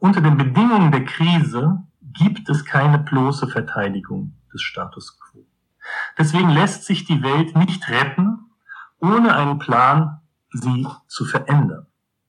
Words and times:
Unter 0.00 0.22
den 0.22 0.38
Bedingungen 0.38 0.90
der 0.90 1.04
Krise 1.04 1.82
gibt 2.00 2.48
es 2.48 2.64
keine 2.64 2.98
bloße 2.98 3.48
Verteidigung 3.48 4.32
des 4.52 4.62
Status 4.62 5.20
quo. 5.20 5.44
Deswegen 6.18 6.48
lässt 6.48 6.84
sich 6.84 7.04
die 7.04 7.22
Welt 7.22 7.54
nicht 7.54 7.86
retten, 7.90 8.38
ohne 8.98 9.36
einen 9.36 9.58
Plan, 9.58 10.20
sie 10.52 10.86
zu 11.06 11.26
verändern. 11.26 11.86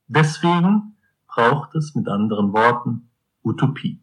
Deswegen 0.07 0.97
braucht 1.27 1.73
es 1.75 1.95
mit 1.95 2.09
anderen 2.09 2.51
Worten 2.51 3.09
Utopie. 3.41 4.01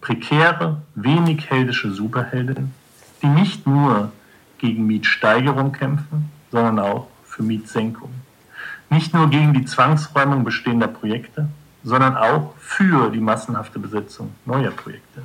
Prekäre, 0.00 0.82
wenig 0.94 1.50
heldische 1.50 1.90
Superheldinnen, 1.90 2.72
die 3.20 3.26
nicht 3.26 3.66
nur 3.66 4.12
gegen 4.58 4.86
Mietsteigerung 4.86 5.72
kämpfen, 5.72 6.30
sondern 6.52 6.78
auch 6.78 7.08
für 7.24 7.42
Mietsenkung. 7.42 8.12
Nicht 8.90 9.12
nur 9.12 9.28
gegen 9.28 9.54
die 9.54 9.64
Zwangsräumung 9.64 10.44
bestehender 10.44 10.88
Projekte, 10.88 11.48
sondern 11.82 12.16
auch 12.16 12.54
für 12.58 13.10
die 13.10 13.20
massenhafte 13.20 13.78
Besetzung 13.78 14.32
neuer 14.44 14.70
Projekte. 14.70 15.22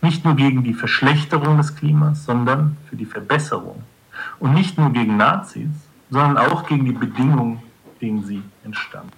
Nicht 0.00 0.24
nur 0.24 0.34
gegen 0.34 0.64
die 0.64 0.74
Verschlechterung 0.74 1.56
des 1.56 1.74
Klimas, 1.74 2.24
sondern 2.24 2.76
für 2.88 2.96
die 2.96 3.06
Verbesserung. 3.06 3.82
Und 4.38 4.54
nicht 4.54 4.78
nur 4.78 4.90
gegen 4.90 5.16
Nazis, 5.16 5.70
sondern 6.10 6.38
auch 6.38 6.66
gegen 6.66 6.84
die 6.84 6.92
Bedingungen, 6.92 7.62
denen 8.00 8.24
sie 8.24 8.42
entstanden. 8.64 9.12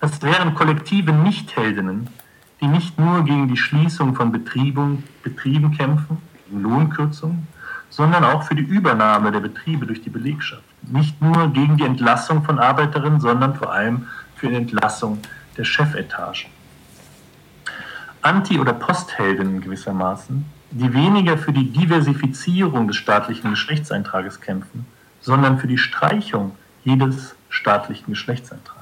Das 0.00 0.22
wären 0.22 0.54
kollektive 0.54 1.12
Nichtheldinnen, 1.12 2.08
die 2.60 2.66
nicht 2.66 2.98
nur 2.98 3.24
gegen 3.24 3.48
die 3.48 3.56
Schließung 3.56 4.14
von 4.14 4.32
Betrieben, 4.32 5.04
kämpfen, 5.22 6.18
gegen 6.48 6.62
Lohnkürzungen, 6.62 7.46
sondern 7.88 8.24
auch 8.24 8.42
für 8.44 8.54
die 8.54 8.62
Übernahme 8.62 9.32
der 9.32 9.40
Betriebe 9.40 9.86
durch 9.86 10.02
die 10.02 10.10
Belegschaft. 10.10 10.62
Nicht 10.82 11.20
nur 11.20 11.48
gegen 11.52 11.76
die 11.76 11.84
Entlassung 11.84 12.44
von 12.44 12.58
Arbeiterinnen, 12.58 13.20
sondern 13.20 13.54
vor 13.54 13.72
allem 13.72 14.06
für 14.36 14.48
die 14.48 14.56
Entlassung 14.56 15.18
der 15.60 15.66
Chefetagen. 15.66 16.50
Anti- 18.22 18.58
oder 18.58 18.72
Postheldinnen 18.72 19.60
gewissermaßen, 19.60 20.46
die 20.70 20.94
weniger 20.94 21.36
für 21.36 21.52
die 21.52 21.70
Diversifizierung 21.70 22.88
des 22.88 22.96
staatlichen 22.96 23.50
Geschlechtseintrages 23.50 24.40
kämpfen, 24.40 24.86
sondern 25.20 25.58
für 25.58 25.66
die 25.66 25.76
Streichung 25.76 26.52
jedes 26.82 27.34
staatlichen 27.50 28.10
Geschlechtseintrags. 28.10 28.80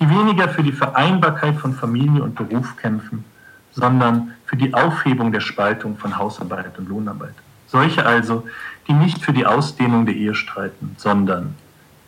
Die 0.00 0.10
weniger 0.10 0.48
für 0.48 0.64
die 0.64 0.72
Vereinbarkeit 0.72 1.54
von 1.54 1.72
Familie 1.72 2.24
und 2.24 2.34
Beruf 2.34 2.76
kämpfen, 2.76 3.24
sondern 3.70 4.32
für 4.46 4.56
die 4.56 4.74
Aufhebung 4.74 5.30
der 5.30 5.40
Spaltung 5.40 5.96
von 5.96 6.18
Hausarbeit 6.18 6.76
und 6.78 6.88
Lohnarbeit. 6.88 7.34
Solche 7.68 8.04
also, 8.04 8.44
die 8.88 8.92
nicht 8.92 9.24
für 9.24 9.32
die 9.32 9.46
Ausdehnung 9.46 10.04
der 10.04 10.16
Ehe 10.16 10.34
streiten, 10.34 10.96
sondern 10.98 11.54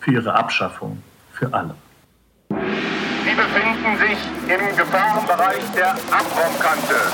für 0.01 0.11
ihre 0.11 0.33
Abschaffung 0.33 1.01
für 1.31 1.53
alle. 1.53 1.75
Sie 3.25 3.33
befinden 3.33 3.97
sich 3.97 4.19
im 4.53 4.77
Gefahrenbereich 4.77 5.63
der 5.75 5.93
Abraumkante. 6.11 7.11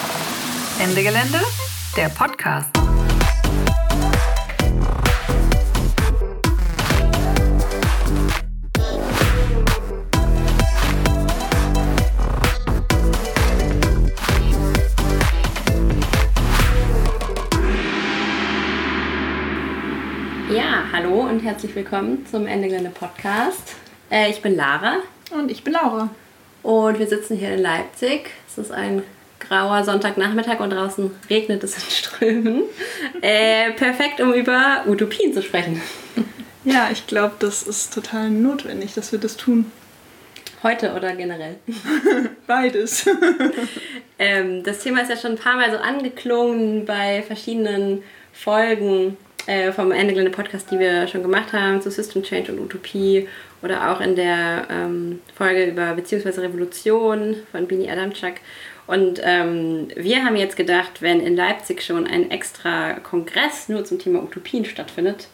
Ende 0.78 1.04
Gelände, 1.04 1.40
der 1.96 2.10
Podcast. 2.10 2.70
Ja, 20.54 20.84
hallo 20.92 21.22
und 21.22 21.40
herzlich 21.40 21.74
willkommen 21.74 22.26
zum 22.26 22.48
Ende 22.48 22.68
Gelände 22.68 22.90
Podcast. 22.90 23.76
Äh, 24.12 24.30
ich 24.30 24.42
bin 24.42 24.58
Lara. 24.58 24.98
Und 25.32 25.50
ich 25.50 25.64
bin 25.64 25.74
Laura. 25.74 26.10
Und 26.64 27.00
wir 27.00 27.08
sitzen 27.08 27.38
hier 27.38 27.54
in 27.54 27.62
Leipzig. 27.62 28.30
Es 28.48 28.58
ist 28.58 28.72
ein 28.72 29.04
grauer 29.40 29.84
Sonntagnachmittag 29.84 30.60
und 30.60 30.72
draußen 30.72 31.12
regnet 31.30 31.64
es 31.64 31.76
in 31.76 31.90
Strömen. 31.90 32.64
Äh, 33.22 33.74
perfekt, 33.74 34.20
um 34.20 34.34
über 34.34 34.84
Utopien 34.88 35.32
zu 35.32 35.44
sprechen. 35.44 35.80
Ja, 36.64 36.90
ich 36.92 37.06
glaube, 37.06 37.36
das 37.38 37.64
ist 37.64 37.94
total 37.94 38.32
notwendig, 38.32 38.96
dass 38.96 39.12
wir 39.12 39.20
das 39.20 39.38
tun. 39.38 39.72
Heute 40.64 40.94
oder 40.94 41.16
generell? 41.16 41.58
Beides. 42.48 43.06
ähm, 44.20 44.64
das 44.64 44.80
Thema 44.80 45.02
ist 45.02 45.10
ja 45.10 45.18
schon 45.18 45.32
ein 45.32 45.38
paar 45.38 45.56
Mal 45.56 45.72
so 45.72 45.78
angeklungen 45.78 46.86
bei 46.86 47.22
verschiedenen 47.22 48.02
Folgen 48.34 49.18
äh, 49.46 49.72
vom 49.72 49.92
Ende 49.92 50.14
Gelände 50.14 50.32
Podcast, 50.32 50.72
die 50.72 50.80
wir 50.80 51.08
schon 51.08 51.22
gemacht 51.22 51.54
haben, 51.54 51.82
zu 51.82 51.92
System 51.92 52.24
Change 52.24 52.52
und 52.52 52.60
Utopie 52.60 53.28
oder 53.62 53.92
auch 53.92 54.02
in 54.02 54.16
der 54.16 54.68
ähm, 54.70 55.20
Folge 55.36 55.66
über 55.66 55.94
Beziehungsweise 55.94 56.42
Revolution 56.42 57.36
von 57.52 57.68
Bini 57.68 57.90
Adamczak. 57.90 58.42
Und 58.88 59.22
ähm, 59.24 59.88
wir 59.96 60.26
haben 60.26 60.36
jetzt 60.36 60.58
gedacht, 60.58 61.02
wenn 61.02 61.20
in 61.20 61.36
Leipzig 61.36 61.82
schon 61.84 62.08
ein 62.08 62.32
extra 62.32 62.94
Kongress 62.94 63.70
nur 63.70 63.86
zum 63.86 64.00
Thema 64.00 64.22
Utopien 64.24 64.66
stattfindet, 64.66 65.28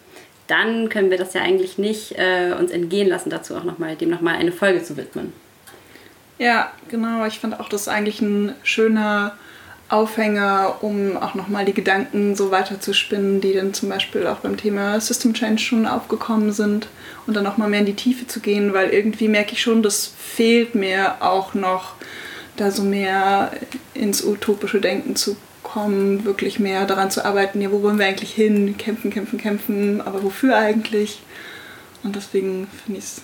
dann 0.48 0.90
können 0.90 1.10
wir 1.10 1.18
das 1.18 1.34
ja 1.34 1.42
eigentlich 1.42 1.78
nicht 1.78 2.18
äh, 2.18 2.54
uns 2.58 2.72
entgehen 2.72 3.10
lassen, 3.10 3.30
dazu 3.30 3.56
auch 3.56 3.64
nochmal, 3.64 3.96
dem 3.96 4.10
nochmal 4.10 4.36
eine 4.36 4.52
Folge 4.52 4.84
zu 4.84 4.98
widmen. 4.98 5.34
Ja, 6.38 6.72
genau. 6.90 7.26
Ich 7.26 7.40
fand 7.40 7.60
auch, 7.60 7.70
das 7.70 7.88
eigentlich 7.88 8.22
ein 8.22 8.54
schöner 8.64 9.36
Aufhänger, 9.90 10.80
um 10.82 11.16
auch 11.16 11.34
nochmal 11.34 11.64
die 11.64 11.74
Gedanken 11.74 12.36
so 12.36 12.52
weiter 12.52 12.80
zu 12.80 12.94
spinnen, 12.94 13.40
die 13.40 13.54
dann 13.54 13.74
zum 13.74 13.88
Beispiel 13.88 14.28
auch 14.28 14.40
beim 14.40 14.58
Thema 14.58 15.00
System 15.00 15.34
Change 15.34 15.62
schon 15.62 15.86
aufgekommen 15.86 16.52
sind 16.52 16.88
und 17.26 17.36
dann 17.36 17.46
nochmal 17.46 17.70
mehr 17.70 17.80
in 17.80 17.86
die 17.86 17.94
Tiefe 17.94 18.28
zu 18.28 18.42
gehen, 18.42 18.74
weil 18.74 18.90
irgendwie 18.90 19.30
merke 19.30 19.54
ich 19.54 19.62
schon, 19.62 19.84
das 19.84 20.12
fehlt 20.18 20.76
mir 20.76 21.16
auch 21.22 21.54
noch, 21.54 21.94
da 22.58 22.72
so 22.72 22.84
mehr 22.84 23.52
ins 23.94 24.24
utopische 24.24 24.82
Denken 24.82 25.16
zu 25.16 25.38
kommen, 25.64 26.26
wirklich 26.26 26.60
mehr 26.60 26.86
daran 26.86 27.12
zu 27.12 27.24
arbeiten, 27.24 27.62
ja, 27.62 27.72
wo 27.72 27.82
wollen 27.84 28.00
wir 28.00 28.08
eigentlich 28.08 28.34
hin? 28.34 28.78
Kämpfen, 28.78 29.12
kämpfen, 29.12 29.38
kämpfen, 29.38 30.02
aber 30.02 30.24
wofür 30.24 30.58
eigentlich? 30.58 31.22
Und 32.04 32.16
deswegen 32.16 32.68
finde 32.84 33.00
ich 33.00 33.06
es. 33.06 33.22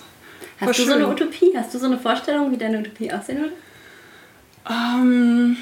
Hast 0.60 0.68
du 0.70 0.74
schön. 0.74 0.86
so 0.86 0.92
eine 0.92 1.08
Utopie? 1.08 1.52
Hast 1.56 1.74
du 1.74 1.78
so 1.78 1.86
eine 1.86 1.98
Vorstellung, 1.98 2.52
wie 2.52 2.56
deine 2.56 2.78
Utopie 2.78 3.10
aussehen 3.12 3.38
würde? 3.38 3.54
Ähm, 4.70 5.56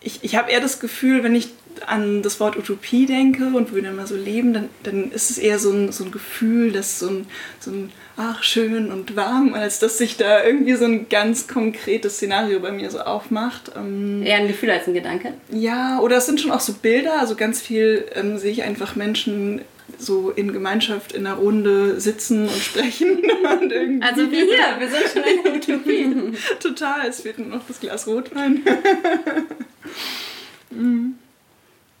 ich, 0.00 0.20
ich 0.22 0.36
habe 0.36 0.50
eher 0.50 0.60
das 0.60 0.80
Gefühl, 0.80 1.22
wenn 1.22 1.34
ich 1.34 1.50
an 1.86 2.22
das 2.22 2.40
Wort 2.40 2.56
Utopie 2.56 3.06
denke 3.06 3.46
und 3.54 3.74
wir 3.74 3.82
dann 3.82 3.96
mal 3.96 4.06
so 4.06 4.16
leben, 4.16 4.52
dann, 4.52 4.68
dann 4.82 5.12
ist 5.12 5.30
es 5.30 5.38
eher 5.38 5.58
so 5.58 5.70
ein, 5.70 5.92
so 5.92 6.04
ein 6.04 6.10
Gefühl, 6.10 6.72
das 6.72 6.98
so 6.98 7.08
ein, 7.08 7.26
so 7.58 7.70
ein, 7.70 7.92
ach, 8.16 8.42
schön 8.42 8.90
und 8.90 9.16
warm, 9.16 9.54
als 9.54 9.78
dass 9.78 9.98
sich 9.98 10.16
da 10.16 10.44
irgendwie 10.44 10.74
so 10.74 10.84
ein 10.84 11.08
ganz 11.08 11.46
konkretes 11.46 12.16
Szenario 12.16 12.60
bei 12.60 12.72
mir 12.72 12.90
so 12.90 13.00
aufmacht. 13.00 13.72
Ähm, 13.76 14.22
eher 14.24 14.38
ein 14.38 14.48
Gefühl 14.48 14.70
als 14.70 14.86
ein 14.86 14.94
Gedanke? 14.94 15.34
Ja, 15.50 16.00
oder 16.00 16.16
es 16.16 16.26
sind 16.26 16.40
schon 16.40 16.50
auch 16.50 16.60
so 16.60 16.74
Bilder, 16.74 17.20
also 17.20 17.36
ganz 17.36 17.60
viel 17.60 18.04
ähm, 18.14 18.36
sehe 18.38 18.52
ich 18.52 18.62
einfach 18.62 18.96
Menschen 18.96 19.62
so 19.98 20.30
in 20.30 20.52
Gemeinschaft 20.52 21.12
in 21.12 21.26
einer 21.26 21.36
Runde 21.36 22.00
sitzen 22.00 22.48
und 22.48 22.56
sprechen. 22.56 23.18
und 23.60 23.72
irgendwie 23.72 24.06
also 24.06 24.30
wie 24.30 24.36
hier, 24.36 24.76
wir 24.78 24.88
sind 24.88 25.02
schon 25.12 25.22
in 25.22 25.42
der 25.42 25.54
Utopie. 25.54 26.38
Total, 26.60 27.08
es 27.08 27.20
fehlt 27.20 27.38
nur 27.38 27.48
noch 27.48 27.66
das 27.66 27.80
Glas 27.80 28.06
Rotwein. 28.06 28.62
mhm. 30.70 31.14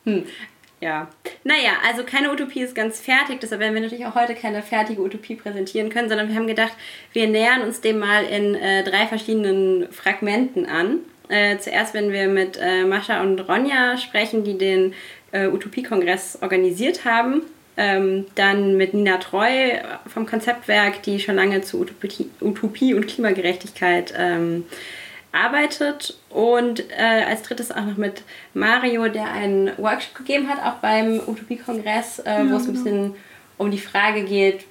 hm. 0.04 0.24
Ja. 0.80 1.08
Naja, 1.44 1.72
also 1.86 2.04
keine 2.04 2.32
Utopie 2.32 2.62
ist 2.62 2.74
ganz 2.74 3.00
fertig, 3.00 3.38
deshalb 3.40 3.60
werden 3.60 3.74
wir 3.74 3.82
natürlich 3.82 4.06
auch 4.06 4.14
heute 4.14 4.34
keine 4.34 4.62
fertige 4.62 5.02
Utopie 5.02 5.34
präsentieren 5.34 5.90
können, 5.90 6.08
sondern 6.08 6.28
wir 6.28 6.34
haben 6.34 6.46
gedacht, 6.46 6.72
wir 7.12 7.28
nähern 7.28 7.62
uns 7.62 7.82
dem 7.82 7.98
mal 7.98 8.24
in 8.24 8.54
äh, 8.54 8.82
drei 8.82 9.06
verschiedenen 9.06 9.92
Fragmenten 9.92 10.64
an. 10.64 11.00
Äh, 11.28 11.58
zuerst 11.58 11.92
werden 11.92 12.12
wir 12.12 12.28
mit 12.28 12.58
äh, 12.60 12.84
Mascha 12.84 13.20
und 13.20 13.38
Ronja 13.40 13.98
sprechen, 13.98 14.42
die 14.42 14.56
den 14.56 14.94
äh, 15.32 15.48
Utopie-Kongress 15.48 16.38
organisiert 16.40 17.04
haben. 17.04 17.42
Ähm, 17.82 18.26
dann 18.34 18.76
mit 18.76 18.92
Nina 18.92 19.16
Treu 19.16 19.48
vom 20.06 20.26
Konzeptwerk, 20.26 21.02
die 21.02 21.18
schon 21.18 21.36
lange 21.36 21.62
zu 21.62 21.80
Utopie, 21.80 22.28
Utopie 22.42 22.92
und 22.92 23.06
Klimagerechtigkeit 23.06 24.12
ähm, 24.14 24.66
arbeitet. 25.32 26.18
Und 26.28 26.84
äh, 26.90 27.24
als 27.26 27.42
drittes 27.42 27.70
auch 27.72 27.86
noch 27.86 27.96
mit 27.96 28.22
Mario, 28.52 29.08
der 29.08 29.32
einen 29.32 29.70
Workshop 29.78 30.14
gegeben 30.14 30.46
hat, 30.48 30.62
auch 30.62 30.78
beim 30.80 31.20
Utopie-Kongress, 31.26 32.18
äh, 32.18 32.44
ja, 32.44 32.50
wo 32.50 32.56
es 32.56 32.68
ein 32.68 32.74
genau. 32.74 32.84
bisschen 32.84 33.14
um 33.56 33.70
die 33.70 33.78
Frage 33.78 34.24
geht, 34.24 34.66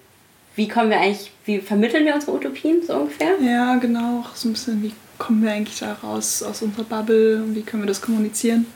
wie 0.55 0.67
kommen 0.67 0.91
wir 0.91 0.99
eigentlich, 0.99 1.31
wie 1.45 1.59
vermitteln 1.61 2.05
wir 2.05 2.13
unsere 2.13 2.33
Utopien 2.33 2.83
so 2.85 2.93
ungefähr? 2.93 3.39
Ja, 3.41 3.77
genau, 3.77 4.23
so 4.35 4.49
ein 4.49 4.53
bisschen, 4.53 4.83
wie 4.83 4.93
kommen 5.17 5.41
wir 5.41 5.51
eigentlich 5.51 5.79
da 5.79 5.93
raus 5.93 6.43
aus 6.43 6.61
unserer 6.61 6.83
Bubble 6.83 7.41
und 7.41 7.55
wie 7.55 7.63
können 7.63 7.81
wir 7.81 7.87
das 7.87 8.01
kommunizieren? 8.01 8.67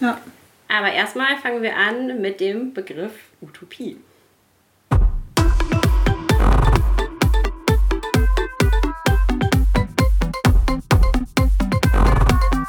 Ja. 0.00 0.18
Aber 0.72 0.92
erstmal 0.92 1.36
fangen 1.38 1.62
wir 1.62 1.76
an 1.76 2.20
mit 2.20 2.38
dem 2.38 2.72
Begriff 2.72 3.12
Utopie. 3.40 3.96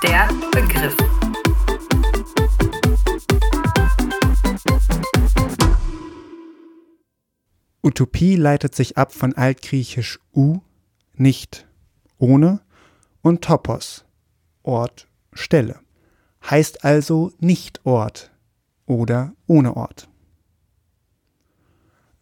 Der 0.01 0.29
Begriff. 0.51 0.97
Utopie 7.83 8.35
leitet 8.35 8.73
sich 8.73 8.97
ab 8.97 9.13
von 9.13 9.35
altgriechisch 9.35 10.19
u, 10.33 10.61
nicht 11.13 11.67
ohne 12.17 12.61
und 13.21 13.43
Topos, 13.43 14.05
Ort, 14.63 15.07
Stelle. 15.33 15.79
Heißt 16.49 16.83
also 16.83 17.31
nicht 17.39 17.85
Ort 17.85 18.31
oder 18.85 19.33
ohne 19.47 19.77
Ort. 19.77 20.09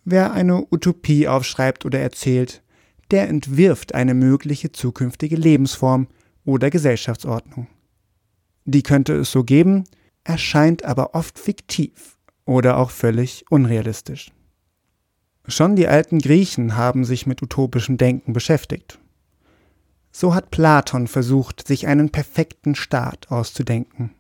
Wer 0.06 0.32
eine 0.34 0.66
Utopie 0.72 1.28
aufschreibt 1.28 1.86
oder 1.86 2.00
erzählt, 2.00 2.64
der 3.12 3.28
entwirft 3.28 3.96
eine 3.96 4.14
mögliche 4.14 4.72
zukünftige 4.72 5.36
Lebensform 5.36 6.08
oder 6.46 6.70
Gesellschaftsordnung. 6.70 7.68
Die 8.66 8.84
könnte 8.84 9.14
es 9.14 9.32
so 9.32 9.44
geben, 9.44 9.84
erscheint 10.24 10.84
aber 10.84 11.16
oft 11.16 11.40
fiktiv 11.40 12.18
oder 12.46 12.78
auch 12.78 12.92
völlig 12.92 13.46
unrealistisch. 13.50 14.32
Schon 15.48 15.76
die 15.76 15.88
alten 15.88 16.20
Griechen 16.20 16.76
haben 16.76 17.06
sich 17.06 17.26
mit 17.26 17.42
utopischem 17.42 17.98
Denken 17.98 18.34
beschäftigt. 18.34 19.00
So 20.12 20.34
hat 20.34 20.52
Platon 20.52 21.08
versucht, 21.08 21.68
sich 21.68 21.88
einen 21.88 22.10
perfekten 22.10 22.76
Staat 22.76 23.30
auszudenken. 23.30 24.12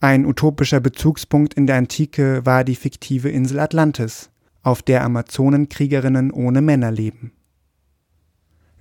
Ein 0.00 0.24
utopischer 0.24 0.80
Bezugspunkt 0.80 1.54
in 1.54 1.66
der 1.66 1.76
Antike 1.76 2.44
war 2.46 2.64
die 2.64 2.74
fiktive 2.74 3.28
Insel 3.28 3.60
Atlantis, 3.60 4.30
auf 4.62 4.82
der 4.82 5.04
Amazonenkriegerinnen 5.04 6.30
ohne 6.30 6.62
Männer 6.62 6.90
leben. 6.90 7.32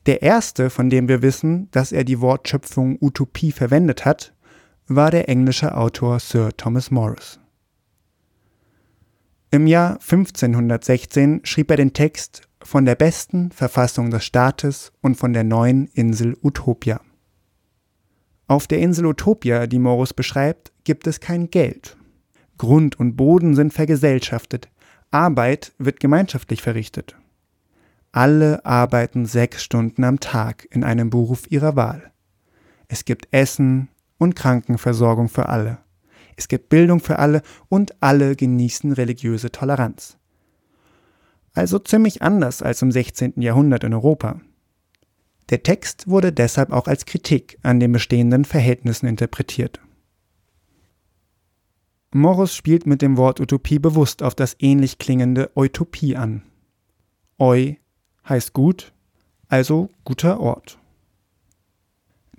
Der 0.06 0.22
erste, 0.22 0.70
von 0.70 0.90
dem 0.90 1.08
wir 1.08 1.22
wissen, 1.22 1.70
dass 1.72 1.92
er 1.92 2.04
die 2.04 2.22
Wortschöpfung 2.22 2.98
Utopie 3.02 3.52
verwendet 3.52 4.06
hat, 4.06 4.34
war 4.88 5.12
der 5.12 5.30
englische 5.30 5.76
Autor 5.76 6.20
Sir 6.20 6.56
Thomas 6.56 6.90
Morris. 6.90 7.40
Im 9.52 9.68
Jahr 9.68 9.94
1516 9.94 11.42
schrieb 11.44 11.70
er 11.72 11.78
den 11.78 11.94
Text 11.94 12.49
von 12.70 12.86
der 12.86 12.94
besten 12.94 13.50
Verfassung 13.50 14.12
des 14.12 14.24
Staates 14.24 14.92
und 15.02 15.16
von 15.16 15.34
der 15.34 15.44
neuen 15.44 15.88
Insel 15.88 16.38
Utopia. 16.44 17.02
Auf 18.46 18.68
der 18.68 18.78
Insel 18.78 19.08
Utopia, 19.08 19.66
die 19.66 19.80
Morus 19.80 20.14
beschreibt, 20.14 20.72
gibt 20.84 21.08
es 21.08 21.20
kein 21.20 21.50
Geld. 21.50 21.98
Grund 22.60 23.00
und 23.00 23.16
Boden 23.16 23.56
sind 23.56 23.74
vergesellschaftet, 23.74 24.70
Arbeit 25.10 25.74
wird 25.80 26.00
gemeinschaftlich 26.00 26.62
verrichtet. 26.62 27.16
Alle 28.12 28.64
arbeiten 28.68 29.26
sechs 29.26 29.64
Stunden 29.64 30.04
am 30.04 30.20
Tag 30.20 30.68
in 30.70 30.84
einem 30.84 31.10
Beruf 31.10 31.50
ihrer 31.50 31.76
Wahl. 31.76 32.12
Es 32.88 33.04
gibt 33.04 33.30
Essen 33.32 33.90
und 34.20 34.36
Krankenversorgung 34.36 35.28
für 35.28 35.50
alle. 35.50 35.80
Es 36.36 36.48
gibt 36.48 36.70
Bildung 36.70 37.00
für 37.00 37.18
alle 37.18 37.42
und 37.68 37.96
alle 38.00 38.36
genießen 38.36 38.92
religiöse 38.92 39.52
Toleranz. 39.52 40.19
Also 41.54 41.80
ziemlich 41.80 42.22
anders 42.22 42.62
als 42.62 42.82
im 42.82 42.92
16. 42.92 43.42
Jahrhundert 43.42 43.84
in 43.84 43.94
Europa. 43.94 44.42
Der 45.50 45.64
Text 45.64 46.08
wurde 46.08 46.32
deshalb 46.32 46.72
auch 46.72 46.88
als 46.88 47.06
Kritik 47.06 47.58
an 47.64 47.80
den 47.80 47.92
bestehenden 47.92 48.46
Verhältnissen 48.46 49.08
interpretiert. 49.08 49.80
Morris 52.12 52.56
spielt 52.56 52.86
mit 52.86 53.02
dem 53.02 53.18
Wort 53.18 53.40
Utopie 53.40 53.80
bewusst 53.80 54.24
auf 54.24 54.34
das 54.34 54.56
ähnlich 54.60 54.98
klingende 54.98 55.52
Utopie 55.56 56.16
an. 56.16 56.44
Eu 57.40 57.74
heißt 58.28 58.54
gut, 58.54 58.94
also 59.48 59.90
guter 60.04 60.40
Ort. 60.40 60.80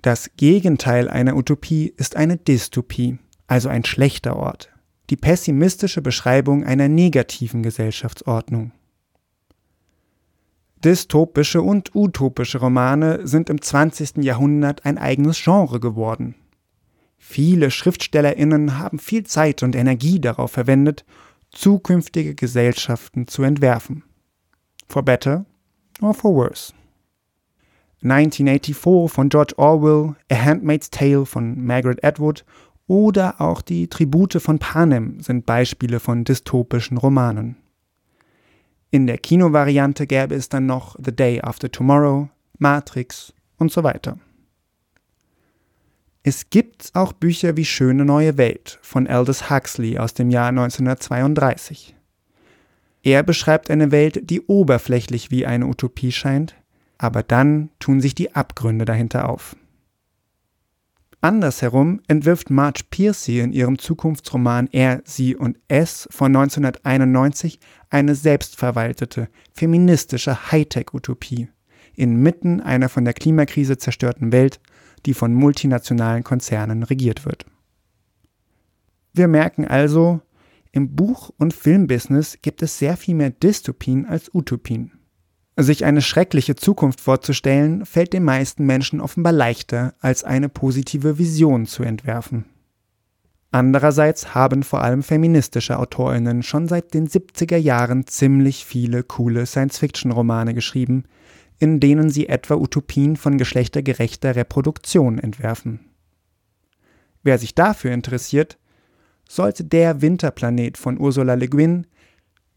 Das 0.01 0.31
Gegenteil 0.35 1.09
einer 1.09 1.35
Utopie 1.35 1.93
ist 1.95 2.15
eine 2.15 2.37
Dystopie, 2.37 3.19
also 3.47 3.69
ein 3.69 3.85
schlechter 3.85 4.35
Ort, 4.35 4.69
die 5.09 5.15
pessimistische 5.15 6.01
Beschreibung 6.01 6.63
einer 6.63 6.87
negativen 6.87 7.61
Gesellschaftsordnung. 7.61 8.71
Dystopische 10.83 11.61
und 11.61 11.95
utopische 11.95 12.59
Romane 12.59 13.27
sind 13.27 13.49
im 13.49 13.61
20. 13.61 14.17
Jahrhundert 14.17 14.85
ein 14.85 14.97
eigenes 14.97 15.41
Genre 15.43 15.79
geworden. 15.79 16.35
Viele 17.17 17.69
Schriftstellerinnen 17.69 18.79
haben 18.79 18.97
viel 18.97 19.23
Zeit 19.23 19.61
und 19.61 19.75
Energie 19.75 20.19
darauf 20.19 20.51
verwendet, 20.51 21.05
zukünftige 21.51 22.33
Gesellschaften 22.33 23.27
zu 23.27 23.43
entwerfen. 23.43 24.03
For 24.87 25.03
better 25.03 25.45
or 26.01 26.13
for 26.15 26.33
worse. 26.33 26.73
1984 28.03 29.11
von 29.11 29.29
George 29.29 29.53
Orwell, 29.57 30.15
A 30.31 30.35
Handmaid's 30.35 30.89
Tale 30.89 31.27
von 31.27 31.63
Margaret 31.63 32.03
Atwood 32.03 32.43
oder 32.87 33.39
auch 33.39 33.61
die 33.61 33.87
Tribute 33.87 34.41
von 34.41 34.57
Panem 34.57 35.19
sind 35.19 35.45
Beispiele 35.45 35.99
von 35.99 36.23
dystopischen 36.23 36.97
Romanen. 36.97 37.57
In 38.93 39.07
der 39.07 39.17
Kinovariante 39.17 40.05
gäbe 40.05 40.35
es 40.35 40.49
dann 40.49 40.65
noch 40.65 40.97
The 41.01 41.15
Day 41.15 41.39
After 41.41 41.71
Tomorrow, 41.71 42.29
Matrix 42.59 43.33
und 43.57 43.71
so 43.71 43.85
weiter. 43.85 44.19
Es 46.23 46.49
gibt 46.49 46.91
auch 46.93 47.13
Bücher 47.13 47.55
wie 47.55 47.63
Schöne 47.63 48.03
neue 48.03 48.37
Welt 48.37 48.79
von 48.81 49.07
Aldous 49.07 49.49
Huxley 49.49 49.97
aus 49.97 50.13
dem 50.13 50.29
Jahr 50.29 50.49
1932. 50.49 51.95
Er 53.01 53.23
beschreibt 53.23 53.71
eine 53.71 53.91
Welt, 53.91 54.29
die 54.29 54.41
oberflächlich 54.41 55.31
wie 55.31 55.45
eine 55.45 55.67
Utopie 55.67 56.11
scheint, 56.11 56.55
aber 56.97 57.23
dann 57.23 57.69
tun 57.79 58.01
sich 58.01 58.13
die 58.13 58.35
Abgründe 58.35 58.83
dahinter 58.83 59.29
auf. 59.29 59.55
Andersherum 61.23 62.01
entwirft 62.07 62.49
Marge 62.49 62.81
Piercy 62.89 63.39
in 63.39 63.53
ihrem 63.53 63.77
Zukunftsroman 63.77 64.67
Er, 64.71 65.03
Sie 65.05 65.35
und 65.35 65.59
Es 65.67 66.07
von 66.11 66.35
1991 66.35 67.59
eine 67.91 68.15
selbstverwaltete, 68.15 69.29
feministische 69.53 70.51
Hightech-Utopie 70.51 71.49
inmitten 71.95 72.61
einer 72.61 72.89
von 72.89 73.05
der 73.05 73.13
Klimakrise 73.13 73.77
zerstörten 73.77 74.31
Welt, 74.31 74.59
die 75.05 75.13
von 75.13 75.33
multinationalen 75.33 76.23
Konzernen 76.23 76.83
regiert 76.83 77.25
wird. 77.25 77.45
Wir 79.13 79.27
merken 79.27 79.65
also, 79.65 80.21
im 80.71 80.95
Buch- 80.95 81.31
und 81.37 81.53
Filmbusiness 81.53 82.39
gibt 82.41 82.63
es 82.63 82.79
sehr 82.79 82.97
viel 82.97 83.13
mehr 83.13 83.29
Dystopien 83.29 84.05
als 84.05 84.33
Utopien. 84.33 85.00
Sich 85.57 85.83
eine 85.83 86.01
schreckliche 86.01 86.55
Zukunft 86.55 87.01
vorzustellen, 87.01 87.85
fällt 87.85 88.13
den 88.13 88.23
meisten 88.23 88.65
Menschen 88.65 89.01
offenbar 89.01 89.33
leichter, 89.33 89.93
als 89.99 90.23
eine 90.23 90.49
positive 90.49 91.17
Vision 91.17 91.65
zu 91.65 91.83
entwerfen. 91.83 92.45
Andererseits 93.51 94.33
haben 94.33 94.63
vor 94.63 94.81
allem 94.81 95.03
feministische 95.03 95.77
Autorinnen 95.77 96.41
schon 96.41 96.69
seit 96.69 96.93
den 96.93 97.07
70er 97.07 97.57
Jahren 97.57 98.07
ziemlich 98.07 98.65
viele 98.65 99.03
coole 99.03 99.45
Science-Fiction-Romane 99.45 100.53
geschrieben, 100.53 101.03
in 101.59 101.81
denen 101.81 102.09
sie 102.09 102.29
etwa 102.29 102.55
Utopien 102.55 103.17
von 103.17 103.37
geschlechtergerechter 103.37 104.37
Reproduktion 104.37 105.19
entwerfen. 105.19 105.81
Wer 107.23 107.37
sich 107.37 107.53
dafür 107.53 107.91
interessiert, 107.91 108.57
sollte 109.27 109.65
der 109.65 110.01
Winterplanet 110.01 110.77
von 110.77 110.97
Ursula 110.97 111.33
Le 111.33 111.49
Guin, 111.49 111.87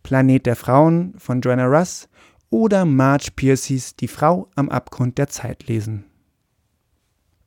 Planet 0.05 0.47
der 0.47 0.57
Frauen 0.57 1.15
von 1.19 1.41
Joanna 1.41 1.67
Russ 1.67 2.09
oder 2.55 2.85
Marge 2.85 3.33
Piercys 3.35 3.97
Die 3.97 4.07
Frau 4.07 4.49
am 4.55 4.69
Abgrund 4.69 5.19
der 5.19 5.27
Zeit 5.27 5.67
lesen. 5.67 6.05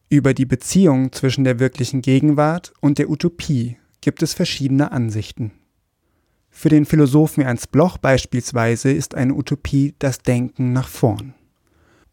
Über 0.09 0.33
die 0.33 0.45
Beziehung 0.45 1.13
zwischen 1.13 1.45
der 1.45 1.59
wirklichen 1.59 2.01
Gegenwart 2.01 2.73
und 2.81 2.97
der 2.97 3.09
Utopie 3.09 3.77
gibt 4.01 4.21
es 4.21 4.33
verschiedene 4.33 4.91
Ansichten. 4.91 5.53
Für 6.49 6.67
den 6.67 6.83
Philosophen 6.83 7.41
Ernst 7.41 7.71
Bloch 7.71 7.97
beispielsweise 7.97 8.91
ist 8.91 9.15
eine 9.15 9.33
Utopie 9.33 9.95
das 9.97 10.19
Denken 10.19 10.73
nach 10.73 10.89
vorn. 10.89 11.33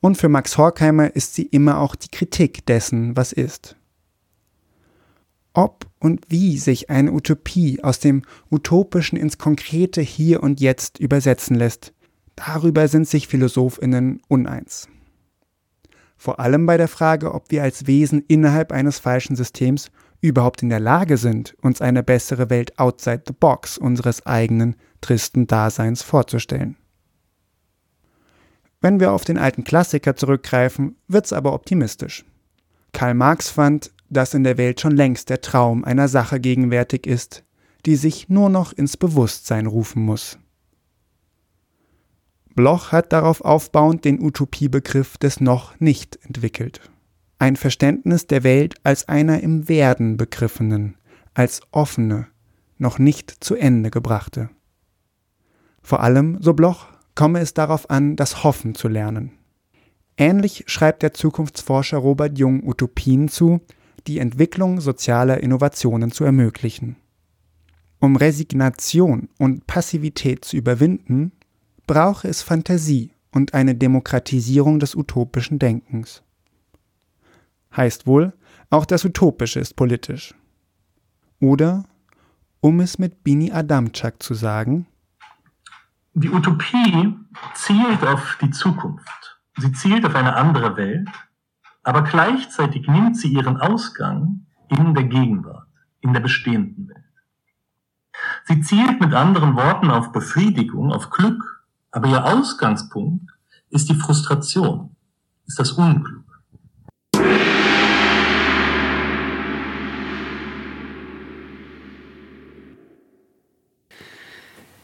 Und 0.01 0.17
für 0.17 0.29
Max 0.29 0.57
Horkheimer 0.57 1.17
ist 1.17 1.35
sie 1.35 1.47
immer 1.47 1.81
auch 1.81 1.97
die 1.97 2.11
Kritik 2.11 2.65
dessen, 2.65 3.17
was 3.17 3.33
ist. 3.33 3.75
Ob 5.53 5.91
und 5.99 6.27
wie 6.29 6.59
sich 6.59 6.91
eine 6.91 7.11
Utopie 7.11 7.83
aus 7.83 7.99
dem 7.99 8.23
Utopischen 8.53 9.19
ins 9.19 9.37
konkrete 9.37 10.01
Hier 10.01 10.45
und 10.45 10.61
Jetzt 10.61 11.01
übersetzen 11.01 11.57
lässt, 11.57 11.93
Darüber 12.37 12.89
sind 12.89 13.09
sich 13.09 13.29
Philosophinnen 13.29 14.21
uneins. 14.29 14.89
Vor 16.17 16.41
allem 16.41 16.67
bei 16.67 16.77
der 16.77 16.89
Frage, 16.89 17.35
ob 17.35 17.51
wir 17.51 17.63
als 17.63 17.87
Wesen 17.87 18.25
innerhalb 18.29 18.73
eines 18.73 18.99
falschen 18.99 19.37
Systems 19.37 19.91
überhaupt 20.21 20.63
in 20.63 20.71
der 20.71 20.81
Lage 20.81 21.19
sind, 21.19 21.55
uns 21.61 21.83
eine 21.83 22.03
bessere 22.03 22.49
Welt 22.49 22.79
outside 22.79 23.25
the 23.27 23.35
box 23.39 23.77
unseres 23.77 24.25
eigenen 24.25 24.77
tristen 25.01 25.47
Daseins 25.47 26.03
vorzustellen. 26.03 26.77
Wenn 28.81 29.01
wir 29.01 29.13
auf 29.13 29.25
den 29.25 29.39
alten 29.39 29.65
Klassiker 29.65 30.17
zurückgreifen, 30.17 30.97
wird's 31.09 31.33
aber 31.33 31.53
optimistisch. 31.53 32.25
Karl 32.93 33.15
Marx 33.15 33.51
fand, 33.51 33.93
dass 34.09 34.35
in 34.35 34.45
der 34.45 34.57
Welt 34.57 34.81
schon 34.81 34.97
längst 34.97 35.31
der 35.31 35.41
Traum 35.41 35.85
einer 35.85 36.09
Sache 36.09 36.41
gegenwärtig 36.41 37.07
ist, 37.07 37.45
die 37.85 37.97
sich 37.97 38.29
nur 38.29 38.49
noch 38.49 38.73
ins 38.73 38.97
Bewusstsein 38.97 39.67
rufen 39.67 40.03
muss. 40.03 40.39
Bloch 42.55 42.93
hat 42.93 43.13
darauf 43.13 43.41
aufbauend 43.41 44.05
den 44.05 44.21
Utopiebegriff 44.21 45.19
des 45.19 45.41
noch 45.41 45.79
nicht 45.81 46.19
entwickelt. 46.23 46.81
Ein 47.39 47.57
Verständnis 47.57 48.27
der 48.27 48.45
Welt 48.45 48.77
als 48.85 49.09
einer 49.09 49.41
im 49.41 49.69
Werden 49.69 50.17
begriffenen, 50.17 50.97
als 51.35 51.63
offene, 51.73 52.29
noch 52.79 52.99
nicht 52.99 53.31
zu 53.31 53.57
Ende 53.57 53.91
gebrachte. 53.91 54.51
Vor 55.83 56.01
allem, 56.01 56.39
so 56.41 56.55
Bloch, 56.55 56.87
komme 57.15 57.41
es 57.41 57.55
darauf 57.55 57.91
an, 57.91 58.17
das 58.17 58.45
Hoffen 58.45 58.75
zu 58.75 58.89
lernen. 58.89 59.33
Ähnlich 60.17 60.65
schreibt 60.67 61.03
der 61.03 61.13
Zukunftsforscher 61.13 61.99
Robert 61.99 62.39
Jung 62.39 62.67
Utopien 62.67 63.29
zu, 63.29 63.61
die 64.07 64.19
Entwicklung 64.19 64.81
sozialer 64.81 65.43
Innovationen 65.43 66.13
zu 66.13 66.25
ermöglichen. 66.25 66.97
Um 67.99 68.17
Resignation 68.17 69.29
und 69.39 69.67
Passivität 69.67 70.45
zu 70.45 70.57
überwinden, 70.57 71.33
brauche 71.87 72.29
es 72.29 72.43
Fantasie 72.43 73.13
und 73.31 73.55
eine 73.55 73.75
Demokratisierung 73.75 74.79
des 74.79 74.95
utopischen 74.95 75.59
Denkens. 75.59 76.23
Heißt 77.77 78.07
wohl, 78.07 78.33
auch 78.71 78.87
das 78.87 79.05
Utopische 79.05 79.61
ist 79.61 79.75
politisch. 79.75 80.35
Oder, 81.41 81.85
um 82.61 82.81
es 82.81 82.99
mit 82.99 83.25
Bini 83.25 83.53
Adamczak 83.53 84.23
zu 84.23 84.35
sagen, 84.35 84.87
die 86.17 86.31
Utopie 86.31 87.13
zielt 87.55 88.05
auf 88.05 88.39
die 88.41 88.51
Zukunft. 88.51 89.41
Sie 89.57 89.73
zielt 89.73 90.07
auf 90.07 90.15
eine 90.15 90.37
andere 90.37 90.77
Welt, 90.77 91.09
aber 91.83 92.03
gleichzeitig 92.03 92.87
nimmt 92.87 93.17
sie 93.17 93.33
ihren 93.33 93.57
Ausgang 93.57 94.47
in 94.69 94.95
der 94.95 95.05
Gegenwart, 95.05 95.67
in 96.03 96.13
der 96.13 96.21
bestehenden 96.21 96.89
Welt. 96.89 97.05
Sie 98.45 98.61
zielt 98.61 99.01
mit 99.01 99.13
anderen 99.13 99.57
Worten 99.57 99.91
auf 99.91 100.13
Befriedigung, 100.13 100.93
auf 100.93 101.11
Glück, 101.11 101.54
aber 101.95 102.09
ihr 102.09 102.25
Ausgangspunkt 102.25 103.31
ist 103.71 103.89
die 103.89 103.95
Frustration, 103.95 104.97
ist 105.47 105.61
das 105.61 105.73
Unglück. 105.73 106.25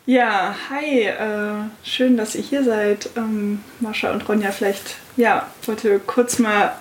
Ja, 0.06 0.54
hi, 0.70 1.02
äh, 1.02 1.64
schön, 1.82 2.16
dass 2.16 2.36
ihr 2.36 2.42
hier 2.42 2.64
seid. 2.64 3.10
Ähm, 3.16 3.60
Mascha 3.80 4.12
und 4.12 4.28
Ronja, 4.28 4.52
vielleicht, 4.52 4.96
ja, 5.16 5.48
wollte 5.66 5.98
kurz 6.00 6.38
mal 6.38 6.76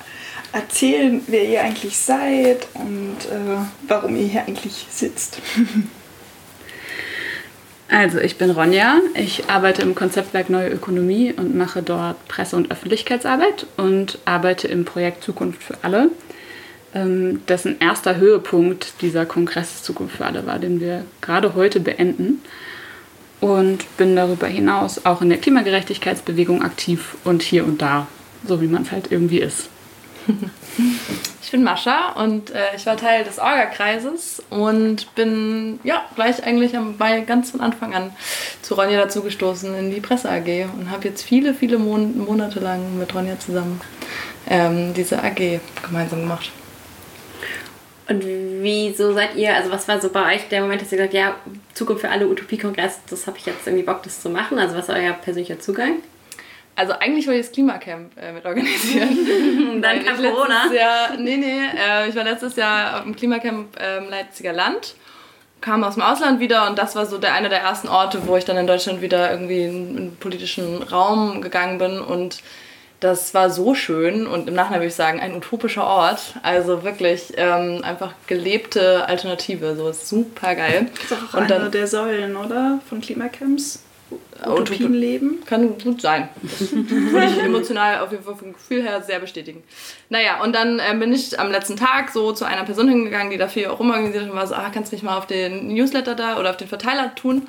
erzählen, 0.52 1.22
wer 1.28 1.48
ihr 1.48 1.62
eigentlich 1.64 1.98
seid 1.98 2.68
und 2.76 3.18
äh, 3.32 3.66
warum 3.88 4.16
ihr 4.16 4.28
hier 4.28 4.42
eigentlich 4.46 4.86
sitzt. 4.90 5.42
Also, 7.92 8.20
ich 8.20 8.38
bin 8.38 8.52
Ronja. 8.52 9.00
Ich 9.16 9.50
arbeite 9.50 9.82
im 9.82 9.96
Konzeptwerk 9.96 10.52
Neue 10.52 10.70
Ökonomie 10.70 11.34
und 11.36 11.56
mache 11.56 11.82
dort 11.82 12.28
Presse- 12.28 12.56
und 12.56 12.70
Öffentlichkeitsarbeit 12.72 13.66
und 13.78 14.20
arbeite 14.26 14.68
im 14.68 14.86
Projekt 14.86 15.24
Zukunft 15.24 15.64
für 15.64 15.76
alle, 15.82 16.12
ähm, 16.94 17.42
dessen 17.48 17.80
erster 17.80 18.18
Höhepunkt 18.18 19.02
dieser 19.02 19.26
Kongress 19.26 19.82
Zukunft 19.82 20.18
für 20.18 20.26
alle 20.28 20.46
war, 20.46 20.60
den 20.60 20.80
wir 20.80 21.04
gerade 21.22 21.56
heute 21.56 21.80
beenden. 21.80 22.44
Und 23.42 23.98
bin 23.98 24.16
darüber 24.16 24.48
hinaus 24.48 25.06
auch 25.06 25.24
in 25.24 25.30
der 25.30 25.40
Klimagerechtigkeitsbewegung 25.40 26.62
aktiv 26.62 27.16
und 27.24 27.42
hier 27.42 27.66
und 27.66 27.82
da, 27.82 28.08
so 28.46 28.62
wie 28.62 28.68
man 28.68 28.84
es 28.84 28.92
halt 28.92 29.12
irgendwie 29.12 29.40
ist. 29.40 29.70
Ich 31.42 31.52
bin 31.52 31.64
Mascha 31.64 32.12
und 32.12 32.52
äh, 32.52 32.76
ich 32.76 32.86
war 32.86 32.96
Teil 32.96 33.24
des 33.24 33.40
Orga-Kreises 33.40 34.44
und 34.52 35.16
bin 35.16 35.80
ja 35.84 36.06
gleich 36.14 36.44
eigentlich 36.44 36.78
am, 36.78 36.96
bei 36.96 37.22
ganz 37.22 37.50
von 37.50 37.62
Anfang 37.62 37.96
an 37.96 38.12
zu 38.62 38.76
Ronja 38.76 39.00
dazugestoßen 39.02 39.74
in 39.74 39.90
die 39.90 40.00
Presse 40.00 40.30
AG 40.30 40.68
und 40.78 40.92
habe 40.92 41.08
jetzt 41.08 41.24
viele, 41.24 41.56
viele 41.56 41.80
Mon 41.80 42.20
Monate 42.20 42.60
lang 42.60 43.00
mit 43.00 43.16
Ronja 43.16 43.40
zusammen 43.40 43.82
ähm, 44.48 44.94
diese 44.94 45.24
AG 45.24 45.60
gemeinsam 45.82 46.20
gemacht. 46.22 46.52
Und 48.08 48.24
wieso 48.26 49.14
seid 49.14 49.36
ihr, 49.36 49.56
also 49.56 49.72
was 49.72 49.88
war 49.88 50.02
so 50.02 50.10
bei 50.10 50.36
euch 50.36 50.50
der 50.50 50.62
Moment, 50.62 50.82
dass 50.82 50.92
ihr 50.92 50.98
gesagt 50.98 51.14
ja, 51.14 51.36
Zukunft 51.74 52.02
für 52.02 52.10
alle 52.10 52.28
Utopie-Kongress, 52.28 53.00
das 53.10 53.28
habe 53.28 53.38
ich 53.38 53.46
jetzt 53.46 53.66
irgendwie 53.66 53.86
Bock, 53.86 54.04
das 54.04 54.22
zu 54.22 54.30
machen? 54.30 54.60
Also 54.60 54.76
was 54.76 54.88
war 54.88 54.98
euer 54.98 55.14
persönlicher 55.14 55.60
Zugang? 55.60 55.98
Also 56.80 56.94
eigentlich 56.94 57.28
wollte 57.28 57.42
ich 57.42 57.48
das 57.48 57.54
Klimacamp 57.54 58.12
äh, 58.18 58.32
mit 58.32 58.46
organisieren. 58.46 59.82
Dann 59.82 60.02
kam 60.06 60.16
Corona. 60.16 60.72
Jahr, 60.74 61.18
nee, 61.18 61.36
nee, 61.36 61.60
äh, 61.78 62.08
ich 62.08 62.16
war 62.16 62.24
letztes 62.24 62.56
Jahr 62.56 62.96
auf 63.00 63.04
dem 63.04 63.18
Klimacamp 63.18 63.76
ähm, 63.78 64.06
Leipziger 64.10 64.54
Land, 64.54 64.96
kam 65.60 65.84
aus 65.84 65.96
dem 65.96 66.04
Ausland 66.04 66.40
wieder 66.40 66.70
und 66.70 66.80
das 66.80 66.96
war 66.96 67.06
so 67.06 67.18
der 67.18 67.34
einer 67.34 67.50
der 67.50 67.60
ersten 67.60 67.90
Orte, 67.90 68.26
wo 68.28 68.38
ich 68.38 68.46
dann 68.46 68.56
in 68.56 68.66
Deutschland 68.66 69.02
wieder 69.02 69.30
irgendwie 69.30 69.64
in, 69.64 69.90
in 69.90 69.96
den 69.96 70.16
politischen 70.16 70.82
Raum 70.84 71.42
gegangen 71.42 71.80
bin 71.80 72.00
und 72.00 72.42
das 73.02 73.34
war 73.34 73.50
so 73.50 73.76
schön 73.76 74.26
und 74.26 74.48
im 74.48 74.54
Nachhinein 74.56 74.80
würde 74.80 74.88
ich 74.88 74.96
sagen, 74.96 75.20
ein 75.20 75.36
utopischer 75.36 75.86
Ort. 75.86 76.36
Also 76.44 76.84
wirklich 76.84 77.34
ähm, 77.36 77.82
einfach 77.84 78.14
gelebte 78.28 79.06
Alternative, 79.06 79.76
so 79.76 79.92
super 79.92 80.56
geil. 80.56 80.88
Das 81.10 81.20
ist 81.20 81.34
auch 81.34 81.42
und 81.42 81.52
eine 81.52 81.70
der 81.70 81.88
Säulen, 81.88 82.38
oder? 82.38 82.80
Von 82.88 83.02
Klimacamps. 83.02 83.84
Utopien 84.46 84.94
leben? 84.94 85.44
Kann 85.46 85.78
gut 85.78 86.02
sein. 86.02 86.30
Das 86.42 86.72
würde 86.72 87.28
ich 87.28 87.44
emotional 87.44 88.00
auf 88.00 88.12
jeden 88.12 88.24
Fall 88.24 88.36
vom 88.36 88.54
Gefühl 88.54 88.82
her 88.82 89.02
sehr 89.02 89.20
bestätigen. 89.20 89.64
Naja, 90.10 90.42
und 90.42 90.54
dann 90.54 90.80
äh, 90.80 90.96
bin 90.98 91.14
ich 91.14 91.40
am 91.40 91.52
letzten 91.52 91.76
Tag 91.76 92.10
so 92.12 92.32
zu 92.32 92.46
einer 92.46 92.64
Person 92.64 92.88
hingegangen, 92.88 93.32
die 93.32 93.38
dafür 93.38 93.74
auch 93.74 93.80
rumorganisiert 93.80 94.24
hat 94.24 94.32
und 94.32 94.38
war 94.38 94.48
so, 94.48 94.56
ah, 94.56 94.70
kannst 94.74 94.92
du 94.92 94.96
mich 94.96 95.04
mal 95.04 95.18
auf 95.18 95.28
den 95.28 95.68
Newsletter 95.68 96.16
da 96.16 96.40
oder 96.40 96.52
auf 96.52 96.58
den 96.58 96.68
Verteiler 96.68 97.14
tun? 97.16 97.48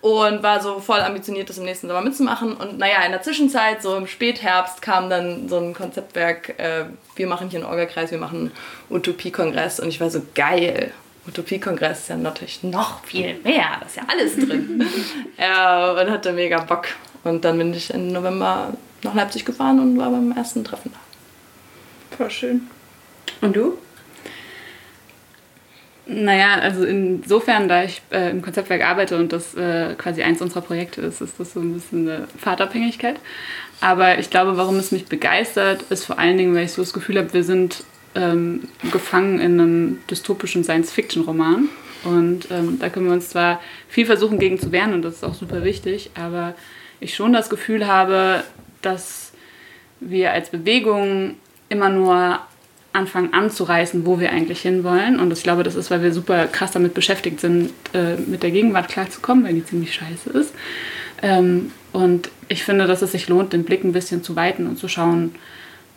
Und 0.00 0.42
war 0.42 0.60
so 0.60 0.80
voll 0.80 0.98
ambitioniert, 0.98 1.48
das 1.48 1.58
im 1.58 1.64
nächsten 1.64 1.86
Sommer 1.86 2.00
mitzumachen. 2.00 2.54
Und 2.54 2.76
naja, 2.76 3.04
in 3.06 3.12
der 3.12 3.22
Zwischenzeit, 3.22 3.82
so 3.82 3.96
im 3.96 4.08
Spätherbst, 4.08 4.82
kam 4.82 5.08
dann 5.08 5.48
so 5.48 5.58
ein 5.58 5.74
Konzeptwerk, 5.74 6.58
äh, 6.58 6.86
wir 7.14 7.28
machen 7.28 7.50
hier 7.50 7.60
einen 7.60 7.68
Orga-Kreis, 7.68 8.10
wir 8.10 8.18
machen 8.18 8.50
einen 8.90 8.96
Utopie-Kongress. 8.98 9.78
Und 9.78 9.90
ich 9.90 10.00
war 10.00 10.10
so, 10.10 10.20
geil, 10.34 10.92
Utopie-Kongress 11.26 12.00
ist 12.00 12.08
ja 12.08 12.16
natürlich 12.16 12.62
noch 12.62 13.04
viel 13.04 13.38
mehr, 13.44 13.78
da 13.80 13.86
ist 13.86 13.96
ja 13.96 14.02
alles 14.08 14.34
drin. 14.34 14.84
ja, 15.38 15.92
und 16.00 16.10
hatte 16.10 16.32
mega 16.32 16.60
Bock. 16.60 16.86
Und 17.24 17.44
dann 17.44 17.58
bin 17.58 17.72
ich 17.72 17.92
im 17.94 18.08
November 18.12 18.72
nach 19.02 19.14
Leipzig 19.14 19.44
gefahren 19.44 19.78
und 19.78 19.98
war 19.98 20.10
beim 20.10 20.32
ersten 20.32 20.64
Treffen 20.64 20.92
da. 20.92 22.16
Voll 22.16 22.30
schön. 22.30 22.62
Und 23.40 23.56
du? 23.56 23.78
Naja, 26.06 26.54
also 26.56 26.84
insofern, 26.84 27.68
da 27.68 27.84
ich 27.84 28.02
äh, 28.10 28.30
im 28.30 28.42
Konzeptwerk 28.42 28.84
arbeite 28.84 29.16
und 29.16 29.32
das 29.32 29.54
äh, 29.54 29.94
quasi 29.96 30.22
eins 30.22 30.42
unserer 30.42 30.60
Projekte 30.60 31.00
ist, 31.00 31.20
ist 31.20 31.38
das 31.38 31.52
so 31.52 31.60
ein 31.60 31.74
bisschen 31.74 32.08
eine 32.08 32.26
Fahrtabhängigkeit. 32.38 33.20
Aber 33.80 34.18
ich 34.18 34.28
glaube, 34.28 34.56
warum 34.56 34.76
es 34.76 34.90
mich 34.90 35.06
begeistert, 35.06 35.82
ist 35.90 36.04
vor 36.04 36.18
allen 36.18 36.38
Dingen, 36.38 36.54
weil 36.54 36.64
ich 36.64 36.72
so 36.72 36.82
das 36.82 36.92
Gefühl 36.92 37.18
habe, 37.18 37.32
wir 37.32 37.44
sind 37.44 37.84
ähm, 38.14 38.68
gefangen 38.90 39.40
in 39.40 39.60
einem 39.60 39.98
dystopischen 40.10 40.64
Science-Fiction-Roman. 40.64 41.68
Und 42.04 42.50
ähm, 42.50 42.78
da 42.80 42.88
können 42.88 43.06
wir 43.06 43.12
uns 43.12 43.28
zwar 43.30 43.60
viel 43.88 44.06
versuchen, 44.06 44.38
gegen 44.38 44.58
zu 44.58 44.72
wehren, 44.72 44.92
und 44.92 45.02
das 45.02 45.16
ist 45.16 45.24
auch 45.24 45.34
super 45.34 45.64
wichtig, 45.64 46.10
aber 46.14 46.54
ich 47.00 47.14
schon 47.14 47.32
das 47.32 47.48
Gefühl 47.48 47.86
habe, 47.86 48.42
dass 48.80 49.32
wir 50.00 50.32
als 50.32 50.50
Bewegung 50.50 51.36
immer 51.68 51.88
nur 51.88 52.40
anfangen 52.92 53.32
anzureißen, 53.32 54.04
wo 54.04 54.20
wir 54.20 54.30
eigentlich 54.30 54.60
hinwollen. 54.60 55.18
Und 55.18 55.32
ich 55.32 55.42
glaube, 55.42 55.62
das 55.62 55.76
ist, 55.76 55.90
weil 55.90 56.02
wir 56.02 56.12
super 56.12 56.46
krass 56.46 56.72
damit 56.72 56.94
beschäftigt 56.94 57.40
sind, 57.40 57.70
äh, 57.94 58.16
mit 58.16 58.42
der 58.42 58.50
Gegenwart 58.50 58.88
klarzukommen, 58.88 59.44
weil 59.44 59.54
die 59.54 59.64
ziemlich 59.64 59.94
scheiße 59.94 60.30
ist. 60.30 60.52
Ähm, 61.22 61.72
und 61.92 62.30
ich 62.48 62.64
finde, 62.64 62.86
dass 62.86 63.00
es 63.02 63.12
sich 63.12 63.28
lohnt, 63.28 63.52
den 63.52 63.64
Blick 63.64 63.84
ein 63.84 63.92
bisschen 63.92 64.22
zu 64.22 64.36
weiten 64.36 64.66
und 64.66 64.78
zu 64.78 64.88
schauen, 64.88 65.34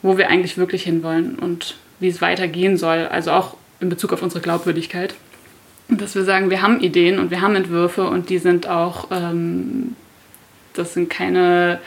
wo 0.02 0.18
wir 0.18 0.30
eigentlich 0.30 0.58
wirklich 0.58 0.84
hinwollen 0.84 1.38
und 1.38 1.76
wie 2.00 2.08
es 2.08 2.22
weitergehen 2.22 2.78
soll, 2.78 3.08
also 3.08 3.32
auch 3.32 3.56
in 3.80 3.90
Bezug 3.90 4.14
auf 4.14 4.22
unsere 4.22 4.42
Glaubwürdigkeit. 4.42 5.16
Dass 5.88 6.16
wir 6.16 6.24
sagen, 6.24 6.50
wir 6.50 6.62
haben 6.62 6.80
Ideen 6.80 7.20
und 7.20 7.30
wir 7.30 7.42
haben 7.42 7.56
Entwürfe 7.56 8.08
und 8.08 8.30
die 8.30 8.40
sind 8.40 8.68
auch, 8.68 9.10
ähm, 9.12 9.96
das 10.74 10.94
sind 10.94 11.10
keine 11.10 11.80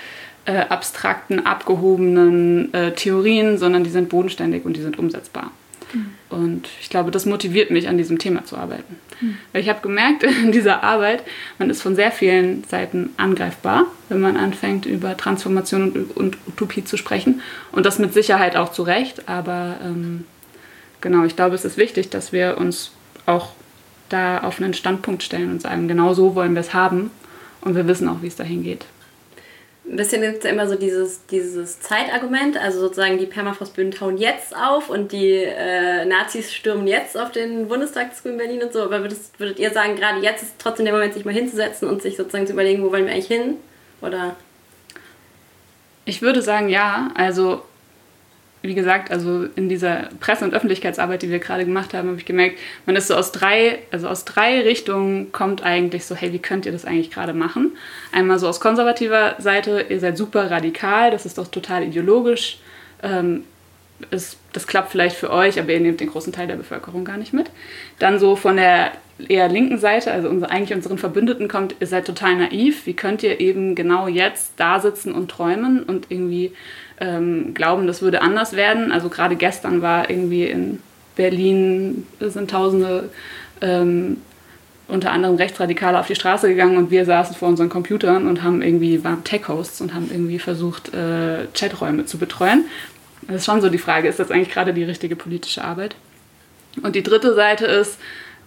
äh, 0.44 0.60
abstrakten, 0.68 1.44
abgehobenen 1.44 2.72
äh, 2.72 2.92
Theorien, 2.92 3.58
sondern 3.58 3.84
die 3.84 3.90
sind 3.90 4.08
bodenständig 4.08 4.64
und 4.64 4.76
die 4.76 4.82
sind 4.82 4.98
umsetzbar. 4.98 5.50
Mhm. 5.92 6.06
Und 6.30 6.68
ich 6.80 6.90
glaube, 6.90 7.10
das 7.10 7.26
motiviert 7.26 7.70
mich, 7.70 7.88
an 7.88 7.98
diesem 7.98 8.18
Thema 8.18 8.44
zu 8.44 8.56
arbeiten. 8.56 8.96
Weil 9.52 9.62
ich 9.62 9.68
habe 9.68 9.80
gemerkt 9.80 10.22
in 10.44 10.52
dieser 10.52 10.82
Arbeit, 10.82 11.22
man 11.58 11.70
ist 11.70 11.82
von 11.82 11.94
sehr 11.94 12.10
vielen 12.10 12.64
Seiten 12.64 13.10
angreifbar, 13.16 13.86
wenn 14.08 14.20
man 14.20 14.36
anfängt, 14.36 14.86
über 14.86 15.16
Transformation 15.16 15.90
und, 15.90 16.16
und 16.16 16.38
Utopie 16.46 16.84
zu 16.84 16.96
sprechen. 16.96 17.42
Und 17.72 17.86
das 17.86 17.98
mit 17.98 18.12
Sicherheit 18.12 18.56
auch 18.56 18.72
zu 18.72 18.82
Recht. 18.82 19.28
Aber 19.28 19.76
ähm, 19.84 20.24
genau, 21.00 21.24
ich 21.24 21.36
glaube, 21.36 21.54
es 21.54 21.64
ist 21.64 21.76
wichtig, 21.76 22.10
dass 22.10 22.32
wir 22.32 22.58
uns 22.58 22.92
auch 23.26 23.50
da 24.08 24.38
auf 24.38 24.60
einen 24.60 24.74
Standpunkt 24.74 25.22
stellen 25.22 25.50
und 25.50 25.62
sagen, 25.62 25.88
genau 25.88 26.14
so 26.14 26.34
wollen 26.34 26.54
wir 26.54 26.60
es 26.60 26.74
haben. 26.74 27.10
Und 27.60 27.74
wir 27.74 27.86
wissen 27.86 28.08
auch, 28.08 28.22
wie 28.22 28.28
es 28.28 28.36
dahin 28.36 28.62
geht 28.62 28.86
ein 29.90 29.96
bisschen 29.96 30.20
gibt 30.20 30.38
es 30.38 30.44
ja 30.44 30.50
immer 30.50 30.68
so 30.68 30.74
dieses, 30.74 31.24
dieses 31.26 31.80
Zeitargument, 31.80 32.58
also 32.58 32.80
sozusagen 32.80 33.18
die 33.18 33.26
Permafrostböden 33.26 33.92
tauen 33.92 34.18
jetzt 34.18 34.54
auf 34.54 34.90
und 34.90 35.12
die 35.12 35.32
äh, 35.32 36.04
Nazis 36.04 36.52
stürmen 36.52 36.86
jetzt 36.86 37.16
auf 37.16 37.32
den 37.32 37.68
Bundestag 37.68 38.10
in 38.24 38.36
Berlin 38.36 38.62
und 38.62 38.72
so. 38.72 38.82
Aber 38.82 39.00
würdet, 39.00 39.18
würdet 39.38 39.58
ihr 39.58 39.70
sagen, 39.70 39.96
gerade 39.96 40.20
jetzt 40.20 40.42
ist 40.42 40.54
trotzdem 40.58 40.84
der 40.84 40.94
Moment, 40.94 41.14
sich 41.14 41.24
mal 41.24 41.32
hinzusetzen 41.32 41.88
und 41.88 42.02
sich 42.02 42.16
sozusagen 42.16 42.46
zu 42.46 42.52
überlegen, 42.52 42.82
wo 42.82 42.92
wollen 42.92 43.06
wir 43.06 43.12
eigentlich 43.12 43.28
hin? 43.28 43.56
Oder? 44.02 44.36
Ich 46.04 46.20
würde 46.20 46.42
sagen, 46.42 46.68
ja. 46.68 47.10
Also 47.14 47.62
wie 48.62 48.74
gesagt, 48.74 49.10
also 49.10 49.44
in 49.54 49.68
dieser 49.68 50.08
Presse- 50.20 50.44
und 50.44 50.54
Öffentlichkeitsarbeit, 50.54 51.22
die 51.22 51.30
wir 51.30 51.38
gerade 51.38 51.64
gemacht 51.64 51.94
haben, 51.94 52.08
habe 52.08 52.18
ich 52.18 52.24
gemerkt, 52.24 52.58
man 52.86 52.96
ist 52.96 53.08
so 53.08 53.14
aus 53.14 53.30
drei, 53.30 53.78
also 53.90 54.08
aus 54.08 54.24
drei 54.24 54.62
Richtungen 54.62 55.30
kommt 55.32 55.62
eigentlich 55.62 56.04
so, 56.04 56.14
hey, 56.14 56.32
wie 56.32 56.40
könnt 56.40 56.66
ihr 56.66 56.72
das 56.72 56.84
eigentlich 56.84 57.10
gerade 57.10 57.32
machen? 57.32 57.76
Einmal 58.10 58.38
so 58.38 58.48
aus 58.48 58.60
konservativer 58.60 59.36
Seite, 59.38 59.86
ihr 59.88 60.00
seid 60.00 60.16
super 60.16 60.50
radikal, 60.50 61.10
das 61.10 61.24
ist 61.24 61.38
doch 61.38 61.48
total 61.48 61.84
ideologisch. 61.84 62.58
Ähm, 63.02 63.44
ist, 64.10 64.38
das 64.52 64.66
klappt 64.66 64.90
vielleicht 64.90 65.16
für 65.16 65.30
euch, 65.30 65.58
aber 65.58 65.72
ihr 65.72 65.80
nehmt 65.80 66.00
den 66.00 66.10
großen 66.10 66.32
Teil 66.32 66.46
der 66.46 66.56
Bevölkerung 66.56 67.04
gar 67.04 67.16
nicht 67.16 67.32
mit. 67.32 67.50
Dann 67.98 68.18
so 68.18 68.36
von 68.36 68.56
der 68.56 68.92
eher 69.28 69.48
linken 69.48 69.78
Seite, 69.78 70.12
also 70.12 70.28
unsere, 70.28 70.52
eigentlich 70.52 70.74
unseren 70.74 70.98
Verbündeten 70.98 71.48
kommt, 71.48 71.74
ihr 71.80 71.86
seid 71.86 72.06
total 72.06 72.36
naiv. 72.36 72.86
Wie 72.86 72.94
könnt 72.94 73.22
ihr 73.22 73.40
eben 73.40 73.74
genau 73.74 74.06
jetzt 74.06 74.52
da 74.56 74.78
sitzen 74.78 75.12
und 75.12 75.30
träumen 75.30 75.82
und 75.82 76.06
irgendwie 76.10 76.52
ähm, 77.00 77.54
glauben, 77.54 77.86
das 77.86 78.02
würde 78.02 78.22
anders 78.22 78.54
werden? 78.54 78.92
Also 78.92 79.08
gerade 79.08 79.36
gestern 79.36 79.82
war 79.82 80.10
irgendwie 80.10 80.44
in 80.44 80.80
Berlin, 81.16 82.06
sind 82.20 82.50
Tausende 82.50 83.10
ähm, 83.60 84.18
unter 84.88 85.12
anderem 85.12 85.36
Rechtsradikale 85.36 86.00
auf 86.00 86.06
die 86.06 86.14
Straße 86.14 86.48
gegangen 86.48 86.78
und 86.78 86.90
wir 86.90 87.04
saßen 87.04 87.36
vor 87.36 87.48
unseren 87.48 87.68
Computern 87.68 88.26
und 88.26 88.42
haben 88.42 88.62
irgendwie, 88.62 89.04
waren 89.04 89.22
Tech-Hosts 89.22 89.82
und 89.82 89.94
haben 89.94 90.08
irgendwie 90.10 90.38
versucht, 90.38 90.94
äh, 90.94 91.46
Chaträume 91.54 92.06
zu 92.06 92.18
betreuen. 92.18 92.64
Das 93.26 93.36
ist 93.36 93.44
schon 93.44 93.60
so 93.60 93.68
die 93.68 93.78
Frage, 93.78 94.08
ist 94.08 94.18
das 94.18 94.30
eigentlich 94.30 94.50
gerade 94.50 94.72
die 94.72 94.84
richtige 94.84 95.14
politische 95.14 95.62
Arbeit? 95.62 95.94
Und 96.82 96.96
die 96.96 97.02
dritte 97.02 97.34
Seite 97.34 97.66
ist, 97.66 97.98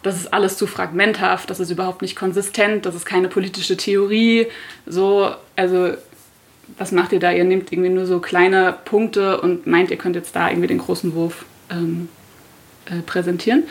das 0.01 0.15
ist 0.15 0.34
alles 0.34 0.58
zu 0.58 0.65
fragmenthaft, 0.65 1.50
das 1.51 1.60
ist 1.60 1.70
überhaupt 1.70 2.01
nicht 2.01 2.15
konsistent, 2.15 2.88
das 2.88 2.96
ist 2.96 3.05
keine 3.05 3.27
politische 3.27 3.77
Theorie. 3.77 4.48
So, 4.88 5.29
also 5.55 5.93
was 6.77 6.91
macht 6.91 7.11
ihr 7.11 7.19
da? 7.19 7.31
Ihr 7.31 7.43
nehmt 7.43 7.71
irgendwie 7.71 7.89
nur 7.89 8.05
so 8.05 8.19
kleine 8.19 8.75
Punkte 8.85 9.41
und 9.41 9.67
meint, 9.67 9.91
ihr 9.91 9.97
könnt 9.97 10.15
jetzt 10.15 10.35
da 10.35 10.49
irgendwie 10.49 10.67
den 10.67 10.77
großen 10.77 11.13
Wurf 11.15 11.45
ähm, 11.69 12.09
äh, 12.85 13.01
präsentieren. 13.05 13.63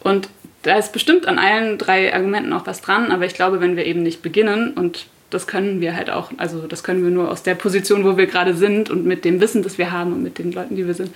Und 0.00 0.28
da 0.62 0.76
ist 0.76 0.92
bestimmt 0.92 1.26
an 1.26 1.38
allen 1.38 1.78
drei 1.78 2.14
Argumenten 2.14 2.52
auch 2.52 2.66
was 2.66 2.80
dran, 2.80 3.12
aber 3.12 3.24
ich 3.24 3.34
glaube, 3.34 3.60
wenn 3.60 3.76
wir 3.76 3.86
eben 3.86 4.02
nicht 4.02 4.22
beginnen 4.22 4.74
und 4.74 5.06
das 5.30 5.46
können 5.46 5.80
wir 5.80 5.94
halt 5.94 6.10
auch, 6.10 6.32
also 6.38 6.66
das 6.66 6.82
können 6.82 7.04
wir 7.04 7.10
nur 7.10 7.30
aus 7.30 7.42
der 7.42 7.54
Position, 7.54 8.04
wo 8.04 8.16
wir 8.16 8.26
gerade 8.26 8.54
sind 8.54 8.90
und 8.90 9.06
mit 9.06 9.24
dem 9.24 9.40
Wissen, 9.40 9.62
das 9.62 9.78
wir 9.78 9.92
haben 9.92 10.12
und 10.12 10.22
mit 10.22 10.38
den 10.38 10.52
Leuten, 10.52 10.76
die 10.76 10.86
wir 10.86 10.94
sind, 10.94 11.12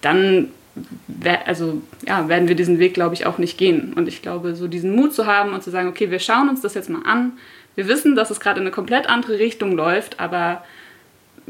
dann 0.00 0.48
also, 1.44 1.82
ja, 2.06 2.28
werden 2.28 2.48
wir 2.48 2.54
diesen 2.54 2.78
Weg, 2.78 2.94
glaube 2.94 3.14
ich, 3.14 3.26
auch 3.26 3.38
nicht 3.38 3.58
gehen. 3.58 3.92
Und 3.92 4.08
ich 4.08 4.22
glaube, 4.22 4.54
so 4.54 4.68
diesen 4.68 4.96
Mut 4.96 5.12
zu 5.12 5.26
haben 5.26 5.52
und 5.52 5.62
zu 5.62 5.70
sagen, 5.70 5.88
okay, 5.88 6.10
wir 6.10 6.18
schauen 6.18 6.48
uns 6.48 6.62
das 6.62 6.74
jetzt 6.74 6.88
mal 6.88 7.02
an. 7.04 7.32
Wir 7.74 7.88
wissen, 7.88 8.16
dass 8.16 8.30
es 8.30 8.40
gerade 8.40 8.60
in 8.60 8.66
eine 8.66 8.74
komplett 8.74 9.08
andere 9.08 9.38
Richtung 9.38 9.72
läuft, 9.72 10.20
aber 10.20 10.64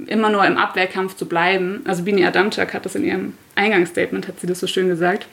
immer 0.06 0.30
nur 0.30 0.44
im 0.46 0.56
Abwehrkampf 0.56 1.16
zu 1.16 1.26
bleiben. 1.26 1.82
Also 1.84 2.04
Bini 2.04 2.24
Adamczak 2.24 2.74
hat 2.74 2.84
das 2.84 2.94
in 2.94 3.04
ihrem 3.04 3.34
Eingangsstatement, 3.54 4.28
hat 4.28 4.40
sie 4.40 4.46
das 4.46 4.60
so 4.60 4.66
schön 4.66 4.88
gesagt. 4.88 5.26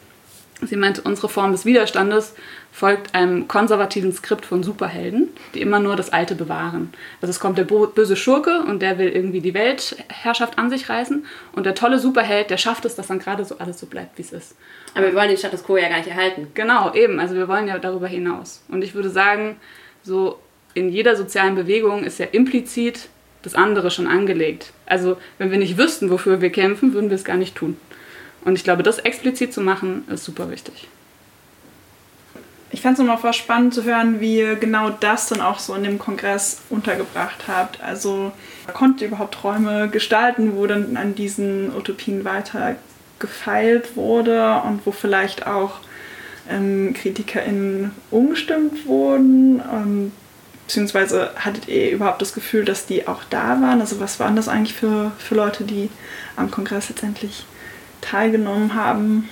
Sie 0.61 0.75
meinte, 0.75 1.01
unsere 1.03 1.29
Form 1.29 1.53
des 1.53 1.63
Widerstandes 1.63 2.35
folgt 2.73 3.15
einem 3.15 3.47
konservativen 3.47 4.11
Skript 4.11 4.45
von 4.45 4.61
Superhelden, 4.61 5.29
die 5.53 5.61
immer 5.61 5.79
nur 5.79 5.95
das 5.95 6.11
Alte 6.11 6.35
bewahren. 6.35 6.93
Also 7.21 7.31
es 7.31 7.39
kommt 7.39 7.57
der 7.57 7.63
böse 7.63 8.17
Schurke 8.17 8.63
und 8.63 8.81
der 8.81 8.97
will 8.97 9.07
irgendwie 9.07 9.39
die 9.39 9.53
Weltherrschaft 9.53 10.57
an 10.57 10.69
sich 10.69 10.89
reißen 10.89 11.25
und 11.53 11.65
der 11.65 11.75
tolle 11.75 11.97
Superheld, 11.97 12.49
der 12.49 12.57
schafft 12.57 12.83
es, 12.83 12.95
dass 12.95 13.07
dann 13.07 13.19
gerade 13.19 13.45
so 13.45 13.57
alles 13.57 13.79
so 13.79 13.85
bleibt, 13.85 14.17
wie 14.17 14.21
es 14.21 14.33
ist. 14.33 14.55
Aber 14.95 15.05
wir 15.05 15.15
wollen 15.15 15.29
den 15.29 15.37
Status 15.37 15.63
quo 15.63 15.77
ja 15.77 15.87
gar 15.87 15.99
nicht 15.99 16.09
erhalten. 16.09 16.47
Genau, 16.53 16.93
eben. 16.93 17.21
Also 17.21 17.35
wir 17.35 17.47
wollen 17.47 17.67
ja 17.69 17.79
darüber 17.79 18.07
hinaus. 18.07 18.61
Und 18.67 18.81
ich 18.81 18.93
würde 18.93 19.09
sagen, 19.09 19.55
so 20.03 20.39
in 20.73 20.89
jeder 20.89 21.15
sozialen 21.15 21.55
Bewegung 21.55 22.03
ist 22.03 22.19
ja 22.19 22.27
implizit 22.31 23.09
das 23.41 23.55
andere 23.55 23.91
schon 23.91 24.07
angelegt. 24.07 24.73
Also 24.85 25.17
wenn 25.37 25.51
wir 25.51 25.57
nicht 25.57 25.77
wüssten, 25.77 26.09
wofür 26.09 26.41
wir 26.41 26.51
kämpfen, 26.51 26.93
würden 26.93 27.09
wir 27.09 27.15
es 27.15 27.23
gar 27.23 27.37
nicht 27.37 27.55
tun. 27.55 27.77
Und 28.45 28.55
ich 28.55 28.63
glaube, 28.63 28.83
das 28.83 28.99
explizit 28.99 29.53
zu 29.53 29.61
machen, 29.61 30.03
ist 30.09 30.25
super 30.25 30.49
wichtig. 30.49 30.87
Ich 32.71 32.81
fand 32.81 32.93
es 32.93 32.99
nochmal 32.99 33.17
voll 33.17 33.33
spannend 33.33 33.73
zu 33.73 33.83
hören, 33.83 34.19
wie 34.19 34.37
ihr 34.37 34.55
genau 34.55 34.91
das 34.91 35.27
dann 35.27 35.41
auch 35.41 35.57
so 35.57 35.73
in 35.73 35.83
dem 35.83 35.97
Kongress 35.97 36.61
untergebracht 36.69 37.45
habt. 37.47 37.81
Also 37.81 38.31
konntet 38.73 39.01
ihr 39.01 39.07
überhaupt 39.07 39.33
Träume 39.33 39.89
gestalten, 39.89 40.55
wo 40.55 40.67
dann 40.67 40.95
an 40.95 41.15
diesen 41.15 41.75
Utopien 41.75 42.23
weiter 42.25 42.75
gefeilt 43.17 43.95
wurde 43.95 44.61
und 44.65 44.85
wo 44.85 44.91
vielleicht 44.91 45.47
auch 45.47 45.79
ähm, 46.47 46.93
KritikerInnen 46.93 47.91
umgestimmt 48.11 48.85
wurden? 48.85 49.59
Und, 49.61 50.11
beziehungsweise 50.69 51.31
hattet 51.35 51.67
ihr 51.67 51.89
überhaupt 51.89 52.21
das 52.21 52.31
Gefühl, 52.31 52.63
dass 52.63 52.85
die 52.85 53.07
auch 53.07 53.23
da 53.31 53.59
waren? 53.59 53.81
Also 53.81 53.99
was 53.99 54.19
waren 54.19 54.35
das 54.35 54.47
eigentlich 54.47 54.75
für, 54.75 55.11
für 55.17 55.33
Leute, 55.33 55.63
die 55.63 55.89
am 56.35 56.51
Kongress 56.51 56.89
letztendlich 56.89 57.43
teilgenommen 58.01 58.75
haben? 58.75 59.27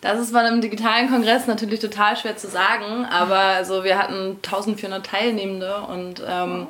Das 0.00 0.18
ist 0.18 0.32
bei 0.32 0.40
einem 0.40 0.60
digitalen 0.60 1.08
Kongress 1.08 1.46
natürlich 1.46 1.78
total 1.78 2.16
schwer 2.16 2.36
zu 2.36 2.48
sagen, 2.48 3.04
aber 3.04 3.38
also 3.38 3.84
wir 3.84 3.96
hatten 3.96 4.38
1400 4.42 5.06
Teilnehmende 5.06 5.76
und 5.82 6.20
ähm, 6.28 6.66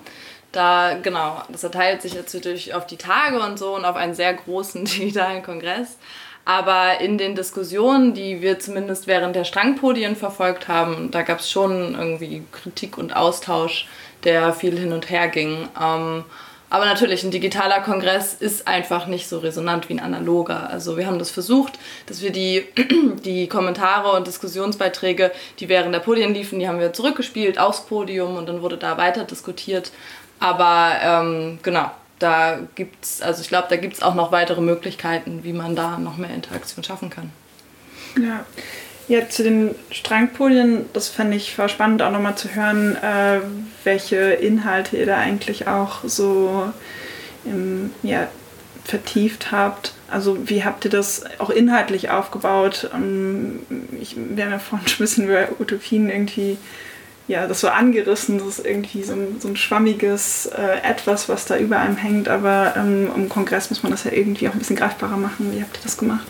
da, 0.53 0.99
genau, 1.03 1.41
das 1.49 1.65
erteilt 1.65 2.03
sich 2.03 2.13
jetzt 2.13 2.35
natürlich 2.35 2.75
auf 2.75 2.87
die 2.87 2.99
Tage 2.99 3.41
und 3.41 3.59
so 3.59 3.75
und 3.75 3.87
auf 3.87 3.97
einen 3.97 4.13
sehr 4.13 4.35
großen 4.35 4.85
digitalen 4.85 5.43
Kongress. 5.43 5.97
Aber 6.45 7.01
in 7.01 7.19
den 7.19 7.37
Diskussionen, 7.37 8.15
die 8.15 8.43
wir 8.43 8.59
zumindest 8.59 9.07
während 9.07 9.37
der 9.37 9.45
Strangpodien 9.45 10.17
verfolgt 10.17 10.67
haben, 10.67 11.11
da 11.11 11.23
gab 11.23 11.39
es 11.39 11.51
schon 11.51 11.95
irgendwie 11.95 12.43
Kritik 12.51 12.99
und 12.99 13.15
Austausch, 13.15 13.87
der 14.25 14.53
viel 14.53 14.77
hin 14.79 14.93
und 14.93 15.09
her 15.09 15.29
ging. 15.29 15.69
Ähm, 15.81 16.25
aber 16.73 16.87
natürlich, 16.87 17.23
ein 17.23 17.31
digitaler 17.31 17.81
Kongress 17.81 18.33
ist 18.33 18.67
einfach 18.67 19.07
nicht 19.07 19.29
so 19.29 19.41
resonant 19.41 19.91
wie 19.91 19.93
ein 19.93 20.01
analoger. 20.01 20.71
Also 20.71 20.97
wir 20.97 21.07
haben 21.07 21.19
das 21.19 21.31
versucht, 21.31 21.75
dass 22.07 22.23
wir 22.23 22.33
die, 22.33 22.65
die 23.25 23.47
Kommentare 23.47 24.17
und 24.17 24.27
Diskussionsbeiträge, 24.27 25.33
die 25.61 25.69
während 25.69 25.95
der 25.95 26.01
Podien 26.01 26.33
liefen, 26.33 26.59
die 26.59 26.67
haben 26.67 26.81
wir 26.81 26.95
zurückgespielt 26.95 27.59
aufs 27.59 27.85
Podium 27.85 28.37
und 28.37 28.49
dann 28.49 28.63
wurde 28.63 28.79
da 28.79 28.97
weiter 28.97 29.25
diskutiert. 29.25 29.93
Aber 30.41 30.93
ähm, 31.05 31.59
genau, 31.63 31.91
da 32.23 32.59
gibt's, 32.75 33.21
also 33.21 33.43
ich 33.43 33.49
glaube, 33.49 33.67
da 33.71 33.77
gibt 33.77 33.95
es 33.95 34.03
auch 34.03 34.15
noch 34.15 34.33
weitere 34.33 34.61
Möglichkeiten, 34.61 35.41
wie 35.43 35.53
man 35.53 35.77
da 35.77 35.99
noch 35.99 36.17
mehr 36.17 36.31
Interaktion 36.31 36.85
schaffen 36.85 37.11
kann. 37.11 37.31
Ja. 38.21 38.45
Ja, 39.09 39.29
zu 39.29 39.43
den 39.43 39.75
Strangpolien, 39.91 40.87
das 40.93 41.09
fände 41.09 41.37
ich 41.37 41.55
voll 41.55 41.69
spannend 41.69 42.03
auch 42.03 42.13
nochmal 42.13 42.37
zu 42.37 42.55
hören, 42.55 42.97
äh, 42.97 43.41
welche 43.83 44.17
Inhalte 44.17 44.97
ihr 44.97 45.07
da 45.07 45.17
eigentlich 45.17 45.67
auch 45.67 46.05
so 46.05 46.73
im, 47.45 47.91
ja, 48.03 48.29
vertieft 48.85 49.51
habt. 49.53 49.93
Also 50.09 50.49
wie 50.49 50.65
habt 50.65 50.85
ihr 50.85 50.91
das 50.91 51.25
auch 51.39 51.51
inhaltlich 51.51 52.11
aufgebaut? 52.11 52.91
Ähm, 52.95 53.61
ich, 54.01 54.17
wir 54.17 54.45
haben 54.45 54.53
ja 54.53 54.59
vorhin 54.59 54.89
schon 54.89 54.99
ein 54.99 55.07
bisschen 55.07 55.25
über 55.25 55.49
Utopien 55.59 56.09
irgendwie, 56.09 56.59
ja, 57.29 57.47
das 57.47 57.61
so 57.61 57.69
angerissen, 57.69 58.39
das 58.39 58.59
ist 58.59 58.67
irgendwie 58.67 59.03
so 59.03 59.13
ein, 59.13 59.41
so 59.41 59.49
ein 59.49 59.57
schwammiges 59.57 60.47
äh, 60.47 60.81
Etwas, 60.83 61.29
was 61.29 61.45
da 61.47 61.57
über 61.57 61.79
einem 61.79 61.97
hängt, 61.97 62.29
aber 62.29 62.75
ähm, 62.77 63.11
im 63.15 63.29
Kongress 63.29 63.71
muss 63.71 63.83
man 63.83 63.93
das 63.93 64.05
ja 64.05 64.13
irgendwie 64.13 64.49
auch 64.49 64.53
ein 64.53 64.59
bisschen 64.59 64.77
greifbarer 64.77 65.17
machen. 65.17 65.53
Wie 65.55 65.63
habt 65.63 65.77
ihr 65.77 65.83
das 65.83 65.97
gemacht? 65.97 66.27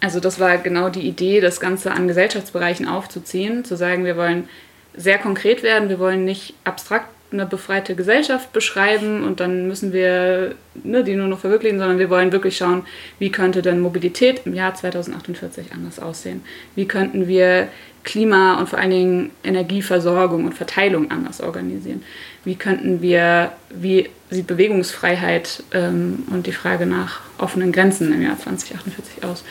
Also 0.00 0.20
das 0.20 0.38
war 0.40 0.58
genau 0.58 0.88
die 0.88 1.06
Idee, 1.06 1.40
das 1.40 1.60
Ganze 1.60 1.92
an 1.92 2.08
Gesellschaftsbereichen 2.08 2.86
aufzuziehen, 2.86 3.64
zu 3.64 3.76
sagen, 3.76 4.04
wir 4.04 4.16
wollen 4.16 4.48
sehr 4.94 5.18
konkret 5.18 5.62
werden, 5.62 5.88
wir 5.88 5.98
wollen 5.98 6.24
nicht 6.24 6.54
abstrakt 6.64 7.08
eine 7.32 7.46
befreite 7.46 7.94
Gesellschaft 7.94 8.52
beschreiben 8.52 9.24
und 9.24 9.40
dann 9.40 9.66
müssen 9.66 9.92
wir 9.92 10.54
ne, 10.84 11.02
die 11.04 11.16
nur 11.16 11.26
noch 11.26 11.40
verwirklichen, 11.40 11.78
sondern 11.78 11.98
wir 11.98 12.10
wollen 12.10 12.32
wirklich 12.32 12.56
schauen, 12.56 12.86
wie 13.18 13.30
könnte 13.30 13.62
denn 13.62 13.80
Mobilität 13.80 14.42
im 14.44 14.54
Jahr 14.54 14.74
2048 14.74 15.72
anders 15.72 15.98
aussehen? 15.98 16.42
Wie 16.74 16.86
könnten 16.86 17.26
wir 17.26 17.68
Klima 18.04 18.58
und 18.58 18.68
vor 18.68 18.78
allen 18.78 18.90
Dingen 18.90 19.30
Energieversorgung 19.42 20.44
und 20.44 20.54
Verteilung 20.54 21.10
anders 21.10 21.40
organisieren? 21.40 22.02
Wie 22.44 22.54
könnten 22.54 23.02
wir, 23.02 23.52
wie 23.70 24.08
sieht 24.30 24.46
Bewegungsfreiheit 24.46 25.64
ähm, 25.72 26.24
und 26.30 26.46
die 26.46 26.52
Frage 26.52 26.86
nach 26.86 27.20
offenen 27.38 27.72
Grenzen 27.72 28.12
im 28.12 28.22
Jahr 28.22 28.38
2048 28.38 29.24
aus? 29.24 29.44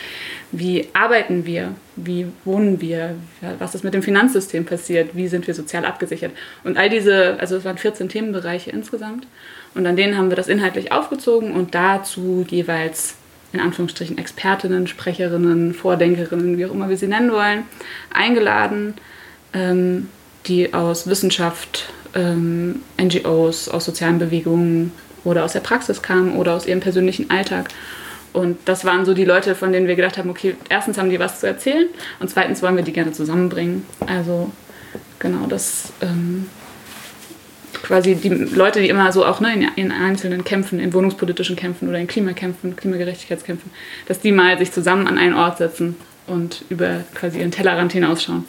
Wie 0.58 0.88
arbeiten 0.94 1.46
wir? 1.46 1.76
Wie 1.98 2.28
wohnen 2.46 2.80
wir? 2.80 3.16
Was 3.60 3.76
ist 3.76 3.84
mit 3.84 3.94
dem 3.94 4.04
Finanzsystem 4.04 4.66
passiert? 4.66 5.10
Wie 5.14 5.28
sind 5.28 5.48
wir 5.48 5.54
sozial 5.54 5.84
abgesichert? 5.84 6.32
Und 6.64 6.78
all 6.78 6.90
diese, 6.90 7.38
also 7.40 7.58
es 7.58 7.66
waren 7.66 7.78
14 7.78 8.08
Themenbereiche 8.08 8.70
insgesamt. 8.70 9.28
Und 9.74 9.86
an 9.86 9.98
denen 9.98 10.18
haben 10.18 10.30
wir 10.30 10.38
das 10.38 10.48
inhaltlich 10.48 10.94
aufgezogen 10.94 11.52
und 11.52 11.76
dazu 11.76 12.46
jeweils 12.48 13.16
in 13.52 13.60
Anführungsstrichen 13.60 14.18
Expertinnen, 14.18 14.88
Sprecherinnen, 14.88 15.74
Vordenkerinnen, 15.74 16.58
wie 16.58 16.66
auch 16.66 16.72
immer 16.72 16.88
wir 16.88 16.98
sie 16.98 17.08
nennen 17.08 17.32
wollen, 17.32 17.64
eingeladen, 18.14 18.94
ähm, 19.54 20.10
die 20.46 20.74
aus 20.74 21.08
Wissenschaft, 21.08 21.92
ähm, 22.14 22.82
NGOs, 22.98 23.68
aus 23.68 23.84
sozialen 23.84 24.20
Bewegungen 24.20 24.94
oder 25.26 25.44
aus 25.44 25.54
der 25.54 25.60
Praxis 25.60 26.02
kamen 26.02 26.38
oder 26.38 26.54
aus 26.54 26.66
ihrem 26.66 26.80
persönlichen 26.80 27.30
Alltag 27.30 27.70
und 28.36 28.58
das 28.66 28.86
waren 28.86 29.06
so 29.06 29.14
die 29.14 29.26
Leute, 29.26 29.56
von 29.56 29.72
denen 29.72 29.88
wir 29.88 29.96
gedacht 29.96 30.18
haben, 30.18 30.30
okay, 30.30 30.56
erstens 30.70 30.98
haben 30.98 31.10
die 31.10 31.20
was 31.20 31.40
zu 31.40 31.48
erzählen 31.48 31.88
und 32.20 32.30
zweitens 32.30 32.62
wollen 32.62 32.76
wir 32.76 32.84
die 32.84 32.94
gerne 32.94 33.14
zusammenbringen. 33.14 33.86
Also 34.06 34.52
genau, 35.20 35.48
das 35.48 35.94
ähm, 36.02 36.48
quasi 37.82 38.16
die 38.16 38.30
Leute, 38.30 38.82
die 38.82 38.90
immer 38.90 39.12
so 39.12 39.26
auch 39.26 39.40
ne, 39.40 39.54
in, 39.54 39.62
in 39.76 39.92
einzelnen 39.92 40.44
Kämpfen, 40.44 40.80
in 40.80 40.94
wohnungspolitischen 40.94 41.56
Kämpfen 41.56 41.88
oder 41.88 42.00
in 42.00 42.08
Klimakämpfen, 42.08 42.76
Klimagerechtigkeitskämpfen, 42.76 43.72
dass 44.08 44.20
die 44.20 44.32
mal 44.32 44.58
sich 44.58 44.72
zusammen 44.72 45.08
an 45.08 45.18
einen 45.18 45.36
Ort 45.36 45.60
setzen 45.60 45.96
und 46.28 46.66
über 46.70 47.04
quasi 47.14 47.40
ihren 47.40 47.52
Tellerrand 47.52 47.94
hinausschauen. 47.94 48.46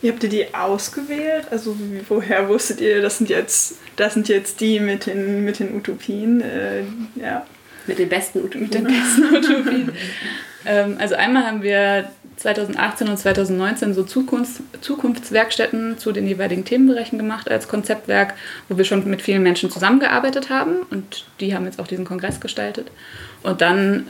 Wie 0.00 0.10
habt 0.10 0.22
ihr 0.22 0.30
die 0.30 0.54
ausgewählt? 0.54 1.46
Also 1.50 1.76
woher 2.08 2.48
wusstet 2.48 2.80
ihr, 2.80 3.02
das 3.02 3.18
sind 3.18 3.28
jetzt, 3.28 3.78
das 3.96 4.14
sind 4.14 4.28
jetzt 4.28 4.60
die 4.60 4.78
mit 4.78 5.06
den, 5.06 5.44
mit 5.44 5.58
den 5.58 5.74
Utopien? 5.74 6.40
Äh, 6.40 6.84
ja. 7.16 7.44
Mit 7.88 7.98
den 7.98 8.08
besten 8.08 8.38
Utopien. 8.38 8.62
Mit 8.62 8.74
den 8.74 8.84
besten 8.84 9.34
Utopien. 9.34 9.92
ähm, 10.66 10.96
also 10.98 11.16
einmal 11.16 11.44
haben 11.44 11.62
wir 11.62 12.10
2018 12.36 13.08
und 13.08 13.16
2019 13.16 13.94
so 13.94 14.04
Zukunfts 14.04 14.62
Zukunftswerkstätten 14.80 15.98
zu 15.98 16.12
den 16.12 16.28
jeweiligen 16.28 16.64
Themenbereichen 16.64 17.18
gemacht 17.18 17.50
als 17.50 17.66
Konzeptwerk, 17.66 18.34
wo 18.68 18.78
wir 18.78 18.84
schon 18.84 19.08
mit 19.08 19.22
vielen 19.22 19.42
Menschen 19.42 19.70
zusammengearbeitet 19.70 20.50
haben 20.50 20.76
und 20.90 21.26
die 21.40 21.54
haben 21.54 21.64
jetzt 21.64 21.80
auch 21.80 21.88
diesen 21.88 22.04
Kongress 22.04 22.40
gestaltet. 22.40 22.90
Und 23.42 23.60
dann 23.60 24.06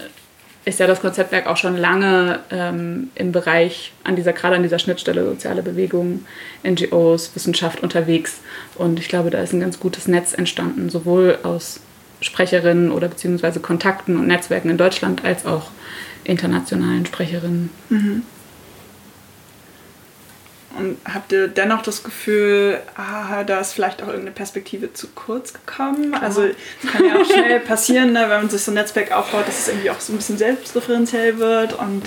ist 0.64 0.80
ja 0.80 0.86
das 0.86 1.00
Konzeptwerk 1.00 1.46
auch 1.46 1.56
schon 1.56 1.78
lange 1.78 2.40
ähm, 2.50 3.10
im 3.14 3.32
Bereich, 3.32 3.92
an 4.04 4.16
dieser, 4.16 4.34
gerade 4.34 4.56
an 4.56 4.62
dieser 4.62 4.78
Schnittstelle 4.78 5.24
soziale 5.24 5.62
Bewegungen, 5.62 6.26
NGOs, 6.62 7.34
Wissenschaft 7.34 7.82
unterwegs. 7.82 8.40
Und 8.74 8.98
ich 8.98 9.08
glaube, 9.08 9.30
da 9.30 9.40
ist 9.40 9.54
ein 9.54 9.60
ganz 9.60 9.80
gutes 9.80 10.08
Netz 10.08 10.34
entstanden, 10.34 10.90
sowohl 10.90 11.38
aus 11.42 11.80
Sprecherinnen 12.20 12.90
oder 12.90 13.08
beziehungsweise 13.08 13.60
Kontakten 13.60 14.16
und 14.16 14.26
Netzwerken 14.26 14.70
in 14.70 14.78
Deutschland 14.78 15.24
als 15.24 15.46
auch 15.46 15.70
internationalen 16.24 17.06
Sprecherinnen. 17.06 17.70
Mhm. 17.88 18.22
Und 20.78 20.98
habt 21.12 21.32
ihr 21.32 21.48
dennoch 21.48 21.82
das 21.82 22.04
Gefühl, 22.04 22.78
ah, 22.94 23.42
da 23.42 23.58
ist 23.58 23.72
vielleicht 23.72 24.02
auch 24.02 24.06
irgendeine 24.06 24.32
Perspektive 24.32 24.92
zu 24.92 25.08
kurz 25.08 25.52
gekommen? 25.52 26.14
Also 26.14 26.42
es 26.44 26.90
kann 26.90 27.04
ja 27.04 27.16
auch 27.16 27.24
schnell 27.24 27.58
passieren, 27.66 28.12
ne, 28.12 28.26
wenn 28.28 28.42
man 28.42 28.50
sich 28.50 28.62
so 28.62 28.70
ein 28.70 28.74
Netzwerk 28.74 29.10
aufbaut, 29.10 29.48
dass 29.48 29.60
es 29.60 29.68
irgendwie 29.68 29.90
auch 29.90 29.98
so 29.98 30.12
ein 30.12 30.18
bisschen 30.18 30.38
selbstreferenziell 30.38 31.38
wird 31.38 31.72
und 31.72 32.04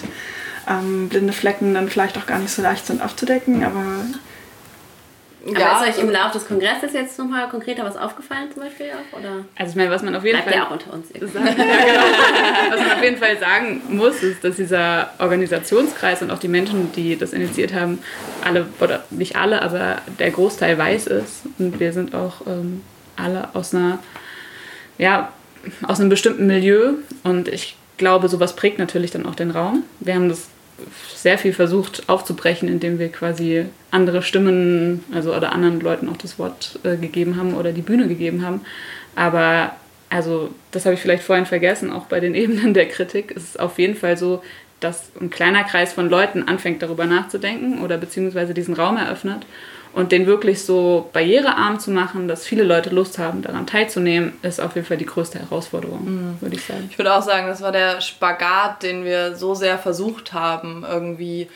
ähm, 0.69 1.10
blinde 1.10 1.34
Flecken 1.34 1.74
dann 1.74 1.89
vielleicht 1.89 2.17
auch 2.17 2.28
gar 2.28 2.39
nicht 2.39 2.52
so 2.52 2.62
leicht 2.62 2.86
sind 2.86 3.02
aufzudecken. 3.02 3.63
Aber 3.65 3.84
aber 5.47 5.60
ja, 5.60 5.84
ist 5.84 5.97
euch 5.97 6.04
im 6.04 6.12
Laufe 6.12 6.34
des 6.34 6.47
Kongresses 6.47 6.93
jetzt 6.93 7.17
nochmal 7.17 7.49
konkreter 7.49 7.84
was 7.84 7.97
aufgefallen 7.97 8.49
zum 8.54 8.62
Beispiel 8.62 8.88
auch? 8.91 9.17
Oder? 9.17 9.45
Also 9.56 9.71
ich 9.71 9.75
meine, 9.75 9.89
was 9.89 10.04
man 10.04 10.15
auf 10.15 10.23
jeden 10.23 10.38
Bleibt 10.38 10.49
Fall... 10.49 10.58
ja 10.58 10.67
auch 10.67 10.71
unter 10.71 10.93
uns. 10.93 11.08
Sagen, 11.34 11.45
genau. 11.56 12.69
Was 12.69 12.80
man 12.80 12.91
auf 12.91 13.04
jeden 13.04 13.17
Fall 13.17 13.38
sagen 13.39 13.82
muss, 13.89 14.21
ist, 14.21 14.43
dass 14.43 14.56
dieser 14.58 15.12
Organisationskreis 15.17 16.21
und 16.21 16.30
auch 16.30 16.38
die 16.38 16.47
Menschen, 16.47 16.91
die 16.91 17.17
das 17.17 17.34
initiiert 17.34 17.73
haben, 17.73 17.99
alle, 18.43 18.67
oder 18.80 19.04
nicht 19.10 19.36
alle, 19.36 19.62
aber 19.63 19.97
der 20.19 20.30
Großteil 20.30 20.77
weiß 20.77 21.08
ist. 21.08 21.43
Und 21.58 21.80
wir 21.80 21.91
sind 21.91 22.13
auch 22.13 22.45
ähm, 22.45 22.84
alle 23.15 23.49
aus 23.54 23.73
einer, 23.73 23.97
ja, 24.99 25.32
aus 25.88 25.99
einem 25.99 26.10
bestimmten 26.10 26.45
Milieu. 26.45 26.93
Und 27.23 27.47
ich 27.47 27.77
glaube, 27.97 28.30
sowas 28.30 28.56
prägt 28.56 28.77
natürlich 28.77 29.10
dann 29.10 29.25
auch 29.25 29.36
den 29.36 29.49
Raum. 29.49 29.84
Wir 29.99 30.13
haben 30.13 30.30
das 30.30 30.49
sehr 31.15 31.38
viel 31.38 31.54
versucht 31.54 32.10
aufzubrechen, 32.10 32.67
indem 32.67 33.00
wir 33.00 33.10
quasi 33.10 33.65
andere 33.91 34.22
Stimmen, 34.22 35.04
also 35.13 35.36
oder 35.36 35.52
anderen 35.52 35.80
Leuten 35.80 36.10
auch 36.10 36.17
das 36.17 36.39
Wort 36.39 36.80
äh, 36.84 36.98
gegeben 36.98 37.38
haben 37.38 37.54
oder 37.56 37.72
die 37.72 37.82
Bühne 37.82 38.08
gegeben 38.08 38.46
haben. 38.46 38.62
Aber 39.15 39.76
also 40.10 40.50
das 40.72 40.86
habe 40.86 40.96
ich 40.96 41.02
vielleicht 41.02 41.24
vorhin 41.24 41.46
vergessen, 41.46 41.91
auch 41.91 42.06
bei 42.06 42.20
den 42.20 42.36
Ebenen 42.36 42.74
der 42.74 42.88
Kritik 42.88 43.32
ist 43.32 43.50
es 43.50 43.58
auf 43.58 43.80
jeden 43.80 43.96
Fall 43.96 44.17
so, 44.17 44.44
dass 44.80 45.12
ein 45.22 45.30
kleiner 45.30 45.63
Kreis 45.63 45.94
von 45.94 46.10
Leuten 46.10 46.44
anfängt 46.44 46.82
darüber 46.82 47.06
nachzudenken 47.06 47.82
oder 47.82 47.98
beziehungsweise 47.98 48.54
diesen 48.54 48.74
Raum 48.74 48.98
eröffnet 48.98 49.46
und 49.93 50.12
den 50.12 50.25
wirklich 50.25 50.63
so 50.63 51.10
barrierearm 51.13 51.80
zu 51.80 51.91
machen, 51.91 52.27
dass 52.27 52.45
viele 52.45 52.63
Leute 52.63 52.89
Lust 52.89 53.17
haben, 53.17 53.41
daran 53.41 53.67
teilzunehmen, 53.67 54.34
ist 54.41 54.62
auf 54.62 54.75
jeden 54.75 54.88
Fall 54.88 54.97
die 54.97 55.06
größte 55.06 55.39
Herausforderung, 55.39 56.04
mhm. 56.04 56.38
würde 56.41 56.56
ich 56.56 56.65
sagen. 56.65 56.88
Ich 56.89 56.97
würde 56.97 57.13
auch 57.13 57.21
sagen, 57.21 57.47
das 57.47 57.62
war 57.62 57.71
der 57.71 58.01
Spagat, 58.01 58.84
den 58.84 59.04
wir 59.04 59.36
so 59.36 59.54
sehr 59.54 59.77
versucht 59.77 60.34
haben, 60.34 60.86
irgendwie 60.89 61.47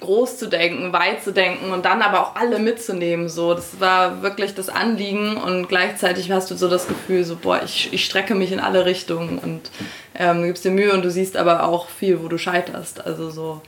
groß 0.00 0.38
zu 0.38 0.48
denken, 0.48 0.92
weit 0.92 1.22
zu 1.22 1.32
denken 1.32 1.72
und 1.72 1.84
dann 1.84 2.02
aber 2.02 2.20
auch 2.20 2.36
alle 2.36 2.58
mitzunehmen. 2.58 3.28
So, 3.28 3.54
das 3.54 3.80
war 3.80 4.22
wirklich 4.22 4.54
das 4.54 4.68
Anliegen 4.68 5.36
und 5.36 5.68
gleichzeitig 5.68 6.30
hast 6.30 6.50
du 6.50 6.56
so 6.56 6.68
das 6.68 6.86
Gefühl, 6.86 7.24
so 7.24 7.36
boah, 7.36 7.62
ich, 7.64 7.92
ich 7.92 8.04
strecke 8.04 8.34
mich 8.34 8.52
in 8.52 8.60
alle 8.60 8.84
Richtungen 8.84 9.38
und 9.38 9.70
ähm, 10.14 10.42
du 10.42 10.46
gibst 10.48 10.64
dir 10.64 10.70
Mühe 10.70 10.92
und 10.92 11.04
du 11.04 11.10
siehst 11.10 11.36
aber 11.36 11.64
auch 11.64 11.88
viel, 11.88 12.22
wo 12.22 12.28
du 12.28 12.38
scheiterst. 12.38 13.04
Also 13.04 13.30
so 13.30 13.62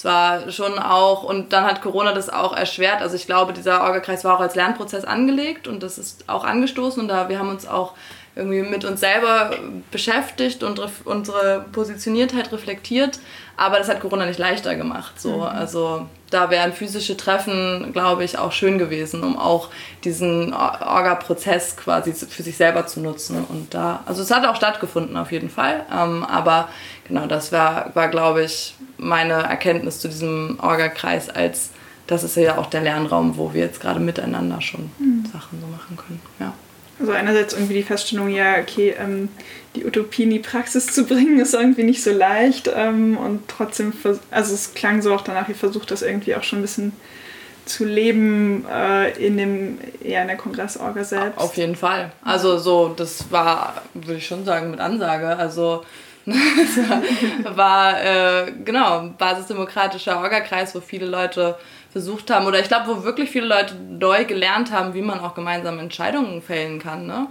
es 0.00 0.04
war 0.06 0.50
schon 0.50 0.78
auch, 0.78 1.24
und 1.24 1.52
dann 1.52 1.64
hat 1.64 1.82
Corona 1.82 2.14
das 2.14 2.30
auch 2.30 2.56
erschwert. 2.56 3.02
Also 3.02 3.16
ich 3.16 3.26
glaube, 3.26 3.52
dieser 3.52 3.82
Orgakreis 3.82 4.24
war 4.24 4.36
auch 4.36 4.40
als 4.40 4.54
Lernprozess 4.54 5.04
angelegt 5.04 5.68
und 5.68 5.82
das 5.82 5.98
ist 5.98 6.24
auch 6.26 6.42
angestoßen 6.42 7.02
und 7.02 7.08
da 7.08 7.28
wir 7.28 7.38
haben 7.38 7.50
uns 7.50 7.68
auch 7.68 7.92
irgendwie 8.34 8.62
mit 8.62 8.86
uns 8.86 9.00
selber 9.00 9.50
beschäftigt 9.90 10.62
und 10.62 10.80
unsere 11.04 11.66
Positioniertheit 11.72 12.50
reflektiert. 12.50 13.18
Aber 13.58 13.76
das 13.76 13.90
hat 13.90 14.00
Corona 14.00 14.24
nicht 14.24 14.38
leichter 14.38 14.74
gemacht. 14.74 15.20
So. 15.20 15.36
Mhm. 15.36 15.42
Also 15.42 16.06
da 16.30 16.48
wären 16.48 16.72
physische 16.72 17.18
Treffen, 17.18 17.90
glaube 17.92 18.24
ich, 18.24 18.38
auch 18.38 18.52
schön 18.52 18.78
gewesen, 18.78 19.22
um 19.22 19.38
auch 19.38 19.68
diesen 20.04 20.54
Orga-Prozess 20.54 21.76
quasi 21.76 22.14
für 22.14 22.42
sich 22.42 22.56
selber 22.56 22.86
zu 22.86 23.00
nutzen. 23.00 23.44
Und 23.46 23.74
da, 23.74 24.02
also 24.06 24.22
es 24.22 24.30
hat 24.30 24.46
auch 24.46 24.56
stattgefunden 24.56 25.18
auf 25.18 25.30
jeden 25.30 25.50
Fall. 25.50 25.84
Ähm, 25.94 26.24
aber 26.24 26.70
genau, 27.06 27.26
das 27.26 27.52
war, 27.52 27.94
war 27.94 28.08
glaube 28.08 28.44
ich, 28.44 28.74
meine 29.00 29.34
Erkenntnis 29.34 29.98
zu 29.98 30.08
diesem 30.08 30.58
Orga-Kreis 30.60 31.28
als 31.28 31.70
das 32.10 32.24
ist 32.24 32.36
ja 32.36 32.58
auch 32.58 32.66
der 32.66 32.80
Lernraum, 32.80 33.36
wo 33.36 33.54
wir 33.54 33.60
jetzt 33.60 33.80
gerade 33.80 34.00
miteinander 34.00 34.60
schon 34.60 34.90
mhm. 34.98 35.24
Sachen 35.32 35.60
so 35.60 35.66
machen 35.68 35.96
können. 35.96 36.20
Ja. 36.40 36.52
Also 36.98 37.12
einerseits 37.12 37.54
irgendwie 37.54 37.74
die 37.74 37.82
Feststellung, 37.84 38.28
ja, 38.30 38.58
okay, 38.58 38.94
ähm, 38.98 39.28
die 39.76 39.86
Utopie 39.86 40.24
in 40.24 40.30
die 40.30 40.40
Praxis 40.40 40.86
zu 40.88 41.04
bringen, 41.04 41.38
ist 41.38 41.54
irgendwie 41.54 41.84
nicht 41.84 42.02
so 42.02 42.10
leicht. 42.10 42.68
Ähm, 42.74 43.16
und 43.16 43.48
trotzdem, 43.48 43.92
also 44.30 44.54
es 44.54 44.74
klang 44.74 45.02
so 45.02 45.14
auch 45.14 45.22
danach, 45.22 45.48
ihr 45.48 45.54
versucht 45.54 45.92
das 45.92 46.02
irgendwie 46.02 46.34
auch 46.34 46.42
schon 46.42 46.58
ein 46.58 46.62
bisschen 46.62 46.92
zu 47.64 47.84
leben 47.84 48.66
äh, 48.68 49.12
in 49.24 49.36
dem 49.36 49.78
eher 50.02 50.22
in 50.22 50.28
der 50.28 50.36
Kongressorga 50.36 51.04
selbst. 51.04 51.38
Auf 51.38 51.56
jeden 51.56 51.76
Fall. 51.76 52.10
Also 52.24 52.58
so, 52.58 52.92
das 52.94 53.30
war, 53.30 53.82
würde 53.94 54.16
ich 54.16 54.26
schon 54.26 54.44
sagen, 54.44 54.72
mit 54.72 54.80
Ansage. 54.80 55.28
Also 55.36 55.84
war 57.44 58.02
äh, 58.02 58.52
genau 58.64 59.10
basisdemokratischer 59.18 60.20
Orgakreis, 60.20 60.74
wo 60.74 60.80
viele 60.80 61.06
Leute 61.06 61.56
versucht 61.92 62.30
haben, 62.30 62.46
oder 62.46 62.60
ich 62.60 62.68
glaube, 62.68 62.88
wo 62.88 63.04
wirklich 63.04 63.30
viele 63.30 63.46
Leute 63.46 63.74
neu 63.74 64.24
gelernt 64.24 64.70
haben, 64.70 64.94
wie 64.94 65.02
man 65.02 65.20
auch 65.20 65.34
gemeinsam 65.34 65.78
Entscheidungen 65.78 66.40
fällen 66.40 66.78
kann. 66.78 67.06
Ne? 67.06 67.26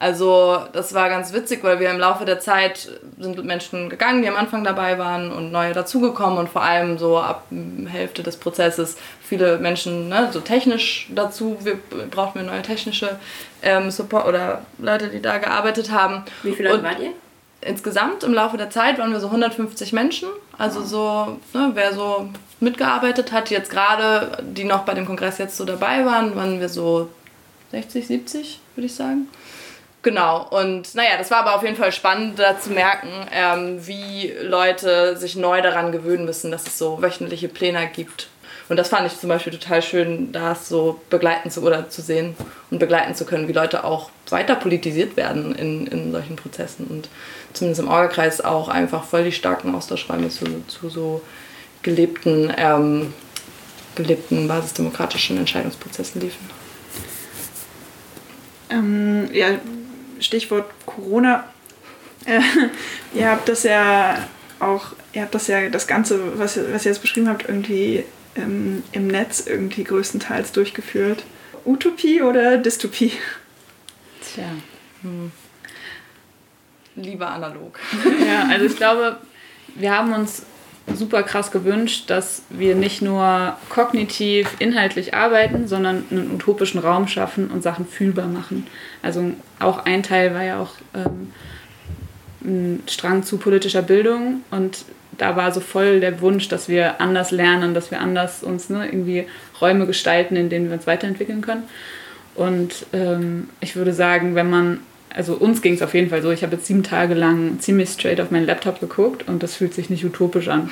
Also 0.00 0.58
das 0.72 0.94
war 0.94 1.10
ganz 1.10 1.34
witzig, 1.34 1.62
weil 1.62 1.78
wir 1.78 1.90
im 1.90 1.98
Laufe 1.98 2.24
der 2.24 2.40
Zeit 2.40 2.88
sind 3.18 3.44
Menschen 3.44 3.90
gegangen, 3.90 4.22
die 4.22 4.28
am 4.28 4.34
Anfang 4.34 4.64
dabei 4.64 4.98
waren 4.98 5.30
und 5.30 5.52
neue 5.52 5.74
dazugekommen 5.74 6.38
und 6.38 6.48
vor 6.48 6.62
allem 6.62 6.96
so 6.96 7.18
ab 7.18 7.44
Hälfte 7.86 8.22
des 8.22 8.38
Prozesses 8.38 8.96
viele 9.22 9.58
Menschen 9.58 10.08
ne, 10.08 10.30
so 10.32 10.40
technisch 10.40 11.10
dazu. 11.14 11.58
Wir 11.62 11.78
brauchten 12.10 12.40
wir 12.40 12.46
neue 12.46 12.62
technische 12.62 13.18
ähm, 13.62 13.90
Support 13.90 14.26
oder 14.26 14.62
Leute, 14.78 15.08
die 15.08 15.20
da 15.20 15.36
gearbeitet 15.36 15.90
haben. 15.90 16.24
Wie 16.42 16.52
viele 16.52 16.70
Leute 16.70 16.82
wart 16.82 16.98
ihr? 17.00 17.12
Insgesamt 17.62 18.24
im 18.24 18.32
Laufe 18.32 18.56
der 18.56 18.70
Zeit 18.70 18.98
waren 18.98 19.12
wir 19.12 19.20
so 19.20 19.26
150 19.26 19.92
Menschen. 19.92 20.28
Also 20.56 20.82
so, 20.82 21.38
ne, 21.52 21.70
wer 21.74 21.94
so 21.94 22.28
mitgearbeitet 22.60 23.32
hat, 23.32 23.50
jetzt 23.50 23.70
gerade, 23.70 24.42
die 24.42 24.64
noch 24.64 24.84
bei 24.84 24.94
dem 24.94 25.06
Kongress 25.06 25.38
jetzt 25.38 25.56
so 25.56 25.64
dabei 25.64 26.04
waren, 26.04 26.36
waren 26.36 26.60
wir 26.60 26.68
so 26.68 27.10
60, 27.72 28.06
70, 28.06 28.60
würde 28.74 28.86
ich 28.86 28.94
sagen. 28.94 29.28
Genau, 30.02 30.46
und 30.48 30.94
naja, 30.94 31.18
das 31.18 31.30
war 31.30 31.38
aber 31.38 31.56
auf 31.56 31.62
jeden 31.62 31.76
Fall 31.76 31.92
spannend, 31.92 32.38
da 32.38 32.58
zu 32.58 32.70
merken, 32.70 33.08
ähm, 33.32 33.86
wie 33.86 34.32
Leute 34.42 35.16
sich 35.18 35.36
neu 35.36 35.60
daran 35.60 35.92
gewöhnen 35.92 36.24
müssen, 36.24 36.50
dass 36.50 36.66
es 36.66 36.78
so 36.78 37.02
wöchentliche 37.02 37.48
Pläne 37.48 37.86
gibt. 37.86 38.28
Und 38.70 38.76
das 38.76 38.88
fand 38.88 39.06
ich 39.06 39.18
zum 39.18 39.28
Beispiel 39.28 39.52
total 39.52 39.82
schön, 39.82 40.32
das 40.32 40.68
so 40.68 41.00
begleiten 41.10 41.50
zu 41.50 41.62
oder 41.62 41.90
zu 41.90 42.00
sehen 42.02 42.34
und 42.70 42.78
begleiten 42.78 43.14
zu 43.14 43.26
können, 43.26 43.48
wie 43.48 43.52
Leute 43.52 43.84
auch 43.84 44.10
weiter 44.30 44.54
politisiert 44.54 45.16
werden 45.16 45.54
in, 45.54 45.86
in 45.88 46.12
solchen 46.12 46.36
Prozessen 46.36 46.86
und 46.86 47.08
zumindest 47.52 47.80
im 47.80 47.88
Orgelkreis 47.88 48.40
auch 48.40 48.68
einfach 48.68 49.04
voll 49.04 49.24
die 49.24 49.32
starken 49.32 49.74
Austauschräume 49.74 50.28
zu, 50.28 50.44
zu 50.66 50.88
so 50.88 51.22
gelebten, 51.82 52.52
ähm, 52.56 53.12
gelebten 53.94 54.48
basisdemokratischen 54.48 55.38
Entscheidungsprozessen 55.38 56.20
liefen. 56.20 56.50
Ähm, 58.70 59.28
ja, 59.32 59.58
Stichwort 60.20 60.66
Corona. 60.86 61.44
Äh, 62.24 62.40
ihr 63.14 63.30
habt 63.30 63.48
das 63.48 63.64
ja 63.64 64.28
auch, 64.60 64.92
ihr 65.12 65.22
habt 65.22 65.34
das 65.34 65.46
ja 65.46 65.68
das 65.68 65.86
Ganze, 65.86 66.38
was, 66.38 66.58
was 66.72 66.84
ihr 66.84 66.92
jetzt 66.92 67.00
beschrieben 67.00 67.28
habt, 67.28 67.48
irgendwie 67.48 68.04
ähm, 68.36 68.82
im 68.92 69.08
Netz 69.08 69.44
irgendwie 69.46 69.84
größtenteils 69.84 70.52
durchgeführt. 70.52 71.24
Utopie 71.64 72.22
oder 72.22 72.58
Dystopie? 72.58 73.12
Tja. 74.22 74.44
Hm. 75.02 75.32
Lieber 77.00 77.30
analog. 77.30 77.78
ja, 78.26 78.48
also 78.50 78.66
ich 78.66 78.76
glaube, 78.76 79.16
wir 79.74 79.96
haben 79.96 80.12
uns 80.12 80.44
super 80.94 81.22
krass 81.22 81.50
gewünscht, 81.50 82.10
dass 82.10 82.42
wir 82.50 82.74
nicht 82.74 83.02
nur 83.02 83.56
kognitiv, 83.68 84.56
inhaltlich 84.58 85.14
arbeiten, 85.14 85.68
sondern 85.68 86.04
einen 86.10 86.34
utopischen 86.34 86.80
Raum 86.80 87.08
schaffen 87.08 87.48
und 87.50 87.62
Sachen 87.62 87.86
fühlbar 87.86 88.26
machen. 88.26 88.66
Also 89.02 89.32
auch 89.58 89.84
ein 89.84 90.02
Teil 90.02 90.34
war 90.34 90.42
ja 90.42 90.60
auch 90.60 90.72
ähm, 90.94 91.32
ein 92.42 92.82
Strang 92.88 93.22
zu 93.22 93.38
politischer 93.38 93.82
Bildung 93.82 94.42
und 94.50 94.84
da 95.18 95.36
war 95.36 95.52
so 95.52 95.60
voll 95.60 96.00
der 96.00 96.20
Wunsch, 96.22 96.48
dass 96.48 96.68
wir 96.68 97.00
anders 97.00 97.30
lernen, 97.30 97.74
dass 97.74 97.90
wir 97.90 98.00
anders 98.00 98.42
uns 98.42 98.70
ne, 98.70 98.86
irgendwie 98.86 99.26
Räume 99.60 99.86
gestalten, 99.86 100.34
in 100.34 100.48
denen 100.48 100.68
wir 100.68 100.74
uns 100.74 100.86
weiterentwickeln 100.86 101.42
können. 101.42 101.64
Und 102.34 102.86
ähm, 102.92 103.50
ich 103.60 103.76
würde 103.76 103.92
sagen, 103.92 104.34
wenn 104.34 104.48
man 104.48 104.80
also 105.14 105.34
uns 105.34 105.60
ging 105.60 105.74
es 105.74 105.82
auf 105.82 105.94
jeden 105.94 106.10
Fall 106.10 106.22
so, 106.22 106.30
ich 106.30 106.42
habe 106.42 106.56
jetzt 106.56 106.66
sieben 106.66 106.82
Tage 106.82 107.14
lang 107.14 107.58
ziemlich 107.58 107.90
straight 107.90 108.20
auf 108.20 108.30
meinen 108.30 108.46
Laptop 108.46 108.80
geguckt 108.80 109.26
und 109.28 109.42
das 109.42 109.56
fühlt 109.56 109.74
sich 109.74 109.90
nicht 109.90 110.04
utopisch 110.04 110.48
an. 110.48 110.70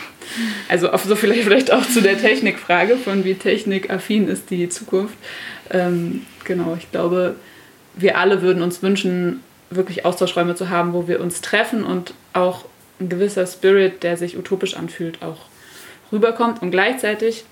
Also 0.69 0.91
auf 0.91 1.05
so 1.05 1.17
vielleicht, 1.17 1.43
vielleicht 1.43 1.73
auch 1.73 1.87
zu 1.87 2.01
der 2.01 2.19
Technikfrage 2.19 2.97
von 2.97 3.25
wie 3.25 3.35
technikaffin 3.35 4.29
ist 4.29 4.51
die 4.51 4.69
Zukunft. 4.69 5.15
Ähm, 5.71 6.23
genau, 6.45 6.77
ich 6.79 6.91
glaube, 6.91 7.35
wir 7.95 8.17
alle 8.17 8.43
würden 8.43 8.63
uns 8.63 8.83
wünschen, 8.83 9.41
wirklich 9.71 10.05
Austauschräume 10.05 10.55
zu 10.55 10.71
haben, 10.71 10.93
wo 10.93 11.09
wir 11.09 11.21
uns 11.21 11.41
treffen 11.41 11.85
und 11.85 12.15
auch 12.33 12.65
ein 13.01 13.09
gewisser 13.09 13.47
Spirit, 13.47 14.03
der 14.03 14.17
sich 14.17 14.39
utopisch 14.39 14.75
anfühlt, 14.77 15.21
auch 15.23 15.47
rüberkommt. 16.13 16.63
Und 16.63 16.71
gleichzeitig 16.71 17.45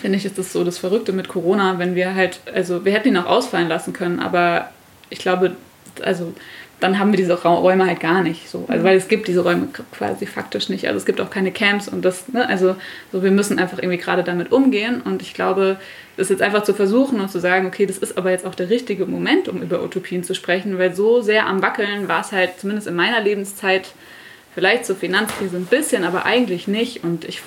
finde 0.00 0.18
ich, 0.18 0.24
ist 0.24 0.38
das 0.38 0.52
so 0.52 0.64
das 0.64 0.78
Verrückte 0.78 1.12
mit 1.12 1.28
Corona, 1.28 1.78
wenn 1.78 1.94
wir 1.94 2.14
halt, 2.14 2.40
also 2.52 2.84
wir 2.84 2.92
hätten 2.92 3.08
ihn 3.08 3.16
auch 3.16 3.26
ausfallen 3.26 3.68
lassen 3.68 3.92
können, 3.92 4.18
aber 4.18 4.70
ich 5.10 5.18
glaube, 5.18 5.54
also 6.02 6.32
dann 6.80 6.98
haben 6.98 7.12
wir 7.12 7.16
diese 7.16 7.42
Räume 7.42 7.86
halt 7.86 8.00
gar 8.00 8.22
nicht 8.22 8.48
so. 8.50 8.64
Also 8.68 8.84
weil 8.84 8.96
es 8.96 9.08
gibt 9.08 9.28
diese 9.28 9.42
Räume 9.42 9.68
quasi 9.92 10.26
faktisch 10.26 10.68
nicht. 10.68 10.86
Also 10.86 10.98
es 10.98 11.06
gibt 11.06 11.20
auch 11.20 11.30
keine 11.30 11.50
Camps 11.50 11.88
und 11.88 12.04
das, 12.04 12.28
ne, 12.28 12.46
also 12.46 12.76
so 13.12 13.22
wir 13.22 13.30
müssen 13.30 13.58
einfach 13.58 13.78
irgendwie 13.78 13.96
gerade 13.96 14.22
damit 14.22 14.52
umgehen. 14.52 15.00
Und 15.00 15.22
ich 15.22 15.34
glaube, 15.34 15.78
das 16.16 16.28
jetzt 16.28 16.42
einfach 16.42 16.64
zu 16.64 16.74
versuchen 16.74 17.20
und 17.20 17.30
zu 17.30 17.40
sagen, 17.40 17.66
okay, 17.66 17.86
das 17.86 17.98
ist 17.98 18.18
aber 18.18 18.30
jetzt 18.30 18.44
auch 18.44 18.54
der 18.54 18.70
richtige 18.70 19.06
Moment, 19.06 19.48
um 19.48 19.62
über 19.62 19.82
Utopien 19.82 20.24
zu 20.24 20.34
sprechen, 20.34 20.78
weil 20.78 20.94
so 20.94 21.22
sehr 21.22 21.46
am 21.46 21.62
Wackeln 21.62 22.08
war 22.08 22.20
es 22.20 22.32
halt 22.32 22.58
zumindest 22.58 22.86
in 22.86 22.96
meiner 22.96 23.20
Lebenszeit 23.20 23.92
vielleicht 24.54 24.84
zur 24.84 24.96
Finanzkrise 24.96 25.56
ein 25.56 25.66
bisschen, 25.66 26.04
aber 26.04 26.26
eigentlich 26.26 26.68
nicht. 26.68 27.02
Und 27.02 27.24
ich 27.24 27.40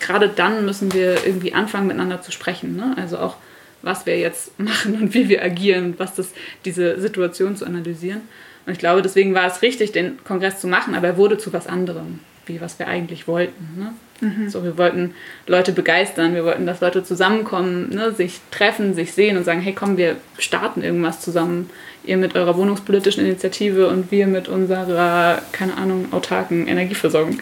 gerade 0.00 0.28
dann 0.28 0.64
müssen 0.64 0.92
wir 0.92 1.26
irgendwie 1.26 1.54
anfangen, 1.54 1.86
miteinander 1.86 2.22
zu 2.22 2.32
sprechen. 2.32 2.76
Ne? 2.76 2.94
Also 2.96 3.18
auch 3.18 3.36
was 3.82 4.06
wir 4.06 4.18
jetzt 4.18 4.58
machen 4.60 4.94
und 5.00 5.14
wie 5.14 5.28
wir 5.28 5.42
agieren, 5.42 5.94
was 5.98 6.14
das, 6.14 6.32
diese 6.64 7.00
Situation 7.00 7.56
zu 7.56 7.64
analysieren. 7.64 8.22
Und 8.66 8.72
ich 8.72 8.78
glaube, 8.78 9.02
deswegen 9.02 9.34
war 9.34 9.46
es 9.46 9.62
richtig, 9.62 9.92
den 9.92 10.18
Kongress 10.24 10.60
zu 10.60 10.66
machen, 10.66 10.94
aber 10.94 11.06
er 11.06 11.16
wurde 11.16 11.38
zu 11.38 11.52
was 11.52 11.66
anderem, 11.66 12.18
wie 12.46 12.60
was 12.60 12.78
wir 12.78 12.88
eigentlich 12.88 13.28
wollten. 13.28 13.78
Ne? 13.78 13.92
Mhm. 14.20 14.48
So, 14.48 14.64
wir 14.64 14.76
wollten 14.76 15.14
Leute 15.46 15.72
begeistern, 15.72 16.34
wir 16.34 16.44
wollten, 16.44 16.66
dass 16.66 16.80
Leute 16.80 17.04
zusammenkommen, 17.04 17.90
ne, 17.90 18.12
sich 18.12 18.40
treffen, 18.50 18.94
sich 18.94 19.12
sehen 19.12 19.36
und 19.36 19.44
sagen, 19.44 19.60
hey 19.60 19.72
komm, 19.72 19.96
wir 19.96 20.16
starten 20.38 20.82
irgendwas 20.82 21.20
zusammen. 21.20 21.70
Ihr 22.04 22.16
mit 22.16 22.34
eurer 22.34 22.56
wohnungspolitischen 22.56 23.24
Initiative 23.24 23.88
und 23.88 24.10
wir 24.10 24.26
mit 24.26 24.48
unserer, 24.48 25.42
keine 25.52 25.76
Ahnung, 25.76 26.12
autarken 26.12 26.66
Energieversorgung. 26.66 27.38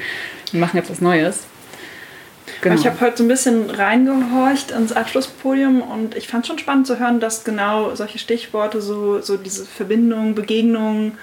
Wir 0.50 0.60
machen 0.60 0.76
jetzt 0.76 0.90
was 0.90 1.00
Neues. 1.00 1.46
Genau. 2.64 2.76
Ich 2.76 2.86
habe 2.86 2.98
heute 3.02 3.18
so 3.18 3.24
ein 3.24 3.28
bisschen 3.28 3.68
reingehorcht 3.68 4.70
ins 4.70 4.94
Abschlusspodium 4.94 5.82
und 5.82 6.16
ich 6.16 6.28
fand 6.28 6.46
schon 6.46 6.58
spannend 6.58 6.86
zu 6.86 6.98
hören, 6.98 7.20
dass 7.20 7.44
genau 7.44 7.94
solche 7.94 8.18
Stichworte, 8.18 8.80
so, 8.80 9.20
so 9.20 9.36
diese 9.36 9.66
Verbindung, 9.66 10.34
Begegnung, 10.34 11.18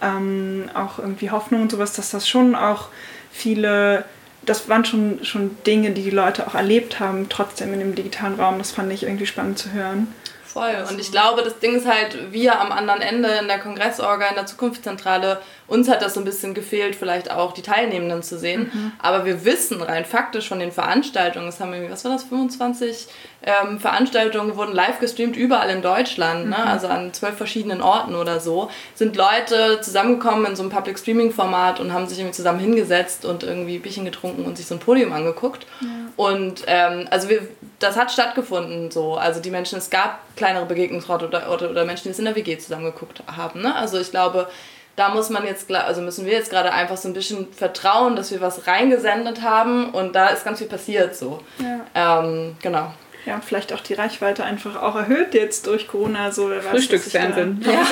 ähm, 0.00 0.70
auch 0.72 0.98
irgendwie 0.98 1.30
Hoffnung 1.30 1.60
und 1.60 1.70
sowas, 1.70 1.92
dass 1.92 2.12
das 2.12 2.26
schon 2.26 2.54
auch 2.54 2.88
viele, 3.30 4.06
das 4.46 4.70
waren 4.70 4.86
schon, 4.86 5.22
schon 5.22 5.58
Dinge, 5.66 5.90
die 5.90 6.02
die 6.02 6.08
Leute 6.08 6.46
auch 6.46 6.54
erlebt 6.54 6.98
haben, 6.98 7.28
trotzdem 7.28 7.74
in 7.74 7.80
dem 7.80 7.94
digitalen 7.94 8.40
Raum. 8.40 8.56
Das 8.56 8.70
fand 8.70 8.90
ich 8.90 9.02
irgendwie 9.02 9.26
spannend 9.26 9.58
zu 9.58 9.72
hören. 9.72 10.08
Voll. 10.46 10.82
Und 10.88 10.98
ich 10.98 11.12
glaube, 11.12 11.42
das 11.42 11.58
Ding 11.58 11.74
ist 11.74 11.86
halt, 11.86 12.32
wir 12.32 12.58
am 12.58 12.72
anderen 12.72 13.02
Ende 13.02 13.28
in 13.42 13.48
der 13.48 13.58
Kongressorga, 13.58 14.28
in 14.28 14.36
der 14.36 14.46
Zukunftszentrale, 14.46 15.42
uns 15.68 15.88
hat 15.88 16.02
das 16.02 16.14
so 16.14 16.20
ein 16.20 16.24
bisschen 16.24 16.54
gefehlt, 16.54 16.94
vielleicht 16.94 17.30
auch 17.30 17.52
die 17.52 17.62
Teilnehmenden 17.62 18.22
zu 18.22 18.38
sehen. 18.38 18.70
Mhm. 18.72 18.92
Aber 18.98 19.24
wir 19.24 19.44
wissen 19.44 19.82
rein 19.82 20.04
faktisch 20.04 20.48
von 20.48 20.58
den 20.58 20.72
Veranstaltungen, 20.72 21.48
es 21.48 21.60
haben 21.60 21.72
irgendwie, 21.72 21.92
was 21.92 22.04
war 22.04 22.12
das, 22.12 22.24
25 22.24 23.08
ähm, 23.42 23.78
Veranstaltungen 23.78 24.56
wurden 24.56 24.74
live 24.74 24.98
gestreamt 24.98 25.36
überall 25.36 25.70
in 25.70 25.82
Deutschland, 25.82 26.48
ne? 26.48 26.56
mhm. 26.56 26.64
ne? 26.64 26.66
also 26.66 26.88
an 26.88 27.12
zwölf 27.12 27.36
verschiedenen 27.36 27.80
Orten 27.80 28.14
oder 28.14 28.40
so, 28.40 28.70
sind 28.94 29.16
Leute 29.16 29.80
zusammengekommen 29.80 30.46
in 30.46 30.56
so 30.56 30.62
einem 30.62 30.72
Public 30.72 30.98
Streaming 30.98 31.32
Format 31.32 31.80
und 31.80 31.92
haben 31.92 32.06
sich 32.06 32.18
irgendwie 32.18 32.34
zusammen 32.34 32.58
hingesetzt 32.58 33.24
und 33.24 33.42
irgendwie 33.42 33.78
Bierchen 33.78 34.04
getrunken 34.04 34.44
und 34.44 34.56
sich 34.56 34.66
so 34.66 34.74
ein 34.74 34.80
Podium 34.80 35.12
angeguckt. 35.12 35.66
Ja. 35.80 35.88
Und 36.16 36.62
ähm, 36.66 37.06
also 37.10 37.28
wir, 37.28 37.46
das 37.78 37.96
hat 37.96 38.10
stattgefunden 38.10 38.90
so. 38.90 39.16
Also 39.16 39.40
die 39.40 39.50
Menschen, 39.50 39.78
es 39.78 39.90
gab 39.90 40.20
kleinere 40.34 40.64
Begegnungsorte 40.64 41.28
oder, 41.28 41.52
oder, 41.52 41.70
oder 41.70 41.84
Menschen, 41.84 42.04
die 42.04 42.10
es 42.10 42.18
in 42.18 42.24
der 42.24 42.34
WG 42.34 42.58
zusammengeguckt 42.58 43.22
haben. 43.36 43.60
Ne? 43.60 43.74
Also 43.74 43.98
ich 43.98 44.10
glaube, 44.10 44.48
da 44.96 45.10
muss 45.10 45.28
man 45.28 45.44
jetzt, 45.44 45.70
also 45.70 46.00
müssen 46.00 46.24
wir 46.24 46.32
jetzt 46.32 46.50
gerade 46.50 46.72
einfach 46.72 46.96
so 46.96 47.08
ein 47.08 47.14
bisschen 47.14 47.52
vertrauen, 47.52 48.16
dass 48.16 48.30
wir 48.30 48.40
was 48.40 48.66
reingesendet 48.66 49.42
haben 49.42 49.90
und 49.90 50.14
da 50.14 50.28
ist 50.28 50.44
ganz 50.44 50.58
viel 50.58 50.66
passiert 50.66 51.14
so. 51.14 51.42
Ja. 51.58 52.22
Ähm, 52.22 52.56
genau. 52.62 52.92
Ja, 53.26 53.40
vielleicht 53.44 53.72
auch 53.72 53.80
die 53.80 53.94
Reichweite 53.94 54.44
einfach 54.44 54.80
auch 54.80 54.94
erhöht 54.94 55.34
jetzt 55.34 55.66
durch 55.66 55.88
Corona. 55.88 56.30
So, 56.30 56.48
Frühstücksfernsehen. 56.70 57.60
Ja. 57.64 57.72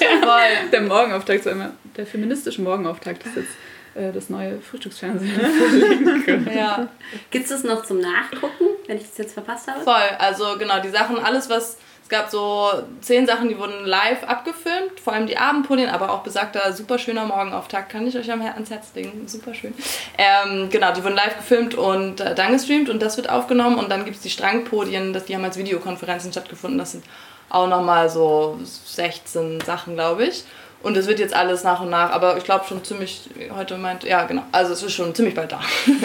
der, 0.00 0.70
der 0.70 0.80
Morgenauftakt, 0.82 1.44
so 1.44 1.50
immer, 1.50 1.70
der 1.96 2.06
feministische 2.06 2.60
Morgenauftakt 2.60 3.24
ist 3.24 3.36
jetzt 3.36 3.52
äh, 3.94 4.12
das 4.12 4.30
neue 4.30 4.60
Frühstücksfernsehen 4.60 6.50
ja. 6.54 6.88
Gibt 7.30 7.44
es 7.44 7.50
das 7.50 7.62
noch 7.62 7.84
zum 7.84 8.00
Nachgucken, 8.00 8.64
wenn 8.86 8.96
ich 8.96 9.04
das 9.04 9.18
jetzt 9.18 9.34
verpasst 9.34 9.68
habe? 9.68 9.80
Voll, 9.82 10.16
also 10.18 10.58
genau, 10.58 10.80
die 10.80 10.90
Sachen, 10.90 11.18
alles 11.18 11.48
was 11.48 11.78
gab 12.12 12.30
so 12.30 12.70
zehn 13.00 13.26
Sachen, 13.26 13.48
die 13.48 13.58
wurden 13.58 13.86
live 13.86 14.22
abgefilmt, 14.24 15.00
vor 15.02 15.14
allem 15.14 15.26
die 15.26 15.38
Abendpolien, 15.38 15.88
aber 15.88 16.12
auch 16.12 16.20
besagter 16.22 16.72
super 16.74 16.98
schöner 16.98 17.24
Morgenauftakt, 17.24 17.90
kann 17.90 18.06
ich 18.06 18.16
euch 18.16 18.30
ans 18.30 18.70
Herz 18.70 18.88
legen, 18.94 19.26
super 19.26 19.54
schön. 19.54 19.74
Ähm, 20.18 20.68
genau, 20.70 20.92
die 20.92 21.02
wurden 21.02 21.16
live 21.16 21.38
gefilmt 21.38 21.74
und 21.74 22.20
äh, 22.20 22.34
dann 22.34 22.52
gestreamt 22.52 22.90
und 22.90 23.00
das 23.00 23.16
wird 23.16 23.30
aufgenommen 23.30 23.78
und 23.78 23.90
dann 23.90 24.04
gibt 24.04 24.18
es 24.18 24.22
die 24.22 24.30
Strangpodien, 24.30 25.14
das, 25.14 25.24
die 25.24 25.34
haben 25.34 25.44
als 25.44 25.56
Videokonferenzen 25.56 26.30
stattgefunden, 26.30 26.78
das 26.78 26.92
sind 26.92 27.04
auch 27.48 27.66
nochmal 27.66 28.10
so 28.10 28.58
16 28.62 29.62
Sachen, 29.62 29.94
glaube 29.94 30.26
ich. 30.26 30.44
Und 30.82 30.96
es 30.96 31.06
wird 31.06 31.18
jetzt 31.18 31.32
alles 31.32 31.64
nach 31.64 31.80
und 31.80 31.90
nach, 31.90 32.10
aber 32.10 32.36
ich 32.36 32.44
glaube 32.44 32.66
schon 32.66 32.84
ziemlich, 32.84 33.30
heute 33.54 33.78
meint, 33.78 34.04
ja 34.04 34.24
genau, 34.24 34.42
also 34.52 34.72
es 34.72 34.82
ist 34.82 34.92
schon 34.92 35.14
ziemlich 35.14 35.34
bald 35.34 35.52
da. 35.52 35.60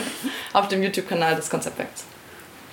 Auf 0.53 0.67
dem 0.69 0.83
YouTube-Kanal 0.83 1.35
des 1.35 1.49
Konzeptwerks. 1.49 2.05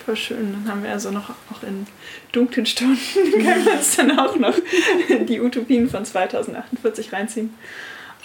Voll 0.05 0.17
schön. 0.17 0.53
Dann 0.53 0.71
haben 0.71 0.83
wir 0.83 0.91
also 0.91 1.11
noch 1.11 1.31
auch 1.31 1.63
in 1.63 1.87
dunklen 2.33 2.67
Stunden 2.67 2.99
können 3.15 3.65
wir 3.65 3.73
uns 3.73 3.97
dann 3.97 4.19
auch 4.19 4.37
noch 4.37 4.55
die 5.29 5.41
Utopien 5.41 5.89
von 5.89 6.05
2048 6.05 7.13
reinziehen. 7.13 7.55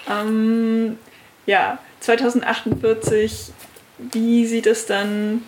Ähm, 0.09 0.97
ja, 1.45 1.79
2048, 2.01 3.51
wie 3.97 4.45
sieht 4.45 4.67
es 4.67 4.85
dann 4.85 5.43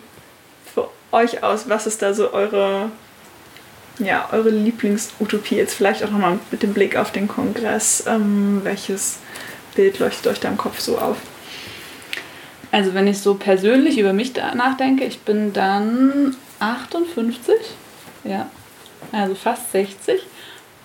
für 0.72 0.88
euch 1.10 1.42
aus? 1.42 1.68
Was 1.68 1.86
ist 1.86 2.00
da 2.02 2.14
so 2.14 2.32
eure, 2.32 2.90
ja, 3.98 4.28
eure 4.32 4.50
Lieblingsutopie? 4.50 5.56
Jetzt 5.56 5.74
vielleicht 5.74 6.02
auch 6.02 6.10
nochmal 6.10 6.38
mit 6.50 6.62
dem 6.62 6.72
Blick 6.72 6.96
auf 6.96 7.12
den 7.12 7.28
Kongress. 7.28 8.04
Ähm, 8.06 8.60
welches 8.62 9.18
Bild 9.74 9.98
leuchtet 9.98 10.26
euch 10.28 10.40
da 10.40 10.48
im 10.48 10.56
Kopf 10.56 10.80
so 10.80 10.98
auf? 10.98 11.18
Also 12.72 12.94
wenn 12.94 13.06
ich 13.06 13.18
so 13.18 13.34
persönlich 13.34 13.98
über 13.98 14.14
mich 14.14 14.32
nachdenke, 14.34 15.04
ich 15.04 15.20
bin 15.20 15.52
dann 15.52 16.34
58, 16.58 17.54
ja, 18.24 18.50
also 19.12 19.34
fast 19.34 19.70
60, 19.72 20.22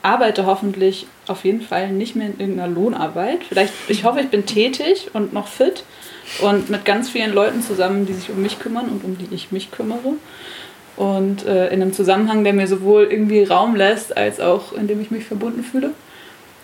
arbeite 0.02 0.46
hoffentlich 0.46 1.08
auf 1.28 1.46
jeden 1.46 1.62
Fall 1.62 1.92
nicht 1.92 2.16
mehr 2.16 2.28
in 2.28 2.40
irgendeiner 2.40 2.68
Lohnarbeit. 2.68 3.40
Vielleicht, 3.48 3.74
ich 3.88 4.04
hoffe, 4.04 4.20
ich 4.20 4.28
bin 4.28 4.46
tätig 4.46 5.10
und 5.14 5.34
noch 5.34 5.48
fit 5.48 5.86
und 6.42 6.70
mit 6.70 6.84
ganz 6.84 7.10
vielen 7.10 7.34
Leuten 7.34 7.62
zusammen, 7.62 8.06
die 8.06 8.14
sich 8.14 8.30
um 8.30 8.42
mich 8.42 8.60
kümmern 8.60 8.90
und 8.90 9.06
um 9.06 9.18
die 9.18 9.34
ich 9.34 9.54
mich 9.54 9.72
kümmere. 9.72 10.14
Und 10.98 11.46
äh, 11.46 11.68
in 11.68 11.82
einem 11.82 11.94
Zusammenhang, 11.94 12.44
der 12.44 12.54
mir 12.54 12.68
sowohl 12.68 13.08
irgendwie 13.10 13.44
Raum 13.44 13.76
lässt, 13.76 14.18
als 14.18 14.42
auch 14.42 14.74
in 14.74 14.88
dem 14.88 15.00
ich 15.00 15.10
mich 15.10 15.24
verbunden 15.24 15.64
fühle. 15.64 15.92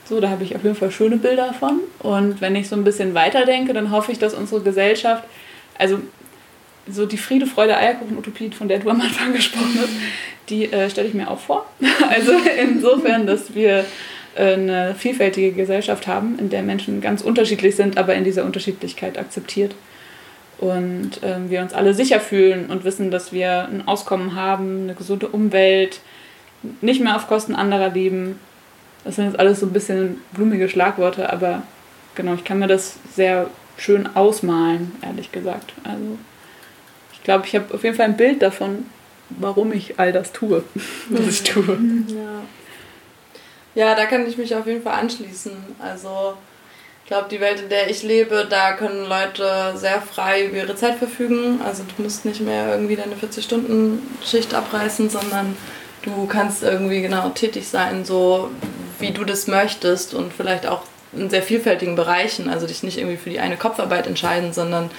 So, 0.05 0.19
da 0.19 0.29
habe 0.29 0.43
ich 0.43 0.55
auf 0.55 0.63
jeden 0.63 0.75
Fall 0.75 0.91
schöne 0.91 1.17
Bilder 1.17 1.53
von. 1.53 1.79
Und 1.99 2.41
wenn 2.41 2.55
ich 2.55 2.67
so 2.67 2.75
ein 2.75 2.83
bisschen 2.83 3.13
weiterdenke, 3.13 3.73
dann 3.73 3.91
hoffe 3.91 4.11
ich, 4.11 4.19
dass 4.19 4.33
unsere 4.33 4.61
Gesellschaft, 4.61 5.23
also 5.77 5.99
so 6.89 7.05
die 7.05 7.17
Friede, 7.17 7.45
Freude, 7.45 7.77
Eierkuchen-Utopie, 7.77 8.51
von 8.51 8.67
der 8.67 8.79
du 8.79 8.89
am 8.89 8.99
Anfang 8.99 9.33
gesprochen 9.33 9.79
hast, 9.79 9.93
die 10.49 10.71
äh, 10.71 10.89
stelle 10.89 11.07
ich 11.07 11.13
mir 11.13 11.29
auch 11.29 11.39
vor. 11.39 11.65
Also 12.09 12.33
insofern, 12.61 13.25
dass 13.25 13.55
wir 13.55 13.85
äh, 14.35 14.53
eine 14.53 14.95
vielfältige 14.95 15.53
Gesellschaft 15.53 16.05
haben, 16.05 16.37
in 16.37 16.49
der 16.49 16.63
Menschen 16.63 16.99
ganz 16.99 17.21
unterschiedlich 17.21 17.75
sind, 17.75 17.97
aber 17.97 18.15
in 18.15 18.25
dieser 18.25 18.43
Unterschiedlichkeit 18.43 19.17
akzeptiert. 19.17 19.73
Und 20.59 21.23
äh, 21.23 21.49
wir 21.49 21.61
uns 21.61 21.73
alle 21.73 21.93
sicher 21.93 22.19
fühlen 22.19 22.67
und 22.69 22.83
wissen, 22.83 23.09
dass 23.09 23.31
wir 23.31 23.67
ein 23.67 23.87
Auskommen 23.87 24.35
haben, 24.35 24.83
eine 24.83 24.95
gesunde 24.95 25.27
Umwelt, 25.27 26.01
nicht 26.81 27.01
mehr 27.01 27.15
auf 27.15 27.27
Kosten 27.27 27.55
anderer 27.55 27.89
leben 27.89 28.39
das 29.03 29.15
sind 29.15 29.25
jetzt 29.25 29.39
alles 29.39 29.59
so 29.59 29.65
ein 29.65 29.73
bisschen 29.73 30.21
blumige 30.31 30.69
Schlagworte, 30.69 31.31
aber 31.31 31.63
genau, 32.15 32.33
ich 32.35 32.43
kann 32.43 32.59
mir 32.59 32.67
das 32.67 32.95
sehr 33.13 33.49
schön 33.77 34.15
ausmalen, 34.15 34.93
ehrlich 35.01 35.31
gesagt. 35.31 35.73
Also 35.83 36.17
ich 37.11 37.23
glaube, 37.23 37.45
ich 37.45 37.55
habe 37.55 37.73
auf 37.73 37.83
jeden 37.83 37.95
Fall 37.95 38.05
ein 38.05 38.17
Bild 38.17 38.41
davon, 38.41 38.85
warum 39.29 39.73
ich 39.73 39.99
all 39.99 40.11
das 40.11 40.31
tue, 40.31 40.63
was 41.09 41.27
ich 41.27 41.43
tue. 41.43 41.77
Ja. 42.07 43.87
ja, 43.87 43.95
da 43.95 44.05
kann 44.05 44.27
ich 44.27 44.37
mich 44.37 44.55
auf 44.55 44.67
jeden 44.67 44.83
Fall 44.83 44.99
anschließen. 44.99 45.51
Also 45.79 46.37
ich 47.03 47.07
glaube, 47.07 47.27
die 47.29 47.41
Welt, 47.41 47.59
in 47.59 47.69
der 47.69 47.89
ich 47.89 48.03
lebe, 48.03 48.47
da 48.49 48.73
können 48.73 49.07
Leute 49.09 49.73
sehr 49.75 50.01
frei 50.01 50.45
über 50.45 50.57
ihre 50.57 50.75
Zeit 50.75 50.95
verfügen. 50.95 51.59
Also 51.65 51.83
du 51.83 52.03
musst 52.03 52.23
nicht 52.23 52.39
mehr 52.39 52.71
irgendwie 52.71 52.95
deine 52.95 53.15
40-Stunden-Schicht 53.15 54.53
abreißen, 54.53 55.09
sondern 55.09 55.57
du 56.03 56.27
kannst 56.27 56.63
irgendwie 56.63 57.01
genau 57.01 57.29
tätig 57.29 57.67
sein, 57.67 58.05
so 58.05 58.51
wie 58.99 59.11
du 59.11 59.23
das 59.23 59.47
möchtest 59.47 60.13
und 60.13 60.31
vielleicht 60.31 60.67
auch 60.67 60.83
in 61.13 61.29
sehr 61.29 61.43
vielfältigen 61.43 61.95
Bereichen. 61.95 62.49
Also 62.49 62.67
dich 62.67 62.83
nicht 62.83 62.97
irgendwie 62.97 63.17
für 63.17 63.29
die 63.29 63.39
eine 63.39 63.57
Kopfarbeit 63.57 64.07
entscheiden, 64.07 64.53
sondern 64.53 64.91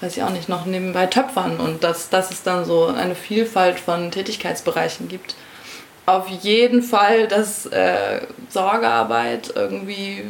weiß 0.00 0.16
ich 0.16 0.22
auch 0.22 0.30
nicht, 0.30 0.48
noch 0.48 0.66
nebenbei 0.66 1.06
töpfern 1.06 1.58
und 1.58 1.84
dass, 1.84 2.10
dass 2.10 2.30
es 2.30 2.42
dann 2.42 2.64
so 2.64 2.86
eine 2.86 3.14
Vielfalt 3.14 3.78
von 3.78 4.10
Tätigkeitsbereichen 4.10 5.08
gibt. 5.08 5.34
Auf 6.06 6.28
jeden 6.28 6.82
Fall, 6.82 7.28
dass 7.28 7.66
äh, 7.66 8.20
Sorgearbeit 8.48 9.52
irgendwie 9.54 10.24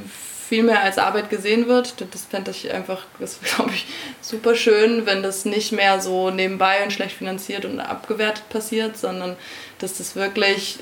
viel 0.53 0.65
mehr 0.65 0.83
als 0.83 0.99
Arbeit 0.99 1.31
gesehen 1.31 1.67
wird. 1.67 1.95
Das 2.11 2.27
fände 2.27 2.51
ich 2.51 2.71
einfach, 2.75 3.07
glaube 3.17 3.71
ich, 3.73 3.87
super 4.21 4.55
schön, 4.55 5.07
wenn 5.07 5.23
das 5.23 5.47
nicht 5.47 5.73
mehr 5.73 5.99
so 5.99 6.29
nebenbei 6.29 6.85
und 6.85 6.93
schlecht 6.93 7.17
finanziert 7.17 7.65
und 7.65 7.81
abgewertet 7.81 8.47
passiert, 8.51 8.99
sondern 8.99 9.37
dass 9.79 9.97
das 9.97 10.15
wirklich 10.15 10.81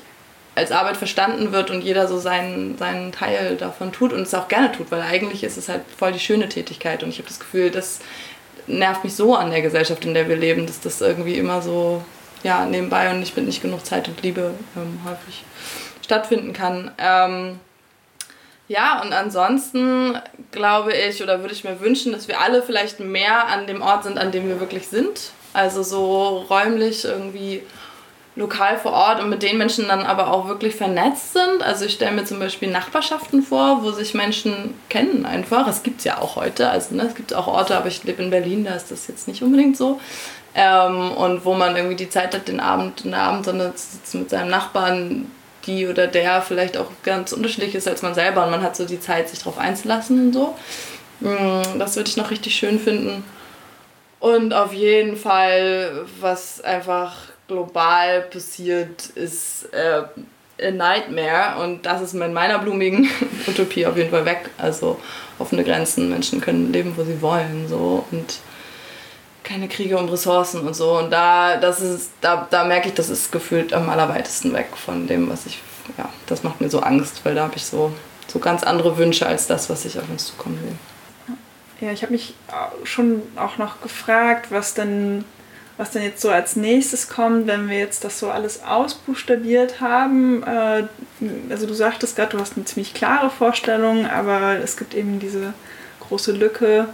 als 0.55 0.73
Arbeit 0.73 0.97
verstanden 0.97 1.53
wird 1.53 1.69
und 1.69 1.85
jeder 1.85 2.09
so 2.09 2.19
seinen, 2.19 2.77
seinen 2.77 3.13
Teil 3.13 3.55
davon 3.55 3.93
tut 3.93 4.11
und 4.11 4.23
es 4.23 4.33
auch 4.33 4.49
gerne 4.49 4.73
tut, 4.73 4.91
weil 4.91 5.03
eigentlich 5.03 5.41
ist 5.45 5.55
es 5.55 5.69
halt 5.69 5.83
voll 5.97 6.11
die 6.11 6.19
schöne 6.19 6.49
Tätigkeit 6.49 7.01
und 7.01 7.07
ich 7.07 7.19
habe 7.19 7.29
das 7.29 7.39
Gefühl, 7.39 7.71
das 7.71 8.01
nervt 8.67 9.05
mich 9.05 9.15
so 9.15 9.35
an 9.35 9.51
der 9.51 9.61
Gesellschaft, 9.61 10.03
in 10.03 10.13
der 10.13 10.27
wir 10.27 10.35
leben, 10.35 10.67
dass 10.67 10.81
das 10.81 10.99
irgendwie 10.99 11.35
immer 11.35 11.61
so 11.61 12.03
ja, 12.43 12.65
nebenbei 12.65 13.09
und 13.09 13.21
nicht 13.21 13.37
mit 13.37 13.45
nicht 13.45 13.61
genug 13.61 13.85
Zeit 13.85 14.09
und 14.09 14.21
Liebe 14.21 14.53
ähm, 14.75 14.99
häufig 15.05 15.45
stattfinden 16.01 16.51
kann. 16.51 16.91
Ähm, 16.97 17.59
ja, 18.71 19.01
und 19.01 19.11
ansonsten 19.11 20.17
glaube 20.51 20.93
ich 20.93 21.21
oder 21.21 21.41
würde 21.41 21.53
ich 21.53 21.65
mir 21.65 21.81
wünschen, 21.81 22.13
dass 22.13 22.29
wir 22.29 22.39
alle 22.39 22.63
vielleicht 22.63 23.01
mehr 23.01 23.47
an 23.47 23.67
dem 23.67 23.81
Ort 23.81 24.05
sind, 24.05 24.17
an 24.17 24.31
dem 24.31 24.47
wir 24.47 24.61
wirklich 24.61 24.87
sind. 24.87 25.31
Also 25.51 25.83
so 25.83 26.45
räumlich 26.49 27.03
irgendwie 27.03 27.63
lokal 28.37 28.77
vor 28.77 28.93
Ort 28.93 29.21
und 29.21 29.29
mit 29.29 29.43
den 29.43 29.57
Menschen 29.57 29.89
dann 29.89 30.05
aber 30.05 30.31
auch 30.31 30.47
wirklich 30.47 30.73
vernetzt 30.73 31.33
sind. 31.33 31.61
Also 31.61 31.83
ich 31.83 31.93
stelle 31.93 32.13
mir 32.13 32.23
zum 32.23 32.39
Beispiel 32.39 32.71
Nachbarschaften 32.71 33.43
vor, 33.43 33.83
wo 33.83 33.91
sich 33.91 34.13
Menschen 34.13 34.73
kennen 34.87 35.25
einfach. 35.25 35.67
Es 35.67 35.83
gibt 35.83 35.99
es 35.99 36.05
ja 36.05 36.19
auch 36.19 36.37
heute. 36.37 36.69
Also 36.69 36.95
ne, 36.95 37.03
es 37.03 37.15
gibt 37.15 37.33
auch 37.33 37.47
Orte, 37.47 37.75
aber 37.75 37.87
ich 37.87 38.05
lebe 38.05 38.23
in 38.23 38.29
Berlin, 38.29 38.63
da 38.63 38.73
ist 38.73 38.89
das 38.89 39.07
jetzt 39.07 39.27
nicht 39.27 39.43
unbedingt 39.43 39.75
so. 39.75 39.99
Ähm, 40.55 41.11
und 41.11 41.43
wo 41.43 41.55
man 41.55 41.75
irgendwie 41.75 41.97
die 41.97 42.09
Zeit 42.09 42.33
hat, 42.33 42.47
den 42.47 42.61
Abend, 42.61 43.03
den 43.03 43.13
Abend, 43.13 43.43
sondern 43.43 43.73
sitzt 43.75 44.15
mit 44.15 44.29
seinem 44.29 44.49
Nachbarn 44.49 45.29
die 45.65 45.87
oder 45.87 46.07
der 46.07 46.41
vielleicht 46.41 46.77
auch 46.77 46.91
ganz 47.03 47.31
unterschiedlich 47.31 47.75
ist 47.75 47.87
als 47.87 48.01
man 48.01 48.13
selber 48.13 48.43
und 48.43 48.51
man 48.51 48.61
hat 48.61 48.75
so 48.75 48.85
die 48.85 48.99
Zeit, 48.99 49.29
sich 49.29 49.39
darauf 49.39 49.57
einzulassen 49.57 50.27
und 50.27 50.33
so. 50.33 50.55
Mm, 51.19 51.79
das 51.79 51.95
würde 51.95 52.09
ich 52.09 52.17
noch 52.17 52.31
richtig 52.31 52.55
schön 52.55 52.79
finden. 52.79 53.23
Und 54.19 54.53
auf 54.53 54.73
jeden 54.73 55.17
Fall, 55.17 56.05
was 56.19 56.61
einfach 56.61 57.15
global 57.47 58.21
passiert, 58.21 59.07
ist 59.15 59.67
äh, 59.73 60.03
a 60.61 60.71
Nightmare 60.71 61.63
und 61.63 61.85
das 61.85 62.01
ist 62.01 62.13
mit 62.13 62.31
meiner 62.31 62.59
blumigen 62.59 63.09
Utopie 63.47 63.85
auf 63.85 63.97
jeden 63.97 64.11
Fall 64.11 64.25
weg. 64.25 64.49
Also 64.57 64.99
offene 65.39 65.63
Grenzen, 65.63 66.09
Menschen 66.09 66.39
können 66.39 66.71
leben, 66.71 66.93
wo 66.95 67.03
sie 67.03 67.21
wollen 67.21 67.67
so 67.67 68.05
und 68.11 68.39
keine 69.51 69.67
Kriege 69.67 69.97
um 69.97 70.07
Ressourcen 70.07 70.61
und 70.61 70.75
so. 70.75 70.97
Und 70.97 71.11
da, 71.11 71.57
das 71.57 71.81
ist, 71.81 72.11
da, 72.21 72.47
da 72.49 72.63
merke 72.63 72.87
ich, 72.87 72.93
das 72.93 73.09
ist 73.09 73.31
gefühlt 73.31 73.73
am 73.73 73.89
allerweitesten 73.89 74.53
weg 74.53 74.69
von 74.73 75.07
dem, 75.07 75.29
was 75.29 75.45
ich, 75.45 75.59
ja, 75.97 76.09
das 76.27 76.43
macht 76.43 76.61
mir 76.61 76.69
so 76.69 76.79
Angst, 76.79 77.21
weil 77.23 77.35
da 77.35 77.43
habe 77.43 77.55
ich 77.55 77.65
so, 77.65 77.91
so 78.27 78.39
ganz 78.39 78.63
andere 78.63 78.97
Wünsche 78.97 79.25
als 79.25 79.47
das, 79.47 79.69
was 79.69 79.85
ich 79.85 79.99
auf 79.99 80.09
uns 80.09 80.27
zukommen 80.27 80.59
will. 80.63 80.75
Ja, 81.81 81.91
ich 81.91 82.03
habe 82.03 82.13
mich 82.13 82.35
schon 82.83 83.23
auch 83.35 83.57
noch 83.57 83.81
gefragt, 83.81 84.47
was 84.51 84.73
denn, 84.73 85.25
was 85.77 85.91
denn 85.91 86.03
jetzt 86.03 86.21
so 86.21 86.29
als 86.29 86.55
nächstes 86.55 87.09
kommt, 87.09 87.47
wenn 87.47 87.67
wir 87.67 87.79
jetzt 87.79 88.03
das 88.03 88.19
so 88.19 88.29
alles 88.29 88.63
ausbuchstabiert 88.63 89.81
haben. 89.81 90.43
Äh, 90.43 90.83
also 91.49 91.65
du 91.65 91.73
sagtest 91.73 92.15
gerade, 92.15 92.37
du 92.37 92.39
hast 92.39 92.55
eine 92.55 92.65
ziemlich 92.65 92.93
klare 92.93 93.31
Vorstellung, 93.31 94.05
aber 94.05 94.59
es 94.59 94.77
gibt 94.77 94.93
eben 94.93 95.19
diese 95.19 95.53
große 95.99 96.31
Lücke 96.31 96.87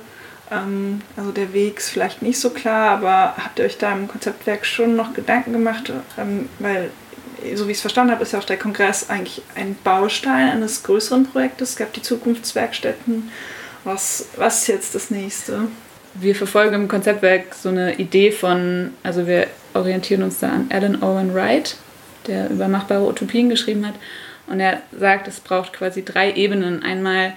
ähm, 0.52 1.02
also 1.16 1.32
der 1.32 1.54
Weg 1.54 1.78
ist 1.78 1.90
vielleicht 1.90 2.22
nicht 2.22 2.40
so 2.40 2.50
klar, 2.50 2.92
aber 2.92 3.36
habt 3.38 3.60
ihr 3.60 3.66
euch 3.66 3.78
da 3.78 3.92
im 3.94 4.08
Konzeptwerk 4.08 4.66
schon 4.66 4.96
noch 4.96 5.14
Gedanken 5.14 5.54
gemacht? 5.54 5.92
Ähm, 6.18 6.50
weil, 6.60 6.92
so 7.56 7.68
wie 7.68 7.72
ich 7.72 7.78
es 7.78 7.82
verstanden 7.82 8.12
habe, 8.12 8.24
ist 8.24 8.34
ja 8.34 8.40
auch 8.40 8.46
der 8.46 8.58
Kongress 8.58 9.10
eigentlich 9.10 9.42
ein 9.56 9.76
Baustein 9.84 10.50
eines 10.50 10.84
größeren 10.84 11.26
Projektes. 11.26 11.72
Es 11.72 11.76
gab 11.76 11.94
die 11.94 12.02
Zukunftswerkstätten. 12.02 13.30
Was, 13.84 14.30
was 14.36 14.62
ist 14.62 14.68
jetzt 14.68 14.96
das 14.96 15.12
nächste? 15.12 15.68
Wir 16.14 16.36
verfolgen 16.36 16.76
im 16.76 16.88
Konzeptwerk 16.88 17.54
so 17.54 17.70
eine 17.70 17.96
Idee 17.96 18.32
von, 18.32 18.94
also 19.04 19.28
wir 19.28 19.48
orientieren 19.74 20.24
uns 20.24 20.40
da 20.40 20.50
an 20.50 20.68
Alan 20.72 21.02
Owen 21.04 21.34
Wright, 21.34 21.78
der 22.26 22.50
über 22.50 22.68
machbare 22.68 23.08
Utopien 23.08 23.50
geschrieben 23.50 23.86
hat. 23.88 23.96
Und 24.48 24.60
er 24.60 24.82
sagt, 24.98 25.28
es 25.28 25.40
braucht 25.40 25.74
quasi 25.74 26.04
drei 26.04 26.34
Ebenen. 26.34 26.82
Einmal 26.82 27.34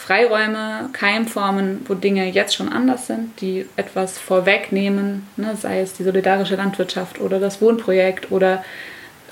Freiräume, 0.00 0.88
Keimformen, 0.94 1.84
wo 1.86 1.92
Dinge 1.92 2.24
jetzt 2.30 2.54
schon 2.54 2.70
anders 2.70 3.06
sind, 3.06 3.38
die 3.42 3.66
etwas 3.76 4.18
vorwegnehmen, 4.18 5.26
ne, 5.36 5.56
sei 5.60 5.80
es 5.80 5.92
die 5.92 6.04
solidarische 6.04 6.56
Landwirtschaft 6.56 7.20
oder 7.20 7.38
das 7.38 7.60
Wohnprojekt 7.60 8.32
oder 8.32 8.64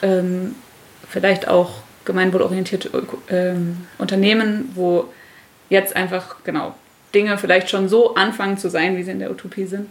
ähm, 0.02 0.54
vielleicht 1.08 1.48
auch 1.48 1.70
gemeinwohlorientierte 2.04 2.90
ähm, 3.30 3.86
Unternehmen, 3.96 4.70
wo 4.74 5.06
jetzt 5.70 5.96
einfach 5.96 6.36
genau 6.44 6.74
Dinge 7.14 7.38
vielleicht 7.38 7.70
schon 7.70 7.88
so 7.88 8.14
anfangen 8.14 8.58
zu 8.58 8.68
sein, 8.68 8.98
wie 8.98 9.02
sie 9.04 9.12
in 9.12 9.20
der 9.20 9.30
Utopie 9.30 9.64
sind. 9.64 9.88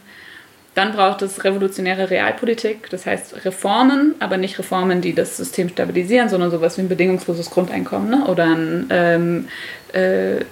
Dann 0.76 0.92
braucht 0.92 1.24
es 1.24 1.44
revolutionäre 1.44 2.12
Realpolitik, 2.12 2.88
das 2.92 3.08
heißt 3.08 3.46
Reformen, 3.46 4.14
aber 4.20 4.38
nicht 4.38 4.60
Reformen, 4.60 5.02
die 5.02 5.16
das 5.16 5.38
System 5.38 5.70
stabilisieren, 5.70 6.30
sondern 6.30 6.52
sowas 6.52 6.78
wie 6.78 6.82
ein 6.82 6.90
bedingungsloses 6.90 7.50
Grundeinkommen 7.50 8.12
ne? 8.12 8.28
oder 8.28 8.46
ein 8.46 8.88
ähm, 8.92 9.48
äh, 9.92 10.46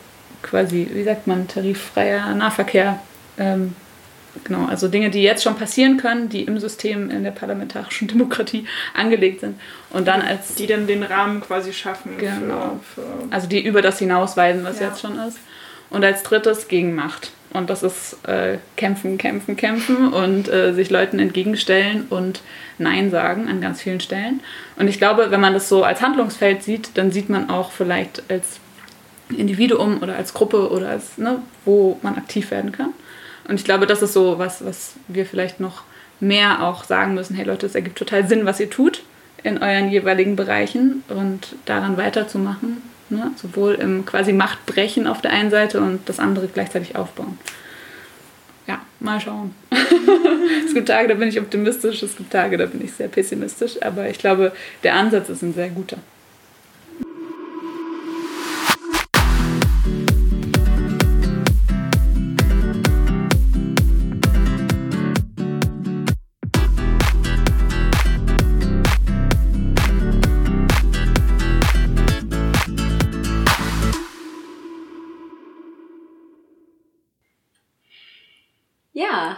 quasi, 0.46 0.88
wie 0.92 1.04
sagt 1.04 1.28
man, 1.28 1.48
tariffreier 1.48 2.34
Nahverkehr. 2.36 3.00
Ähm, 3.38 3.76
genau, 4.44 4.66
also 4.66 4.88
Dinge, 4.88 5.10
die 5.10 5.24
jetzt 5.24 5.44
schon 5.44 5.56
passieren 5.56 5.98
können, 5.98 6.30
die 6.30 6.44
im 6.44 6.60
System 6.60 7.10
in 7.10 7.24
der 7.24 7.32
parlamentarischen 7.32 8.08
Demokratie 8.14 8.66
angelegt 8.94 9.42
sind. 9.42 9.60
Und 9.90 10.08
dann 10.08 10.22
als. 10.22 10.56
Die 10.56 10.68
dann 10.68 10.88
den 10.88 11.04
Rahmen 11.04 11.42
quasi 11.42 11.74
schaffen. 11.74 12.18
Genau. 12.18 12.80
Für, 12.94 13.02
für 13.02 13.08
also 13.32 13.48
die 13.48 13.66
über 13.66 13.82
das 13.82 14.00
hinausweisen, 14.00 14.64
was 14.64 14.80
ja. 14.80 14.88
jetzt 14.88 15.02
schon 15.02 15.18
ist. 15.20 15.40
Und 15.90 16.04
als 16.04 16.24
drittes 16.24 16.68
Gegenmacht. 16.68 17.32
Und 17.54 17.70
das 17.70 17.84
ist 17.84 18.18
äh, 18.28 18.58
kämpfen, 18.76 19.18
kämpfen, 19.18 19.56
kämpfen 19.56 20.12
und 20.12 20.50
äh, 20.50 20.74
sich 20.74 20.90
Leuten 20.90 21.20
entgegenstellen 21.20 22.06
und 22.10 22.42
Nein 22.80 23.12
sagen 23.12 23.48
an 23.48 23.62
ganz 23.62 23.82
vielen 23.82 24.02
Stellen. 24.02 24.42
Und 24.76 24.90
ich 24.90 24.98
glaube, 24.98 25.32
wenn 25.32 25.40
man 25.40 25.54
das 25.54 25.70
so 25.70 25.86
als 25.86 26.02
Handlungsfeld 26.02 26.64
sieht, 26.64 26.98
dann 26.98 27.12
sieht 27.12 27.30
man 27.30 27.50
auch 27.50 27.72
vielleicht 27.72 28.24
als 28.30 28.60
Individuum 29.30 30.02
oder 30.02 30.16
als 30.16 30.34
Gruppe 30.34 30.70
oder 30.70 30.90
als, 30.90 31.18
ne, 31.18 31.40
wo 31.64 32.00
man 32.02 32.16
aktiv 32.16 32.52
werden 32.52 32.72
kann. 32.72 32.94
Und 33.48 33.56
ich 33.56 33.64
glaube, 33.64 33.88
das 33.88 34.02
ist 34.02 34.14
so 34.14 34.40
was, 34.40 34.66
was 34.66 34.94
wir 35.08 35.26
vielleicht 35.26 35.60
noch 35.60 35.84
mehr 36.20 36.64
auch 36.64 36.84
sagen 36.84 37.14
müssen. 37.14 37.36
Hey 37.36 37.46
Leute, 37.46 37.66
es 37.66 37.76
ergibt 37.76 37.98
total 37.98 38.28
Sinn, 38.28 38.46
was 38.46 38.60
ihr 38.60 38.70
tut 38.70 39.04
in 39.44 39.62
euren 39.62 39.90
jeweiligen 39.90 40.36
Bereichen 40.36 41.04
und 41.08 41.56
daran 41.66 41.98
weiterzumachen. 41.98 42.82
Ne? 43.10 43.32
Sowohl 43.36 43.76
im 43.76 44.06
quasi 44.06 44.34
Machtbrechen 44.34 45.06
auf 45.06 45.22
der 45.22 45.32
einen 45.32 45.52
Seite 45.52 45.80
und 45.80 46.10
das 46.10 46.20
andere 46.20 46.48
gleichzeitig 46.48 46.96
aufbauen. 46.96 47.38
Ja, 48.66 48.82
mal 49.00 49.22
schauen. 49.22 49.54
es 50.66 50.74
gibt 50.74 50.88
Tage, 50.88 51.08
da 51.08 51.14
bin 51.14 51.30
ich 51.30 51.40
optimistisch, 51.40 52.02
es 52.02 52.16
gibt 52.18 52.32
Tage, 52.32 52.58
da 52.58 52.66
bin 52.66 52.84
ich 52.84 52.94
sehr 52.94 53.08
pessimistisch, 53.08 53.80
aber 53.84 54.10
ich 54.10 54.18
glaube, 54.18 54.54
der 54.84 54.96
Ansatz 54.96 55.30
ist 55.30 55.44
ein 55.44 55.54
sehr 55.54 55.70
guter. 55.70 55.98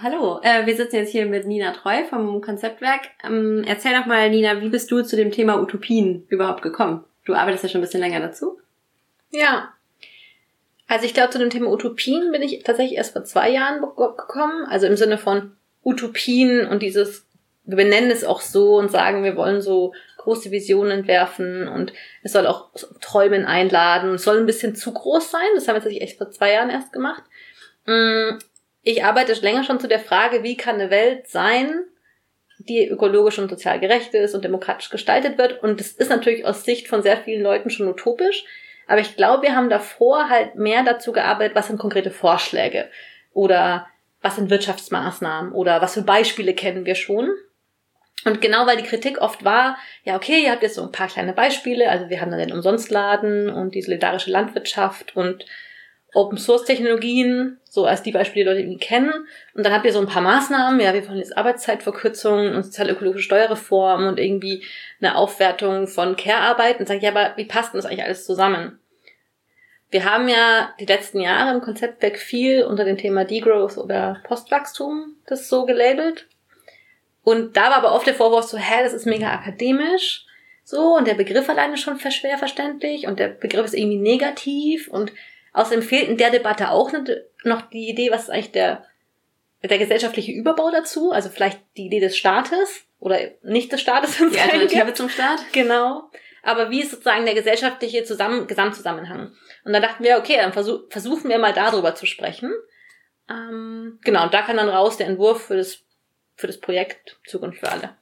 Hallo. 0.02 0.40
Äh, 0.44 0.66
wir 0.66 0.76
sitzen 0.76 0.98
jetzt 0.98 1.12
hier 1.12 1.26
mit 1.26 1.46
Nina 1.46 1.72
Treu 1.72 2.04
vom 2.10 2.42
Konzeptwerk. 2.42 3.02
Ähm, 3.24 3.64
erzähl 3.66 3.94
doch 3.94 4.06
mal, 4.06 4.30
Nina, 4.30 4.62
wie 4.62 4.70
bist 4.70 4.92
du 4.92 5.02
zu 5.02 5.16
dem 5.16 5.32
Thema 5.32 5.62
Utopien 5.62 6.26
überhaupt 6.30 6.62
gekommen? 6.62 7.04
Du 7.26 7.34
arbeitest 7.34 7.64
ja 7.64 7.70
schon 7.70 7.80
ein 7.80 7.84
bisschen 7.84 8.02
länger 8.02 8.20
dazu. 8.20 8.60
Ja. 9.32 9.74
Also 10.88 11.06
ich 11.06 11.14
glaube, 11.14 11.32
zu 11.32 11.40
dem 11.40 11.50
Thema 11.50 11.70
Utopien 11.72 12.32
bin 12.32 12.42
ich 12.42 12.64
tatsächlich 12.64 12.98
erst 12.98 13.14
vor 13.14 13.24
zwei 13.24 13.50
Jahren 13.50 13.82
gekommen. 13.82 14.66
Also 14.70 14.88
im 14.88 14.98
Sinne 14.98 15.18
von 15.18 15.54
Utopien 15.84 16.68
und 16.68 16.82
dieses, 16.82 17.26
wir 17.66 17.78
benennen 17.78 18.12
es 18.12 18.24
auch 18.24 18.42
so 18.42 18.78
und 18.78 18.90
sagen, 18.90 19.24
wir 19.24 19.36
wollen 19.36 19.62
so 19.62 19.94
große 20.18 20.52
Visionen 20.52 20.92
entwerfen 20.92 21.68
und 21.68 21.94
es 22.24 22.34
soll 22.34 22.48
auch 22.48 22.70
Träumen 23.02 23.46
einladen. 23.46 24.16
Es 24.16 24.24
soll 24.24 24.38
ein 24.38 24.46
bisschen 24.46 24.76
zu 24.76 24.94
groß 24.94 25.32
sein. 25.32 25.48
Das 25.56 25.68
haben 25.68 25.76
wir 25.76 25.82
tatsächlich 25.82 26.04
echt 26.04 26.18
vor 26.18 26.32
zwei 26.32 26.54
Jahren 26.54 26.70
erst 26.70 26.94
gemacht. 26.94 27.24
Ich 28.90 29.04
arbeite 29.04 29.34
länger 29.34 29.66
schon 29.66 29.82
zu 29.82 29.90
der 29.90 30.00
Frage, 30.00 30.44
wie 30.44 30.56
kann 30.56 30.76
eine 30.76 30.90
Welt 30.90 31.28
sein, 31.28 31.84
die 32.58 32.88
ökologisch 32.88 33.38
und 33.38 33.50
sozial 33.50 33.82
gerecht 33.82 34.14
ist 34.14 34.34
und 34.34 34.46
demokratisch 34.46 34.90
gestaltet 34.90 35.38
wird. 35.38 35.62
Und 35.62 35.82
das 35.82 35.88
ist 35.90 36.10
natürlich 36.10 36.46
aus 36.46 36.64
Sicht 36.64 36.88
von 36.88 37.04
sehr 37.04 37.18
vielen 37.18 37.44
Leuten 37.44 37.70
schon 37.70 37.90
utopisch. 37.90 38.46
Aber 38.88 39.02
ich 39.02 39.18
glaube, 39.18 39.44
wir 39.44 39.58
haben 39.58 39.70
davor 39.70 40.30
halt 40.30 40.56
mehr 40.56 40.84
dazu 40.84 41.12
gearbeitet, 41.12 41.54
was 41.54 41.68
sind 41.68 41.80
konkrete 41.80 42.12
Vorschläge 42.12 42.88
oder 43.34 43.88
was 44.22 44.38
sind 44.38 44.50
Wirtschaftsmaßnahmen 44.50 45.52
oder 45.52 45.82
was 45.82 45.96
für 45.96 46.04
Beispiele 46.04 46.54
kennen 46.54 46.86
wir 46.86 46.96
schon. 46.96 47.30
Und 48.24 48.40
genau 48.40 48.68
weil 48.68 48.78
die 48.78 48.88
Kritik 48.88 49.20
oft 49.20 49.44
war, 49.44 49.78
ja, 50.06 50.16
okay, 50.16 50.46
ihr 50.46 50.52
habt 50.52 50.64
jetzt 50.64 50.76
so 50.76 50.84
ein 50.84 50.94
paar 50.94 51.10
kleine 51.10 51.34
Beispiele, 51.34 51.90
also 51.90 52.08
wir 52.08 52.22
haben 52.22 52.32
dann 52.32 52.40
den 52.40 52.54
Umsonstladen 52.54 53.50
und 53.50 53.76
die 53.76 53.82
solidarische 53.82 54.32
Landwirtschaft 54.32 55.14
und 55.14 55.44
Open 56.14 56.38
Source 56.38 56.66
Technologien, 56.66 57.60
so 57.64 57.86
als 57.86 58.01
die 58.01 58.12
Beispiele, 58.12 58.43
die 58.43 58.49
Leute 58.49 58.62
irgendwie 58.62 58.80
kennen. 58.80 59.12
Und 59.53 59.66
dann 59.66 59.74
habt 59.74 59.86
ihr 59.86 59.93
so 59.93 59.99
ein 59.99 60.08
paar 60.08 60.22
Maßnahmen, 60.22 60.80
ja, 60.80 60.93
wir 60.93 61.08
wollen 61.08 61.20
jetzt 61.20 61.38
Arbeitszeitverkürzung 61.38 62.55
und 62.55 62.64
sozial-ökologische 62.64 63.24
Steuerreform 63.24 64.08
und 64.08 64.20
irgendwie 64.20 64.64
eine 64.99 65.16
Aufwertung 65.16 65.88
von 65.88 66.16
Care-Arbeit 66.16 66.80
und 66.80 66.88
sagt, 66.88 67.03
ja, 67.03 67.12
aber 67.12 67.34
wie 67.36 67.45
passt 67.45 67.74
denn 67.74 67.80
das 67.80 67.86
eigentlich 67.86 68.03
alles 68.03 68.26
zusammen? 68.26 68.80
Wir 69.89 70.03
haben 70.03 70.28
ja 70.28 70.74
die 70.80 70.86
letzten 70.86 71.22
Jahre 71.22 71.55
im 71.55 71.62
Konzeptwerk 71.62 72.18
viel 72.18 72.64
unter 72.64 72.84
dem 72.84 72.97
Thema 72.97 73.24
Degrowth 73.24 73.78
oder 73.78 74.22
Postwachstum 74.24 75.16
das 75.28 75.47
so 75.47 75.66
gelabelt. 75.66 76.28
Und 77.24 77.58
da 77.58 77.70
war 77.70 77.78
aber 77.78 77.93
oft 77.93 78.08
der 78.08 78.14
Vorwurf 78.14 78.45
so, 78.45 78.58
hä, 78.58 78.84
das 78.84 78.93
ist 78.93 79.05
mega 79.05 79.32
akademisch. 79.34 80.26
So, 80.64 80.97
und 80.97 81.08
der 81.08 81.14
Begriff 81.14 81.47
alleine 81.47 81.78
schon 81.78 81.99
schwer 81.99 82.38
verständlich 82.38 83.08
und 83.08 83.20
der 83.20 83.30
Begriff 83.30 83.66
ist 83.66 83.74
irgendwie 83.74 83.99
negativ 83.99 84.89
und 84.89 85.14
außerdem 85.54 85.82
fehlt 85.82 86.10
in 86.10 86.18
der 86.18 86.30
Debatte 86.30 86.72
auch 86.72 86.91
noch 87.43 87.62
die 87.70 87.89
Idee, 87.89 88.12
was 88.12 88.24
ist 88.24 88.30
eigentlich 88.30 88.52
der, 88.52 88.86
der 89.64 89.78
gesellschaftliche 89.78 90.32
Überbau 90.32 90.72
dazu, 90.72 91.12
also 91.12 91.30
vielleicht 91.30 91.60
die 91.78 91.86
Idee 91.86 92.00
des 92.00 92.18
Staates 92.18 92.86
oder 93.00 93.20
nicht 93.43 93.72
des 93.72 93.82
Staates. 93.82 94.18
Die 94.18 94.39
Alternative 94.39 94.93
zum 94.93 95.10
Staat. 95.10 95.39
Genau. 95.52 96.10
Aber 96.43 96.70
wie 96.70 96.82
ist 96.82 96.91
sozusagen 96.91 97.26
der 97.26 97.34
gesellschaftliche 97.34 98.04
Zusammen 98.04 98.48
Gesamtzusammenhang? 98.48 99.34
Und 99.66 99.74
da 99.74 99.80
dachten 99.80 100.04
wir, 100.04 100.18
okay, 100.18 100.38
dann 100.38 100.54
versuch, 100.54 100.82
versuchen 100.89 101.30
wir 101.30 101.39
mal 101.39 101.54
darüber 101.54 101.93
zu 101.95 102.06
sprechen. 102.06 102.54
Ähm, 103.30 104.00
genau, 104.04 104.24
und 104.24 104.34
da 104.34 104.41
kann 104.43 104.58
dann 104.58 104.70
raus 104.70 104.98
der 104.98 105.08
Entwurf 105.08 105.48
für 105.48 105.58
das, 105.58 105.84
für 106.36 106.48
das 106.48 106.60
Projekt 106.60 107.20
Zukunft 107.26 107.60
für 107.60 107.70
alle. 107.70 107.95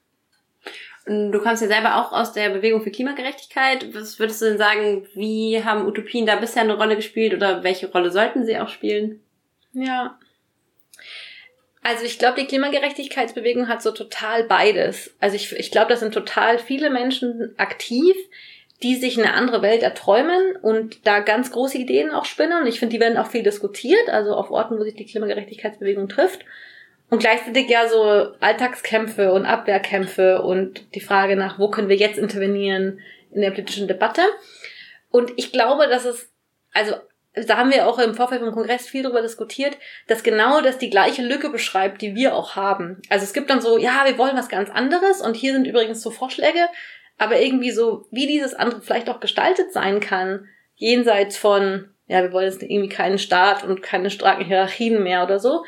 Du 1.06 1.39
kommst 1.39 1.62
ja 1.62 1.68
selber 1.68 1.97
auch 1.97 2.12
aus 2.12 2.34
der 2.34 2.49
Bewegung 2.49 2.82
für 2.82 2.89
Klimagerechtigkeit. 2.89 3.93
Was 3.93 4.20
würdest 4.20 4.41
du 4.41 4.45
denn 4.45 4.58
sagen, 4.58 5.08
wie 5.14 5.64
haben 5.64 5.86
Utopien 5.86 6.26
da 6.26 6.36
bisher 6.36 6.64
eine 6.64 6.78
Rolle 6.78 6.95
gespielt 6.95 7.36
oder 7.36 7.64
welche 7.64 7.91
Rolle 7.91 8.10
sollten 8.10 8.43
sie 8.43 8.58
auch 8.58 8.70
spielen? 8.70 9.22
Ja. 9.74 10.18
Also 11.84 12.06
ich 12.06 12.18
glaube, 12.18 12.41
die 12.41 12.47
Klimagerechtigkeitsbewegung 12.47 13.68
hat 13.68 13.84
so 13.84 13.91
total 13.91 14.45
beides. 14.45 15.16
Also 15.20 15.36
ich, 15.36 15.51
ich 15.53 15.70
glaube, 15.70 15.89
da 15.89 15.97
sind 15.97 16.16
total 16.16 16.58
viele 16.58 16.89
Menschen 16.89 17.53
aktiv, 17.58 18.16
die 18.82 18.95
sich 18.95 19.20
eine 19.20 19.36
andere 19.36 19.62
Welt 19.62 19.84
erträumen 19.84 20.56
und 20.56 21.06
da 21.06 21.20
ganz 21.20 21.51
große 21.51 21.78
Ideen 21.78 22.10
auch 22.10 22.26
spinnen. 22.26 22.64
Und 22.64 22.68
ich 22.68 22.80
finde, 22.80 22.95
die 22.95 22.99
werden 22.99 23.20
auch 23.20 23.28
viel 23.28 23.43
diskutiert, 23.43 24.10
also 24.10 24.34
auf 24.34 24.49
Orten, 24.49 24.80
wo 24.80 24.84
sich 24.84 24.95
die 24.95 25.06
Klimagerechtigkeitsbewegung 25.06 26.10
trifft. 26.10 26.43
Und 27.16 27.20
gleichzeitig 27.20 27.70
ja 27.70 27.88
so 27.88 28.34
Alltagskämpfe 28.41 29.32
und 29.32 29.45
Abwehrkämpfe 29.45 30.41
und 30.41 30.93
die 30.95 30.99
Frage 30.99 31.38
nach, 31.38 31.57
wo 31.57 31.70
können 31.70 31.88
wir 31.88 31.95
jetzt 31.95 32.18
intervenieren 32.18 32.99
in 33.32 33.39
der 33.39 33.51
politischen 33.51 33.88
Debatte. 33.88 34.22
Und 35.11 35.32
ich 35.38 35.53
glaube, 35.53 35.88
dass 35.88 36.03
es, 36.03 36.30
also 36.74 36.95
da 37.34 37.55
haben 37.55 37.72
wir 37.72 37.88
auch 37.88 37.99
im 37.99 38.16
Vorfeld 38.16 38.41
vom 38.41 38.51
Kongress 38.51 38.89
viel 38.89 39.03
darüber 39.03 39.22
diskutiert, 39.22 39.78
dass 40.09 40.24
genau 40.24 40.59
das 40.59 40.78
die 40.78 40.89
gleiche 40.89 41.22
Lücke 41.22 41.49
beschreibt, 41.49 42.01
die 42.01 42.16
wir 42.16 42.36
auch 42.36 42.57
haben. 42.57 43.01
Also 43.07 43.24
es 43.24 43.32
gibt 43.32 43.49
dann 43.49 43.61
so, 43.61 43.78
ja, 43.78 44.03
wir 44.03 44.18
wollen 44.18 44.36
was 44.36 44.49
ganz 44.49 44.70
anderes 44.70 45.22
und 45.22 45.38
hier 45.38 45.53
sind 45.53 45.68
übrigens 45.68 46.01
so 46.01 46.11
Vorschläge, 46.11 46.68
aber 47.18 47.39
irgendwie 47.39 47.72
so, 47.72 48.07
wie 48.11 48.28
dieses 48.28 48.53
andere 48.53 48.82
vielleicht 48.82 49.09
auch 49.09 49.22
gestaltet 49.22 49.72
sein 49.72 50.01
kann, 50.01 50.49
jenseits 50.74 51.38
von, 51.38 51.93
ja, 52.07 52.24
wir 52.24 52.34
wollen 52.34 52.51
jetzt 52.51 52.61
irgendwie 52.61 52.89
keinen 52.89 53.20
Staat 53.20 53.63
und 53.63 53.82
keine 53.82 54.09
starken 54.09 54.43
Hierarchien 54.43 55.01
mehr 55.01 55.24
oder 55.24 55.39
so. 55.39 55.63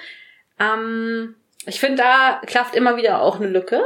Ähm, 0.59 1.35
ich 1.65 1.79
finde, 1.79 1.97
da 1.97 2.41
klafft 2.45 2.75
immer 2.75 2.97
wieder 2.97 3.21
auch 3.21 3.37
eine 3.37 3.47
Lücke. 3.47 3.81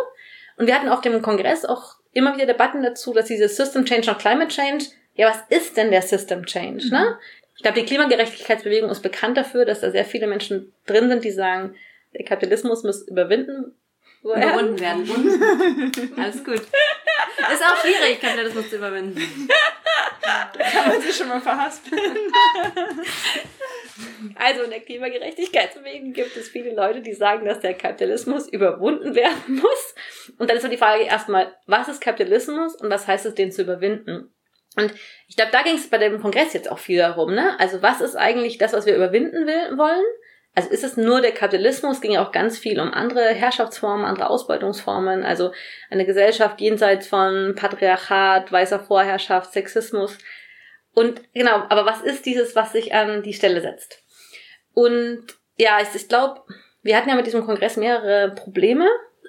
Und 0.57 0.67
wir 0.67 0.75
hatten 0.75 0.89
auf 0.89 1.01
dem 1.01 1.21
Kongress 1.21 1.65
auch 1.65 1.95
immer 2.13 2.35
wieder 2.35 2.45
Debatten 2.45 2.83
dazu, 2.83 3.13
dass 3.13 3.25
dieses 3.25 3.55
System 3.55 3.85
Change 3.85 4.11
und 4.11 4.19
Climate 4.19 4.49
Change, 4.49 4.85
ja, 5.15 5.29
was 5.29 5.41
ist 5.49 5.77
denn 5.77 5.91
der 5.91 6.01
System 6.01 6.45
Change, 6.45 6.89
ne? 6.89 6.99
mhm. 6.99 7.05
ne? 7.05 7.19
Ich 7.55 7.63
glaube, 7.63 7.79
die 7.79 7.85
Klimagerechtigkeitsbewegung 7.85 8.89
ist 8.89 9.01
bekannt 9.01 9.37
dafür, 9.37 9.65
dass 9.65 9.81
da 9.81 9.91
sehr 9.91 10.05
viele 10.05 10.25
Menschen 10.25 10.73
drin 10.87 11.09
sind, 11.09 11.23
die 11.23 11.29
sagen, 11.31 11.75
der 12.13 12.25
Kapitalismus 12.25 12.83
muss 12.83 13.07
überwinden. 13.07 13.75
Überwunden 14.23 14.79
werden. 14.79 16.13
Alles 16.17 16.43
gut. 16.43 16.61
Ist 16.61 17.63
auch 17.63 17.77
schwierig, 17.77 18.21
Kapitalismus 18.21 18.69
zu 18.69 18.75
überwinden. 18.75 19.49
Da 20.21 20.63
kann 20.63 20.89
man 20.89 21.01
sich 21.01 21.15
schon 21.15 21.27
mal 21.27 21.41
verhaspeln. 21.41 22.17
Also 24.35 24.63
in 24.63 24.69
der 24.69 24.81
Klimagerechtigkeitsbewegung 24.81 26.13
gibt 26.13 26.35
es 26.37 26.49
viele 26.49 26.73
Leute, 26.73 27.01
die 27.01 27.13
sagen, 27.13 27.45
dass 27.45 27.59
der 27.59 27.73
Kapitalismus 27.73 28.47
überwunden 28.47 29.15
werden 29.15 29.55
muss. 29.55 29.95
Und 30.37 30.49
dann 30.49 30.57
ist 30.57 30.63
so 30.63 30.69
die 30.69 30.77
Frage 30.77 31.03
erstmal, 31.03 31.55
was 31.65 31.87
ist 31.87 32.01
Kapitalismus 32.01 32.75
und 32.75 32.89
was 32.89 33.07
heißt 33.07 33.25
es, 33.25 33.35
den 33.35 33.51
zu 33.51 33.63
überwinden? 33.63 34.33
Und 34.77 34.93
ich 35.27 35.35
glaube, 35.35 35.51
da 35.51 35.63
ging 35.63 35.75
es 35.75 35.89
bei 35.89 35.97
dem 35.97 36.21
Kongress 36.21 36.53
jetzt 36.53 36.71
auch 36.71 36.79
viel 36.79 36.99
darum, 36.99 37.33
ne? 37.33 37.59
Also 37.59 37.81
was 37.81 37.99
ist 38.01 38.15
eigentlich 38.15 38.57
das, 38.57 38.73
was 38.73 38.85
wir 38.85 38.95
überwinden 38.95 39.45
will, 39.45 39.77
wollen? 39.77 40.05
Also 40.53 40.69
ist 40.69 40.83
es 40.83 40.97
nur 40.97 41.21
der 41.21 41.31
Kapitalismus? 41.31 42.01
Ging 42.01 42.11
ja 42.11 42.25
auch 42.25 42.31
ganz 42.31 42.57
viel 42.57 42.79
um 42.79 42.93
andere 42.93 43.29
Herrschaftsformen, 43.29 44.05
andere 44.05 44.29
Ausbeutungsformen, 44.29 45.23
also 45.23 45.51
eine 45.89 46.05
Gesellschaft 46.05 46.59
jenseits 46.59 47.07
von 47.07 47.55
Patriarchat, 47.55 48.51
weißer 48.51 48.79
Vorherrschaft, 48.79 49.53
Sexismus. 49.53 50.17
Und 50.93 51.21
genau, 51.33 51.63
aber 51.69 51.85
was 51.85 52.01
ist 52.01 52.25
dieses, 52.25 52.55
was 52.55 52.73
sich 52.73 52.93
an 52.93 53.23
die 53.23 53.33
Stelle 53.33 53.61
setzt? 53.61 54.03
Und 54.73 55.25
ja, 55.57 55.79
ich, 55.81 55.95
ich 55.95 56.09
glaube, 56.09 56.41
wir 56.81 56.97
hatten 56.97 57.09
ja 57.09 57.15
mit 57.15 57.27
diesem 57.27 57.45
Kongress 57.45 57.77
mehrere 57.77 58.31
Probleme, 58.31 58.87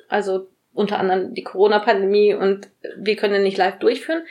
also 0.09 0.49
unter 0.75 0.99
anderem 0.99 1.35
die 1.35 1.45
Corona-Pandemie 1.45 2.35
und 2.35 2.69
wir 2.97 3.17
können 3.17 3.35
den 3.35 3.43
nicht 3.43 3.59
live 3.59 3.79
durchführen. 3.79 4.25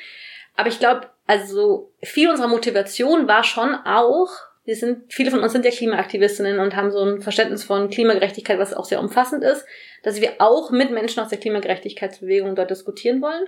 Aber 0.56 0.68
ich 0.68 0.80
glaube, 0.80 1.10
also 1.28 1.94
viel 2.04 2.30
unserer 2.30 2.48
Motivation 2.48 3.28
war 3.28 3.44
schon 3.44 3.76
auch, 3.86 4.30
wir 4.72 4.78
sind, 4.78 5.12
viele 5.12 5.32
von 5.32 5.42
uns 5.42 5.52
sind 5.52 5.66
ja 5.66 5.72
Klimaaktivistinnen 5.72 6.60
und 6.60 6.78
haben 6.78 6.92
so 6.92 7.04
ein 7.04 7.22
Verständnis 7.22 7.66
von 7.66 7.90
Klimagerechtigkeit, 7.90 8.58
was 8.58 8.74
auch 8.74 8.86
sehr 8.86 9.02
umfassend 9.02 9.44
ist, 9.44 9.66
dass 10.02 10.22
wir 10.22 10.36
auch 10.38 10.72
mit 10.72 10.92
Menschen 10.92 11.20
aus 11.20 11.28
der 11.28 11.40
Klimagerechtigkeitsbewegung 11.40 12.56
dort 12.56 12.72
diskutieren 12.72 13.22
wollen. 13.22 13.44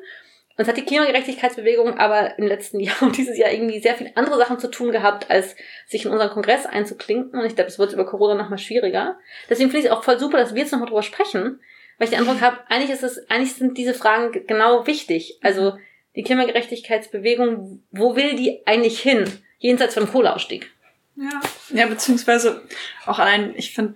Uns 0.58 0.68
hat 0.68 0.76
die 0.76 0.84
Klimagerechtigkeitsbewegung 0.84 1.98
aber 1.98 2.38
im 2.38 2.46
letzten 2.46 2.80
Jahr 2.82 3.02
und 3.02 3.16
dieses 3.16 3.38
Jahr 3.38 3.54
irgendwie 3.54 3.80
sehr 3.80 3.96
viele 3.96 4.12
andere 4.18 4.38
Sachen 4.38 4.60
zu 4.60 4.70
tun 4.70 4.92
gehabt, 4.92 5.32
als 5.32 5.56
sich 5.88 6.04
in 6.04 6.12
unseren 6.12 6.30
Kongress 6.30 6.66
einzuklinken. 6.66 7.40
Und 7.40 7.46
ich 7.46 7.56
glaube, 7.56 7.70
es 7.70 7.80
wird 7.80 7.94
über 7.94 8.06
Corona 8.06 8.36
nochmal 8.36 8.60
schwieriger. 8.60 9.18
Deswegen 9.50 9.72
finde 9.72 9.88
ich 9.88 9.92
es 9.94 9.98
auch 9.98 10.04
voll 10.04 10.20
super, 10.20 10.38
dass 10.38 10.54
wir 10.54 10.62
jetzt 10.62 10.74
nochmal 10.74 10.90
drüber 10.90 11.04
sprechen, 11.04 11.62
weil 11.98 12.10
ich 12.10 12.10
den 12.10 12.20
Eindruck 12.20 12.42
habe, 12.42 12.58
eigentlich 12.68 12.92
ist 12.92 13.04
es, 13.04 13.30
eigentlich 13.30 13.54
sind 13.54 13.78
diese 13.78 13.94
Fragen 13.94 14.46
genau 14.46 14.86
wichtig. 14.88 15.40
Also 15.42 15.78
die 16.18 16.24
Klimagerechtigkeitsbewegung, 16.24 17.82
wo 17.92 18.18
will 18.18 18.36
die 18.36 18.68
eigentlich 18.68 19.00
hin? 19.00 19.24
Jenseits 19.60 19.94
von 19.94 20.12
Kohleausstieg. 20.12 20.73
Ja, 21.16 21.41
ja, 21.70 21.88
beziehungsweise 21.88 22.61
auch 23.05 23.20
allein, 23.20 23.53
ich 23.55 23.74
finde, 23.74 23.95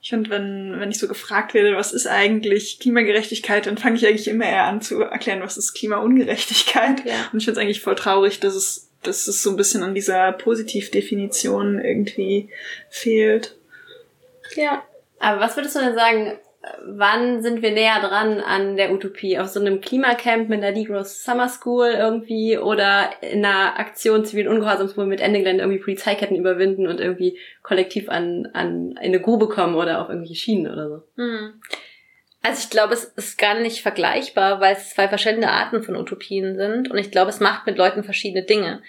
ich 0.00 0.10
finde, 0.10 0.30
wenn, 0.30 0.80
wenn 0.80 0.90
ich 0.90 0.98
so 0.98 1.06
gefragt 1.06 1.54
werde, 1.54 1.76
was 1.76 1.92
ist 1.92 2.06
eigentlich 2.06 2.80
Klimagerechtigkeit, 2.80 3.66
dann 3.66 3.78
fange 3.78 3.96
ich 3.96 4.06
eigentlich 4.06 4.28
immer 4.28 4.46
eher 4.46 4.64
an 4.64 4.80
zu 4.80 5.00
erklären, 5.00 5.42
was 5.42 5.56
ist 5.56 5.74
Klimaungerechtigkeit. 5.74 7.04
Ja. 7.04 7.28
Und 7.32 7.38
ich 7.38 7.44
finde 7.44 7.52
es 7.52 7.58
eigentlich 7.58 7.80
voll 7.80 7.94
traurig, 7.94 8.40
dass 8.40 8.54
es, 8.54 8.90
dass 9.02 9.28
es 9.28 9.42
so 9.42 9.50
ein 9.50 9.56
bisschen 9.56 9.82
an 9.82 9.94
dieser 9.94 10.32
Positivdefinition 10.32 11.78
irgendwie 11.78 12.50
fehlt. 12.90 13.56
Ja. 14.56 14.82
Aber 15.20 15.40
was 15.40 15.56
würdest 15.56 15.76
du 15.76 15.80
denn 15.80 15.94
sagen, 15.94 16.36
wann 16.84 17.42
sind 17.42 17.60
wir 17.60 17.72
näher 17.72 18.00
dran 18.00 18.40
an 18.40 18.76
der 18.76 18.92
Utopie? 18.92 19.38
Auf 19.38 19.48
so 19.48 19.60
einem 19.60 19.80
Klimacamp 19.80 20.48
mit 20.48 20.62
einer 20.62 20.72
Degrowth 20.72 21.08
Summer 21.08 21.48
School 21.48 21.88
irgendwie 21.88 22.56
oder 22.56 23.10
in 23.20 23.44
einer 23.44 23.78
Aktion 23.78 24.24
zivilen 24.24 24.48
Ungehorsams, 24.48 24.96
mit 24.96 25.20
Ende 25.20 25.40
Gelände 25.40 25.64
irgendwie 25.64 25.82
Polizeiketten 25.82 26.36
überwinden 26.36 26.86
und 26.86 27.00
irgendwie 27.00 27.38
kollektiv 27.62 28.08
an, 28.08 28.48
an 28.52 28.96
eine 29.00 29.20
Grube 29.20 29.48
kommen 29.48 29.74
oder 29.74 30.00
auf 30.00 30.08
irgendwelche 30.08 30.36
Schienen 30.36 30.72
oder 30.72 30.88
so? 30.88 31.02
Hm. 31.16 31.60
Also 32.42 32.60
ich 32.64 32.70
glaube, 32.70 32.94
es 32.94 33.04
ist 33.04 33.38
gar 33.38 33.58
nicht 33.58 33.82
vergleichbar, 33.82 34.60
weil 34.60 34.74
es 34.74 34.90
zwei 34.90 35.08
verschiedene 35.08 35.50
Arten 35.50 35.82
von 35.82 35.96
Utopien 35.96 36.56
sind 36.56 36.90
und 36.90 36.98
ich 36.98 37.10
glaube, 37.10 37.30
es 37.30 37.40
macht 37.40 37.66
mit 37.66 37.76
Leuten 37.76 38.04
verschiedene 38.04 38.44
Dinge. 38.44 38.82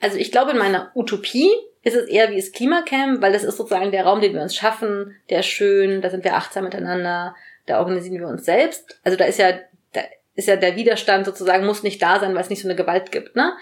Also 0.00 0.18
ich 0.18 0.30
glaube, 0.30 0.52
in 0.52 0.58
meiner 0.58 0.92
Utopie 0.94 1.50
ist 1.82 1.94
es 1.94 2.08
eher 2.08 2.30
wie 2.30 2.36
das 2.36 2.52
Klimacamp, 2.52 3.22
weil 3.22 3.32
das 3.32 3.44
ist 3.44 3.56
sozusagen 3.56 3.90
der 3.90 4.04
Raum, 4.04 4.20
den 4.20 4.34
wir 4.34 4.42
uns 4.42 4.54
schaffen, 4.54 5.16
der 5.30 5.40
ist 5.40 5.46
schön, 5.46 6.02
da 6.02 6.10
sind 6.10 6.24
wir 6.24 6.34
achtsam 6.34 6.64
miteinander, 6.64 7.34
da 7.66 7.78
organisieren 7.78 8.20
wir 8.20 8.28
uns 8.28 8.44
selbst. 8.44 9.00
Also 9.04 9.16
da 9.16 9.24
ist 9.24 9.38
ja, 9.38 9.52
da 9.92 10.00
ist 10.34 10.48
ja 10.48 10.56
der 10.56 10.76
Widerstand 10.76 11.26
sozusagen, 11.26 11.66
muss 11.66 11.82
nicht 11.82 12.02
da 12.02 12.18
sein, 12.18 12.34
weil 12.34 12.42
es 12.42 12.50
nicht 12.50 12.62
so 12.62 12.68
eine 12.68 12.76
Gewalt 12.76 13.12
gibt, 13.12 13.36
ne? 13.36 13.54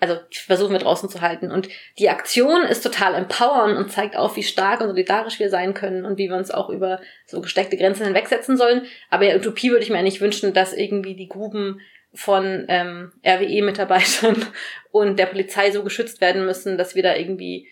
Also 0.00 0.18
versuchen 0.30 0.72
wir 0.72 0.80
draußen 0.80 1.08
zu 1.08 1.22
halten. 1.22 1.50
Und 1.50 1.68
die 1.98 2.10
Aktion 2.10 2.62
ist 2.64 2.82
total 2.82 3.14
empowern 3.14 3.76
und 3.76 3.90
zeigt 3.90 4.16
auf, 4.16 4.36
wie 4.36 4.42
stark 4.42 4.80
und 4.80 4.88
solidarisch 4.88 5.38
wir 5.38 5.48
sein 5.48 5.72
können 5.72 6.04
und 6.04 6.18
wie 6.18 6.28
wir 6.28 6.36
uns 6.36 6.50
auch 6.50 6.68
über 6.68 7.00
so 7.26 7.40
gesteckte 7.40 7.76
Grenzen 7.78 8.04
hinwegsetzen 8.04 8.56
sollen. 8.56 8.86
Aber 9.08 9.24
ja, 9.24 9.36
Utopie 9.36 9.70
würde 9.70 9.84
ich 9.84 9.90
mir 9.90 10.02
nicht 10.02 10.20
wünschen, 10.20 10.52
dass 10.52 10.74
irgendwie 10.74 11.14
die 11.14 11.28
Gruben 11.28 11.80
von 12.14 12.64
ähm, 12.68 13.12
RWE-Mitarbeitern 13.26 14.46
und 14.92 15.18
der 15.18 15.26
Polizei 15.26 15.70
so 15.70 15.82
geschützt 15.82 16.20
werden 16.20 16.44
müssen, 16.46 16.78
dass 16.78 16.94
wir 16.94 17.02
da 17.02 17.14
irgendwie 17.16 17.68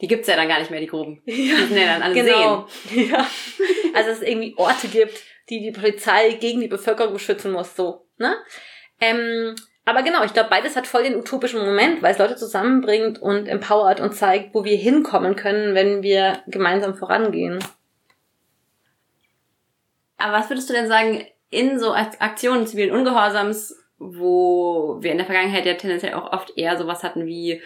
Die 0.00 0.08
gibt's 0.08 0.26
ja 0.28 0.36
dann 0.36 0.48
gar 0.48 0.58
nicht 0.58 0.70
mehr, 0.70 0.80
die 0.80 0.86
Gruben. 0.88 1.22
ja, 1.26 1.34
Die 1.34 1.66
sind 1.66 1.76
ja 1.78 1.86
dann 1.86 2.02
alle 2.02 2.14
genau. 2.14 2.66
sehen. 2.90 3.08
Ja. 3.10 3.26
Also 3.94 4.10
dass 4.10 4.18
es 4.20 4.22
irgendwie 4.28 4.54
Orte 4.56 4.88
gibt, 4.88 5.22
die 5.50 5.60
die 5.60 5.70
Polizei 5.72 6.32
gegen 6.40 6.60
die 6.60 6.68
Bevölkerung 6.68 7.12
beschützen 7.12 7.52
muss, 7.52 7.76
so. 7.76 8.06
Ne? 8.18 8.34
Ähm, 9.00 9.54
aber 9.84 10.02
genau, 10.02 10.24
ich 10.24 10.32
glaube, 10.32 10.48
beides 10.48 10.76
hat 10.76 10.86
voll 10.86 11.02
den 11.04 11.14
utopischen 11.16 11.60
Moment, 11.64 12.02
weil 12.02 12.12
es 12.12 12.18
Leute 12.18 12.36
zusammenbringt 12.36 13.20
und 13.20 13.46
empowert 13.46 14.00
und 14.00 14.14
zeigt, 14.14 14.54
wo 14.54 14.64
wir 14.64 14.76
hinkommen 14.76 15.36
können, 15.36 15.74
wenn 15.74 16.02
wir 16.02 16.42
gemeinsam 16.46 16.94
vorangehen. 16.96 17.58
Aber 20.16 20.32
was 20.38 20.48
würdest 20.48 20.70
du 20.70 20.72
denn 20.74 20.88
sagen, 20.88 21.26
in 21.50 21.78
so 21.78 21.92
Ak- 21.92 22.20
Aktionen 22.20 22.66
zivilen 22.66 22.92
Ungehorsams, 22.92 23.76
wo 23.98 24.98
wir 25.00 25.12
in 25.12 25.18
der 25.18 25.26
Vergangenheit 25.26 25.66
ja 25.66 25.74
tendenziell 25.74 26.14
auch 26.14 26.32
oft 26.32 26.56
eher 26.56 26.76
sowas 26.76 27.02
hatten 27.02 27.26
wie 27.26 27.60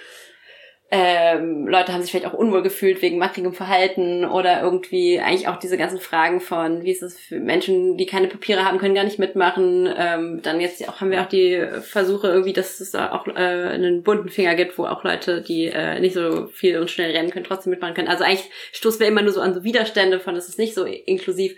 ähm, 0.90 1.68
Leute 1.68 1.92
haben 1.92 2.00
sich 2.00 2.10
vielleicht 2.10 2.26
auch 2.26 2.38
unwohl 2.38 2.62
gefühlt 2.62 3.02
wegen 3.02 3.18
mackrigem 3.18 3.52
Verhalten 3.52 4.24
oder 4.24 4.62
irgendwie 4.62 5.20
eigentlich 5.20 5.46
auch 5.46 5.58
diese 5.58 5.76
ganzen 5.76 6.00
Fragen 6.00 6.40
von, 6.40 6.82
wie 6.82 6.90
ist 6.90 7.02
es 7.02 7.18
für 7.18 7.40
Menschen, 7.40 7.98
die 7.98 8.06
keine 8.06 8.26
Papiere 8.26 8.64
haben, 8.64 8.78
können 8.78 8.94
gar 8.94 9.04
nicht 9.04 9.18
mitmachen. 9.18 9.86
Ähm, 9.98 10.40
dann 10.42 10.62
jetzt 10.62 10.88
auch 10.88 11.02
haben 11.02 11.10
wir 11.10 11.20
auch 11.20 11.28
die 11.28 11.62
Versuche 11.82 12.28
irgendwie, 12.28 12.54
dass 12.54 12.80
es 12.80 12.92
da 12.92 13.12
auch 13.12 13.26
äh, 13.26 13.32
einen 13.32 14.02
bunten 14.02 14.30
Finger 14.30 14.54
gibt, 14.54 14.78
wo 14.78 14.86
auch 14.86 15.04
Leute, 15.04 15.42
die 15.42 15.66
äh, 15.66 16.00
nicht 16.00 16.14
so 16.14 16.46
viel 16.46 16.78
und 16.78 16.90
schnell 16.90 17.14
rennen 17.14 17.30
können, 17.30 17.44
trotzdem 17.44 17.72
mitmachen 17.72 17.92
können. 17.92 18.08
Also 18.08 18.24
eigentlich 18.24 18.48
stoßen 18.72 19.00
wir 19.00 19.08
immer 19.08 19.20
nur 19.20 19.32
so 19.32 19.42
an 19.42 19.52
so 19.52 19.64
Widerstände 19.64 20.20
von, 20.20 20.36
es 20.36 20.48
ist 20.48 20.58
nicht 20.58 20.74
so 20.74 20.84
inklusiv 20.84 21.54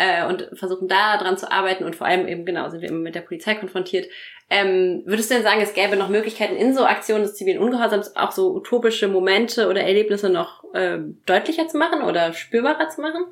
äh, 0.00 0.24
und 0.24 0.48
versuchen 0.54 0.88
da 0.88 1.18
dran 1.18 1.36
zu 1.36 1.52
arbeiten 1.52 1.84
und 1.84 1.94
vor 1.94 2.06
allem 2.06 2.26
eben 2.26 2.46
genau 2.46 2.70
sind 2.70 2.80
wir 2.80 2.88
immer 2.88 3.00
mit 3.00 3.14
der 3.14 3.20
Polizei 3.20 3.54
konfrontiert. 3.54 4.08
Ähm, 4.48 5.02
würdest 5.04 5.30
du 5.30 5.34
denn 5.34 5.42
sagen, 5.42 5.60
es 5.60 5.74
gäbe 5.74 5.94
noch 5.96 6.08
Möglichkeiten 6.08 6.56
in 6.56 6.74
so 6.74 6.86
Aktionen 6.86 7.22
des 7.22 7.34
zivilen 7.34 7.62
Ungehorsams 7.62 8.16
auch 8.16 8.32
so 8.32 8.54
utopische 8.54 9.08
Momente 9.08 9.68
oder 9.68 9.82
Erlebnisse 9.82 10.30
noch 10.30 10.64
äh, 10.72 11.00
deutlicher 11.26 11.68
zu 11.68 11.76
machen 11.76 12.00
oder 12.00 12.32
spürbarer 12.32 12.88
zu 12.88 13.02
machen? 13.02 13.26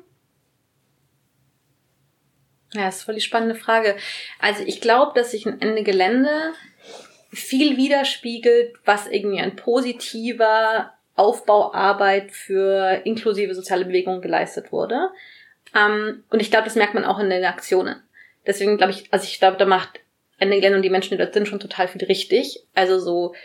Ja, 2.73 2.85
das 2.85 2.97
ist 2.97 3.03
voll 3.03 3.15
die 3.15 3.21
spannende 3.21 3.55
Frage. 3.55 3.95
Also 4.39 4.61
ich 4.63 4.79
glaube, 4.79 5.13
dass 5.15 5.31
sich 5.31 5.47
ein 5.47 5.59
Ende 5.59 5.81
Gelände 5.81 6.53
viel 7.31 7.77
widerspiegelt, 7.77 8.75
was 8.85 9.07
irgendwie 9.07 9.41
an 9.41 9.55
positiver 9.55 10.93
Aufbauarbeit 11.15 12.31
für 12.31 13.01
inklusive 13.05 13.55
soziale 13.55 13.85
Bewegungen 13.85 14.21
geleistet 14.21 14.71
wurde. 14.71 15.09
Ähm, 15.75 16.23
und 16.29 16.41
ich 16.41 16.51
glaube, 16.51 16.65
das 16.65 16.75
merkt 16.75 16.93
man 16.93 17.05
auch 17.05 17.19
in 17.19 17.29
den 17.29 17.45
Aktionen. 17.45 18.01
Deswegen 18.45 18.77
glaube 18.77 18.91
ich, 18.91 19.11
also 19.11 19.25
ich 19.25 19.39
glaube, 19.39 19.57
da 19.57 19.65
macht 19.65 19.99
Ende 20.37 20.55
Gelände 20.55 20.77
und 20.77 20.83
die 20.83 20.89
Menschen, 20.89 21.11
die 21.11 21.17
dort 21.17 21.33
sind, 21.33 21.47
schon 21.47 21.59
total 21.59 21.87
viel 21.87 22.03
richtig. 22.05 22.63
Also 22.73 22.99
so 22.99 23.35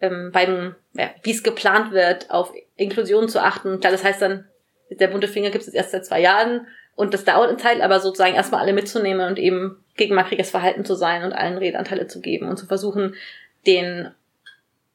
ähm, 0.00 0.30
beim, 0.32 0.74
ja, 0.94 1.10
wie 1.22 1.32
es 1.32 1.42
geplant 1.42 1.92
wird, 1.92 2.30
auf 2.30 2.52
Inklusion 2.76 3.28
zu 3.28 3.42
achten. 3.42 3.80
Klar, 3.80 3.92
das 3.92 4.04
heißt 4.04 4.22
dann, 4.22 4.48
der 4.90 5.08
bunte 5.08 5.28
Finger 5.28 5.50
gibt 5.50 5.66
es 5.66 5.74
erst 5.74 5.90
seit 5.90 6.06
zwei 6.06 6.20
Jahren 6.20 6.66
und 6.94 7.14
das 7.14 7.24
dauert 7.24 7.48
eine 7.48 7.58
Zeit, 7.58 7.80
aber 7.80 8.00
sozusagen 8.00 8.34
erstmal 8.34 8.60
alle 8.60 8.72
mitzunehmen 8.72 9.26
und 9.28 9.38
eben 9.38 9.84
gegen 9.96 10.14
mackriges 10.14 10.50
Verhalten 10.50 10.84
zu 10.84 10.94
sein 10.94 11.22
und 11.22 11.32
allen 11.32 11.58
Redanteile 11.58 12.06
zu 12.06 12.20
geben 12.20 12.48
und 12.48 12.56
zu 12.56 12.66
versuchen, 12.66 13.14
den, 13.66 14.10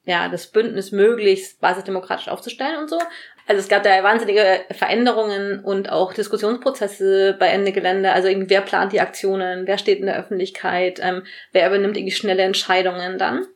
ja, 0.04 0.28
das 0.28 0.48
Bündnis 0.48 0.92
möglichst 0.92 1.60
basisdemokratisch 1.60 2.28
aufzustellen 2.28 2.78
und 2.78 2.90
so. 2.90 2.98
Also 3.46 3.60
es 3.60 3.68
gab 3.68 3.82
da 3.82 4.02
wahnsinnige 4.02 4.64
Veränderungen 4.70 5.60
und 5.60 5.90
auch 5.90 6.14
Diskussionsprozesse 6.14 7.36
bei 7.38 7.48
Ende 7.48 7.72
Gelände. 7.72 8.12
Also 8.12 8.28
irgendwie, 8.28 8.50
wer 8.50 8.62
plant 8.62 8.92
die 8.92 9.00
Aktionen, 9.00 9.66
wer 9.66 9.76
steht 9.76 9.98
in 9.98 10.06
der 10.06 10.18
Öffentlichkeit, 10.18 10.98
ähm, 11.02 11.24
wer 11.52 11.66
übernimmt 11.66 11.96
irgendwie 11.96 12.14
schnelle 12.14 12.42
Entscheidungen 12.42 13.18
dann. 13.18 13.46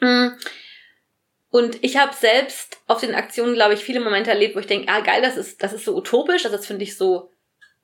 Mm. 0.00 0.34
Und 1.50 1.82
ich 1.82 1.96
habe 1.96 2.12
selbst 2.14 2.78
auf 2.88 3.00
den 3.00 3.14
Aktionen, 3.14 3.54
glaube 3.54 3.74
ich, 3.74 3.84
viele 3.84 4.00
Momente 4.00 4.30
erlebt, 4.30 4.56
wo 4.56 4.60
ich 4.60 4.66
denke, 4.66 4.92
ah 4.92 5.00
geil, 5.00 5.22
das 5.22 5.36
ist, 5.36 5.62
das 5.62 5.72
ist 5.72 5.84
so 5.84 5.96
utopisch, 5.96 6.44
also 6.44 6.56
das 6.56 6.66
finde 6.66 6.82
ich 6.82 6.96
so, 6.96 7.30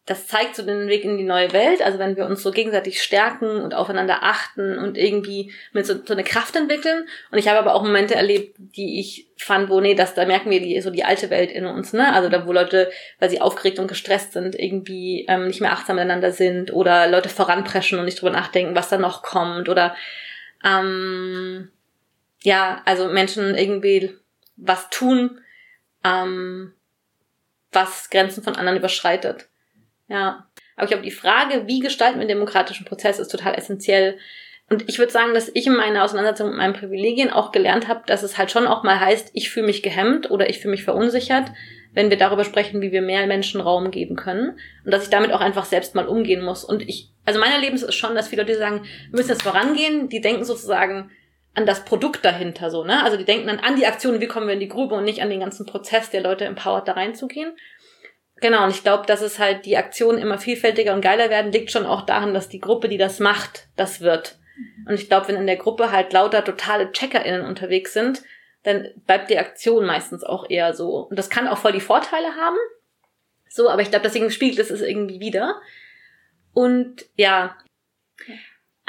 das 0.06 0.26
zeigt 0.26 0.56
so 0.56 0.64
den 0.64 0.88
Weg 0.88 1.04
in 1.04 1.18
die 1.18 1.24
neue 1.24 1.52
Welt. 1.52 1.82
Also 1.82 1.98
wenn 1.98 2.16
wir 2.16 2.26
uns 2.26 2.42
so 2.42 2.50
gegenseitig 2.50 3.02
stärken 3.02 3.60
und 3.60 3.74
aufeinander 3.74 4.22
achten 4.22 4.78
und 4.78 4.98
irgendwie 4.98 5.52
mit 5.72 5.86
so, 5.86 5.94
so 6.04 6.14
eine 6.14 6.24
Kraft 6.24 6.56
entwickeln. 6.56 7.06
Und 7.30 7.38
ich 7.38 7.48
habe 7.48 7.58
aber 7.58 7.74
auch 7.74 7.82
Momente 7.82 8.14
erlebt, 8.14 8.56
die 8.58 8.98
ich 8.98 9.28
fand, 9.36 9.68
wo, 9.68 9.80
nee, 9.80 9.94
das, 9.94 10.14
da 10.14 10.24
merken 10.24 10.50
wir 10.50 10.60
die, 10.60 10.80
so 10.80 10.90
die 10.90 11.04
alte 11.04 11.30
Welt 11.30 11.52
in 11.52 11.66
uns, 11.66 11.92
ne? 11.92 12.12
Also 12.12 12.28
da, 12.28 12.46
wo 12.46 12.52
Leute, 12.52 12.90
weil 13.18 13.30
sie 13.30 13.40
aufgeregt 13.40 13.78
und 13.78 13.88
gestresst 13.88 14.32
sind, 14.32 14.58
irgendwie 14.58 15.26
ähm, 15.28 15.46
nicht 15.46 15.60
mehr 15.60 15.72
achtsam 15.72 15.96
miteinander 15.96 16.32
sind 16.32 16.72
oder 16.72 17.06
Leute 17.06 17.28
voranpreschen 17.28 17.98
und 17.98 18.06
nicht 18.06 18.20
drüber 18.20 18.32
nachdenken, 18.32 18.74
was 18.74 18.88
da 18.88 18.98
noch 18.98 19.22
kommt 19.22 19.68
oder 19.68 19.94
ähm, 20.64 21.70
ja, 22.42 22.82
also 22.84 23.08
Menschen 23.08 23.54
irgendwie 23.54 24.16
was 24.56 24.90
tun, 24.90 25.40
ähm, 26.04 26.72
was 27.70 28.10
Grenzen 28.10 28.42
von 28.42 28.56
anderen 28.56 28.78
überschreitet. 28.78 29.49
Ja. 30.10 30.46
Aber 30.76 30.84
ich 30.84 30.90
glaube, 30.90 31.04
die 31.04 31.10
Frage, 31.10 31.66
wie 31.66 31.78
gestalten 31.80 32.18
wir 32.18 32.26
den 32.26 32.36
demokratischen 32.36 32.84
Prozess, 32.84 33.18
ist 33.18 33.28
total 33.28 33.54
essentiell. 33.54 34.18
Und 34.68 34.88
ich 34.88 34.98
würde 34.98 35.12
sagen, 35.12 35.34
dass 35.34 35.50
ich 35.52 35.66
in 35.66 35.76
meiner 35.76 36.04
Auseinandersetzung 36.04 36.50
mit 36.50 36.58
meinen 36.58 36.74
Privilegien 36.74 37.30
auch 37.30 37.52
gelernt 37.52 37.88
habe, 37.88 38.02
dass 38.06 38.22
es 38.22 38.38
halt 38.38 38.50
schon 38.50 38.66
auch 38.66 38.82
mal 38.82 39.00
heißt, 39.00 39.30
ich 39.34 39.50
fühle 39.50 39.66
mich 39.66 39.82
gehemmt 39.82 40.30
oder 40.30 40.48
ich 40.48 40.58
fühle 40.58 40.72
mich 40.72 40.84
verunsichert, 40.84 41.50
wenn 41.92 42.10
wir 42.10 42.16
darüber 42.16 42.44
sprechen, 42.44 42.80
wie 42.80 42.92
wir 42.92 43.02
mehr 43.02 43.26
Menschen 43.26 43.60
Raum 43.60 43.90
geben 43.90 44.16
können. 44.16 44.58
Und 44.84 44.92
dass 44.92 45.04
ich 45.04 45.10
damit 45.10 45.32
auch 45.32 45.40
einfach 45.40 45.64
selbst 45.64 45.94
mal 45.94 46.06
umgehen 46.06 46.44
muss. 46.44 46.64
Und 46.64 46.88
ich, 46.88 47.10
also 47.24 47.40
mein 47.40 47.52
Erlebnis 47.52 47.82
ist 47.82 47.96
schon, 47.96 48.14
dass 48.14 48.28
viele 48.28 48.42
Leute 48.42 48.58
sagen, 48.58 48.82
wir 49.10 49.18
müssen 49.18 49.30
jetzt 49.30 49.42
vorangehen, 49.42 50.08
die 50.08 50.20
denken 50.20 50.44
sozusagen 50.44 51.10
an 51.54 51.66
das 51.66 51.84
Produkt 51.84 52.24
dahinter 52.24 52.70
so, 52.70 52.84
ne? 52.84 53.02
Also 53.02 53.16
die 53.16 53.24
denken 53.24 53.48
dann 53.48 53.58
an 53.58 53.74
die 53.74 53.86
Aktion, 53.86 54.20
wie 54.20 54.28
kommen 54.28 54.46
wir 54.46 54.54
in 54.54 54.60
die 54.60 54.68
Grube 54.68 54.94
und 54.94 55.04
nicht 55.04 55.20
an 55.20 55.30
den 55.30 55.40
ganzen 55.40 55.66
Prozess, 55.66 56.10
der 56.10 56.22
Leute 56.22 56.44
empowert, 56.44 56.86
da 56.86 56.92
reinzugehen. 56.92 57.52
Genau, 58.40 58.64
und 58.64 58.70
ich 58.70 58.82
glaube, 58.82 59.06
dass 59.06 59.20
es 59.20 59.38
halt 59.38 59.66
die 59.66 59.76
Aktionen 59.76 60.18
immer 60.18 60.38
vielfältiger 60.38 60.94
und 60.94 61.02
geiler 61.02 61.28
werden, 61.28 61.52
liegt 61.52 61.70
schon 61.70 61.86
auch 61.86 62.02
daran, 62.06 62.32
dass 62.32 62.48
die 62.48 62.60
Gruppe, 62.60 62.88
die 62.88 62.96
das 62.96 63.20
macht, 63.20 63.68
das 63.76 64.00
wird. 64.00 64.38
Und 64.86 64.94
ich 64.94 65.08
glaube, 65.08 65.28
wenn 65.28 65.36
in 65.36 65.46
der 65.46 65.56
Gruppe 65.56 65.92
halt 65.92 66.12
lauter 66.12 66.44
totale 66.44 66.90
CheckerInnen 66.92 67.44
unterwegs 67.44 67.92
sind, 67.92 68.22
dann 68.62 68.88
bleibt 69.06 69.30
die 69.30 69.38
Aktion 69.38 69.86
meistens 69.86 70.24
auch 70.24 70.48
eher 70.48 70.74
so. 70.74 71.06
Und 71.08 71.18
das 71.18 71.30
kann 71.30 71.48
auch 71.48 71.58
voll 71.58 71.72
die 71.72 71.80
Vorteile 71.80 72.34
haben. 72.36 72.56
So, 73.48 73.68
aber 73.68 73.82
ich 73.82 73.90
glaube, 73.90 74.04
deswegen 74.04 74.30
spiegelt 74.30 74.58
es 74.58 74.70
es 74.70 74.80
irgendwie 74.80 75.20
wieder. 75.20 75.60
Und 76.52 77.06
ja, 77.16 77.56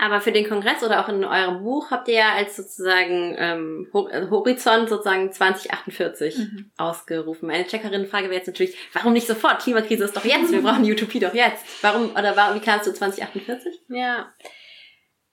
Aber 0.02 0.20
für 0.20 0.32
den 0.32 0.50
Kongress 0.50 0.82
oder 0.82 1.00
auch 1.00 1.10
in 1.10 1.24
eurem 1.24 1.64
Buch 1.64 1.92
habt 1.92 2.08
ihr 2.08 2.16
ja 2.16 2.34
als 2.34 2.56
sozusagen 2.56 3.36
ähm, 3.38 3.88
äh, 4.10 4.32
Horizont 4.32 4.90
sozusagen 4.90 5.32
2048 5.32 6.40
ausgerufen. 6.76 7.46
Meine 7.46 7.68
Checkerinnenfrage 7.68 8.26
wäre 8.26 8.38
jetzt 8.38 8.48
natürlich, 8.48 8.76
warum 8.94 9.14
nicht 9.14 9.28
sofort? 9.28 9.62
Klimakrise 9.62 10.06
ist 10.06 10.16
doch 10.16 10.26
jetzt, 10.26 10.52
wir 10.52 10.64
brauchen 10.64 10.82
die 10.82 10.92
Utopie 10.92 11.20
doch 11.20 11.36
jetzt. 11.36 11.64
Warum 11.84 12.10
oder 12.14 12.36
warum, 12.36 12.56
wie 12.56 12.66
kamst 12.66 12.88
du 12.88 12.94
2048? 12.94 13.80
Ja. 13.90 14.34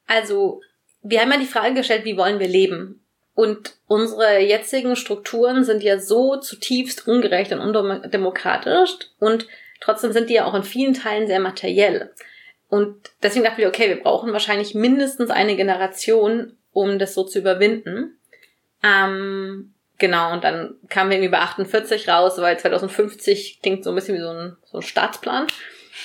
Also, 0.06 0.60
wir 1.00 1.22
haben 1.22 1.32
ja 1.32 1.38
die 1.38 1.46
Frage 1.46 1.72
gestellt, 1.72 2.04
wie 2.04 2.18
wollen 2.18 2.38
wir 2.38 2.48
leben? 2.48 3.06
Und 3.32 3.78
unsere 3.86 4.40
jetzigen 4.40 4.96
Strukturen 4.96 5.64
sind 5.64 5.82
ja 5.82 5.98
so 5.98 6.36
zutiefst 6.36 7.08
ungerecht 7.08 7.52
und 7.52 7.60
undemokratisch 7.60 8.90
und 9.18 9.48
trotzdem 9.80 10.12
sind 10.12 10.28
die 10.28 10.34
ja 10.34 10.44
auch 10.44 10.54
in 10.54 10.62
vielen 10.62 10.92
Teilen 10.92 11.26
sehr 11.26 11.40
materiell. 11.40 12.12
Und 12.68 12.96
deswegen 13.22 13.44
dachten 13.44 13.58
wir, 13.58 13.68
okay, 13.68 13.88
wir 13.88 14.00
brauchen 14.02 14.32
wahrscheinlich 14.32 14.74
mindestens 14.74 15.30
eine 15.30 15.56
Generation, 15.56 16.56
um 16.72 16.98
das 16.98 17.14
so 17.14 17.24
zu 17.24 17.38
überwinden. 17.38 18.18
Ähm, 18.82 19.72
genau, 19.98 20.32
und 20.32 20.44
dann 20.44 20.74
kamen 20.88 21.10
wir 21.10 21.16
irgendwie 21.16 21.32
bei 21.32 21.40
48 21.40 22.08
raus, 22.08 22.34
weil 22.38 22.58
2050 22.58 23.60
klingt 23.62 23.84
so 23.84 23.90
ein 23.90 23.96
bisschen 23.96 24.16
wie 24.16 24.20
so 24.20 24.28
ein, 24.30 24.56
so 24.64 24.78
ein 24.78 24.82
Staatsplan. 24.82 25.46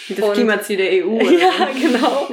Das 0.10 0.20
Und- 0.20 0.34
Klimaziel 0.34 0.78
der 0.78 1.06
EU. 1.06 1.20
Ja, 1.38 1.52
so. 1.74 1.80
genau. 1.80 2.28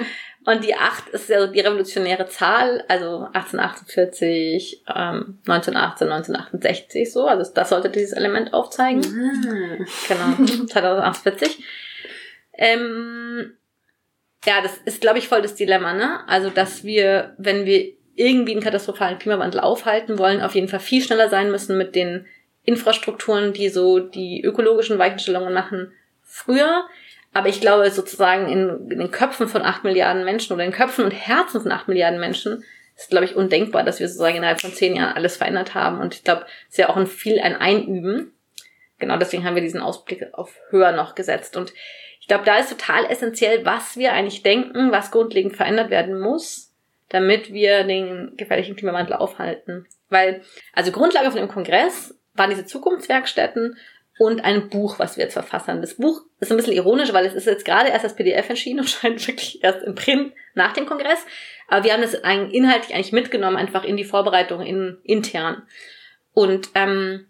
Und 0.46 0.64
die 0.64 0.74
8 0.74 1.10
ist 1.10 1.28
ja 1.28 1.40
so 1.46 1.52
die 1.52 1.60
revolutionäre 1.60 2.26
Zahl, 2.26 2.82
also 2.88 3.26
1848, 3.34 4.84
ähm, 4.88 5.38
1918, 5.46 6.08
1968 6.08 7.12
so. 7.12 7.26
Also 7.26 7.52
das 7.52 7.68
sollte 7.68 7.90
dieses 7.90 8.12
Element 8.12 8.54
aufzeigen. 8.54 9.04
Ah. 9.04 9.84
Genau, 10.08 10.66
2048. 10.66 11.62
Ähm, 12.54 13.54
ja, 14.45 14.62
das 14.62 14.76
ist, 14.84 15.01
glaube 15.01 15.18
ich, 15.18 15.28
voll 15.28 15.43
das 15.43 15.55
Dilemma, 15.55 15.93
ne? 15.93 16.20
Also, 16.26 16.51
dass 16.51 16.84
wir, 16.84 17.34
wenn 17.38 17.66
wir 17.66 17.93
irgendwie 18.14 18.53
einen 18.53 18.62
katastrophalen 18.62 19.18
Klimawandel 19.18 19.61
aufhalten 19.61 20.18
wollen, 20.18 20.43
auf 20.43 20.55
jeden 20.55 20.68
Fall 20.68 20.80
viel 20.80 21.03
schneller 21.03 21.28
sein 21.28 21.51
müssen 21.51 21.78
mit 21.78 21.95
den 21.95 22.26
Infrastrukturen, 22.64 23.53
die 23.53 23.68
so 23.68 23.99
die 23.99 24.43
ökologischen 24.43 24.99
Weichenstellungen 24.99 25.53
machen, 25.53 25.93
früher. 26.22 26.86
Aber 27.32 27.49
ich 27.49 27.61
glaube, 27.61 27.91
sozusagen 27.91 28.49
in, 28.49 28.91
in 28.91 28.99
den 28.99 29.11
Köpfen 29.11 29.49
von 29.49 29.62
acht 29.62 29.84
Milliarden 29.84 30.24
Menschen 30.24 30.53
oder 30.53 30.64
in 30.64 30.70
den 30.70 30.76
Köpfen 30.76 31.05
und 31.05 31.12
Herzen 31.12 31.61
von 31.61 31.72
acht 31.72 31.88
Milliarden 31.88 32.20
Menschen 32.20 32.64
ist, 32.97 33.11
glaube 33.11 33.24
ich, 33.24 33.36
undenkbar, 33.36 33.84
dass 33.84 34.01
wir 34.01 34.09
sozusagen 34.09 34.36
innerhalb 34.36 34.61
von 34.61 34.72
zehn 34.72 34.97
Jahren 34.97 35.14
alles 35.14 35.36
verändert 35.36 35.74
haben. 35.74 36.01
Und 36.01 36.14
ich 36.14 36.24
glaube, 36.24 36.45
es 36.68 36.72
ist 36.72 36.78
ja 36.78 36.88
auch 36.88 36.97
ein 36.97 37.07
viel 37.07 37.41
ein 37.41 37.57
Einüben. 37.57 38.32
Genau 38.99 39.16
deswegen 39.16 39.45
haben 39.45 39.55
wir 39.55 39.62
diesen 39.62 39.80
Ausblick 39.80 40.26
auf 40.32 40.55
höher 40.70 40.93
noch 40.93 41.14
gesetzt. 41.14 41.57
Und 41.57 41.72
glaube, 42.30 42.44
da 42.44 42.58
ist 42.58 42.70
total 42.70 43.06
essentiell, 43.06 43.64
was 43.64 43.96
wir 43.96 44.12
eigentlich 44.12 44.44
denken, 44.44 44.92
was 44.92 45.10
grundlegend 45.10 45.56
verändert 45.56 45.90
werden 45.90 46.20
muss, 46.20 46.72
damit 47.08 47.52
wir 47.52 47.82
den 47.82 48.36
gefährlichen 48.36 48.76
Klimawandel 48.76 49.16
aufhalten. 49.16 49.88
Weil, 50.10 50.42
also 50.72 50.92
Grundlage 50.92 51.32
von 51.32 51.40
dem 51.40 51.48
Kongress 51.48 52.16
waren 52.34 52.50
diese 52.50 52.66
Zukunftswerkstätten 52.66 53.76
und 54.20 54.44
ein 54.44 54.68
Buch, 54.68 55.00
was 55.00 55.16
wir 55.16 55.24
jetzt 55.24 55.32
verfassern. 55.32 55.80
Das 55.80 55.94
Buch 55.94 56.22
ist 56.38 56.52
ein 56.52 56.56
bisschen 56.56 56.74
ironisch, 56.74 57.12
weil 57.12 57.26
es 57.26 57.34
ist 57.34 57.46
jetzt 57.46 57.64
gerade 57.64 57.88
erst 57.88 58.04
als 58.04 58.14
PDF 58.14 58.48
erschienen 58.48 58.80
und 58.80 58.88
scheint 58.90 59.26
wirklich 59.26 59.64
erst 59.64 59.82
im 59.82 59.96
Print 59.96 60.32
nach 60.54 60.72
dem 60.72 60.86
Kongress. 60.86 61.26
Aber 61.66 61.82
wir 61.82 61.92
haben 61.92 62.02
das 62.02 62.14
inhaltlich 62.14 62.94
eigentlich 62.94 63.12
mitgenommen, 63.12 63.56
einfach 63.56 63.82
in 63.82 63.96
die 63.96 64.04
Vorbereitung 64.04 64.62
in, 64.62 64.98
intern. 65.02 65.62
Und 66.32 66.68
ähm, 66.76 67.26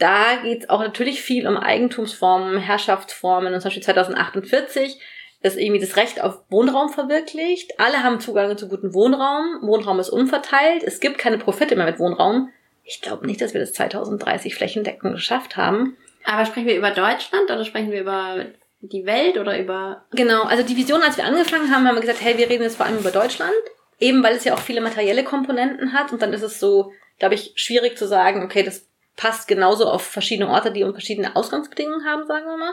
da 0.00 0.36
geht 0.42 0.62
es 0.62 0.70
auch 0.70 0.80
natürlich 0.80 1.22
viel 1.22 1.46
um 1.46 1.56
Eigentumsformen, 1.56 2.58
Herrschaftsformen. 2.58 3.54
Und 3.54 3.60
zum 3.60 3.68
Beispiel 3.68 3.82
2048 3.82 4.98
ist 5.42 5.58
irgendwie 5.58 5.80
das 5.80 5.96
Recht 5.96 6.22
auf 6.22 6.40
Wohnraum 6.48 6.88
verwirklicht. 6.88 7.78
Alle 7.78 8.02
haben 8.02 8.20
Zugang 8.20 8.56
zu 8.56 8.68
gutem 8.68 8.94
Wohnraum. 8.94 9.60
Wohnraum 9.62 10.00
ist 10.00 10.10
unverteilt. 10.10 10.82
Es 10.82 11.00
gibt 11.00 11.18
keine 11.18 11.38
Profite 11.38 11.76
mehr 11.76 11.86
mit 11.86 11.98
Wohnraum. 11.98 12.50
Ich 12.82 13.02
glaube 13.02 13.26
nicht, 13.26 13.40
dass 13.40 13.54
wir 13.54 13.60
das 13.60 13.72
2030 13.74 14.54
flächendeckend 14.54 15.14
geschafft 15.14 15.56
haben. 15.56 15.96
Aber 16.24 16.44
sprechen 16.44 16.66
wir 16.66 16.76
über 16.76 16.90
Deutschland 16.90 17.50
oder 17.50 17.64
sprechen 17.64 17.92
wir 17.92 18.00
über 18.00 18.46
die 18.80 19.06
Welt 19.06 19.38
oder 19.38 19.58
über. 19.58 20.04
Genau, 20.12 20.42
also 20.44 20.62
die 20.62 20.76
Vision, 20.76 21.02
als 21.02 21.16
wir 21.16 21.24
angefangen 21.24 21.70
haben, 21.74 21.86
haben 21.86 21.94
wir 21.94 22.00
gesagt, 22.00 22.22
hey, 22.22 22.36
wir 22.38 22.48
reden 22.48 22.62
jetzt 22.62 22.76
vor 22.76 22.86
allem 22.86 22.98
über 22.98 23.10
Deutschland. 23.10 23.52
Eben 23.98 24.22
weil 24.22 24.34
es 24.34 24.44
ja 24.44 24.54
auch 24.54 24.60
viele 24.60 24.80
materielle 24.80 25.24
Komponenten 25.24 25.92
hat 25.92 26.10
und 26.12 26.22
dann 26.22 26.32
ist 26.32 26.42
es 26.42 26.58
so, 26.58 26.92
glaube 27.18 27.34
ich, 27.34 27.52
schwierig 27.56 27.98
zu 27.98 28.08
sagen, 28.08 28.42
okay, 28.42 28.62
das 28.62 28.89
passt 29.20 29.48
genauso 29.48 29.86
auf 29.86 30.00
verschiedene 30.02 30.48
Orte, 30.48 30.72
die 30.72 30.82
verschiedene 30.82 31.36
Ausgangsbedingungen 31.36 32.06
haben, 32.06 32.26
sagen 32.26 32.46
wir 32.46 32.56
mal. 32.56 32.72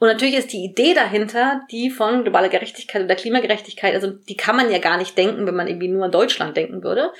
Und 0.00 0.08
natürlich 0.08 0.34
ist 0.34 0.52
die 0.52 0.64
Idee 0.64 0.94
dahinter, 0.94 1.60
die 1.70 1.90
von 1.90 2.24
globaler 2.24 2.48
Gerechtigkeit 2.48 3.04
oder 3.04 3.14
Klimagerechtigkeit, 3.14 3.94
also 3.94 4.08
die 4.10 4.36
kann 4.36 4.56
man 4.56 4.72
ja 4.72 4.78
gar 4.78 4.96
nicht 4.96 5.16
denken, 5.16 5.46
wenn 5.46 5.54
man 5.54 5.68
irgendwie 5.68 5.86
nur 5.86 6.04
an 6.04 6.10
Deutschland 6.10 6.56
denken 6.56 6.82
würde. 6.82 7.12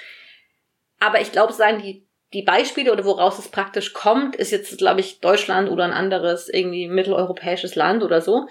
Aber 0.98 1.20
ich 1.20 1.30
glaube, 1.30 1.52
sagen 1.52 1.80
die 1.80 2.04
die 2.32 2.42
Beispiele 2.42 2.92
oder 2.92 3.04
woraus 3.04 3.38
es 3.38 3.48
praktisch 3.48 3.92
kommt, 3.92 4.36
ist 4.36 4.52
jetzt, 4.52 4.78
glaube 4.78 5.00
ich, 5.00 5.20
Deutschland 5.20 5.68
oder 5.68 5.84
ein 5.84 5.92
anderes 5.92 6.48
irgendwie 6.48 6.86
mitteleuropäisches 6.86 7.74
Land 7.74 8.02
oder 8.02 8.20
so. 8.20 8.48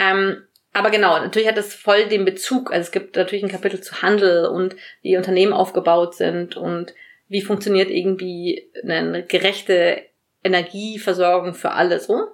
Ähm, 0.00 0.44
aber 0.72 0.90
genau, 0.90 1.18
natürlich 1.18 1.48
hat 1.48 1.58
es 1.58 1.74
voll 1.74 2.06
den 2.06 2.24
Bezug. 2.24 2.72
Also 2.72 2.86
es 2.86 2.90
gibt 2.92 3.16
natürlich 3.16 3.44
ein 3.44 3.50
Kapitel 3.50 3.80
zu 3.80 4.02
Handel 4.02 4.46
und 4.46 4.74
wie 5.02 5.16
Unternehmen 5.16 5.52
aufgebaut 5.52 6.14
sind 6.14 6.56
und 6.56 6.92
wie 7.30 7.40
funktioniert 7.40 7.90
irgendwie 7.90 8.70
eine 8.82 9.24
gerechte 9.24 10.02
Energieversorgung 10.42 11.54
für 11.54 11.70
alle 11.70 12.00
so. 12.00 12.26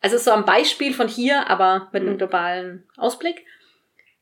Also 0.00 0.16
es 0.16 0.22
ist 0.22 0.24
so 0.24 0.30
ein 0.30 0.44
Beispiel 0.44 0.94
von 0.94 1.08
hier, 1.08 1.50
aber 1.50 1.88
mit 1.92 2.02
einem 2.02 2.16
globalen 2.16 2.86
Ausblick. 2.96 3.44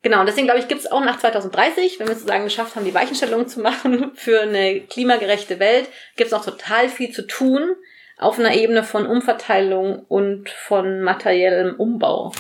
Genau, 0.01 0.21
und 0.21 0.27
deswegen 0.27 0.47
glaube 0.47 0.61
ich, 0.61 0.69
gibt 0.69 0.81
es 0.81 0.91
auch 0.91 1.05
nach 1.05 1.19
2030, 1.19 2.01
wenn 2.01 2.09
wir 2.09 2.15
sozusagen 2.15 2.45
geschafft 2.45 2.75
haben, 2.75 2.87
die 2.87 2.95
Weichenstellung 2.95 3.47
zu 3.47 3.61
machen 3.61 4.13
für 4.15 4.41
eine 4.41 4.81
klimagerechte 4.81 5.61
Welt, 5.61 5.87
gibt 6.17 6.29
es 6.29 6.33
noch 6.33 6.45
total 6.45 6.89
viel 6.89 7.13
zu 7.13 7.27
tun 7.27 7.77
auf 8.17 8.39
einer 8.39 8.55
Ebene 8.55 8.85
von 8.85 9.07
Umverteilung 9.07 10.07
und 10.09 10.49
von 10.49 11.03
materiellem 11.03 11.75
Umbau. 11.77 12.33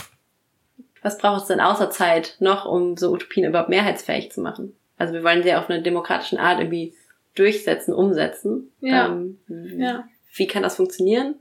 Was 1.03 1.19
braucht 1.19 1.43
es 1.43 1.49
denn 1.49 1.61
außer 1.61 1.91
Zeit 1.91 2.37
noch, 2.39 2.65
um 2.65 2.97
so 2.97 3.11
Utopien 3.11 3.47
überhaupt 3.47 3.69
mehrheitsfähig 3.69 4.33
zu 4.33 4.41
machen? 4.41 4.77
Also 4.97 5.13
wir 5.13 5.25
wollen 5.25 5.43
sie 5.43 5.55
auf 5.55 5.69
eine 5.69 5.83
demokratische 5.83 6.39
Art 6.39 6.61
irgendwie 6.61 6.95
durchsetzen, 7.35 7.95
umsetzen. 7.95 8.73
Ja. 8.81 9.07
Ähm, 9.07 9.39
ja. 9.49 10.09
Wie 10.35 10.47
kann 10.47 10.63
das 10.63 10.77
funktionieren? 10.77 11.37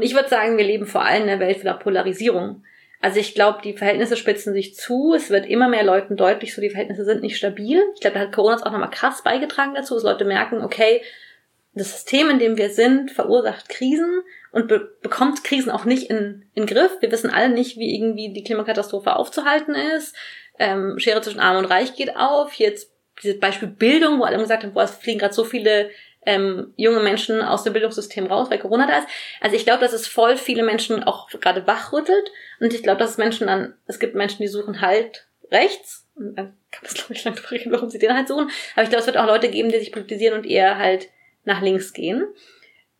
Ich 0.00 0.14
würde 0.14 0.28
sagen, 0.28 0.56
wir 0.56 0.64
leben 0.64 0.86
vor 0.86 1.04
allem 1.04 1.24
in 1.24 1.28
einer 1.28 1.40
Welt 1.40 1.62
der 1.62 1.74
Polarisierung. 1.74 2.64
Also 3.00 3.18
ich 3.18 3.34
glaube, 3.34 3.60
die 3.62 3.76
Verhältnisse 3.76 4.16
spitzen 4.16 4.52
sich 4.52 4.76
zu. 4.76 5.14
Es 5.14 5.30
wird 5.30 5.46
immer 5.46 5.68
mehr 5.68 5.84
Leuten 5.84 6.16
deutlich, 6.16 6.54
so 6.54 6.60
die 6.60 6.70
Verhältnisse 6.70 7.04
sind 7.04 7.22
nicht 7.22 7.36
stabil. 7.36 7.82
Ich 7.94 8.00
glaube, 8.00 8.14
da 8.14 8.20
hat 8.20 8.32
Corona 8.32 8.54
jetzt 8.54 8.66
auch 8.66 8.72
nochmal 8.72 8.90
krass 8.90 9.22
beigetragen 9.22 9.74
dazu, 9.74 9.94
dass 9.94 10.04
Leute 10.04 10.24
merken, 10.24 10.62
okay, 10.62 11.02
das 11.74 11.90
System, 11.90 12.28
in 12.28 12.38
dem 12.38 12.56
wir 12.56 12.70
sind, 12.70 13.10
verursacht 13.10 13.68
Krisen 13.68 14.20
und 14.52 14.68
be 14.68 14.90
bekommt 15.00 15.42
Krisen 15.42 15.70
auch 15.70 15.84
nicht 15.84 16.10
in, 16.10 16.44
in 16.54 16.66
Griff. 16.66 16.98
Wir 17.00 17.10
wissen 17.10 17.30
alle 17.30 17.48
nicht, 17.48 17.78
wie 17.78 17.94
irgendwie 17.94 18.32
die 18.32 18.44
Klimakatastrophe 18.44 19.16
aufzuhalten 19.16 19.74
ist. 19.74 20.14
Ähm, 20.58 20.98
Schere 20.98 21.22
zwischen 21.22 21.40
Arm 21.40 21.56
und 21.56 21.64
Reich 21.64 21.96
geht 21.96 22.14
auf. 22.14 22.52
Jetzt 22.54 22.91
dieses 23.22 23.40
Beispiel 23.40 23.68
Bildung, 23.68 24.18
wo 24.18 24.24
alle 24.24 24.38
gesagt 24.38 24.62
haben, 24.62 24.72
boah, 24.72 24.84
es 24.84 24.96
fliegen 24.96 25.18
gerade 25.18 25.34
so 25.34 25.44
viele 25.44 25.90
ähm, 26.24 26.72
junge 26.76 27.00
Menschen 27.00 27.42
aus 27.42 27.64
dem 27.64 27.72
Bildungssystem 27.72 28.26
raus, 28.26 28.50
weil 28.50 28.58
Corona 28.58 28.86
da 28.86 28.98
ist. 28.98 29.08
Also 29.40 29.56
ich 29.56 29.64
glaube, 29.64 29.80
dass 29.80 29.92
es 29.92 30.06
voll 30.06 30.36
viele 30.36 30.62
Menschen 30.62 31.02
auch 31.02 31.28
gerade 31.28 31.66
wachrüttelt. 31.66 32.30
Und 32.60 32.72
ich 32.72 32.82
glaube, 32.82 32.98
dass 32.98 33.10
es 33.10 33.18
Menschen 33.18 33.46
dann, 33.46 33.74
es 33.86 33.98
gibt 33.98 34.14
Menschen, 34.14 34.42
die 34.42 34.48
suchen 34.48 34.80
halt 34.80 35.26
rechts. 35.50 36.06
Und 36.14 36.36
dann 36.36 36.56
kann 36.70 36.84
man 36.84 36.94
glaube 36.94 37.12
ich, 37.14 37.24
lange 37.24 37.36
drüber 37.36 37.50
reden, 37.50 37.72
warum 37.72 37.90
sie 37.90 37.98
den 37.98 38.14
halt 38.14 38.28
suchen. 38.28 38.50
Aber 38.74 38.82
ich 38.82 38.88
glaube, 38.88 39.00
es 39.00 39.06
wird 39.06 39.16
auch 39.16 39.26
Leute 39.26 39.50
geben, 39.50 39.70
die 39.70 39.78
sich 39.78 39.92
politisieren 39.92 40.38
und 40.38 40.46
eher 40.46 40.78
halt 40.78 41.08
nach 41.44 41.60
links 41.60 41.92
gehen. 41.92 42.24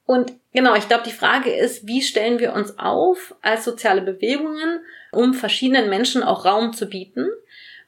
Und 0.04 0.32
genau, 0.52 0.74
ich 0.74 0.88
glaube, 0.88 1.04
die 1.06 1.12
Frage 1.12 1.54
ist, 1.54 1.86
wie 1.86 2.02
stellen 2.02 2.40
wir 2.40 2.54
uns 2.54 2.78
auf 2.78 3.34
als 3.40 3.64
soziale 3.64 4.02
Bewegungen, 4.02 4.80
um 5.12 5.32
verschiedenen 5.32 5.88
Menschen 5.88 6.22
auch 6.24 6.44
Raum 6.44 6.72
zu 6.72 6.86
bieten? 6.86 7.28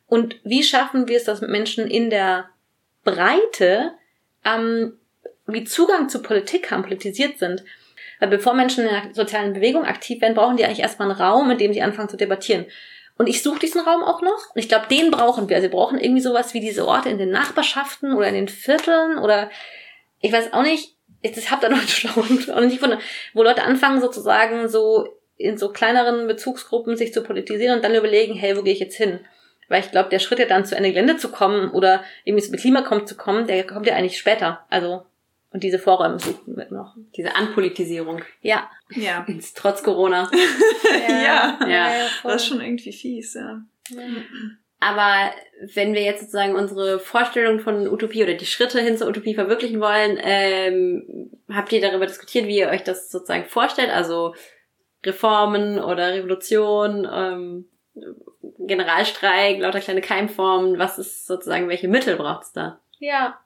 Und 0.07 0.37
wie 0.45 0.63
schaffen 0.63 1.09
wir 1.09 1.17
es, 1.17 1.25
dass 1.25 1.41
Menschen 1.41 1.87
in 1.87 2.11
der 2.11 2.49
Breite 3.05 3.93
ähm, 4.45 4.99
wie 5.47 5.65
Zugang 5.65 6.09
zu 6.09 6.23
Politik 6.23 6.71
haben, 6.71 6.83
politisiert 6.83 7.39
sind. 7.39 7.65
Weil 8.21 8.29
bevor 8.29 8.55
Menschen 8.55 8.85
in 8.85 8.91
einer 8.91 9.15
sozialen 9.15 9.53
Bewegung 9.53 9.85
aktiv 9.85 10.21
werden, 10.21 10.35
brauchen 10.35 10.57
die 10.57 10.65
eigentlich 10.65 10.81
erstmal 10.81 11.11
einen 11.11 11.21
Raum, 11.21 11.51
in 11.51 11.59
dem 11.59 11.73
sie 11.73 11.83
anfangen 11.83 12.09
zu 12.09 12.17
debattieren. 12.17 12.67
Und 13.17 13.29
ich 13.29 13.43
suche 13.43 13.61
diesen 13.61 13.81
Raum 13.81 14.03
auch 14.03 14.23
noch. 14.23 14.55
Und 14.55 14.59
ich 14.61 14.69
glaube, 14.69 14.87
den 14.89 15.11
brauchen 15.11 15.49
wir. 15.49 15.57
Also 15.57 15.69
wir 15.69 15.77
brauchen 15.77 15.99
irgendwie 15.99 16.21
sowas 16.21 16.55
wie 16.55 16.61
diese 16.61 16.87
Orte 16.87 17.11
in 17.11 17.19
den 17.19 17.31
Nachbarschaften 17.31 18.15
oder 18.15 18.29
in 18.29 18.35
den 18.35 18.49
Vierteln 18.49 19.19
oder 19.19 19.51
ich 20.21 20.33
weiß 20.33 20.53
auch 20.53 20.63
nicht, 20.63 20.97
ich 21.21 21.51
habe 21.51 21.63
da 21.63 21.69
noch 21.69 21.83
schlau 21.89 22.23
und 22.23 22.67
nicht 22.67 22.81
von, 22.81 22.97
wo 23.35 23.43
Leute 23.43 23.63
anfangen 23.63 24.01
sozusagen 24.01 24.69
so 24.69 25.07
in 25.37 25.59
so 25.59 25.71
kleineren 25.71 26.27
Bezugsgruppen 26.27 26.97
sich 26.97 27.13
zu 27.13 27.23
politisieren 27.23 27.77
und 27.77 27.85
dann 27.85 27.95
überlegen, 27.95 28.35
hey, 28.35 28.57
wo 28.57 28.63
gehe 28.63 28.73
ich 28.73 28.81
jetzt 28.81 28.97
hin? 28.97 29.21
Weil 29.69 29.81
ich 29.81 29.91
glaube, 29.91 30.11
der 30.11 30.19
Schritt 30.19 30.39
ja 30.39 30.47
dann 30.47 30.65
zu 30.65 30.77
Ende 30.77 30.91
Gelände 30.91 31.17
zu 31.17 31.31
kommen 31.31 31.71
oder 31.71 32.05
irgendwie 32.25 32.45
zum 32.45 32.57
Klimakommen 32.57 33.07
zu 33.07 33.17
kommen, 33.17 33.47
der 33.47 33.67
kommt 33.67 33.87
ja 33.87 33.95
eigentlich 33.95 34.19
später. 34.19 34.65
Also 34.71 35.05
und 35.55 35.63
diese 35.63 35.79
Vorräume 35.79 36.19
suchen 36.19 36.57
wir 36.57 36.67
noch. 36.71 36.97
Diese 37.17 37.37
Anpolitisierung. 37.37 38.23
Ja. 38.41 38.69
Ja. 38.91 39.25
Trotz 39.55 39.85
Corona. 39.85 40.29
ja. 41.09 41.59
Ja. 41.61 41.69
ja 41.69 42.07
Das 42.25 42.43
ist 42.43 42.49
schon 42.49 42.61
irgendwie 42.61 42.93
fies, 42.93 43.35
ja. 43.35 43.63
Aber 44.81 45.33
wenn 45.73 45.95
wir 45.95 46.03
jetzt 46.03 46.23
sozusagen 46.23 46.57
unsere 46.57 46.99
Vorstellung 46.99 47.61
von 47.61 47.87
Utopie 47.87 48.25
oder 48.25 48.35
die 48.35 48.47
Schritte 48.47 48.81
hin 48.81 48.99
zur 48.99 49.07
Utopie 49.07 49.35
verwirklichen 49.35 49.81
wollen, 49.81 50.19
ähm, 50.21 51.31
habt 51.49 51.73
ihr 51.73 51.81
darüber 51.81 52.07
diskutiert, 52.07 52.47
wie 52.47 52.59
ihr 52.59 52.69
euch 52.69 52.83
das 52.83 53.11
sozusagen 53.11 53.45
vorstellt? 53.45 53.91
Also 53.91 54.35
Reformen 55.05 55.79
oder 55.79 56.15
Revolution, 56.15 57.09
ähm, 57.11 57.69
Generalstreik, 58.67 59.59
lauter 59.61 59.81
kleine 59.81 60.01
Keimformen, 60.01 60.79
was 60.79 60.99
ist 60.99 61.27
sozusagen, 61.27 61.69
welche 61.69 61.89
Mittel 61.89 62.17
braucht 62.17 62.45
es 62.45 62.53
da? 62.53 62.81
Ja. 62.99 63.39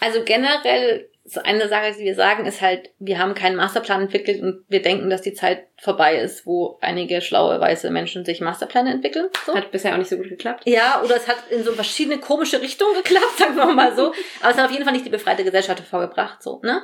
Also 0.00 0.22
generell, 0.24 1.08
so 1.24 1.40
eine 1.42 1.68
Sache, 1.68 1.92
die 1.98 2.04
wir 2.04 2.14
sagen, 2.14 2.46
ist 2.46 2.60
halt, 2.60 2.90
wir 2.98 3.18
haben 3.18 3.34
keinen 3.34 3.56
Masterplan 3.56 4.02
entwickelt 4.02 4.42
und 4.42 4.64
wir 4.68 4.82
denken, 4.82 5.10
dass 5.10 5.22
die 5.22 5.32
Zeit 5.32 5.66
vorbei 5.78 6.16
ist, 6.16 6.46
wo 6.46 6.78
einige 6.80 7.20
schlaue 7.20 7.60
weiße 7.60 7.90
Menschen 7.90 8.24
sich 8.24 8.40
Masterpläne 8.40 8.92
entwickeln. 8.92 9.28
So. 9.44 9.54
Hat 9.54 9.72
bisher 9.72 9.94
auch 9.94 9.98
nicht 9.98 10.10
so 10.10 10.16
gut 10.16 10.28
geklappt. 10.28 10.62
Ja, 10.66 11.02
oder 11.02 11.16
es 11.16 11.26
hat 11.26 11.38
in 11.50 11.64
so 11.64 11.72
verschiedene 11.72 12.18
komische 12.18 12.60
Richtungen 12.60 12.94
geklappt, 12.94 13.32
sagen 13.38 13.56
wir 13.56 13.66
mal 13.66 13.96
so. 13.96 14.12
Aber 14.40 14.50
es 14.50 14.56
hat 14.56 14.66
auf 14.66 14.72
jeden 14.72 14.84
Fall 14.84 14.92
nicht 14.92 15.06
die 15.06 15.10
befreite 15.10 15.44
Gesellschaft 15.44 15.80
hervorgebracht, 15.80 16.42
so, 16.42 16.60
ne? 16.62 16.82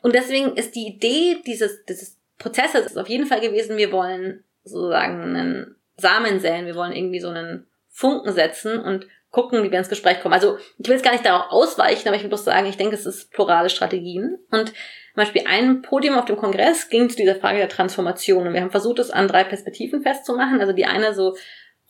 Und 0.00 0.14
deswegen 0.14 0.56
ist 0.56 0.74
die 0.74 0.86
Idee 0.86 1.38
dieses, 1.46 1.84
dieses 1.84 2.18
Prozesses 2.38 2.96
auf 2.96 3.08
jeden 3.08 3.26
Fall 3.26 3.40
gewesen, 3.40 3.76
wir 3.76 3.92
wollen 3.92 4.42
sozusagen 4.64 5.22
einen 5.22 5.76
Samen 6.02 6.40
säen, 6.40 6.66
wir 6.66 6.74
wollen 6.74 6.92
irgendwie 6.92 7.20
so 7.20 7.28
einen 7.28 7.66
Funken 7.88 8.32
setzen 8.32 8.78
und 8.78 9.06
gucken, 9.30 9.62
wie 9.62 9.70
wir 9.70 9.78
ins 9.78 9.88
Gespräch 9.88 10.20
kommen. 10.20 10.34
Also 10.34 10.58
ich 10.78 10.86
will 10.86 10.94
jetzt 10.94 11.04
gar 11.04 11.12
nicht 11.12 11.24
darauf 11.24 11.50
ausweichen, 11.50 12.06
aber 12.06 12.16
ich 12.16 12.22
will 12.22 12.28
bloß 12.28 12.44
sagen, 12.44 12.66
ich 12.66 12.76
denke, 12.76 12.94
es 12.94 13.06
ist 13.06 13.32
plurale 13.32 13.70
Strategien. 13.70 14.38
Und 14.50 14.68
zum 14.68 15.16
Beispiel 15.16 15.44
ein 15.46 15.80
Podium 15.80 16.18
auf 16.18 16.26
dem 16.26 16.36
Kongress 16.36 16.90
ging 16.90 17.08
zu 17.08 17.16
dieser 17.16 17.36
Frage 17.36 17.58
der 17.58 17.70
Transformation. 17.70 18.46
Und 18.46 18.52
wir 18.52 18.60
haben 18.60 18.70
versucht, 18.70 18.98
es 18.98 19.10
an 19.10 19.28
drei 19.28 19.44
Perspektiven 19.44 20.02
festzumachen. 20.02 20.60
Also 20.60 20.74
die 20.74 20.84
eine 20.84 21.14
so 21.14 21.34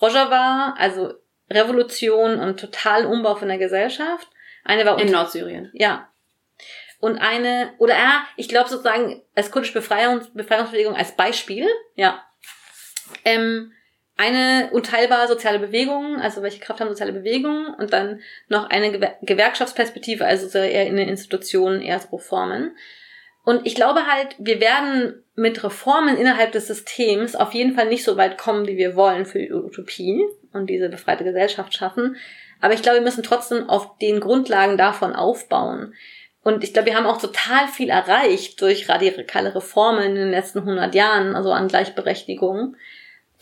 Rojava, 0.01 0.75
also 0.79 1.15
Revolution 1.51 2.39
und 2.39 2.61
total 2.61 3.07
Umbau 3.07 3.35
von 3.35 3.49
der 3.49 3.59
Gesellschaft. 3.59 4.29
Eine 4.65 4.87
war 4.87 5.01
In 5.01 5.11
Nordsyrien. 5.11 5.71
Ja. 5.75 6.09
und 7.01 7.19
eine, 7.19 7.73
oder 7.79 7.95
ja, 7.95 8.25
ich 8.37 8.49
glaube 8.49 8.71
sozusagen 8.71 9.23
als 9.35 9.51
kurdische 9.51 9.75
Befreiungs 9.75 10.33
Befreiungsbewegung 10.33 10.95
als 10.95 11.17
Beispiel, 11.17 11.67
ja, 11.97 12.25
ähm, 13.25 13.73
eine 14.17 14.71
unteilbare 14.73 15.27
soziale 15.27 15.59
Bewegung, 15.59 16.21
also 16.21 16.43
welche 16.43 16.61
Kraft 16.61 16.81
haben 16.81 16.89
soziale 16.89 17.13
Bewegungen 17.13 17.75
und 17.75 17.93
dann 17.93 18.21
noch 18.49 18.69
eine 18.71 18.93
Gewer 18.93 19.17
Gewerkschaftsperspektive, 19.23 20.25
also 20.25 20.49
so 20.49 20.59
eher 20.59 20.87
in 20.87 20.97
den 20.97 21.09
Institutionen, 21.09 21.81
eher 21.81 21.99
so 21.99 22.17
Reformen. 22.17 22.77
Und 23.45 23.67
ich 23.67 23.75
glaube 23.75 24.07
halt, 24.07 24.37
wir 24.39 24.61
werden 24.61 25.25
mit 25.35 25.65
Reformen 25.65 26.17
innerhalb 26.17 26.53
des 26.53 26.69
Systems 26.69 27.35
auf 27.35 27.53
jeden 27.55 27.75
Fall 27.75 27.89
nicht 27.89 28.05
so 28.05 28.17
weit 28.17 28.39
kommen, 28.39 28.67
wie 28.67 28.77
wir 28.77 28.95
wollen 28.95 29.27
für 29.27 29.41
die 29.41 29.53
Utopie 29.53 30.23
und 30.53 30.69
diese 30.69 30.89
befreite 30.89 31.25
Gesellschaft 31.25 31.75
schaffen. 31.75 32.17
Aber 32.61 32.75
ich 32.75 32.83
glaube, 32.83 32.99
wir 32.99 33.05
müssen 33.05 33.25
trotzdem 33.25 33.69
auf 33.69 33.99
den 33.99 34.21
Grundlagen 34.21 34.77
davon 34.77 35.15
aufbauen. 35.15 35.95
Und 36.45 36.63
ich 36.63 36.73
glaube, 36.73 36.87
wir 36.89 36.97
haben 36.97 37.07
auch 37.07 37.21
total 37.21 37.67
viel 37.69 37.89
erreicht 37.89 38.61
durch 38.61 38.89
radikale 38.89 39.55
Reformen 39.55 40.03
in 40.05 40.15
den 40.15 40.31
letzten 40.31 40.61
100 40.61 40.95
Jahren, 40.95 41.35
also 41.35 41.51
an 41.53 41.69
Gleichberechtigung 41.69 42.77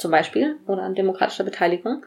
zum 0.01 0.11
Beispiel 0.11 0.57
oder 0.67 0.83
an 0.83 0.95
demokratischer 0.95 1.45
Beteiligung. 1.45 2.05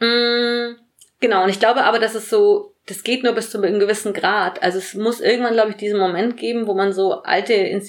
Mm, 0.00 0.76
genau, 1.20 1.44
und 1.44 1.50
ich 1.50 1.60
glaube 1.60 1.84
aber, 1.84 1.98
dass 1.98 2.14
es 2.14 2.28
so, 2.28 2.72
das 2.86 3.02
geht 3.02 3.22
nur 3.22 3.32
bis 3.32 3.50
zu 3.50 3.62
einem 3.62 3.78
gewissen 3.78 4.12
Grad. 4.12 4.62
Also 4.62 4.78
es 4.78 4.94
muss 4.94 5.20
irgendwann, 5.20 5.54
glaube 5.54 5.70
ich, 5.70 5.76
diesen 5.76 5.98
Moment 5.98 6.36
geben, 6.36 6.66
wo 6.66 6.74
man 6.74 6.92
so 6.92 7.22
alte, 7.22 7.80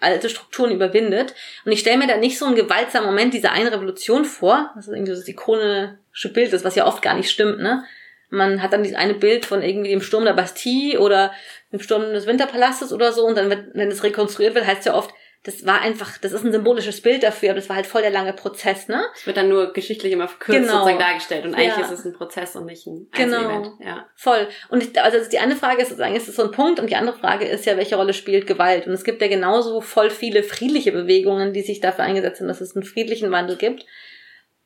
alte 0.00 0.28
Strukturen 0.28 0.70
überwindet. 0.70 1.34
Und 1.64 1.72
ich 1.72 1.80
stelle 1.80 1.98
mir 1.98 2.06
da 2.06 2.16
nicht 2.16 2.38
so 2.38 2.46
einen 2.46 2.54
gewaltsamen 2.54 3.08
Moment 3.08 3.34
dieser 3.34 3.52
einen 3.52 3.68
Revolution 3.68 4.24
vor, 4.24 4.70
was 4.74 4.88
irgendwie 4.88 5.12
so 5.12 5.20
das 5.20 5.28
ikonische 5.28 6.32
Bild 6.32 6.52
ist, 6.52 6.64
was 6.64 6.76
ja 6.76 6.86
oft 6.86 7.02
gar 7.02 7.14
nicht 7.14 7.30
stimmt, 7.30 7.60
ne? 7.60 7.84
Man 8.30 8.62
hat 8.62 8.74
dann 8.74 8.82
dieses 8.82 8.98
eine 8.98 9.14
Bild 9.14 9.46
von 9.46 9.62
irgendwie 9.62 9.88
dem 9.88 10.02
Sturm 10.02 10.26
der 10.26 10.34
Bastille 10.34 11.00
oder 11.00 11.32
dem 11.72 11.80
Sturm 11.80 12.12
des 12.12 12.26
Winterpalastes 12.26 12.92
oder 12.92 13.12
so 13.12 13.24
und 13.24 13.38
dann, 13.38 13.48
wird, 13.48 13.68
wenn 13.72 13.90
es 13.90 14.04
rekonstruiert 14.04 14.54
wird, 14.54 14.66
heißt 14.66 14.80
es 14.80 14.84
ja 14.84 14.94
oft, 14.94 15.14
das 15.48 15.64
war 15.64 15.80
einfach, 15.80 16.18
das 16.18 16.32
ist 16.32 16.44
ein 16.44 16.52
symbolisches 16.52 17.00
Bild 17.00 17.22
dafür, 17.22 17.50
aber 17.50 17.58
das 17.58 17.70
war 17.70 17.76
halt 17.76 17.86
voll 17.86 18.02
der 18.02 18.10
lange 18.10 18.34
Prozess, 18.34 18.86
ne? 18.86 19.02
Es 19.14 19.26
wird 19.26 19.38
dann 19.38 19.48
nur 19.48 19.72
geschichtlich 19.72 20.12
immer 20.12 20.28
verkürzt 20.28 20.60
Genau. 20.60 20.72
sozusagen 20.74 20.98
dargestellt 20.98 21.46
und 21.46 21.54
eigentlich 21.54 21.78
Ja. 21.78 21.84
ist 21.84 21.90
es 21.90 22.04
ein 22.04 22.12
Prozess 22.12 22.54
und 22.54 22.66
nicht 22.66 22.86
ein 22.86 23.08
Genau. 23.12 23.36
Einzelevent. 23.38 23.72
Ja. 23.80 24.06
Voll. 24.14 24.46
Und 24.68 24.82
ich, 24.82 25.00
also 25.00 25.18
die 25.30 25.38
eine 25.38 25.56
Frage 25.56 25.80
ist 25.80 25.88
sozusagen, 25.88 26.14
ist 26.16 26.28
es 26.28 26.36
so 26.36 26.42
ein 26.42 26.50
Punkt 26.50 26.80
und 26.80 26.90
die 26.90 26.96
andere 26.96 27.16
Frage 27.16 27.46
ist 27.46 27.64
ja, 27.64 27.78
welche 27.78 27.96
Rolle 27.96 28.12
spielt 28.12 28.46
Gewalt? 28.46 28.86
Und 28.86 28.92
es 28.92 29.04
gibt 29.04 29.22
ja 29.22 29.28
genauso 29.28 29.80
voll 29.80 30.10
viele 30.10 30.42
friedliche 30.42 30.92
Bewegungen, 30.92 31.54
die 31.54 31.62
sich 31.62 31.80
dafür 31.80 32.04
eingesetzt 32.04 32.40
haben, 32.40 32.48
dass 32.48 32.60
es 32.60 32.76
einen 32.76 32.84
friedlichen 32.84 33.30
Wandel 33.30 33.56
gibt. 33.56 33.86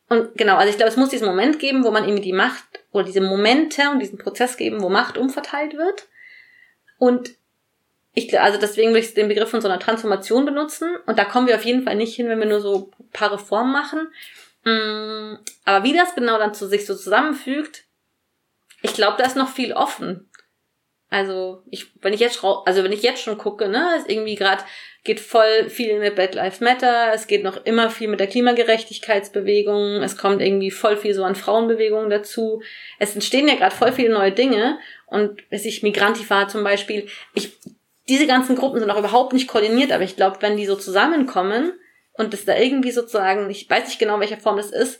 Und 0.09 0.35
genau, 0.37 0.57
also 0.57 0.69
ich 0.69 0.75
glaube, 0.75 0.89
es 0.89 0.97
muss 0.97 1.09
diesen 1.09 1.27
Moment 1.27 1.59
geben, 1.59 1.85
wo 1.85 1.91
man 1.91 2.03
irgendwie 2.03 2.23
die 2.23 2.33
Macht 2.33 2.65
oder 2.91 3.05
diese 3.05 3.21
Momente 3.21 3.89
und 3.89 3.99
diesen 3.99 4.17
Prozess 4.17 4.57
geben, 4.57 4.81
wo 4.81 4.89
Macht 4.89 5.17
umverteilt 5.17 5.77
wird. 5.77 6.07
Und 6.97 7.31
ich, 8.13 8.39
also 8.39 8.59
deswegen 8.59 8.89
würde 8.89 8.99
ich 8.99 9.13
den 9.13 9.27
Begriff 9.27 9.49
von 9.49 9.61
so 9.61 9.67
einer 9.67 9.79
Transformation 9.79 10.45
benutzen. 10.45 10.95
Und 11.05 11.17
da 11.17 11.25
kommen 11.25 11.47
wir 11.47 11.55
auf 11.55 11.65
jeden 11.65 11.83
Fall 11.83 11.95
nicht 11.95 12.15
hin, 12.15 12.29
wenn 12.29 12.39
wir 12.39 12.45
nur 12.45 12.61
so 12.61 12.91
ein 12.99 13.09
paar 13.11 13.31
Reformen 13.33 13.71
machen. 13.71 14.07
Mm, 14.63 15.39
Aber 15.65 15.83
wie 15.83 15.93
das 15.93 16.15
genau 16.15 16.37
dann 16.37 16.53
zu 16.53 16.67
sich 16.67 16.85
so 16.85 16.95
zusammenfügt, 16.95 17.85
ich 18.81 18.93
glaube, 18.93 19.17
da 19.17 19.25
ist 19.25 19.35
noch 19.35 19.49
viel 19.49 19.73
offen. 19.73 20.29
Also 21.09 21.63
ich, 21.69 21.91
wenn 22.01 22.13
ich 22.13 22.19
jetzt, 22.19 22.43
also 22.43 22.83
wenn 22.83 22.91
ich 22.91 23.03
jetzt 23.03 23.21
schon 23.21 23.37
gucke, 23.37 23.67
ne, 23.67 23.97
ist 23.97 24.09
irgendwie 24.09 24.35
gerade 24.35 24.63
geht 25.03 25.19
voll 25.19 25.69
viel 25.69 25.99
mit 25.99 26.15
Black 26.15 26.33
Lives 26.33 26.61
Matter, 26.61 27.11
es 27.13 27.27
geht 27.27 27.43
noch 27.43 27.65
immer 27.65 27.89
viel 27.89 28.07
mit 28.07 28.19
der 28.19 28.27
Klimagerechtigkeitsbewegung, 28.27 30.01
es 30.01 30.17
kommt 30.17 30.41
irgendwie 30.41 30.71
voll 30.71 30.97
viel 30.97 31.13
so 31.13 31.23
an 31.23 31.35
Frauenbewegungen 31.35 32.09
dazu. 32.09 32.63
Es 32.99 33.13
entstehen 33.13 33.47
ja 33.47 33.55
gerade 33.55 33.75
voll 33.75 33.91
viele 33.91 34.13
neue 34.13 34.31
Dinge 34.31 34.79
und 35.05 35.43
weiß 35.51 35.65
ich 35.65 35.83
Migrantifa 35.83 36.47
zum 36.47 36.63
Beispiel, 36.63 37.07
ich, 37.33 37.57
diese 38.09 38.27
ganzen 38.27 38.55
Gruppen 38.55 38.79
sind 38.79 38.89
auch 38.89 38.99
überhaupt 38.99 39.33
nicht 39.33 39.47
koordiniert, 39.47 39.91
aber 39.91 40.03
ich 40.03 40.15
glaube, 40.15 40.37
wenn 40.41 40.57
die 40.57 40.65
so 40.65 40.75
zusammenkommen 40.75 41.73
und 42.13 42.33
es 42.33 42.45
da 42.45 42.55
irgendwie 42.55 42.91
sozusagen, 42.91 43.49
ich 43.49 43.69
weiß 43.69 43.85
nicht 43.87 43.99
genau, 43.99 44.19
welche 44.19 44.37
Form 44.37 44.57
das 44.57 44.71
ist, 44.71 44.99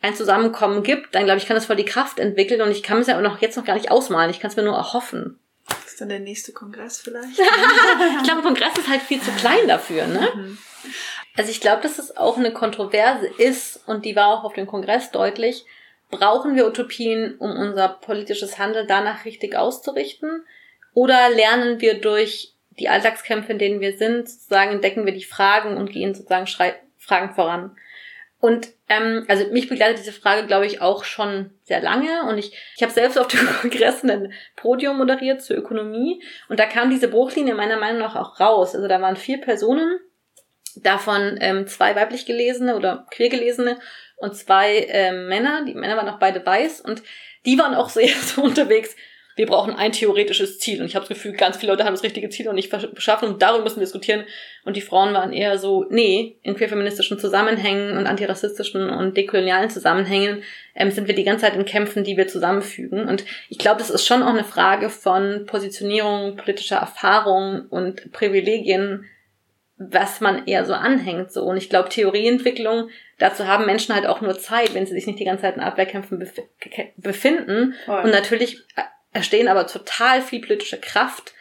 ein 0.00 0.16
Zusammenkommen 0.16 0.82
gibt, 0.82 1.14
dann 1.14 1.24
glaube 1.24 1.38
ich, 1.38 1.46
kann 1.46 1.54
das 1.54 1.66
voll 1.66 1.76
die 1.76 1.84
Kraft 1.84 2.18
entwickeln 2.18 2.60
und 2.60 2.72
ich 2.72 2.82
kann 2.82 2.98
es 2.98 3.06
ja 3.06 3.16
auch 3.16 3.22
noch 3.22 3.40
jetzt 3.40 3.56
noch 3.56 3.64
gar 3.64 3.74
nicht 3.74 3.90
ausmalen. 3.90 4.30
Ich 4.30 4.40
kann 4.40 4.50
es 4.50 4.56
mir 4.56 4.64
nur 4.64 4.74
erhoffen. 4.74 5.38
ist 5.86 6.00
dann 6.00 6.08
der 6.08 6.18
nächste 6.18 6.52
Kongress 6.52 7.00
vielleicht? 7.00 7.38
Ich 8.18 8.24
glaube, 8.24 8.42
Kongress 8.42 8.76
ist 8.78 8.88
halt 8.88 9.02
viel 9.02 9.20
zu 9.20 9.30
klein 9.32 9.68
dafür, 9.68 10.06
ne? 10.06 10.56
Also 11.36 11.50
ich 11.50 11.60
glaube, 11.60 11.82
dass 11.82 11.98
es 11.98 12.16
auch 12.16 12.36
eine 12.36 12.52
Kontroverse 12.52 13.26
ist 13.26 13.80
und 13.86 14.04
die 14.04 14.16
war 14.16 14.28
auch 14.28 14.44
auf 14.44 14.54
dem 14.54 14.66
Kongress 14.66 15.12
deutlich. 15.12 15.64
Brauchen 16.10 16.56
wir 16.56 16.66
Utopien, 16.66 17.36
um 17.38 17.50
unser 17.56 17.88
politisches 17.88 18.58
Handeln 18.58 18.86
danach 18.86 19.24
richtig 19.24 19.56
auszurichten? 19.56 20.44
Oder 20.94 21.30
lernen 21.30 21.80
wir 21.80 22.00
durch 22.00 22.54
die 22.78 22.88
Alltagskämpfe, 22.88 23.52
in 23.52 23.58
denen 23.58 23.80
wir 23.80 23.96
sind, 23.96 24.28
sozusagen 24.28 24.72
entdecken 24.72 25.06
wir 25.06 25.12
die 25.12 25.24
Fragen 25.24 25.76
und 25.76 25.90
gehen 25.90 26.14
sozusagen 26.14 26.46
Schrei 26.46 26.74
Fragen 26.98 27.34
voran? 27.34 27.76
Und 28.42 28.70
ähm, 28.88 29.24
also 29.28 29.46
mich 29.52 29.68
begleitet 29.68 30.00
diese 30.00 30.12
Frage, 30.12 30.48
glaube 30.48 30.66
ich, 30.66 30.80
auch 30.80 31.04
schon 31.04 31.50
sehr 31.62 31.80
lange. 31.80 32.24
Und 32.28 32.38
ich, 32.38 32.56
ich 32.76 32.82
habe 32.82 32.92
selbst 32.92 33.16
auf 33.16 33.28
dem 33.28 33.46
Kongress 33.60 34.02
ein 34.02 34.32
Podium 34.56 34.98
moderiert 34.98 35.42
zur 35.42 35.56
Ökonomie. 35.56 36.20
Und 36.48 36.58
da 36.58 36.66
kam 36.66 36.90
diese 36.90 37.06
Bruchlinie 37.06 37.54
meiner 37.54 37.78
Meinung 37.78 38.00
nach 38.00 38.16
auch 38.16 38.40
raus. 38.40 38.74
Also 38.74 38.88
da 38.88 39.00
waren 39.00 39.14
vier 39.14 39.40
Personen, 39.40 40.00
davon 40.74 41.38
ähm, 41.40 41.66
zwei 41.66 41.94
weiblich 41.94 42.26
gelesene 42.26 42.76
oder 42.76 43.06
queer 43.12 43.28
gelesene 43.28 43.78
und 44.16 44.34
zwei 44.34 44.86
ähm, 44.88 45.28
Männer. 45.28 45.64
Die 45.64 45.74
Männer 45.74 45.96
waren 45.96 46.08
auch 46.08 46.18
beide 46.18 46.44
weiß 46.44 46.80
und 46.80 47.02
die 47.46 47.58
waren 47.58 47.74
auch 47.74 47.88
sehr 47.90 48.08
so 48.08 48.42
unterwegs. 48.42 48.96
Wir 49.36 49.46
brauchen 49.46 49.74
ein 49.74 49.92
theoretisches 49.92 50.58
Ziel. 50.58 50.80
Und 50.80 50.86
ich 50.86 50.94
habe 50.94 51.06
das 51.06 51.16
Gefühl, 51.16 51.32
ganz 51.32 51.56
viele 51.56 51.72
Leute 51.72 51.84
haben 51.84 51.94
das 51.94 52.02
richtige 52.02 52.28
Ziel 52.28 52.46
noch 52.46 52.52
nicht 52.52 52.70
beschaffen 52.94 53.28
und 53.28 53.42
darüber 53.42 53.64
müssen 53.64 53.76
wir 53.76 53.84
diskutieren. 53.84 54.24
Und 54.64 54.76
die 54.76 54.82
Frauen 54.82 55.14
waren 55.14 55.32
eher 55.32 55.58
so, 55.58 55.86
nee, 55.90 56.36
in 56.42 56.54
queerfeministischen 56.54 57.18
Zusammenhängen 57.18 57.96
und 57.96 58.06
antirassistischen 58.06 58.90
und 58.90 59.16
dekolonialen 59.16 59.70
Zusammenhängen 59.70 60.42
ähm, 60.74 60.90
sind 60.90 61.08
wir 61.08 61.14
die 61.14 61.24
ganze 61.24 61.46
Zeit 61.46 61.56
in 61.56 61.64
Kämpfen, 61.64 62.04
die 62.04 62.16
wir 62.16 62.28
zusammenfügen. 62.28 63.08
Und 63.08 63.24
ich 63.48 63.58
glaube, 63.58 63.78
das 63.78 63.90
ist 63.90 64.06
schon 64.06 64.22
auch 64.22 64.28
eine 64.28 64.44
Frage 64.44 64.90
von 64.90 65.46
Positionierung, 65.46 66.36
politischer 66.36 66.76
Erfahrung 66.76 67.66
und 67.70 68.12
Privilegien, 68.12 69.04
was 69.76 70.20
man 70.20 70.46
eher 70.46 70.64
so 70.64 70.74
anhängt. 70.74 71.32
So. 71.32 71.44
Und 71.44 71.56
ich 71.56 71.68
glaube, 71.68 71.88
Theorieentwicklung, 71.88 72.88
dazu 73.18 73.46
haben 73.46 73.66
Menschen 73.66 73.94
halt 73.94 74.06
auch 74.06 74.20
nur 74.20 74.38
Zeit, 74.38 74.74
wenn 74.74 74.86
sie 74.86 74.94
sich 74.94 75.06
nicht 75.06 75.18
die 75.18 75.24
ganze 75.24 75.42
Zeit 75.42 75.56
in 75.56 75.62
Abwehrkämpfen 75.62 76.18
bef 76.18 76.34
befinden. 76.96 77.74
Voll. 77.84 78.04
Und 78.04 78.10
natürlich 78.10 78.62
entstehen 79.12 79.48
aber 79.48 79.66
total 79.66 80.22
viel 80.22 80.40
politische 80.40 80.80
Kraft 80.80 81.34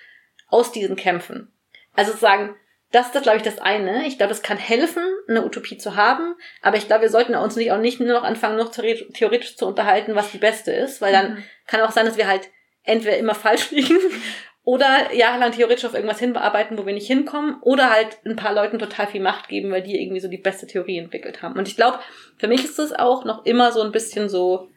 aus 0.47 0.71
diesen 0.71 0.95
Kämpfen. 0.95 1.51
Also 1.95 2.11
sozusagen, 2.11 2.55
das 2.91 3.13
ist, 3.13 3.23
glaube 3.23 3.37
ich, 3.37 3.43
das 3.43 3.59
eine. 3.59 4.05
Ich 4.05 4.17
glaube, 4.17 4.33
es 4.33 4.41
kann 4.41 4.57
helfen, 4.57 5.03
eine 5.27 5.45
Utopie 5.45 5.77
zu 5.77 5.95
haben, 5.95 6.35
aber 6.61 6.77
ich 6.77 6.87
glaube, 6.87 7.03
wir 7.03 7.09
sollten 7.09 7.35
uns 7.35 7.55
nicht 7.55 7.71
auch 7.71 7.79
nicht 7.79 7.99
nur 7.99 8.09
noch 8.13 8.23
anfangen, 8.23 8.57
noch 8.57 8.71
theore- 8.71 9.11
theoretisch 9.13 9.55
zu 9.55 9.65
unterhalten, 9.67 10.15
was 10.15 10.31
die 10.31 10.37
beste 10.37 10.71
ist, 10.71 11.01
weil 11.01 11.13
dann 11.13 11.43
kann 11.67 11.81
auch 11.81 11.91
sein, 11.91 12.05
dass 12.05 12.17
wir 12.17 12.27
halt 12.27 12.49
entweder 12.83 13.17
immer 13.17 13.35
falsch 13.35 13.71
liegen 13.71 13.97
oder 14.63 15.13
jahrelang 15.13 15.53
theoretisch 15.53 15.85
auf 15.85 15.93
irgendwas 15.93 16.19
hinarbeiten, 16.19 16.77
wo 16.77 16.85
wir 16.85 16.93
nicht 16.93 17.07
hinkommen, 17.07 17.57
oder 17.61 17.89
halt 17.89 18.17
ein 18.25 18.35
paar 18.35 18.53
Leuten 18.53 18.77
total 18.77 19.07
viel 19.07 19.21
Macht 19.21 19.47
geben, 19.47 19.71
weil 19.71 19.83
die 19.83 20.01
irgendwie 20.01 20.19
so 20.19 20.27
die 20.27 20.37
beste 20.37 20.67
Theorie 20.67 20.97
entwickelt 20.97 21.41
haben. 21.41 21.57
Und 21.57 21.67
ich 21.67 21.75
glaube, 21.77 21.99
für 22.37 22.47
mich 22.47 22.63
ist 22.65 22.77
das 22.77 22.91
auch 22.93 23.23
noch 23.23 23.45
immer 23.45 23.71
so 23.71 23.81
ein 23.81 23.91
bisschen 23.91 24.29
so, 24.29 24.69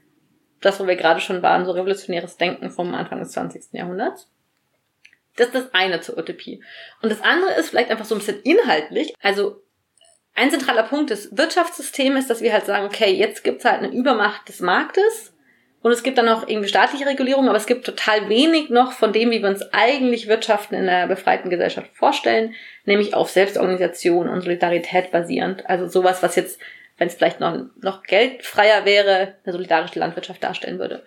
das, 0.65 0.81
wo 0.81 0.87
wir 0.87 0.97
gerade 0.97 1.21
schon 1.21 1.43
waren, 1.43 1.65
so 1.65 1.73
revolutionäres 1.73 2.37
Denken 2.37 2.71
vom 2.71 2.95
Anfang 2.95 3.19
des 3.21 3.33
20. 3.33 3.73
Jahrhunderts. 3.73 4.29
Das 5.37 5.49
ist 5.49 5.55
das 5.55 5.75
eine 5.75 6.01
zur 6.01 6.17
Utopie. 6.17 6.63
Und 7.03 7.11
das 7.11 7.23
andere 7.23 7.55
ist 7.55 7.71
vielleicht 7.71 7.91
einfach 7.91 8.05
so 8.05 8.15
ein 8.15 8.19
bisschen 8.19 8.41
inhaltlich. 8.43 9.15
Also 9.21 9.63
ein 10.35 10.51
zentraler 10.51 10.85
Punkt 10.85 11.11
des 11.11 11.37
Wirtschaftssystems 11.37 12.21
ist, 12.21 12.31
dass 12.31 12.41
wir 12.41 12.53
halt 12.53 12.67
sagen, 12.67 12.87
okay, 12.87 13.13
jetzt 13.13 13.45
gibt's 13.45 13.65
halt 13.65 13.83
eine 13.83 13.93
Übermacht 13.93 14.49
des 14.49 14.61
Marktes 14.61 15.35
und 15.85 15.93
es 15.93 16.03
gibt 16.03 16.17
dann 16.17 16.25
noch 16.25 16.49
irgendwie 16.49 16.71
staatliche 16.71 17.05
Regulierung, 17.05 17.47
aber 17.47 17.59
es 17.59 17.67
gibt 17.67 17.85
total 17.85 18.31
wenig 18.31 18.71
noch 18.71 18.93
von 18.93 19.13
dem, 19.13 19.31
wie 19.31 19.43
wir 19.43 19.51
uns 19.51 19.61
eigentlich 19.73 20.29
Wirtschaften 20.29 20.75
in 20.75 20.89
einer 20.89 21.07
befreiten 21.09 21.51
Gesellschaft 21.51 21.91
vorstellen, 21.93 22.55
nämlich 22.87 23.13
auf 23.13 23.29
Selbstorganisation 23.29 24.31
und 24.31 24.41
Solidarität 24.41 25.11
basierend. 25.11 25.69
Also 25.69 25.87
sowas, 25.87 26.23
was 26.23 26.37
jetzt, 26.37 26.59
wenn 26.97 27.09
es 27.09 27.15
vielleicht 27.15 27.41
noch, 27.41 27.67
noch 27.81 28.03
geldfreier 28.03 28.85
wäre, 28.85 29.35
eine 29.45 29.53
solidarische 29.53 29.99
Landwirtschaft 29.99 30.43
darstellen 30.43 30.79
würde. 30.79 31.05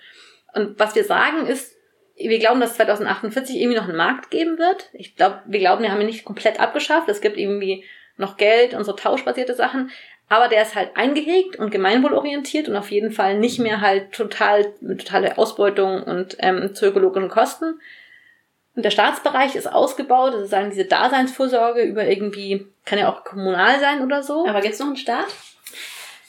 Und 0.53 0.79
was 0.79 0.95
wir 0.95 1.03
sagen 1.03 1.47
ist, 1.47 1.75
wir 2.15 2.39
glauben, 2.39 2.59
dass 2.59 2.75
2048 2.75 3.57
irgendwie 3.57 3.77
noch 3.77 3.87
einen 3.87 3.97
Markt 3.97 4.31
geben 4.31 4.57
wird. 4.57 4.89
Ich 4.93 5.15
glaube, 5.15 5.41
wir 5.45 5.59
glauben, 5.59 5.83
wir 5.83 5.91
haben 5.91 6.01
ihn 6.01 6.07
nicht 6.07 6.25
komplett 6.25 6.59
abgeschafft. 6.59 7.09
Es 7.09 7.21
gibt 7.21 7.37
irgendwie 7.37 7.85
noch 8.17 8.37
Geld 8.37 8.73
und 8.73 8.83
so 8.83 8.93
tauschbasierte 8.93 9.53
Sachen. 9.53 9.91
Aber 10.29 10.49
der 10.49 10.63
ist 10.63 10.75
halt 10.75 10.97
eingehegt 10.97 11.57
und 11.57 11.69
gemeinwohlorientiert 11.69 12.67
und 12.67 12.75
auf 12.75 12.91
jeden 12.91 13.11
Fall 13.11 13.37
nicht 13.37 13.59
mehr 13.59 13.79
halt 13.81 14.11
total, 14.11 14.73
mit 14.81 14.99
totaler 14.99 15.39
Ausbeutung 15.39 16.03
und 16.03 16.35
ähm, 16.39 16.73
zu 16.73 16.87
ökologischen 16.87 17.29
Kosten. 17.29 17.79
Und 18.75 18.83
der 18.83 18.91
Staatsbereich 18.91 19.55
ist 19.55 19.71
ausgebaut, 19.71 20.33
also 20.33 20.45
sagen 20.45 20.69
diese 20.69 20.85
Daseinsvorsorge 20.85 21.81
über 21.81 22.05
irgendwie, 22.05 22.67
kann 22.85 22.99
ja 22.99 23.11
auch 23.11 23.23
kommunal 23.23 23.79
sein 23.79 24.03
oder 24.03 24.21
so. 24.21 24.45
Aber 24.45 24.61
gibt's 24.61 24.79
noch 24.79 24.87
einen 24.87 24.97
Staat? 24.97 25.27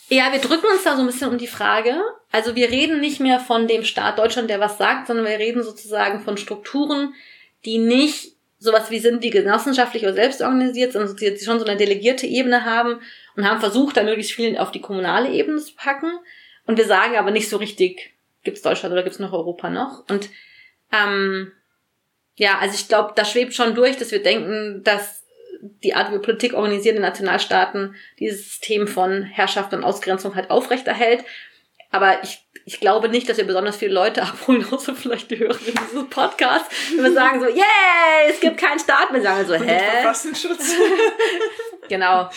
Ja, 0.09 0.33
wir 0.33 0.41
drücken 0.41 0.67
uns 0.73 0.85
da 0.85 0.97
so 0.97 1.03
ein 1.03 1.07
bisschen 1.07 1.29
um 1.29 1.39
die 1.39 1.47
Frage. 1.47 1.95
Also 2.33 2.55
wir 2.55 2.71
reden 2.71 3.01
nicht 3.01 3.21
mehr 3.21 3.41
von 3.41 3.69
dem 3.69 3.85
Staat 3.85 4.19
Deutschland, 4.19 4.49
der 4.49 4.61
was 4.61 4.79
sagt, 4.79 5.07
sondern 5.07 5.27
wir 5.27 5.39
reden 5.39 5.63
sozusagen 5.63 6.21
von 6.21 6.37
Strukturen, 6.37 7.15
die 7.65 7.79
nicht 7.79 8.33
sowas 8.59 8.91
wie 8.91 8.99
sind, 8.99 9.23
die 9.23 9.31
genossenschaftlich 9.31 10.03
oder 10.03 10.15
selbst 10.15 10.41
organisiert 10.41 10.93
sind, 10.93 11.21
die 11.21 11.39
schon 11.39 11.61
so 11.61 11.65
eine 11.65 11.77
delegierte 11.77 12.27
Ebene 12.27 12.65
haben 12.65 13.01
und 13.37 13.49
haben 13.49 13.61
versucht, 13.61 13.97
da 13.97 14.03
möglichst 14.03 14.33
viel 14.33 14.59
auf 14.59 14.73
die 14.73 14.81
kommunale 14.81 15.31
Ebene 15.31 15.59
zu 15.59 15.75
packen. 15.77 16.11
Und 16.67 16.77
wir 16.77 16.87
sagen 16.87 17.17
aber 17.17 17.31
nicht 17.31 17.49
so 17.49 17.59
richtig, 17.59 18.15
gibt's 18.43 18.63
Deutschland 18.63 18.93
oder 18.93 19.03
gibt's 19.03 19.21
noch 19.21 19.33
Europa 19.33 19.71
noch? 19.71 20.05
Und 20.09 20.29
ähm, 20.93 21.53
ja, 22.37 22.59
also 22.59 22.75
ich 22.75 22.89
glaube, 22.89 23.13
da 23.15 23.25
schwebt 23.25 23.55
schon 23.55 23.75
durch, 23.75 23.97
dass 23.97 24.11
wir 24.11 24.23
denken, 24.23 24.83
dass 24.85 25.25
die 25.61 25.95
Art, 25.95 26.09
wie 26.09 26.13
wir 26.15 26.23
Politik 26.23 26.55
organisieren 26.55 26.97
in 26.97 27.03
Nationalstaaten, 27.03 27.95
dieses 28.19 28.45
System 28.45 28.87
von 28.87 29.23
Herrschaft 29.23 29.73
und 29.73 29.85
Ausgrenzung 29.85 30.35
halt 30.35 30.51
aufrechterhält. 30.51 31.25
Aber 31.91 32.23
ich, 32.23 32.47
ich 32.67 32.81
glaube 32.81 33.09
nicht, 33.09 33.29
dass 33.29 33.39
wir 33.39 33.47
besonders 33.47 33.77
viele 33.77 33.95
Leute 33.95 34.23
abholen, 34.23 34.67
außer 34.71 34.95
vielleicht 34.95 35.31
die 35.31 35.39
Hörer 35.39 35.57
dieses 35.59 36.09
Podcasts, 36.11 36.69
wenn 36.95 37.05
wir 37.05 37.13
sagen 37.13 37.41
so, 37.41 37.47
yay, 37.49 38.31
es 38.31 38.41
gibt 38.41 38.59
keinen 38.59 38.79
Staat. 38.79 39.13
Wir 39.13 39.23
sagen 39.23 39.47
so, 39.47 39.55
Und 39.55 39.65
hä? 39.67 39.79
Verfassungsschutz. 40.03 40.75
Genau. 41.89 42.29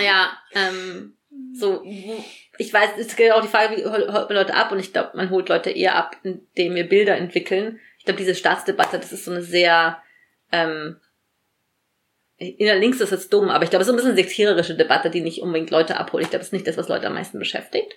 Ja, 0.00 0.32
ähm, 0.54 1.14
so, 1.52 1.82
ich 1.84 2.72
weiß, 2.72 2.90
es 2.98 3.14
geht 3.14 3.30
auch 3.32 3.42
die 3.42 3.48
Frage, 3.48 3.76
wie 3.76 3.84
hol- 3.84 4.10
holt 4.10 4.28
man 4.30 4.38
Leute 4.38 4.54
ab? 4.54 4.72
Und 4.72 4.78
ich 4.78 4.94
glaube, 4.94 5.10
man 5.14 5.28
holt 5.28 5.50
Leute 5.50 5.70
eher 5.70 5.94
ab, 5.94 6.16
indem 6.22 6.74
wir 6.74 6.88
Bilder 6.88 7.16
entwickeln. 7.18 7.78
Ich 7.98 8.06
glaube, 8.06 8.18
diese 8.18 8.34
Staatsdebatte, 8.34 8.98
das 8.98 9.12
ist 9.12 9.26
so 9.26 9.30
eine 9.30 9.42
sehr, 9.42 10.00
ähm, 10.52 10.98
in 12.38 12.66
der 12.66 12.76
Links 12.78 13.00
ist 13.00 13.10
jetzt 13.12 13.32
dumm, 13.32 13.48
aber 13.48 13.64
ich 13.64 13.70
glaube, 13.70 13.82
es 13.82 13.88
ist 13.88 13.92
so 13.92 13.92
ein 13.94 13.96
bisschen 13.96 14.12
eine 14.12 14.20
sektiererische 14.22 14.74
Debatte, 14.74 15.08
die 15.10 15.22
nicht 15.22 15.40
unbedingt 15.40 15.70
Leute 15.70 15.96
abholt. 15.96 16.24
Ich 16.24 16.30
glaube, 16.30 16.40
das 16.40 16.48
ist 16.48 16.52
nicht 16.52 16.66
das, 16.66 16.76
was 16.76 16.88
Leute 16.88 17.06
am 17.06 17.14
meisten 17.14 17.38
beschäftigt. 17.38 17.96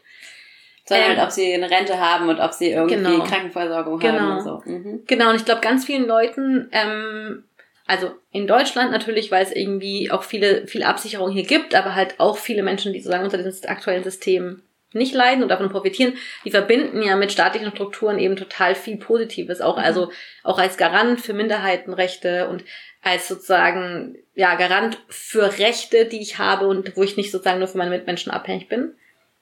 Sondern 0.85 1.11
Ähm, 1.11 1.17
halt, 1.17 1.27
ob 1.27 1.31
sie 1.31 1.53
eine 1.53 1.69
Rente 1.69 1.99
haben 1.99 2.29
und 2.29 2.39
ob 2.39 2.53
sie 2.53 2.71
irgendwie 2.71 2.95
Genau. 2.95 3.23
Krankenversorgung 3.25 3.99
Genau. 3.99 4.19
haben 4.19 4.37
und 4.37 4.43
so. 4.43 4.61
Mhm. 4.65 5.03
Genau, 5.07 5.29
und 5.29 5.35
ich 5.35 5.45
glaube, 5.45 5.61
ganz 5.61 5.85
vielen 5.85 6.07
Leuten, 6.07 6.69
ähm, 6.71 7.43
also 7.85 8.11
in 8.31 8.47
Deutschland 8.47 8.91
natürlich, 8.91 9.29
weil 9.31 9.43
es 9.43 9.51
irgendwie 9.51 10.09
auch 10.11 10.23
viele, 10.23 10.67
viele 10.67 10.85
Absicherungen 10.87 11.33
hier 11.33 11.43
gibt, 11.45 11.75
aber 11.75 11.95
halt 11.95 12.15
auch 12.19 12.37
viele 12.37 12.63
Menschen, 12.63 12.93
die 12.93 12.99
sozusagen 12.99 13.25
unter 13.25 13.37
diesem 13.37 13.69
aktuellen 13.69 14.03
System 14.03 14.61
nicht 14.93 15.13
leiden 15.13 15.43
und 15.43 15.49
davon 15.49 15.69
profitieren, 15.69 16.13
die 16.45 16.51
verbinden 16.51 17.03
ja 17.03 17.15
mit 17.15 17.31
staatlichen 17.31 17.69
Strukturen 17.71 18.17
eben 18.17 18.35
total 18.35 18.73
viel 18.73 18.97
Positives, 18.97 19.61
auch 19.61 19.77
also 19.77 20.11
auch 20.43 20.57
als 20.57 20.77
Garant 20.77 21.21
für 21.21 21.33
Minderheitenrechte 21.33 22.47
und 22.49 22.63
als 23.03 23.27
sozusagen 23.27 24.17
ja 24.39 24.55
Garant 24.55 24.97
für 25.09 25.59
Rechte, 25.59 26.05
die 26.05 26.21
ich 26.21 26.37
habe 26.37 26.65
und 26.67 26.95
wo 26.95 27.03
ich 27.03 27.17
nicht 27.17 27.29
sozusagen 27.29 27.59
nur 27.59 27.67
von 27.67 27.79
meinen 27.79 27.89
Mitmenschen 27.89 28.31
abhängig 28.31 28.69
bin. 28.69 28.93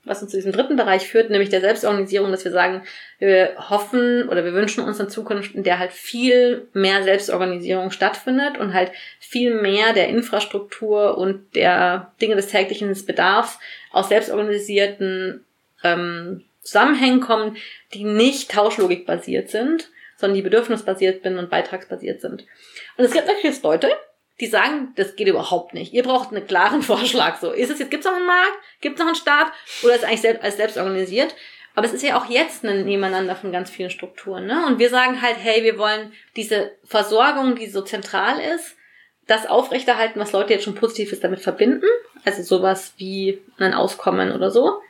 Was 0.05 0.23
uns 0.23 0.31
zu 0.31 0.37
diesem 0.37 0.53
dritten 0.53 0.75
Bereich 0.75 1.07
führt, 1.07 1.29
nämlich 1.29 1.49
der 1.49 1.61
Selbstorganisierung, 1.61 2.31
dass 2.31 2.43
wir 2.43 2.51
sagen, 2.51 2.81
wir 3.19 3.53
hoffen 3.69 4.27
oder 4.27 4.43
wir 4.43 4.53
wünschen 4.53 4.83
uns 4.83 4.99
eine 4.99 5.09
Zukunft, 5.09 5.53
in 5.53 5.61
der 5.61 5.77
halt 5.77 5.91
viel 5.91 6.67
mehr 6.73 7.03
Selbstorganisierung 7.03 7.91
stattfindet 7.91 8.57
und 8.57 8.73
halt 8.73 8.91
viel 9.19 9.53
mehr 9.61 9.93
der 9.93 10.07
Infrastruktur 10.07 11.15
und 11.15 11.55
der 11.55 12.11
Dinge 12.19 12.35
des 12.35 12.47
täglichen 12.47 12.91
Bedarfs 13.05 13.59
aus 13.91 14.09
selbstorganisierten 14.09 15.45
ähm, 15.83 16.43
Zusammenhängen 16.61 17.19
kommen, 17.19 17.57
die 17.93 18.03
nicht 18.03 18.49
Tauschlogik 18.49 19.05
basiert 19.05 19.51
sind, 19.51 19.89
sondern 20.15 20.37
die 20.37 20.41
bedürfnisbasiert 20.41 21.21
sind 21.21 21.37
und 21.37 21.51
beitragsbasiert 21.51 22.19
sind. 22.19 22.47
Und 22.97 23.05
es 23.05 23.11
gibt 23.11 23.27
natürlich 23.27 23.61
Leute, 23.61 23.91
die 24.39 24.47
sagen, 24.47 24.93
das 24.95 25.15
geht 25.15 25.27
überhaupt 25.27 25.73
nicht. 25.73 25.93
Ihr 25.93 26.03
braucht 26.03 26.31
einen 26.31 26.47
klaren 26.47 26.81
Vorschlag. 26.83 27.39
So, 27.39 27.51
ist 27.51 27.69
es 27.69 27.79
jetzt, 27.79 27.91
gibt 27.91 28.05
es 28.05 28.09
noch 28.09 28.17
einen 28.17 28.27
Markt? 28.27 28.57
Gibt 28.81 28.95
es 28.95 28.99
noch 28.99 29.07
einen 29.07 29.15
Staat? 29.15 29.51
Oder 29.83 29.95
ist 29.95 30.01
es 30.01 30.07
eigentlich 30.07 30.21
selbst, 30.21 30.43
als 30.43 30.57
selbst 30.57 30.77
organisiert? 30.77 31.35
Aber 31.75 31.85
es 31.85 31.93
ist 31.93 32.03
ja 32.03 32.19
auch 32.19 32.27
jetzt 32.27 32.63
ein 32.65 32.85
Nebeneinander 32.85 33.35
von 33.35 33.51
ganz 33.51 33.69
vielen 33.69 33.91
Strukturen. 33.91 34.47
Ne? 34.47 34.65
Und 34.65 34.79
wir 34.79 34.89
sagen 34.89 35.21
halt, 35.21 35.37
hey, 35.39 35.63
wir 35.63 35.77
wollen 35.77 36.11
diese 36.35 36.71
Versorgung, 36.83 37.55
die 37.55 37.67
so 37.67 37.81
zentral 37.81 38.39
ist, 38.39 38.75
das 39.27 39.45
aufrechterhalten, 39.45 40.19
was 40.19 40.31
Leute 40.31 40.53
jetzt 40.53 40.63
schon 40.63 40.73
Positives 40.73 41.19
damit 41.19 41.39
verbinden. 41.39 41.85
Also 42.25 42.41
sowas 42.41 42.93
wie 42.97 43.41
ein 43.59 43.75
Auskommen 43.75 44.31
oder 44.31 44.49
so. 44.49 44.81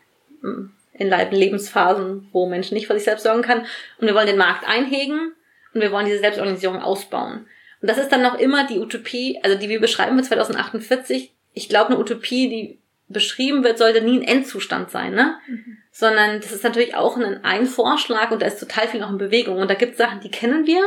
In 0.94 1.10
Lebensphasen, 1.10 2.30
wo 2.32 2.48
Menschen 2.48 2.76
nicht 2.76 2.88
für 2.88 2.94
sich 2.94 3.04
selbst 3.04 3.24
sorgen 3.24 3.42
kann. 3.42 3.66
Und 3.98 4.08
wir 4.08 4.16
wollen 4.16 4.28
den 4.28 4.38
Markt 4.38 4.66
einhegen 4.66 5.34
und 5.74 5.82
wir 5.82 5.92
wollen 5.92 6.06
diese 6.06 6.20
Selbstorganisierung 6.20 6.82
ausbauen. 6.82 7.48
Und 7.82 7.90
das 7.90 7.98
ist 7.98 8.12
dann 8.12 8.22
noch 8.22 8.40
immer 8.40 8.66
die 8.66 8.80
Utopie, 8.80 9.40
also 9.44 9.58
die 9.58 9.70
wir 9.70 9.80
beschreiben 9.80 10.18
für 10.18 10.24
2048. 10.24 11.34
Ich 11.54 11.70
glaube, 11.70 11.92
eine 11.92 12.00
Utopie, 12.00 12.50
die 12.50 12.80
beschrieben 13.08 13.64
wird, 13.64 13.78
sollte 13.78 14.02
nie 14.02 14.20
ein 14.20 14.28
Endzustand 14.28 14.92
sein, 14.92 15.14
ne? 15.14 15.38
Sondern 15.92 16.42
das 16.42 16.52
ist 16.52 16.64
natürlich 16.64 16.96
auch 16.96 17.18
ein, 17.18 17.44
ein 17.44 17.66
Vorschlag 17.66 18.32
und 18.32 18.42
da 18.42 18.48
ist 18.48 18.60
total 18.60 18.88
viel 18.88 19.00
noch 19.00 19.12
in 19.12 19.18
Bewegung. 19.18 19.58
Und 19.58 19.70
da 19.70 19.76
gibt 19.76 19.94
es 19.94 19.98
Sachen, 19.98 20.20
die 20.20 20.32
kennen 20.32 20.66
wir 20.66 20.82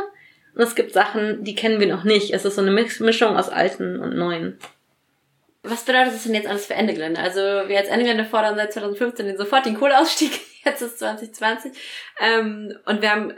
und 0.54 0.62
es 0.62 0.74
gibt 0.74 0.92
Sachen, 0.92 1.44
die 1.44 1.54
kennen 1.54 1.80
wir 1.80 1.86
noch 1.86 2.04
nicht. 2.04 2.32
Es 2.32 2.44
ist 2.44 2.56
so 2.56 2.60
eine 2.60 2.70
Mischung 2.70 3.36
aus 3.36 3.48
alten 3.48 4.00
und 4.00 4.16
neuen. 4.16 4.58
Was 5.62 5.84
bedeutet 5.84 6.14
das 6.14 6.24
denn 6.24 6.34
jetzt 6.34 6.48
alles 6.48 6.66
für 6.66 6.74
Ende 6.74 6.94
Gelände? 6.94 7.20
Also 7.20 7.40
wir 7.40 7.78
als 7.78 7.88
Ende 7.88 8.04
Gelände 8.04 8.24
fordern 8.24 8.56
seit 8.56 8.72
2015 8.72 9.26
den 9.26 9.36
sofort 9.36 9.66
den 9.66 9.76
Kohleausstieg, 9.76 10.40
jetzt 10.64 10.82
ist 10.82 10.98
2020. 10.98 11.72
Ähm, 12.18 12.74
und 12.86 13.02
wir 13.02 13.10
haben 13.10 13.34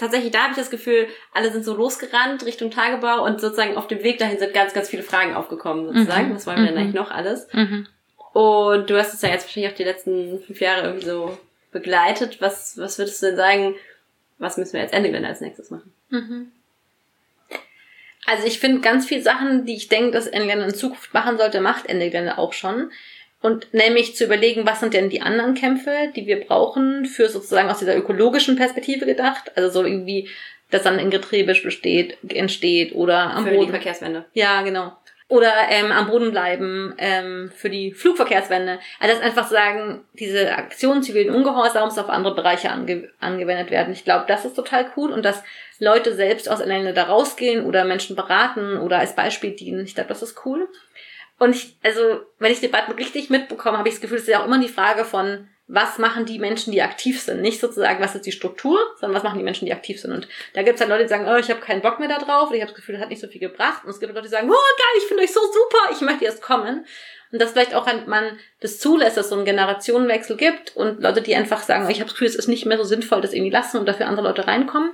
tatsächlich, 0.00 0.32
da 0.32 0.40
habe 0.40 0.52
ich 0.52 0.58
das 0.58 0.70
Gefühl, 0.70 1.06
alle 1.32 1.52
sind 1.52 1.64
so 1.64 1.76
losgerannt 1.76 2.44
Richtung 2.44 2.70
Tagebau 2.70 3.24
und 3.24 3.40
sozusagen 3.40 3.76
auf 3.76 3.86
dem 3.86 4.02
Weg 4.02 4.18
dahin 4.18 4.38
sind 4.38 4.52
ganz, 4.54 4.72
ganz 4.74 4.88
viele 4.88 5.02
Fragen 5.02 5.34
aufgekommen 5.34 5.86
sozusagen. 5.86 6.30
Mhm. 6.30 6.34
Was 6.34 6.46
wollen 6.46 6.58
wir 6.58 6.66
denn 6.66 6.74
Mhm. 6.74 6.80
eigentlich 6.80 6.94
noch 6.94 7.10
alles? 7.10 7.46
Und 8.32 8.90
du 8.90 8.98
hast 8.98 9.14
es 9.14 9.22
ja 9.22 9.28
jetzt 9.28 9.44
wahrscheinlich 9.46 9.72
auch 9.72 9.76
die 9.76 9.84
letzten 9.84 10.40
fünf 10.40 10.60
Jahre 10.60 10.86
irgendwie 10.86 11.06
so 11.06 11.38
begleitet. 11.72 12.40
Was, 12.40 12.76
was 12.78 12.98
würdest 12.98 13.22
du 13.22 13.26
denn 13.26 13.36
sagen, 13.36 13.74
was 14.38 14.56
müssen 14.56 14.72
wir 14.74 14.80
als 14.80 14.92
Ende 14.92 15.08
Gelände 15.08 15.28
als 15.28 15.40
nächstes 15.40 15.70
machen? 15.70 15.92
Mhm. 16.08 16.50
Also 18.26 18.46
ich 18.46 18.60
finde 18.60 18.80
ganz 18.80 19.06
viele 19.06 19.22
Sachen, 19.22 19.64
die 19.66 19.74
ich 19.74 19.88
denke, 19.88 20.12
dass 20.12 20.26
Ende 20.26 20.52
in 20.52 20.74
Zukunft 20.74 21.12
machen 21.14 21.38
sollte, 21.38 21.60
macht 21.60 21.86
Ende 21.86 22.38
auch 22.38 22.52
schon. 22.52 22.90
Und 23.42 23.72
nämlich 23.72 24.16
zu 24.16 24.24
überlegen, 24.24 24.66
was 24.66 24.80
sind 24.80 24.92
denn 24.92 25.08
die 25.08 25.22
anderen 25.22 25.54
Kämpfe, 25.54 26.12
die 26.14 26.26
wir 26.26 26.44
brauchen, 26.44 27.06
für 27.06 27.28
sozusagen 27.28 27.70
aus 27.70 27.78
dieser 27.78 27.96
ökologischen 27.96 28.56
Perspektive 28.56 29.06
gedacht. 29.06 29.52
Also 29.56 29.70
so 29.70 29.84
irgendwie, 29.86 30.28
dass 30.70 30.82
dann 30.82 30.98
in 30.98 31.10
Getriebe 31.10 31.54
besteht, 31.62 32.18
entsteht 32.28 32.94
oder 32.94 33.30
am 33.30 33.44
Für 33.44 33.50
die 33.50 33.56
Boden. 33.56 33.70
Verkehrswende. 33.70 34.26
Ja, 34.34 34.60
genau. 34.62 34.92
Oder 35.30 35.52
ähm, 35.70 35.92
am 35.92 36.08
Boden 36.08 36.32
bleiben 36.32 36.92
ähm, 36.98 37.52
für 37.54 37.70
die 37.70 37.92
Flugverkehrswende. 37.92 38.80
Also 38.98 39.14
das 39.14 39.22
einfach 39.24 39.48
sagen, 39.48 40.00
diese 40.14 40.56
Aktion 40.56 41.04
zivilen 41.04 41.32
Ungehorsams 41.32 41.98
auf 41.98 42.10
andere 42.10 42.34
Bereiche 42.34 42.68
ange 42.68 43.08
angewendet 43.20 43.70
werden. 43.70 43.92
Ich 43.92 44.04
glaube, 44.04 44.24
das 44.26 44.44
ist 44.44 44.56
total 44.56 44.90
cool 44.96 45.12
und 45.12 45.24
dass 45.24 45.44
Leute 45.78 46.16
selbst 46.16 46.50
aus 46.50 46.58
Ländern 46.58 46.96
da 46.96 47.04
rausgehen 47.04 47.64
oder 47.64 47.84
Menschen 47.84 48.16
beraten 48.16 48.76
oder 48.78 48.98
als 48.98 49.14
Beispiel 49.14 49.52
dienen. 49.52 49.84
Ich 49.84 49.94
glaube, 49.94 50.08
das 50.08 50.22
ist 50.22 50.44
cool. 50.44 50.68
Und 51.40 51.56
ich, 51.56 51.74
also, 51.82 52.20
wenn 52.38 52.52
ich 52.52 52.60
Debatten 52.60 52.92
richtig 52.92 53.30
mitbekomme, 53.30 53.78
habe 53.78 53.88
ich 53.88 53.94
das 53.94 54.02
Gefühl, 54.02 54.18
es 54.18 54.24
ist 54.24 54.28
ja 54.28 54.42
auch 54.42 54.46
immer 54.46 54.60
die 54.60 54.68
Frage 54.68 55.06
von, 55.06 55.48
was 55.68 55.96
machen 55.96 56.26
die 56.26 56.38
Menschen, 56.38 56.70
die 56.70 56.82
aktiv 56.82 57.18
sind? 57.18 57.40
Nicht 57.40 57.60
sozusagen, 57.60 58.04
was 58.04 58.14
ist 58.14 58.26
die 58.26 58.32
Struktur, 58.32 58.78
sondern 59.00 59.16
was 59.16 59.22
machen 59.22 59.38
die 59.38 59.44
Menschen, 59.44 59.64
die 59.64 59.72
aktiv 59.72 59.98
sind. 59.98 60.12
Und 60.12 60.28
da 60.52 60.62
gibt 60.62 60.74
es 60.74 60.82
halt 60.82 60.90
Leute, 60.90 61.04
die 61.04 61.08
sagen, 61.08 61.26
oh, 61.26 61.36
ich 61.36 61.48
habe 61.48 61.60
keinen 61.60 61.80
Bock 61.80 61.98
mehr 61.98 62.10
da 62.10 62.18
drauf, 62.18 62.48
oder 62.48 62.56
ich 62.56 62.60
habe 62.60 62.72
das 62.72 62.76
Gefühl, 62.76 62.96
das 62.96 63.02
hat 63.02 63.08
nicht 63.08 63.22
so 63.22 63.28
viel 63.28 63.40
gebracht. 63.40 63.84
Und 63.84 63.90
es 63.90 64.00
gibt 64.00 64.12
Leute, 64.12 64.26
die 64.26 64.30
sagen, 64.30 64.50
oh, 64.50 64.52
geil, 64.52 64.98
ich 64.98 65.04
finde 65.04 65.22
euch 65.22 65.32
so 65.32 65.40
super, 65.40 65.92
ich 65.92 66.02
möchte 66.02 66.26
erst 66.26 66.42
kommen. 66.42 66.84
Und 67.32 67.40
dass 67.40 67.52
vielleicht 67.52 67.74
auch 67.74 67.86
man 68.06 68.38
das 68.60 68.78
zulässt, 68.78 69.16
dass 69.16 69.24
es 69.24 69.30
so 69.30 69.36
einen 69.36 69.46
Generationenwechsel 69.46 70.36
gibt 70.36 70.76
und 70.76 71.00
Leute, 71.00 71.22
die 71.22 71.34
einfach 71.34 71.62
sagen, 71.62 71.88
ich 71.88 72.00
habe 72.00 72.08
das 72.10 72.14
Gefühl, 72.14 72.28
es 72.28 72.36
ist 72.36 72.48
nicht 72.48 72.66
mehr 72.66 72.76
so 72.76 72.84
sinnvoll, 72.84 73.22
das 73.22 73.32
irgendwie 73.32 73.50
lassen 73.50 73.78
und 73.78 73.86
dafür 73.86 74.08
andere 74.08 74.26
Leute 74.26 74.46
reinkommen. 74.46 74.90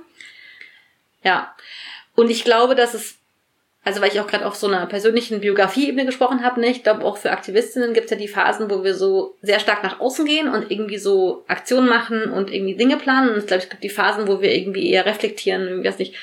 Ja. 1.23 1.53
Und 2.15 2.29
ich 2.29 2.45
glaube, 2.45 2.75
dass 2.75 2.93
es 2.93 3.16
also 3.87 4.01
weil 4.01 4.11
ich 4.11 4.19
auch 4.19 4.27
gerade 4.27 4.45
auf 4.45 4.55
so 4.57 4.67
einer 4.67 4.85
persönlichen 4.85 5.39
Biografieebene 5.39 6.05
gesprochen 6.05 6.43
habe, 6.43 6.59
ne? 6.59 6.69
ich 6.69 6.83
glaube 6.83 7.05
auch 7.05 7.15
für 7.15 7.31
Aktivistinnen 7.31 7.93
gibt 7.93 8.07
es 8.07 8.11
ja 8.11 8.17
die 8.17 8.27
Phasen, 8.27 8.69
wo 8.69 8.83
wir 8.83 8.93
so 8.93 9.37
sehr 9.41 9.61
stark 9.61 9.81
nach 9.81 10.01
außen 10.01 10.25
gehen 10.25 10.49
und 10.49 10.69
irgendwie 10.69 10.97
so 10.97 11.45
Aktionen 11.47 11.87
machen 11.87 12.29
und 12.29 12.51
irgendwie 12.51 12.75
Dinge 12.75 12.97
planen. 12.97 13.29
Und 13.29 13.37
ich 13.37 13.47
glaube, 13.47 13.63
es 13.63 13.69
gibt 13.69 13.85
die 13.85 13.89
Phasen, 13.89 14.27
wo 14.27 14.41
wir 14.41 14.53
irgendwie 14.53 14.89
eher 14.91 15.05
reflektieren, 15.05 15.69
irgendwie 15.69 15.87
weiß 15.87 15.99
nicht, 15.99 16.15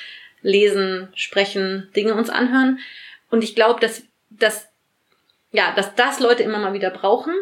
lesen, 0.42 1.08
sprechen, 1.14 1.88
Dinge 1.96 2.12
uns 2.16 2.28
anhören. 2.28 2.80
Und 3.30 3.42
ich 3.42 3.54
glaube, 3.54 3.80
dass, 3.80 4.02
dass, 4.28 4.68
ja, 5.50 5.72
dass 5.74 5.94
das 5.94 6.20
Leute 6.20 6.42
immer 6.42 6.58
mal 6.58 6.74
wieder 6.74 6.90
brauchen. 6.90 7.32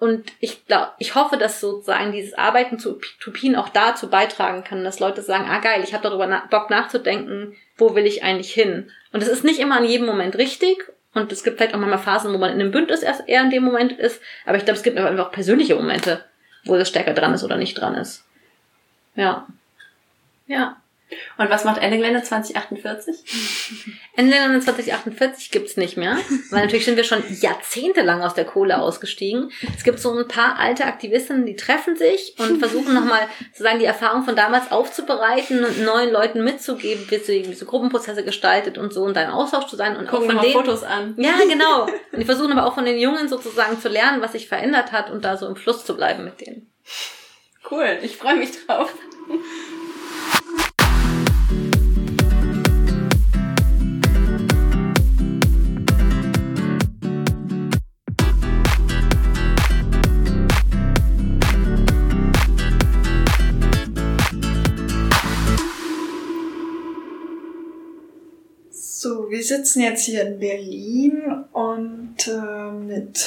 Und 0.00 0.32
ich 0.40 0.66
glaube, 0.66 0.92
ich 0.98 1.14
hoffe, 1.14 1.36
dass 1.36 1.60
sozusagen 1.60 2.10
dieses 2.10 2.32
Arbeiten 2.32 2.78
zu 2.78 2.96
Utopien 2.96 3.54
auch 3.54 3.68
dazu 3.68 4.08
beitragen 4.08 4.64
kann, 4.64 4.82
dass 4.82 4.98
Leute 4.98 5.20
sagen, 5.20 5.44
ah 5.46 5.60
geil, 5.60 5.82
ich 5.84 5.92
habe 5.92 6.02
darüber 6.02 6.26
na 6.26 6.42
Bock 6.50 6.70
nachzudenken, 6.70 7.54
wo 7.76 7.94
will 7.94 8.06
ich 8.06 8.22
eigentlich 8.22 8.52
hin? 8.52 8.90
Und 9.12 9.22
es 9.22 9.28
ist 9.28 9.44
nicht 9.44 9.60
immer 9.60 9.78
in 9.78 9.84
jedem 9.84 10.06
Moment 10.06 10.38
richtig. 10.38 10.78
Und 11.12 11.30
es 11.32 11.44
gibt 11.44 11.58
vielleicht 11.58 11.74
auch 11.74 11.78
manchmal 11.78 11.98
Phasen, 11.98 12.32
wo 12.32 12.38
man 12.38 12.50
in 12.50 12.60
einem 12.60 12.70
Bündnis 12.70 13.02
erst 13.02 13.28
eher 13.28 13.42
in 13.42 13.50
dem 13.50 13.62
Moment 13.62 13.92
ist. 13.92 14.22
Aber 14.46 14.56
ich 14.56 14.64
glaube, 14.64 14.78
es 14.78 14.82
gibt 14.82 14.96
einfach 14.96 15.26
auch 15.26 15.32
persönliche 15.32 15.74
Momente, 15.74 16.24
wo 16.64 16.76
das 16.76 16.88
stärker 16.88 17.12
dran 17.12 17.34
ist 17.34 17.44
oder 17.44 17.56
nicht 17.56 17.78
dran 17.78 17.94
ist. 17.94 18.24
Ja. 19.16 19.46
Ja. 20.46 20.79
Und 21.38 21.50
was 21.50 21.64
macht 21.64 21.80
Ende 21.80 21.96
Gelände 21.96 22.22
2048? 22.22 23.16
Ende 24.16 24.32
Gelände 24.32 24.60
2048 24.60 25.50
gibt's 25.50 25.76
nicht 25.76 25.96
mehr, 25.96 26.18
weil 26.50 26.62
natürlich 26.62 26.84
sind 26.84 26.96
wir 26.96 27.04
schon 27.04 27.22
jahrzehntelang 27.40 28.22
aus 28.22 28.34
der 28.34 28.44
Kohle 28.44 28.78
ausgestiegen. 28.80 29.50
Es 29.76 29.84
gibt 29.84 29.98
so 29.98 30.16
ein 30.16 30.28
paar 30.28 30.58
alte 30.58 30.84
Aktivistinnen, 30.84 31.46
die 31.46 31.56
treffen 31.56 31.96
sich 31.96 32.34
und 32.38 32.58
versuchen 32.58 32.94
nochmal 32.94 33.26
sozusagen 33.52 33.78
die 33.78 33.84
Erfahrung 33.84 34.24
von 34.24 34.36
damals 34.36 34.70
aufzubereiten 34.70 35.64
und 35.64 35.84
neuen 35.84 36.12
Leuten 36.12 36.44
mitzugeben, 36.44 37.06
wie 37.08 37.18
sie 37.18 37.46
wie 37.46 37.54
so 37.54 37.64
Gruppenprozesse 37.66 38.24
gestaltet 38.24 38.78
und 38.78 38.92
so 38.92 39.02
und 39.02 39.16
dann 39.16 39.30
Austausch 39.30 39.66
zu 39.66 39.76
sein 39.76 39.96
und 39.96 40.08
Gucken 40.08 40.30
auch 40.30 40.34
von 40.34 40.42
denen, 40.42 40.52
Fotos 40.52 40.82
an. 40.82 41.14
Ja, 41.16 41.34
genau. 41.48 41.84
Und 41.84 42.20
die 42.20 42.24
versuchen 42.24 42.52
aber 42.52 42.66
auch 42.66 42.74
von 42.74 42.84
den 42.84 42.98
Jungen 42.98 43.28
sozusagen 43.28 43.80
zu 43.80 43.88
lernen, 43.88 44.20
was 44.20 44.32
sich 44.32 44.48
verändert 44.48 44.92
hat 44.92 45.10
und 45.10 45.24
da 45.24 45.36
so 45.36 45.46
im 45.46 45.56
Fluss 45.56 45.84
zu 45.84 45.96
bleiben 45.96 46.24
mit 46.24 46.40
denen. 46.40 46.70
Cool, 47.70 47.98
ich 48.02 48.16
freue 48.16 48.36
mich 48.36 48.50
drauf. 48.66 48.92
Wir 69.40 69.46
sitzen 69.46 69.80
jetzt 69.80 70.04
hier 70.04 70.20
in 70.26 70.38
Berlin 70.38 71.22
und 71.52 72.28
äh, 72.28 72.72
mit 72.72 73.26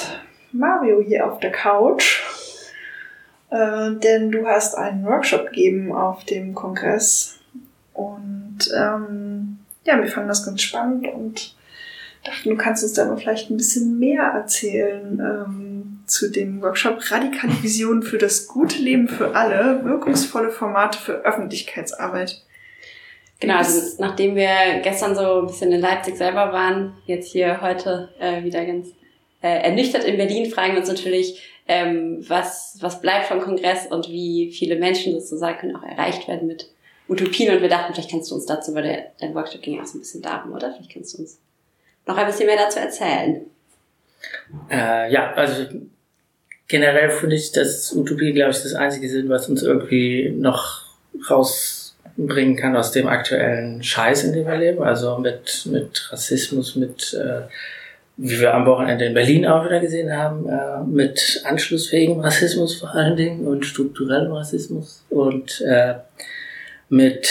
Mario 0.52 1.02
hier 1.02 1.26
auf 1.26 1.40
der 1.40 1.52
Couch. 1.52 2.22
Äh, 3.50 3.94
denn 3.94 4.32
du 4.32 4.46
hast 4.46 4.76
einen 4.76 5.06
Workshop 5.06 5.48
gegeben 5.48 5.92
auf 5.92 6.24
dem 6.26 6.54
Kongress. 6.54 7.40
Und 7.96 8.60
ähm, 8.78 9.58
ja, 9.86 10.00
wir 10.00 10.08
fanden 10.08 10.30
das 10.30 10.46
ganz 10.46 10.62
spannend 10.62 11.08
und 11.08 11.56
dachten, 12.24 12.50
du 12.52 12.58
kannst 12.58 12.84
uns 12.84 12.94
da 12.94 13.08
aber 13.08 13.18
vielleicht 13.18 13.50
ein 13.50 13.58
bisschen 13.58 13.98
mehr 13.98 14.22
erzählen 14.22 15.20
ähm, 15.20 16.04
zu 16.06 16.30
dem 16.30 16.62
Workshop 16.62 17.00
Radikale 17.10 17.54
Visionen 17.64 18.04
für 18.04 18.20
das 18.20 18.46
gute 18.46 18.78
Leben 18.78 19.08
für 19.08 19.36
alle, 19.36 19.84
wirkungsvolle 19.84 20.52
Formate 20.52 21.00
für 21.00 21.26
Öffentlichkeitsarbeit. 21.26 22.44
Genau, 23.40 23.58
also 23.58 23.98
nachdem 24.00 24.36
wir 24.36 24.80
gestern 24.84 25.16
so 25.16 25.40
ein 25.42 25.48
bisschen 25.48 25.72
in 25.72 25.82
Leipzig 25.82 26.16
selber 26.16 26.54
waren, 26.54 26.94
jetzt 27.06 27.32
hier 27.32 27.62
heute 27.62 28.10
äh, 28.20 28.44
wieder 28.44 28.66
ganz 28.66 28.90
äh, 29.42 29.64
ernüchtert 29.64 30.06
in 30.06 30.18
Berlin, 30.18 30.50
fragen 30.50 30.74
wir 30.74 30.80
uns 30.80 30.90
natürlich, 30.90 31.42
ähm, 31.68 32.24
was, 32.28 32.78
was 32.80 33.02
bleibt 33.02 33.26
vom 33.26 33.42
Kongress 33.42 33.88
und 33.88 34.10
wie 34.10 34.52
viele 34.52 34.78
Menschen 34.78 35.14
sozusagen 35.14 35.60
können 35.60 35.76
auch 35.76 35.84
erreicht 35.84 36.28
werden 36.28 36.48
mit 36.48 36.70
Utopien. 37.08 37.54
Und 37.54 37.62
wir 37.62 37.70
dachten, 37.70 37.94
vielleicht 37.94 38.12
kannst 38.12 38.32
du 38.32 38.36
uns 38.36 38.46
dazu, 38.46 38.74
weil 38.74 38.84
der, 38.84 39.12
dein 39.20 39.36
Workshop 39.36 39.62
ging 39.62 39.76
ja 39.76 39.82
auch 39.82 39.86
so 39.86 39.98
ein 39.98 40.02
bisschen 40.02 40.22
darum, 40.22 40.54
oder? 40.54 40.74
Vielleicht 40.74 40.94
kannst 40.94 41.14
du 41.14 41.22
uns 41.22 41.40
noch 42.06 42.18
ein 42.18 42.26
bisschen 42.26 42.48
mehr 42.48 42.58
dazu 42.58 42.80
erzählen. 42.80 43.46
Äh, 44.70 45.12
ja, 45.12 45.34
also 45.34 45.66
generell 46.68 47.12
finde 47.12 47.36
ich, 47.36 47.52
dass 47.52 47.94
Utopie, 47.94 48.34
glaube 48.34 48.52
ich, 48.52 48.62
das 48.62 48.74
Einzige 48.74 49.10
sind, 49.10 49.30
was 49.30 49.48
uns 49.50 49.64
irgendwie 49.64 50.34
noch 50.36 50.82
rausbringen 52.18 52.56
kann 52.56 52.76
aus 52.76 52.92
dem 52.92 53.08
aktuellen 53.08 53.84
Scheiß, 53.84 54.24
in 54.24 54.34
dem 54.34 54.46
wir 54.46 54.58
leben. 54.58 54.84
Also 54.84 55.18
mit, 55.18 55.66
mit 55.70 56.12
Rassismus, 56.12 56.76
mit, 56.76 57.14
äh, 57.14 57.42
wie 58.18 58.40
wir 58.40 58.54
am 58.54 58.66
Wochenende 58.66 59.06
in 59.06 59.14
Berlin 59.14 59.46
auch 59.46 59.66
wieder 59.66 59.80
gesehen 59.80 60.16
haben, 60.16 60.48
äh, 60.48 60.84
mit 60.86 61.42
anschlussfähigem 61.46 62.20
Rassismus 62.20 62.76
vor 62.80 62.94
allen 62.94 63.16
Dingen 63.16 63.48
und 63.48 63.66
strukturellem 63.66 64.32
Rassismus 64.32 65.04
und 65.10 65.62
äh, 65.62 65.96
mit 66.90 67.28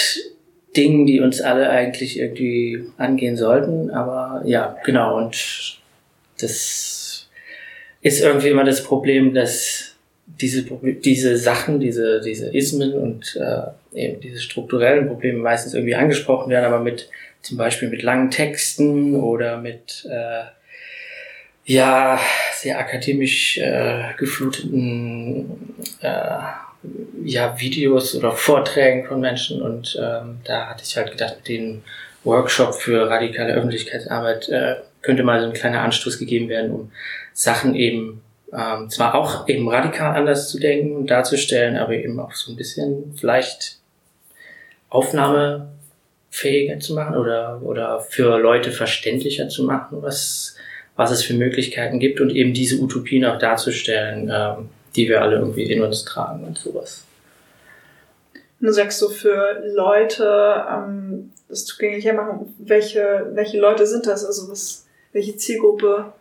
Dingen, 0.76 1.06
die 1.06 1.20
uns 1.20 1.40
alle 1.40 1.68
eigentlich 1.68 2.18
irgendwie 2.18 2.86
angehen 2.96 3.36
sollten. 3.36 3.90
Aber 3.90 4.42
ja, 4.46 4.76
genau. 4.84 5.18
Und 5.18 5.78
das 6.40 7.28
ist 8.00 8.20
irgendwie 8.20 8.48
immer 8.48 8.64
das 8.64 8.82
Problem, 8.82 9.34
dass 9.34 9.91
diese, 10.40 10.64
diese 11.04 11.36
Sachen, 11.36 11.80
diese, 11.80 12.20
diese 12.20 12.54
Ismen 12.54 12.94
und 12.94 13.36
äh, 13.36 14.00
eben 14.06 14.20
diese 14.20 14.40
strukturellen 14.40 15.06
Probleme 15.06 15.38
meistens 15.38 15.74
irgendwie 15.74 15.94
angesprochen 15.94 16.50
werden, 16.50 16.64
aber 16.64 16.80
mit 16.80 17.08
zum 17.42 17.58
Beispiel 17.58 17.88
mit 17.88 18.02
langen 18.02 18.30
Texten 18.30 19.16
oder 19.16 19.58
mit 19.58 20.06
äh, 20.08 20.44
ja 21.64 22.20
sehr 22.54 22.78
akademisch 22.78 23.58
äh, 23.58 24.14
gefluteten 24.16 25.74
äh, 26.00 26.08
ja, 27.24 27.60
Videos 27.60 28.14
oder 28.14 28.32
Vorträgen 28.32 29.06
von 29.06 29.20
Menschen. 29.20 29.62
Und 29.62 29.98
ähm, 30.00 30.38
da 30.44 30.68
hatte 30.68 30.82
ich 30.84 30.96
halt 30.96 31.12
gedacht, 31.12 31.36
mit 31.38 31.48
dem 31.48 31.82
Workshop 32.24 32.74
für 32.74 33.08
radikale 33.08 33.54
Öffentlichkeitsarbeit 33.54 34.48
äh, 34.48 34.76
könnte 35.02 35.24
mal 35.24 35.40
so 35.40 35.46
ein 35.46 35.52
kleiner 35.52 35.82
Anstoß 35.82 36.18
gegeben 36.18 36.48
werden, 36.48 36.70
um 36.70 36.92
Sachen 37.32 37.74
eben 37.74 38.22
ähm, 38.52 38.90
zwar 38.90 39.14
auch 39.14 39.48
eben 39.48 39.68
radikal 39.68 40.14
anders 40.14 40.50
zu 40.50 40.58
denken 40.58 40.94
und 40.96 41.10
darzustellen, 41.10 41.76
aber 41.76 41.94
eben 41.94 42.20
auch 42.20 42.32
so 42.32 42.52
ein 42.52 42.56
bisschen 42.56 43.14
vielleicht 43.18 43.78
aufnahmefähiger 44.90 46.78
zu 46.78 46.94
machen 46.94 47.16
oder, 47.16 47.62
oder 47.62 48.00
für 48.00 48.38
Leute 48.38 48.70
verständlicher 48.70 49.48
zu 49.48 49.64
machen, 49.64 50.02
was, 50.02 50.56
was 50.96 51.10
es 51.10 51.22
für 51.22 51.34
Möglichkeiten 51.34 51.98
gibt 51.98 52.20
und 52.20 52.30
eben 52.30 52.52
diese 52.52 52.78
Utopien 52.80 53.24
auch 53.24 53.38
darzustellen, 53.38 54.30
ähm, 54.32 54.68
die 54.94 55.08
wir 55.08 55.22
alle 55.22 55.36
irgendwie 55.36 55.72
in 55.72 55.82
uns 55.82 56.04
tragen 56.04 56.44
und 56.44 56.58
sowas. 56.58 57.04
Du 58.60 58.70
sagst 58.70 58.98
so 58.98 59.08
für 59.08 59.62
Leute, 59.74 60.64
ähm, 60.70 61.32
das 61.48 61.64
zugänglicher 61.64 62.12
machen, 62.12 62.54
welche, 62.58 63.30
welche 63.32 63.58
Leute 63.58 63.86
sind 63.86 64.06
das? 64.06 64.24
Also 64.24 64.50
was, 64.50 64.86
welche 65.12 65.36
Zielgruppe 65.36 66.12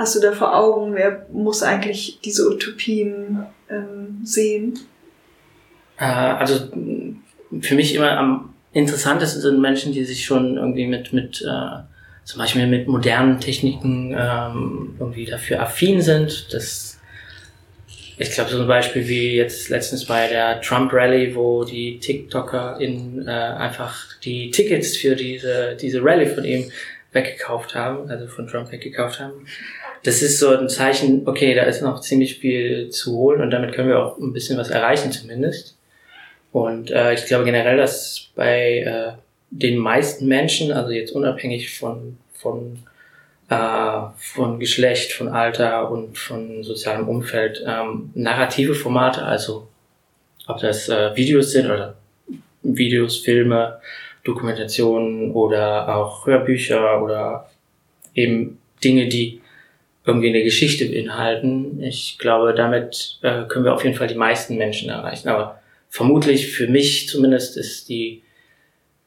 hast 0.00 0.16
du 0.16 0.20
da 0.20 0.32
vor 0.32 0.56
Augen? 0.56 0.94
Wer 0.94 1.26
muss 1.30 1.62
eigentlich 1.62 2.20
diese 2.24 2.48
Utopien 2.48 3.44
ähm, 3.68 4.20
sehen? 4.24 4.78
Äh, 5.98 6.04
also 6.04 6.68
für 7.60 7.74
mich 7.74 7.94
immer 7.94 8.16
am 8.16 8.54
interessantesten 8.72 9.42
sind 9.42 9.60
Menschen, 9.60 9.92
die 9.92 10.04
sich 10.04 10.24
schon 10.24 10.56
irgendwie 10.56 10.86
mit, 10.86 11.12
mit 11.12 11.42
äh, 11.42 11.82
zum 12.24 12.38
Beispiel 12.38 12.66
mit 12.66 12.88
modernen 12.88 13.40
Techniken 13.40 14.16
ähm, 14.18 14.96
irgendwie 14.98 15.26
dafür 15.26 15.60
affin 15.60 16.00
sind. 16.00 16.54
Das, 16.54 16.98
ich 18.16 18.30
glaube, 18.30 18.50
so 18.50 18.62
ein 18.62 18.68
Beispiel 18.68 19.06
wie 19.06 19.36
jetzt 19.36 19.68
letztens 19.68 20.06
bei 20.06 20.28
der 20.28 20.62
Trump 20.62 20.94
Rally, 20.94 21.34
wo 21.34 21.64
die 21.64 21.98
TikToker 21.98 22.80
in 22.80 23.28
äh, 23.28 23.30
einfach 23.30 24.18
die 24.24 24.50
Tickets 24.50 24.96
für 24.96 25.14
diese, 25.14 25.76
diese 25.78 26.02
Rally 26.02 26.26
von 26.26 26.44
ihm 26.44 26.70
weggekauft 27.12 27.74
haben, 27.74 28.08
also 28.08 28.26
von 28.28 28.46
Trump 28.46 28.70
weggekauft 28.70 29.20
haben. 29.20 29.46
Das 30.02 30.22
ist 30.22 30.38
so 30.38 30.56
ein 30.56 30.68
Zeichen, 30.68 31.28
okay, 31.28 31.54
da 31.54 31.62
ist 31.64 31.82
noch 31.82 32.00
ziemlich 32.00 32.38
viel 32.38 32.88
zu 32.88 33.16
holen 33.16 33.42
und 33.42 33.50
damit 33.50 33.74
können 33.74 33.88
wir 33.88 33.98
auch 33.98 34.18
ein 34.18 34.32
bisschen 34.32 34.58
was 34.58 34.70
erreichen 34.70 35.12
zumindest. 35.12 35.76
Und 36.52 36.90
äh, 36.90 37.14
ich 37.14 37.26
glaube 37.26 37.44
generell, 37.44 37.76
dass 37.76 38.30
bei 38.34 38.78
äh, 38.78 39.12
den 39.50 39.78
meisten 39.78 40.26
Menschen, 40.26 40.72
also 40.72 40.90
jetzt 40.90 41.12
unabhängig 41.12 41.76
von, 41.78 42.16
von, 42.32 42.78
äh, 43.48 44.00
von 44.16 44.58
Geschlecht, 44.58 45.12
von 45.12 45.28
Alter 45.28 45.90
und 45.90 46.16
von 46.16 46.64
sozialem 46.64 47.08
Umfeld, 47.08 47.62
ähm, 47.66 48.10
narrative 48.14 48.74
Formate, 48.74 49.22
also 49.22 49.68
ob 50.46 50.60
das 50.60 50.88
äh, 50.88 51.14
Videos 51.14 51.52
sind 51.52 51.66
oder 51.66 51.96
Videos, 52.62 53.18
Filme, 53.18 53.80
Dokumentationen 54.24 55.32
oder 55.32 55.94
auch 55.94 56.26
Hörbücher 56.26 57.02
oder 57.02 57.48
eben 58.14 58.58
Dinge, 58.82 59.08
die 59.08 59.39
irgendwie 60.10 60.28
eine 60.28 60.42
Geschichte 60.42 60.86
beinhalten. 60.86 61.82
Ich 61.82 62.18
glaube, 62.18 62.54
damit 62.54 63.18
äh, 63.22 63.44
können 63.48 63.64
wir 63.64 63.74
auf 63.74 63.84
jeden 63.84 63.96
Fall 63.96 64.06
die 64.06 64.14
meisten 64.14 64.56
Menschen 64.56 64.90
erreichen. 64.90 65.28
Aber 65.28 65.60
vermutlich 65.88 66.52
für 66.52 66.66
mich 66.66 67.08
zumindest 67.08 67.56
ist 67.56 67.88
die 67.88 68.22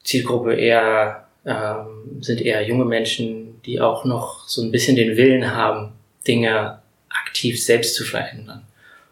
Zielgruppe 0.04 0.56
eher, 0.56 1.28
ähm, 1.46 2.22
sind 2.22 2.42
eher 2.42 2.66
junge 2.68 2.86
Menschen, 2.86 3.62
die 3.66 3.80
auch 3.80 4.06
noch 4.06 4.48
so 4.48 4.62
ein 4.62 4.72
bisschen 4.72 4.96
den 4.96 5.16
Willen 5.16 5.56
haben, 5.56 5.94
Dinge 6.28 6.80
aktiv 7.10 7.64
selbst 7.64 7.96
zu 7.96 8.04
verändern. 8.04 8.64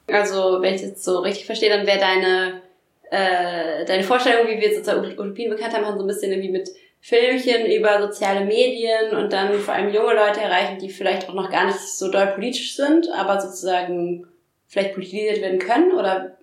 Also, 0.07 0.61
wenn 0.61 0.75
ich 0.75 0.81
jetzt 0.81 1.03
so 1.03 1.19
richtig 1.19 1.45
verstehe, 1.45 1.69
dann 1.69 1.87
wäre 1.87 1.99
deine, 1.99 2.61
äh, 3.09 3.85
deine 3.85 4.03
Vorstellung, 4.03 4.47
wie 4.47 4.59
wir 4.59 4.73
sozusagen 4.73 5.05
Utopien 5.05 5.49
bekannt 5.49 5.73
haben, 5.73 5.85
so 5.97 6.03
ein 6.03 6.07
bisschen 6.07 6.31
irgendwie 6.31 6.51
mit 6.51 6.69
Filmchen 7.01 7.65
über 7.65 7.99
soziale 7.99 8.45
Medien 8.45 9.11
und 9.11 9.33
dann 9.33 9.53
vor 9.59 9.73
allem 9.73 9.93
junge 9.93 10.13
Leute 10.13 10.39
erreichen, 10.39 10.77
die 10.79 10.89
vielleicht 10.89 11.27
auch 11.27 11.33
noch 11.33 11.49
gar 11.49 11.65
nicht 11.65 11.79
so 11.79 12.11
doll 12.11 12.27
politisch 12.27 12.75
sind, 12.75 13.07
aber 13.11 13.41
sozusagen 13.41 14.27
vielleicht 14.67 14.93
politisiert 14.93 15.41
werden 15.41 15.59
können 15.59 15.91
oder 15.93 16.37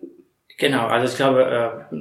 Genau, 0.58 0.88
also 0.88 1.06
ich 1.06 1.16
glaube, 1.16 1.86
äh, 1.92 1.96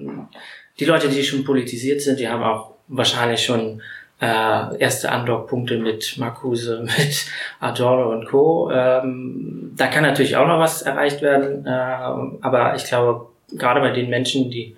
die 0.79 0.85
Leute, 0.85 1.09
die 1.09 1.23
schon 1.23 1.45
politisiert 1.45 2.01
sind, 2.01 2.19
die 2.19 2.27
haben 2.27 2.43
auch 2.43 2.73
wahrscheinlich 2.87 3.45
schon 3.45 3.81
äh, 4.19 4.77
erste 4.79 5.11
Andockpunkte 5.11 5.77
mit 5.77 6.17
Marcuse, 6.17 6.81
mit 6.97 7.25
Adorno 7.59 8.11
und 8.11 8.25
Co. 8.25 8.71
Ähm, 8.71 9.73
da 9.75 9.87
kann 9.87 10.03
natürlich 10.03 10.35
auch 10.35 10.47
noch 10.47 10.59
was 10.59 10.81
erreicht 10.81 11.21
werden, 11.21 11.65
äh, 11.67 11.69
aber 11.69 12.75
ich 12.75 12.85
glaube, 12.85 13.27
gerade 13.51 13.79
bei 13.79 13.91
den 13.91 14.09
Menschen, 14.09 14.49
die 14.49 14.75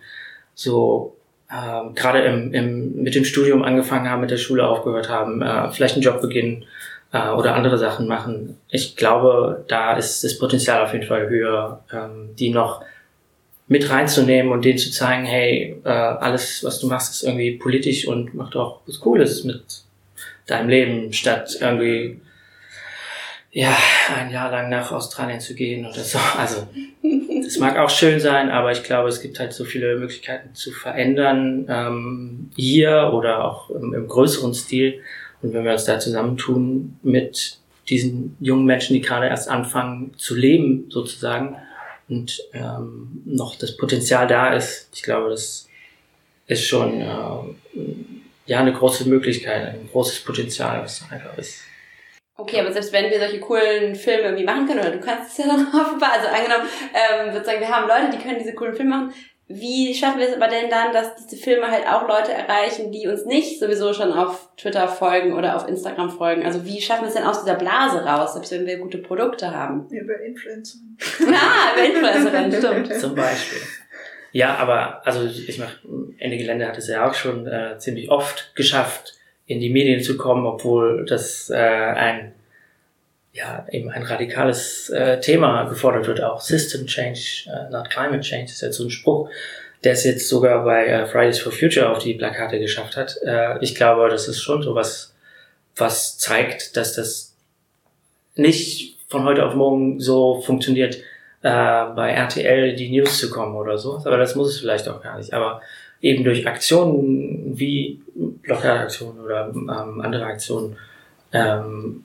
so 0.56 1.16
ähm, 1.52 1.96
gerade 1.96 2.22
im, 2.22 2.54
im, 2.54 2.96
mit 3.04 3.16
dem 3.16 3.26
Studium 3.26 3.64
angefangen 3.64 4.10
haben, 4.10 4.22
mit 4.22 4.32
der 4.32 4.38
Schule 4.38 4.68
aufgehört 4.68 5.10
haben, 5.10 5.42
äh, 5.42 5.72
vielleicht 5.72 5.96
einen 5.96 6.04
Job 6.04 6.22
beginnen 6.22 6.66
äh, 7.12 7.30
oder 7.30 7.56
andere 7.56 7.78
Sachen 7.78 8.08
machen. 8.08 8.58
Ich 8.70 8.96
glaube, 8.96 9.66
da 9.68 9.98
ist 9.98 10.24
das 10.24 10.38
Potenzial 10.38 10.84
auf 10.84 10.94
jeden 10.94 11.08
Fall 11.08 11.28
höher, 11.30 11.84
ähm, 11.92 12.36
die 12.38 12.50
noch 12.50 12.84
mit 13.68 13.90
reinzunehmen 13.90 14.52
und 14.52 14.66
denen 14.66 14.80
zu 14.80 14.92
zeigen, 14.92 15.26
hey, 15.26 15.80
äh, 15.84 15.90
alles, 15.90 16.64
was 16.64 16.80
du 16.80 16.88
machst, 16.88 17.14
ist 17.14 17.24
irgendwie 17.24 17.58
politisch 17.58 18.08
und 18.08 18.34
macht 18.34 18.56
auch 18.56 18.82
was 18.88 19.00
Cooles 19.00 19.44
mit 19.44 19.64
deinem 20.48 20.70
Leben, 20.70 21.14
statt 21.14 21.56
irgendwie 21.62 22.20
ja, 23.52 23.76
ein 24.16 24.32
Jahr 24.32 24.52
lang 24.52 24.70
nach 24.70 24.92
Australien 24.92 25.40
zu 25.40 25.56
gehen 25.56 25.86
oder 25.86 26.02
so. 26.02 26.20
Also, 26.38 26.68
es 27.46 27.58
mag 27.58 27.78
auch 27.78 27.90
schön 27.90 28.20
sein, 28.20 28.50
aber 28.52 28.72
ich 28.72 28.84
glaube, 28.84 29.10
es 29.10 29.22
gibt 29.22 29.40
halt 29.40 29.54
so 29.54 29.66
viele 29.66 29.98
Möglichkeiten 29.98 30.54
zu 30.54 30.72
verändern, 30.72 31.66
ähm, 31.68 32.52
hier 32.56 33.12
oder 33.14 33.44
auch 33.46 33.70
im, 33.72 33.94
im 33.94 34.08
größeren 34.08 34.54
Stil. 34.54 35.02
Und 35.42 35.54
wenn 35.54 35.64
wir 35.64 35.72
uns 35.72 35.86
da 35.86 36.00
zusammentun 36.00 37.00
mit 37.02 37.58
diesen 37.88 38.38
jungen 38.40 38.66
Menschen, 38.66 38.94
die 38.94 39.02
gerade 39.02 39.28
erst 39.28 39.50
anfangen 39.50 40.14
zu 40.18 40.36
leben, 40.36 40.86
sozusagen, 40.90 41.56
und 42.08 42.42
ähm, 42.54 43.22
noch 43.26 43.56
das 43.56 43.78
Potenzial 43.78 44.28
da 44.28 44.54
ist, 44.54 44.90
ich 44.94 45.04
glaube, 45.04 45.30
das 45.30 45.68
ist 46.48 46.66
schon 46.66 47.02
äh, 47.02 47.06
ja 48.48 48.60
eine 48.60 48.74
große 48.74 49.08
Möglichkeit, 49.08 49.76
ein 49.76 49.90
großes 49.92 50.22
Potenzial, 50.22 50.82
was 50.82 51.04
einfach 51.12 51.38
ist. 51.38 51.62
Okay, 52.40 52.62
aber 52.62 52.72
selbst 52.72 52.94
wenn 52.94 53.12
wir 53.12 53.20
solche 53.20 53.40
coolen 53.42 53.96
Filme 53.96 54.24
irgendwie 54.24 54.46
machen 54.46 54.66
können, 54.66 54.80
oder 54.80 54.92
du 54.92 55.00
kannst 55.00 55.32
es 55.32 55.38
ja 55.38 55.48
dann 55.48 55.68
offenbar, 55.74 56.14
also 56.14 56.28
angenommen, 56.28 56.70
ähm, 56.94 57.34
sozusagen, 57.34 57.60
wir 57.60 57.70
haben 57.70 57.88
Leute, 57.88 58.16
die 58.16 58.24
können 58.24 58.40
diese 58.40 58.54
coolen 58.54 58.76
Filme 58.76 58.96
machen, 58.96 59.14
wie 59.52 59.96
schaffen 59.96 60.20
wir 60.20 60.30
es 60.30 60.36
aber 60.36 60.48
denn 60.48 60.70
dann, 60.70 60.94
dass 60.94 61.16
diese 61.16 61.36
Filme 61.36 61.72
halt 61.72 61.88
auch 61.88 62.08
Leute 62.08 62.32
erreichen, 62.32 62.92
die 62.92 63.08
uns 63.08 63.26
nicht 63.26 63.60
sowieso 63.60 63.94
schon 63.94 64.14
auf 64.14 64.48
Twitter 64.58 64.88
folgen 64.88 65.34
oder 65.34 65.56
auf 65.56 65.68
Instagram 65.68 66.12
folgen? 66.12 66.46
Also 66.46 66.66
wie 66.66 66.80
schaffen 66.80 67.02
wir 67.02 67.08
es 67.08 67.16
denn 67.16 67.24
aus 67.24 67.44
dieser 67.44 67.56
Blase 67.56 68.06
raus, 68.06 68.34
selbst 68.34 68.52
wenn 68.52 68.68
wir 68.68 68.78
gute 68.78 69.00
Produkte 69.00 69.50
haben? 69.50 69.88
Über 69.90 70.20
Influencer. 70.22 70.78
Ah, 71.34 71.74
über 71.74 71.84
Influencerin, 71.84 72.52
stimmt. 72.54 72.94
Zum 73.02 73.16
Beispiel. 73.16 73.60
Ja, 74.32 74.56
aber 74.58 75.02
also 75.06 75.26
ich 75.26 75.58
mach, 75.58 75.80
Ende 76.20 76.38
Gelände 76.38 76.68
hat 76.68 76.78
es 76.78 76.88
ja 76.88 77.10
auch 77.10 77.16
schon 77.16 77.48
äh, 77.48 77.80
ziemlich 77.80 78.12
oft 78.12 78.54
geschafft, 78.56 79.19
in 79.50 79.60
die 79.60 79.72
Medien 79.72 80.02
zu 80.02 80.16
kommen, 80.16 80.46
obwohl 80.46 81.06
das 81.06 81.50
äh, 81.50 81.56
ein 81.56 82.34
ja 83.34 83.66
eben 83.72 83.90
ein 83.90 84.04
radikales 84.04 84.90
äh, 84.90 85.20
Thema 85.20 85.64
gefordert 85.64 86.06
wird, 86.06 86.22
auch 86.22 86.40
System 86.40 86.86
Change, 86.86 87.48
äh, 87.48 87.72
not 87.72 87.90
Climate 87.90 88.22
Change, 88.22 88.46
ist 88.46 88.62
jetzt 88.62 88.78
so 88.78 88.84
ein 88.84 88.92
Spruch, 88.92 89.30
der 89.84 89.94
es 89.94 90.04
jetzt 90.04 90.30
sogar 90.30 90.64
bei 90.64 90.86
äh, 90.86 91.06
Fridays 91.08 91.40
for 91.40 91.52
Future 91.52 91.90
auf 91.90 91.98
die 91.98 92.14
Plakate 92.14 92.60
geschafft 92.60 92.96
hat. 92.96 93.18
Äh, 93.26 93.58
ich 93.62 93.74
glaube, 93.74 94.08
das 94.10 94.28
ist 94.28 94.42
schon 94.42 94.62
so 94.62 94.76
was, 94.76 95.16
was 95.76 96.20
zeigt, 96.20 96.78
dass 96.78 96.94
das 96.94 97.36
nicht 98.36 99.00
von 99.08 99.24
heute 99.24 99.46
auf 99.46 99.56
morgen 99.56 100.00
so 100.00 100.42
funktioniert, 100.42 100.98
äh, 101.42 101.86
bei 101.96 102.12
RTL 102.12 102.76
die 102.76 102.92
News 102.92 103.18
zu 103.18 103.32
kommen 103.32 103.56
oder 103.56 103.80
so. 103.80 103.98
Aber 103.98 104.18
das 104.18 104.36
muss 104.36 104.50
es 104.50 104.60
vielleicht 104.60 104.88
auch 104.88 105.02
gar 105.02 105.18
nicht. 105.18 105.34
Aber 105.34 105.62
eben 106.02 106.24
durch 106.24 106.48
Aktionen 106.48 107.60
wie 107.60 108.02
Blockadaktionen 108.42 109.22
oder 109.22 109.50
ähm, 109.54 109.70
andere 109.70 110.26
Aktionen 110.26 110.78
ähm, 111.34 112.04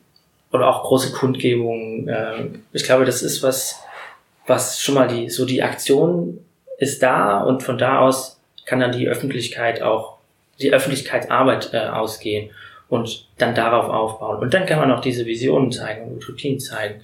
oder 0.53 0.69
auch 0.69 0.85
große 0.85 1.13
Kundgebungen. 1.13 2.09
Äh, 2.09 2.47
ich 2.73 2.85
glaube, 2.85 3.05
das 3.05 3.23
ist 3.23 3.43
was, 3.43 3.81
was 4.47 4.81
schon 4.81 4.95
mal 4.95 5.09
die, 5.09 5.31
so 5.31 5.45
die 5.45 5.63
Aktion 5.63 6.39
ist 6.79 7.03
da 7.03 7.43
und 7.43 7.63
von 7.63 7.79
da 7.79 8.01
aus 8.01 8.41
kann 8.67 8.81
dann 8.81 8.93
die 8.93 9.09
Öffentlichkeit 9.09 9.83
auch, 9.83 10.19
die 10.61 10.73
Öffentlichkeitsarbeit 10.73 11.71
äh, 11.73 11.79
ausgehen 11.79 12.51
und 12.89 13.27
dann 13.39 13.55
darauf 13.55 13.89
aufbauen. 13.89 14.39
Und 14.39 14.55
dann 14.55 14.67
kann 14.67 14.79
man 14.79 14.93
auch 14.93 15.01
diese 15.01 15.27
Visionen 15.27 15.73
zeigen 15.73 16.07
und 16.07 16.17
Utopien 16.17 16.61
zeigen. 16.61 17.01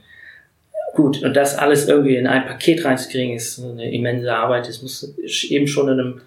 Gut, 0.95 1.23
und 1.23 1.35
das 1.35 1.57
alles 1.57 1.89
irgendwie 1.89 2.17
in 2.17 2.27
ein 2.27 2.47
Paket 2.47 2.85
reinzukriegen, 2.85 3.37
ist 3.37 3.63
eine 3.63 3.93
immense 3.93 4.33
Arbeit. 4.35 4.69
Es 4.69 4.83
muss 4.83 5.15
eben 5.49 5.67
schon 5.67 5.89
in 5.89 6.01
einem, 6.01 6.21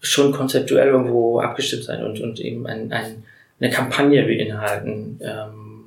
schon 0.00 0.32
konzeptuell 0.32 0.88
irgendwo 0.88 1.40
abgestimmt 1.40 1.84
sein 1.84 2.04
und, 2.04 2.20
und 2.20 2.40
eben 2.40 2.66
ein, 2.66 2.92
ein 2.92 3.24
eine 3.60 3.70
Kampagne 3.70 4.24
beinhalten. 4.24 5.18
Ähm, 5.22 5.86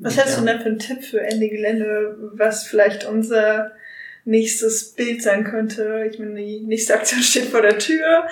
was 0.00 0.16
hättest 0.16 0.38
ja. 0.38 0.40
du 0.40 0.46
denn 0.46 0.60
für 0.60 0.68
einen 0.68 0.78
Tipp 0.78 1.04
für 1.04 1.20
Ende 1.20 1.48
Gelände, 1.48 2.16
was 2.34 2.66
vielleicht 2.66 3.06
unser 3.06 3.72
nächstes 4.24 4.92
Bild 4.92 5.22
sein 5.22 5.44
könnte? 5.44 6.08
Ich 6.10 6.18
meine, 6.18 6.34
die 6.34 6.60
nächste 6.60 6.94
Aktion 6.94 7.20
steht 7.22 7.44
vor 7.44 7.62
der 7.62 7.78
Tür. 7.78 8.24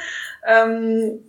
Ähm, 0.47 1.21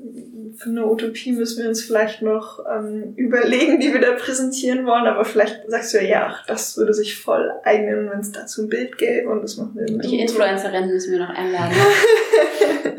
für 0.56 0.70
eine 0.70 0.86
Utopie 0.86 1.32
müssen 1.32 1.64
wir 1.64 1.70
uns 1.70 1.84
vielleicht 1.84 2.22
noch 2.22 2.60
ähm, 2.72 3.14
überlegen, 3.16 3.80
die 3.80 3.92
wir 3.92 4.02
da 4.02 4.12
präsentieren 4.12 4.86
wollen, 4.86 5.08
aber 5.08 5.26
vielleicht 5.26 5.62
sagst 5.68 5.94
du 5.94 5.98
ja, 5.98 6.04
ja, 6.04 6.40
das 6.48 6.78
würde 6.78 6.94
sich 6.94 7.18
voll 7.18 7.52
eignen, 7.64 8.10
wenn 8.10 8.20
es 8.20 8.32
dazu 8.32 8.64
ein 8.64 8.70
Bild 8.70 8.98
gäbe 8.98 9.30
und 9.30 9.42
das 9.42 9.58
machen 9.58 9.76
wir 9.76 9.98
Welche 9.98 10.18
Influencerinnen 10.18 10.90
müssen 10.90 11.12
wir 11.12 11.20
noch 11.20 11.30
einladen? 11.30 11.76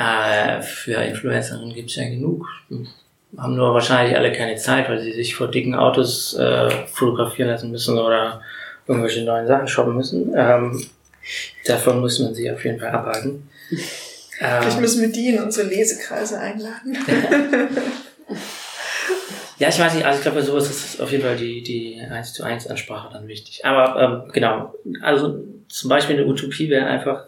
äh, 0.00 0.62
für 0.62 0.94
Influencerinnen 0.94 1.74
gibt's 1.74 1.96
ja 1.96 2.08
genug 2.08 2.46
haben 3.36 3.56
nur 3.56 3.74
wahrscheinlich 3.74 4.16
alle 4.16 4.32
keine 4.32 4.56
Zeit, 4.56 4.88
weil 4.88 5.00
sie 5.00 5.12
sich 5.12 5.34
vor 5.34 5.48
dicken 5.48 5.74
Autos 5.74 6.34
äh, 6.34 6.70
fotografieren 6.86 7.50
lassen 7.50 7.70
müssen 7.70 7.98
oder 7.98 8.42
irgendwelche 8.86 9.22
neuen 9.24 9.46
Sachen 9.46 9.68
shoppen 9.68 9.94
müssen. 9.94 10.32
Ähm, 10.36 10.84
davon 11.66 12.00
muss 12.00 12.18
man 12.18 12.34
sie 12.34 12.50
auf 12.50 12.64
jeden 12.64 12.80
Fall 12.80 12.90
abhalten. 12.90 13.48
Vielleicht 14.36 14.76
ähm, 14.76 14.80
müssen 14.80 15.02
wir 15.02 15.12
die 15.12 15.28
in 15.28 15.42
unsere 15.42 15.68
Lesekreise 15.68 16.40
einladen. 16.40 16.98
ja, 19.58 19.68
ich 19.68 19.78
weiß 19.78 19.94
nicht, 19.94 20.04
also 20.04 20.18
ich 20.18 20.22
glaube, 20.22 20.40
bei 20.40 20.44
sowas 20.44 20.68
ist 20.70 21.00
auf 21.00 21.12
jeden 21.12 21.22
Fall 21.22 21.36
die, 21.36 21.62
die 21.62 22.00
1 22.00 22.32
zu 22.32 22.42
1 22.42 22.66
Ansprache 22.66 23.12
dann 23.12 23.28
wichtig. 23.28 23.64
Aber 23.64 24.00
ähm, 24.00 24.32
genau, 24.32 24.74
also 25.02 25.44
zum 25.68 25.88
Beispiel 25.88 26.16
eine 26.16 26.26
Utopie 26.26 26.68
wäre 26.68 26.86
einfach, 26.86 27.26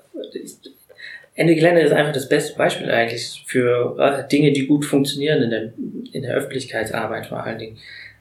Ende 1.34 1.54
Gelände 1.54 1.80
ist 1.80 1.92
einfach 1.92 2.12
das 2.12 2.28
beste 2.28 2.56
Beispiel 2.56 2.90
eigentlich 2.90 3.44
für 3.46 3.96
äh, 3.98 4.28
Dinge, 4.28 4.52
die 4.52 4.66
gut 4.66 4.84
funktionieren 4.84 5.42
in 5.42 5.50
der, 5.50 5.72
in 6.12 6.22
der 6.22 6.34
Öffentlichkeitsarbeit 6.34 7.26
vor 7.26 7.42
allen 7.42 7.58
Dingen. 7.58 7.78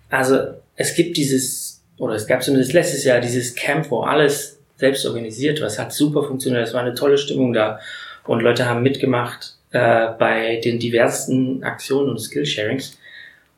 Also 0.09 0.37
es 0.75 0.95
gibt 0.95 1.17
dieses, 1.17 1.81
oder 1.97 2.15
es 2.15 2.25
gab 2.25 2.41
zumindest 2.41 2.73
letztes 2.73 3.03
Jahr 3.03 3.19
dieses 3.19 3.55
Camp, 3.55 3.91
wo 3.91 4.01
alles 4.01 4.59
selbst 4.77 5.05
organisiert 5.05 5.59
war. 5.59 5.67
Es 5.67 5.77
hat 5.77 5.91
super 5.91 6.23
funktioniert, 6.23 6.67
es 6.67 6.73
war 6.73 6.81
eine 6.81 6.95
tolle 6.95 7.17
Stimmung 7.17 7.53
da 7.53 7.79
und 8.25 8.41
Leute 8.41 8.65
haben 8.65 8.81
mitgemacht 8.81 9.55
äh, 9.71 10.07
bei 10.17 10.61
den 10.63 10.79
diversen 10.79 11.63
Aktionen 11.63 12.09
und 12.09 12.19
Skillsharings. 12.19 12.97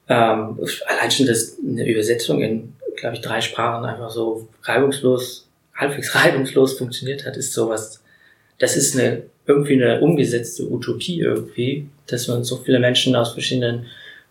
Ähm, 0.10 0.60
allein 0.86 1.12
schon 1.12 1.28
das, 1.28 1.58
eine 1.60 1.88
Übersetzung 1.88 2.42
in, 2.42 2.74
glaube 2.96 3.16
ich, 3.16 3.22
drei 3.22 3.40
Sprachen 3.40 3.86
einfach 3.86 4.10
so 4.10 4.48
reibungslos, 4.64 5.48
halbwegs 5.76 6.16
reibungslos 6.24 6.78
funktioniert 6.78 7.26
hat, 7.26 7.38
ist 7.38 7.54
sowas, 7.54 8.02
das 8.58 8.76
ist 8.76 8.98
eine 8.98 9.24
irgendwie 9.46 9.82
eine 9.82 10.02
umgesetzte 10.02 10.70
Utopie 10.70 11.20
irgendwie, 11.20 11.88
dass 12.08 12.28
man 12.28 12.44
so 12.44 12.58
viele 12.58 12.80
Menschen 12.80 13.16
aus 13.16 13.34
verschiedenen, 13.34 13.86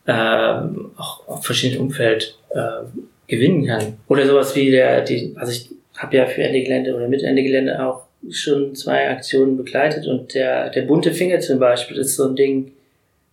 äh, 0.07 0.13
auch 0.13 1.27
auf 1.29 1.45
verschiedenen 1.45 1.83
Umfeld 1.83 2.37
äh, 2.51 2.85
gewinnen 3.27 3.67
kann. 3.67 3.99
Oder 4.09 4.27
sowas 4.27 4.55
wie 4.57 4.71
der, 4.71 5.03
die, 5.03 5.35
also 5.37 5.53
ich 5.53 5.71
habe 5.97 6.17
ja 6.17 6.27
für 6.27 6.43
Ende 6.43 6.63
Gelände 6.63 6.95
oder 6.95 7.09
mit 7.09 7.23
Ende 7.23 7.43
Gelände 7.43 7.85
auch 7.85 8.05
schon 8.31 8.75
zwei 8.75 9.11
Aktionen 9.11 9.57
begleitet 9.57 10.07
und 10.07 10.35
der, 10.35 10.71
der 10.71 10.83
bunte 10.83 11.13
Finger 11.13 11.41
zum 11.41 11.59
Beispiel 11.59 11.99
ist 11.99 12.17
so 12.17 12.29
ein 12.29 12.37
Ding, 12.37 12.73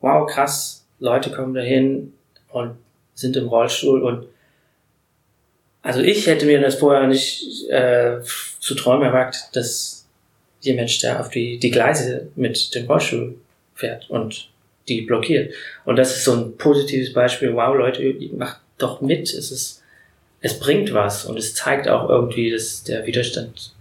wow, 0.01 0.29
krass, 0.29 0.85
Leute 0.99 1.29
kommen 1.31 1.53
dahin 1.53 2.13
und 2.51 2.71
sind 3.13 3.37
im 3.37 3.47
Rollstuhl 3.47 4.03
und 4.03 4.25
also 5.81 6.01
ich 6.01 6.27
hätte 6.27 6.45
mir 6.45 6.59
das 6.59 6.75
vorher 6.75 7.07
nicht 7.07 7.69
äh, 7.69 8.19
zu 8.59 8.75
träumen 8.75 9.05
erwagt, 9.05 9.49
dass 9.53 9.98
jemand, 10.61 11.01
der 11.03 11.19
auf 11.19 11.29
die, 11.29 11.57
die 11.57 11.71
Gleise 11.71 12.29
mit 12.35 12.73
dem 12.75 12.85
Rollstuhl 12.85 13.35
fährt 13.75 14.09
und 14.09 14.49
die 14.87 15.01
blockiert. 15.01 15.53
Und 15.85 15.97
das 15.97 16.15
ist 16.15 16.25
so 16.25 16.33
ein 16.33 16.57
positives 16.57 17.13
Beispiel. 17.13 17.53
Wow, 17.53 17.75
Leute, 17.75 18.15
macht 18.33 18.59
doch 18.77 19.01
mit. 19.01 19.33
Es 19.33 19.51
ist, 19.51 19.83
es 20.41 20.59
bringt 20.59 20.93
was 20.93 21.25
und 21.25 21.37
es 21.37 21.53
zeigt 21.53 21.87
auch 21.87 22.09
irgendwie, 22.09 22.51
dass 22.51 22.83
der 22.83 23.05
Widerstand 23.05 23.73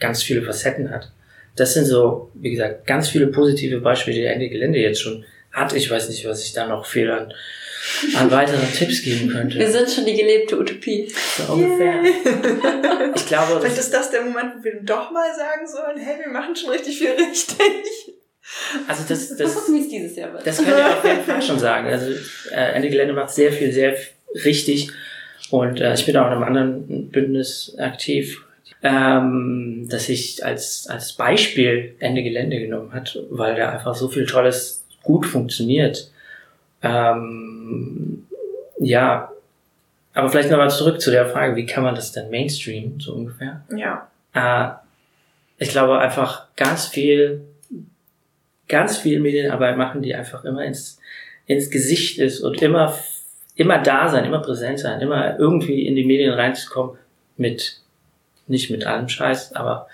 ganz 0.00 0.22
viele 0.22 0.42
Facetten 0.42 0.90
hat. 0.90 1.10
Das 1.56 1.74
sind 1.74 1.86
so, 1.86 2.30
wie 2.34 2.50
gesagt, 2.50 2.86
ganz 2.86 3.08
viele 3.08 3.28
positive 3.28 3.80
Beispiele, 3.80 4.16
die 4.16 4.24
Ende 4.24 4.48
Gelände 4.48 4.78
jetzt 4.78 5.00
schon 5.00 5.24
hat. 5.52 5.72
Ich 5.72 5.90
weiß 5.90 6.08
nicht, 6.08 6.26
was 6.26 6.44
ich 6.44 6.52
da 6.52 6.66
noch 6.66 6.86
fehlern 6.86 7.32
an 8.16 8.30
weiteren 8.30 8.72
Tipps 8.72 9.02
geben 9.02 9.28
könnte. 9.28 9.58
Wir 9.58 9.70
sind 9.70 9.90
schon 9.90 10.04
die 10.04 10.14
gelebte 10.14 10.58
Utopie. 10.58 11.12
So 11.36 11.52
ungefähr. 11.52 12.02
Yeah. 12.02 13.12
Ich 13.14 13.26
glaube, 13.26 13.60
Vielleicht 13.60 13.78
ist 13.78 13.92
das 13.92 14.10
der 14.10 14.22
Moment, 14.22 14.56
wo 14.58 14.64
wir 14.64 14.80
doch 14.82 15.10
mal 15.10 15.34
sagen 15.34 15.66
sollen, 15.66 15.98
hey, 15.98 16.18
wir 16.24 16.32
machen 16.32 16.54
schon 16.54 16.70
richtig 16.70 16.98
viel 16.98 17.10
richtig. 17.10 18.16
Also 18.86 19.02
das, 19.08 19.36
das, 19.36 19.54
das, 19.54 19.66
dieses 19.66 20.16
Jahr 20.16 20.30
das 20.44 20.58
könnt 20.58 20.68
ihr 20.68 20.86
auf 20.86 21.04
jeden 21.04 21.24
Fall 21.24 21.42
schon 21.42 21.58
sagen. 21.58 21.88
Also 21.88 22.12
äh, 22.52 22.74
Ende 22.74 22.90
Gelände 22.90 23.12
macht 23.12 23.30
sehr 23.30 23.52
viel, 23.52 23.72
sehr 23.72 23.96
richtig. 24.44 24.90
Und 25.50 25.80
äh, 25.80 25.94
ich 25.94 26.06
bin 26.06 26.16
auch 26.16 26.26
in 26.26 26.32
einem 26.32 26.42
anderen 26.44 27.10
Bündnis 27.10 27.76
aktiv, 27.78 28.44
ähm, 28.82 29.86
das 29.90 30.06
sich 30.06 30.44
als, 30.44 30.86
als 30.88 31.12
Beispiel 31.14 31.94
Ende 31.98 32.22
Gelände 32.22 32.60
genommen 32.60 32.92
hat, 32.92 33.18
weil 33.30 33.56
da 33.56 33.70
einfach 33.70 33.94
so 33.94 34.08
viel 34.08 34.26
Tolles 34.26 34.84
gut 35.02 35.26
funktioniert. 35.26 36.10
Ähm, 36.86 38.26
ja, 38.78 39.30
aber 40.14 40.30
vielleicht 40.30 40.50
nochmal 40.50 40.70
zurück 40.70 41.00
zu 41.00 41.10
der 41.10 41.26
Frage, 41.26 41.56
wie 41.56 41.66
kann 41.66 41.84
man 41.84 41.94
das 41.94 42.12
denn 42.12 42.30
Mainstream, 42.30 43.00
so 43.00 43.14
ungefähr? 43.14 43.62
Ja. 43.74 44.08
Äh, 44.34 44.74
ich 45.58 45.70
glaube 45.70 45.98
einfach 45.98 46.46
ganz 46.56 46.86
viel, 46.86 47.42
ganz 48.68 48.96
viel 48.96 49.20
Medienarbeit 49.20 49.76
machen, 49.76 50.02
die 50.02 50.14
einfach 50.14 50.44
immer 50.44 50.64
ins, 50.64 51.00
ins 51.46 51.70
Gesicht 51.70 52.18
ist 52.18 52.40
und 52.40 52.62
immer, 52.62 52.94
immer 53.54 53.78
da 53.78 54.08
sein, 54.08 54.24
immer 54.24 54.40
präsent 54.40 54.78
sein, 54.78 55.00
immer 55.00 55.38
irgendwie 55.38 55.86
in 55.86 55.96
die 55.96 56.04
Medien 56.04 56.32
reinzukommen 56.32 56.96
mit, 57.36 57.80
nicht 58.46 58.70
mit 58.70 58.86
allem 58.86 59.08
Scheiß, 59.08 59.54
aber 59.54 59.88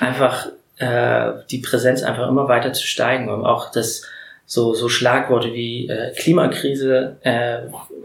einfach 0.00 0.48
äh, 0.78 1.32
die 1.50 1.58
Präsenz 1.58 2.02
einfach 2.02 2.28
immer 2.28 2.48
weiter 2.48 2.72
zu 2.72 2.86
steigen 2.86 3.28
und 3.28 3.44
auch 3.44 3.70
das 3.70 4.04
so, 4.48 4.72
so 4.72 4.88
Schlagworte 4.88 5.52
wie 5.52 5.88
äh, 5.88 6.12
Klimakrise 6.14 7.18
äh, 7.22 7.58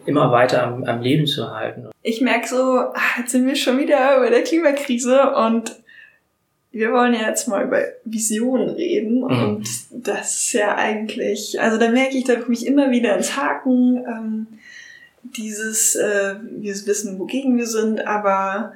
immer 0.05 0.29
weiter 0.33 0.63
am, 0.63 0.83
am 0.83 1.01
Leben 1.01 1.25
zu 1.25 1.49
halten. 1.49 1.89
Ich 2.01 2.19
merke 2.19 2.49
so, 2.49 2.57
ah, 2.57 2.99
jetzt 3.17 3.31
sind 3.31 3.47
wir 3.47 3.55
schon 3.55 3.79
wieder 3.79 4.17
über 4.17 4.29
der 4.29 4.43
Klimakrise 4.43 5.31
und 5.37 5.71
wir 6.71 6.91
wollen 6.91 7.13
ja 7.13 7.29
jetzt 7.29 7.47
mal 7.47 7.63
über 7.63 7.79
Visionen 8.03 8.71
reden 8.71 9.19
Mhm. 9.21 9.29
und 9.29 9.69
das 9.91 10.35
ist 10.35 10.53
ja 10.53 10.75
eigentlich, 10.75 11.61
also 11.61 11.77
da 11.77 11.89
merke 11.89 12.17
ich, 12.17 12.25
da 12.25 12.35
komme 12.35 12.53
ich 12.55 12.67
immer 12.67 12.91
wieder 12.91 13.15
ins 13.15 13.37
Haken, 13.37 14.03
ähm, 14.05 14.47
dieses, 15.23 15.95
äh, 15.95 16.35
wir 16.41 16.73
wissen, 16.73 17.19
wogegen 17.19 17.57
wir 17.57 17.67
sind, 17.67 18.05
aber 18.05 18.73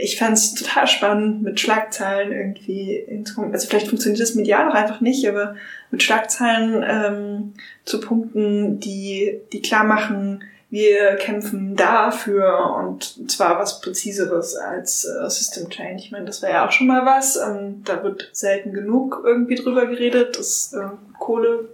ich 0.00 0.18
fand 0.18 0.38
es 0.38 0.54
total 0.54 0.86
spannend, 0.86 1.42
mit 1.42 1.60
Schlagzeilen 1.60 2.32
irgendwie, 2.32 2.94
in, 2.96 3.26
also 3.52 3.68
vielleicht 3.68 3.88
funktioniert 3.88 4.22
das 4.22 4.34
medial 4.34 4.70
auch 4.70 4.74
einfach 4.74 5.02
nicht, 5.02 5.28
aber 5.28 5.56
mit 5.90 6.02
Schlagzeilen 6.02 6.84
ähm, 6.86 7.54
zu 7.84 8.00
punkten, 8.00 8.80
die, 8.80 9.40
die 9.52 9.62
klar 9.62 9.84
machen, 9.84 10.44
wir 10.68 11.14
kämpfen 11.16 11.76
dafür 11.76 12.74
und 12.76 13.30
zwar 13.30 13.58
was 13.58 13.80
Präziseres 13.80 14.56
als 14.56 15.04
äh, 15.04 15.30
System 15.30 15.70
Change. 15.70 16.02
Ich 16.02 16.10
meine, 16.10 16.24
das 16.24 16.42
wäre 16.42 16.52
ja 16.52 16.66
auch 16.66 16.72
schon 16.72 16.88
mal 16.88 17.06
was. 17.06 17.36
Ähm, 17.36 17.82
da 17.84 18.02
wird 18.02 18.30
selten 18.32 18.72
genug 18.72 19.22
irgendwie 19.24 19.54
drüber 19.54 19.86
geredet. 19.86 20.36
Das 20.36 20.72
äh, 20.72 20.88
Kohle 21.18 21.68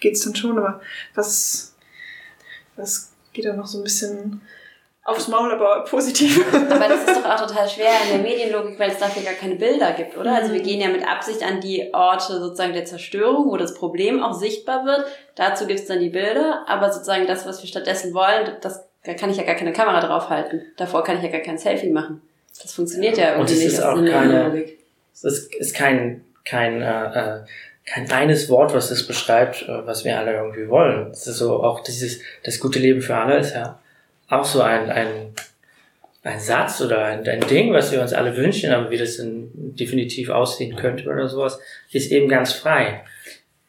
geht's 0.00 0.24
dann 0.24 0.34
schon, 0.34 0.58
aber 0.58 0.80
was, 1.14 1.74
was 2.76 3.12
geht 3.34 3.44
da 3.44 3.54
noch 3.54 3.66
so 3.66 3.78
ein 3.78 3.84
bisschen 3.84 4.40
aufs 5.10 5.28
Maul, 5.28 5.52
aber 5.52 5.84
positiv. 5.84 6.44
Aber 6.70 6.88
das 6.88 7.04
ist 7.04 7.16
doch 7.16 7.24
auch 7.30 7.46
total 7.46 7.68
schwer 7.68 7.90
in 8.04 8.10
der 8.22 8.30
Medienlogik, 8.30 8.78
weil 8.78 8.90
es 8.90 8.98
dafür 8.98 9.22
gar 9.22 9.34
keine 9.34 9.56
Bilder 9.56 9.92
gibt, 9.92 10.16
oder? 10.16 10.34
Also 10.34 10.52
wir 10.52 10.60
gehen 10.62 10.80
ja 10.80 10.88
mit 10.88 11.06
Absicht 11.06 11.42
an 11.42 11.60
die 11.60 11.92
Orte 11.92 12.38
sozusagen 12.40 12.72
der 12.72 12.84
Zerstörung, 12.84 13.50
wo 13.50 13.56
das 13.56 13.74
Problem 13.74 14.22
auch 14.22 14.32
sichtbar 14.32 14.84
wird. 14.84 15.04
Dazu 15.34 15.66
gibt 15.66 15.80
es 15.80 15.86
dann 15.86 16.00
die 16.00 16.10
Bilder, 16.10 16.64
aber 16.66 16.92
sozusagen 16.92 17.26
das, 17.26 17.46
was 17.46 17.62
wir 17.62 17.68
stattdessen 17.68 18.14
wollen, 18.14 18.52
das, 18.60 18.86
da 19.04 19.14
kann 19.14 19.30
ich 19.30 19.36
ja 19.36 19.44
gar 19.44 19.54
keine 19.56 19.72
Kamera 19.72 20.00
draufhalten. 20.00 20.62
Davor 20.76 21.04
kann 21.04 21.18
ich 21.18 21.22
ja 21.22 21.30
gar 21.30 21.40
kein 21.40 21.58
Selfie 21.58 21.90
machen. 21.90 22.22
Das 22.62 22.72
funktioniert 22.72 23.16
ja 23.18 23.34
Und 23.36 23.50
irgendwie 23.50 23.52
es 23.54 23.58
nicht. 23.58 23.66
ist 23.68 23.78
das 23.78 23.86
auch 23.86 23.96
eine 23.98 24.10
keine, 24.10 24.32
Medienlogik. 24.32 24.78
es 25.14 25.24
ist, 25.24 25.54
ist 25.54 25.74
kein, 25.74 26.24
kein, 26.44 26.82
äh, 26.82 27.04
äh, 27.36 27.40
kein 27.86 28.10
eines 28.12 28.48
Wort, 28.50 28.74
was 28.74 28.90
das 28.90 29.06
beschreibt, 29.06 29.62
äh, 29.62 29.86
was 29.86 30.04
wir 30.04 30.18
alle 30.18 30.34
irgendwie 30.34 30.68
wollen. 30.68 31.10
Es 31.10 31.26
ist 31.26 31.38
so 31.38 31.62
auch 31.62 31.80
dieses, 31.80 32.20
das 32.44 32.60
gute 32.60 32.78
Leben 32.78 33.00
für 33.00 33.16
alle 33.16 33.38
ist 33.38 33.54
ja 33.54 33.78
auch 34.30 34.44
so 34.44 34.62
ein, 34.62 34.88
ein, 34.90 35.34
ein 36.22 36.40
Satz 36.40 36.80
oder 36.80 37.04
ein, 37.04 37.26
ein 37.28 37.46
Ding, 37.48 37.72
was 37.72 37.92
wir 37.92 38.00
uns 38.00 38.12
alle 38.12 38.36
wünschen, 38.36 38.72
aber 38.72 38.90
wie 38.90 38.98
das 38.98 39.18
dann 39.18 39.50
definitiv 39.54 40.30
aussehen 40.30 40.76
könnte 40.76 41.08
oder 41.08 41.28
sowas, 41.28 41.58
ist 41.92 42.10
eben 42.10 42.28
ganz 42.28 42.52
frei. 42.52 43.04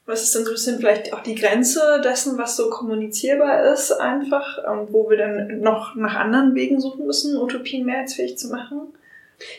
Was 0.06 0.24
ist 0.24 0.36
denn 0.36 0.44
so 0.44 0.52
ein 0.52 0.54
bisschen 0.54 0.78
vielleicht 0.78 1.14
auch 1.14 1.24
die 1.24 1.36
Grenze 1.36 2.02
dessen, 2.04 2.38
was 2.38 2.58
so 2.58 2.70
kommunizierbar 2.70 3.72
ist, 3.72 3.92
einfach, 3.92 4.58
und 4.70 4.92
wo 4.92 5.10
wir 5.10 5.18
dann 5.18 5.62
noch 5.62 5.96
nach 5.96 6.16
anderen 6.16 6.54
Wegen 6.56 6.80
suchen 6.80 7.06
müssen, 7.06 7.38
Utopien 7.38 7.86
mehrheitsfähig 7.86 8.38
zu 8.38 8.50
machen? 8.50 8.94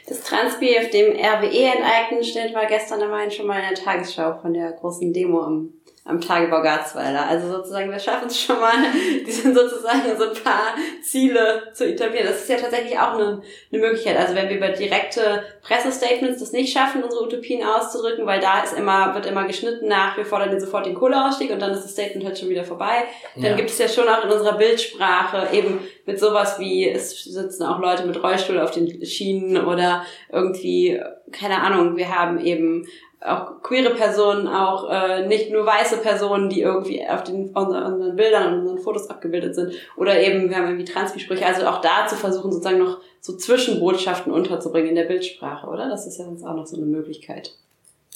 Das 0.08 0.20
Transpi, 0.20 0.78
auf 0.78 0.90
dem 0.90 1.12
RWE 1.12 1.72
enteignen 1.76 2.22
steht, 2.22 2.54
war 2.54 2.66
gestern 2.66 3.00
immerhin 3.00 3.30
schon 3.30 3.46
mal 3.46 3.60
in 3.60 3.74
der 3.74 3.84
Tagesschau 3.84 4.38
von 4.40 4.54
der 4.54 4.72
großen 4.72 5.12
Demo 5.12 5.42
am, 5.42 5.72
am 6.04 6.20
Tagebau 6.20 6.62
Garzweiler. 6.62 7.28
Also 7.28 7.48
sozusagen, 7.48 7.90
wir 7.90 7.98
schaffen 8.00 8.26
es 8.26 8.40
schon 8.40 8.58
mal, 8.58 8.72
die 9.26 9.30
sind 9.30 9.54
sozusagen 9.56 10.02
so 10.18 10.30
ein 10.30 10.42
paar 10.42 10.74
Ziele 11.00 11.70
zu 11.72 11.86
etablieren. 11.86 12.26
Das 12.26 12.42
ist 12.42 12.48
ja 12.48 12.56
tatsächlich 12.56 12.98
auch 12.98 13.14
eine, 13.14 13.40
eine 13.70 13.80
Möglichkeit. 13.80 14.16
Also 14.18 14.34
wenn 14.34 14.48
wir 14.48 14.56
über 14.56 14.70
direkte 14.70 15.44
Pressestatements 15.62 16.40
das 16.40 16.50
nicht 16.50 16.72
schaffen, 16.72 17.04
unsere 17.04 17.22
Utopien 17.22 17.64
auszudrücken, 17.64 18.26
weil 18.26 18.40
da 18.40 18.64
ist 18.64 18.76
immer, 18.76 19.14
wird 19.14 19.26
immer 19.26 19.44
geschnitten 19.46 19.86
nach, 19.86 20.16
wir 20.16 20.26
fordern 20.26 20.58
sofort 20.58 20.86
den 20.86 20.94
Kohleausstieg 20.94 21.52
und 21.52 21.62
dann 21.62 21.70
ist 21.70 21.84
das 21.84 21.92
Statement 21.92 22.26
halt 22.26 22.36
schon 22.38 22.48
wieder 22.48 22.64
vorbei. 22.64 23.04
Dann 23.36 23.44
Ja. 23.44 23.54
gibt 23.56 23.70
es 23.70 23.78
ja 23.78 23.86
schon 23.88 24.08
auch 24.08 24.24
in 24.24 24.30
unserer 24.30 24.58
Bildsprache 24.58 25.54
eben 25.56 25.78
mit 26.04 26.18
sowas 26.18 26.58
wie, 26.58 26.88
es 26.88 27.22
sitzen 27.22 27.62
auch 27.62 27.78
Leute 27.78 28.06
mit 28.06 28.20
Rollstuhl 28.20 28.58
auf 28.58 28.72
den 28.72 29.06
Schienen 29.06 29.64
oder 29.64 30.04
irgendwie, 30.32 31.00
keine 31.30 31.60
Ahnung, 31.60 31.96
wir 31.96 32.12
haben 32.16 32.44
eben 32.44 32.88
auch 33.24 33.62
queere 33.62 33.94
Personen, 33.94 34.48
auch 34.48 34.90
äh, 34.90 35.26
nicht 35.26 35.50
nur 35.50 35.64
weiße 35.64 35.98
Personen, 35.98 36.48
die 36.48 36.62
irgendwie 36.62 37.06
auf 37.06 37.22
den 37.22 37.50
unseren, 37.50 38.16
Bildern 38.16 38.52
und 38.52 38.60
unseren 38.60 38.78
Fotos 38.78 39.10
abgebildet 39.10 39.54
sind. 39.54 39.74
Oder 39.96 40.20
eben, 40.20 40.48
wir 40.50 40.56
haben 40.56 40.66
irgendwie 40.66 40.84
Transgespräche, 40.84 41.46
also 41.46 41.66
auch 41.66 41.80
da 41.80 42.06
zu 42.06 42.16
versuchen, 42.16 42.52
sozusagen 42.52 42.78
noch 42.78 42.98
so 43.20 43.36
Zwischenbotschaften 43.36 44.32
unterzubringen 44.32 44.90
in 44.90 44.96
der 44.96 45.04
Bildsprache, 45.04 45.66
oder? 45.66 45.88
Das 45.88 46.06
ist 46.06 46.18
ja 46.18 46.24
sonst 46.24 46.44
auch 46.44 46.54
noch 46.54 46.66
so 46.66 46.76
eine 46.76 46.86
Möglichkeit. 46.86 47.52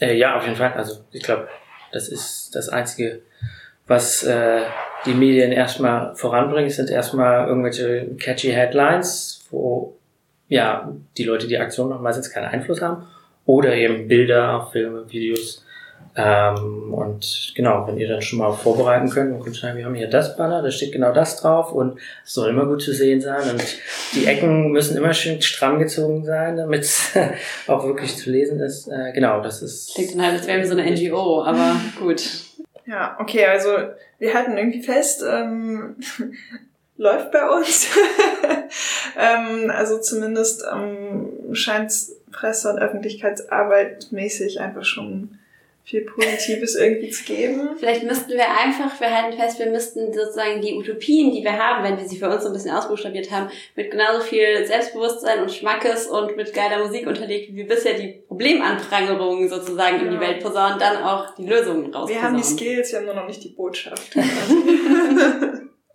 Äh, 0.01 0.17
ja, 0.17 0.37
auf 0.37 0.45
jeden 0.45 0.57
Fall. 0.57 0.73
Also 0.73 1.01
ich 1.13 1.23
glaube, 1.23 1.49
das 1.93 2.09
ist 2.09 2.55
das 2.55 2.69
Einzige, 2.69 3.23
was 3.87 4.25
äh, 4.25 4.63
die 5.05 5.15
Medien 5.15 5.53
erstmal 5.53 6.17
voranbringen, 6.17 6.71
sind 6.71 6.91
erstmal 6.91 7.47
irgendwelche 7.47 8.17
catchy 8.21 8.51
Headlines, 8.51 9.45
wo 9.51 9.97
ja 10.49 10.93
die 11.17 11.25
Leute 11.25 11.47
die 11.47 11.59
Aktion 11.59 11.89
noch 11.89 12.01
meistens 12.01 12.31
keinen 12.31 12.47
Einfluss 12.47 12.83
haben. 12.83 13.07
Oder 13.47 13.75
eben 13.75 14.09
Bilder, 14.09 14.69
Filme, 14.73 15.05
Videos. 15.09 15.65
Ähm, 16.19 16.95
und 16.95 17.53
genau, 17.55 17.87
wenn 17.87 17.99
ihr 17.99 18.09
dann 18.09 18.23
schon 18.23 18.39
mal 18.39 18.51
vorbereiten 18.53 19.11
könnt 19.11 19.35
und 19.35 19.43
könnt 19.43 19.57
sagen, 19.57 19.77
wir 19.77 19.85
haben 19.85 19.95
hier 19.95 20.09
das 20.09 20.35
Banner, 20.35 20.63
da 20.63 20.71
steht 20.71 20.93
genau 20.93 21.13
das 21.13 21.41
drauf 21.41 21.73
und 21.73 22.01
es 22.25 22.33
soll 22.33 22.49
immer 22.51 22.65
gut 22.65 22.81
zu 22.81 22.95
sehen 22.95 23.21
sein 23.21 23.51
und 23.51 23.63
die 24.15 24.25
Ecken 24.25 24.73
müssen 24.73 24.97
immer 24.97 25.13
schön 25.13 25.43
stramm 25.43 25.79
gezogen 25.79 26.25
sein, 26.25 26.57
damit 26.57 26.81
es 26.85 27.11
auch 27.67 27.85
wirklich 27.85 28.17
zu 28.17 28.31
lesen 28.31 28.61
ist. 28.61 28.89
Äh, 28.89 29.13
genau, 29.13 29.43
das 29.43 29.61
ist. 29.61 29.95
Klingt 29.95 30.15
dann 30.15 30.23
halt, 30.23 30.39
als 30.39 30.47
wären 30.47 30.61
wir 30.61 30.67
so 30.67 30.77
eine 30.77 30.91
NGO, 30.91 31.43
aber 31.45 31.77
gut. 31.99 32.23
Ja, 32.87 33.19
okay, 33.21 33.45
also 33.45 33.71
wir 34.19 34.33
halten 34.33 34.57
irgendwie 34.57 34.83
fest, 34.83 35.23
ähm, 35.29 35.97
läuft 36.97 37.31
bei 37.31 37.47
uns. 37.47 37.89
ähm, 39.19 39.71
also 39.71 39.99
zumindest 40.01 40.65
ähm, 40.73 41.29
scheint 41.53 41.93
Presse- 42.33 42.71
und 42.71 42.79
Öffentlichkeitsarbeit 42.79 44.09
mäßig 44.11 44.61
einfach 44.61 44.85
schon 44.85 45.39
viel 45.87 46.01
Positives 46.01 46.75
irgendwie 46.75 47.11
zu 47.11 47.25
geben. 47.25 47.77
Vielleicht 47.79 48.03
müssten 48.03 48.33
wir 48.33 48.45
einfach, 48.45 49.01
wir 49.01 49.09
halten 49.09 49.39
fest, 49.39 49.61
wir 49.61 49.71
müssten 49.71 50.13
sozusagen 50.13 50.61
die 50.61 50.75
Utopien, 50.75 51.31
die 51.31 51.45
wir 51.45 51.57
haben, 51.57 51.85
wenn 51.85 51.97
wir 51.97 52.05
sie 52.09 52.19
für 52.19 52.29
uns 52.29 52.43
so 52.43 52.49
ein 52.49 52.53
bisschen 52.55 52.73
ausbuchstabiert 52.73 53.31
haben, 53.31 53.51
mit 53.77 53.93
genauso 53.93 54.21
viel 54.21 54.67
Selbstbewusstsein 54.67 55.43
und 55.43 55.53
Schmackes 55.53 56.09
und 56.09 56.37
mit 56.37 56.53
geiler 56.53 56.85
Musik 56.85 57.07
unterlegt, 57.07 57.53
wie 57.53 57.59
wir 57.59 57.69
bisher 57.69 57.95
die 57.95 58.25
Problemanprangerungen 58.27 59.49
sozusagen 59.49 60.01
in 60.01 60.11
die. 60.11 60.17
Welt 60.17 60.43
posaunen, 60.43 60.79
dann 60.81 61.05
auch 61.05 61.35
die 61.37 61.47
Lösungen 61.47 61.95
raus. 61.95 62.09
Wir 62.09 62.21
haben 62.21 62.37
die 62.37 62.43
Skills, 62.43 62.91
wir 62.91 62.99
haben 62.99 63.07
nur 63.07 63.15
noch 63.15 63.29
nicht 63.29 63.45
die 63.45 63.51
Botschaft. 63.51 64.17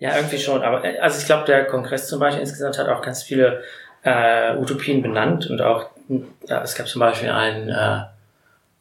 Ja, 0.01 0.15
irgendwie 0.15 0.39
schon. 0.39 0.63
Aber 0.63 0.83
äh, 0.83 0.97
also 0.97 1.19
ich 1.19 1.27
glaube, 1.27 1.45
der 1.45 1.65
Kongress 1.65 2.07
zum 2.07 2.19
Beispiel 2.19 2.41
insgesamt 2.41 2.79
hat 2.79 2.89
auch 2.89 3.03
ganz 3.03 3.21
viele 3.21 3.61
äh, 4.03 4.57
Utopien 4.57 5.03
benannt 5.03 5.47
und 5.47 5.61
auch 5.61 5.90
ja, 6.47 6.61
es 6.63 6.75
gab 6.75 6.87
zum 6.87 6.99
Beispiel 6.99 7.29
ein, 7.29 7.69
äh, 7.69 8.01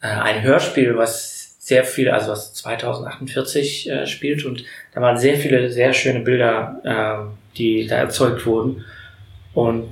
äh, 0.01 0.07
ein 0.07 0.41
Hörspiel, 0.41 0.97
was 0.97 1.55
sehr 1.59 1.83
viel, 1.83 2.09
also 2.09 2.31
was 2.31 2.53
2048 2.53 3.89
äh, 3.89 4.07
spielt 4.07 4.45
und 4.45 4.63
da 4.93 5.01
waren 5.01 5.17
sehr 5.17 5.37
viele 5.37 5.69
sehr 5.69 5.93
schöne 5.93 6.21
Bilder, 6.21 6.81
äh, 6.83 7.57
die 7.57 7.87
da 7.87 7.97
erzeugt 7.97 8.45
wurden 8.45 8.83
und 9.53 9.89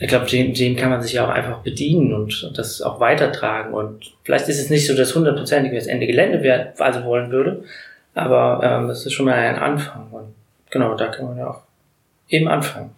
ich 0.00 0.06
glaube, 0.06 0.26
dem, 0.26 0.54
dem 0.54 0.76
kann 0.76 0.90
man 0.90 1.02
sich 1.02 1.14
ja 1.14 1.24
auch 1.24 1.30
einfach 1.30 1.58
bedienen 1.58 2.12
und, 2.12 2.52
das 2.56 2.82
auch 2.82 3.00
weitertragen 3.00 3.72
und 3.72 4.12
vielleicht 4.22 4.48
ist 4.48 4.60
es 4.60 4.70
nicht 4.70 4.86
so 4.86 4.94
das 4.94 5.14
hundertprozentige 5.14 5.74
das 5.74 5.86
Ende 5.86 6.06
Gelände 6.06 6.42
wäre, 6.42 6.72
also 6.78 7.02
wollen 7.04 7.30
würde, 7.30 7.64
aber 8.14 8.60
ähm, 8.62 8.88
das 8.88 9.06
ist 9.06 9.12
schon 9.12 9.26
mal 9.26 9.34
ein 9.34 9.56
Anfang 9.56 10.10
und 10.10 10.34
genau, 10.70 10.94
da 10.94 11.08
kann 11.08 11.26
man 11.26 11.38
ja 11.38 11.48
auch 11.48 11.62
eben 12.28 12.48
anfangen. 12.48 12.90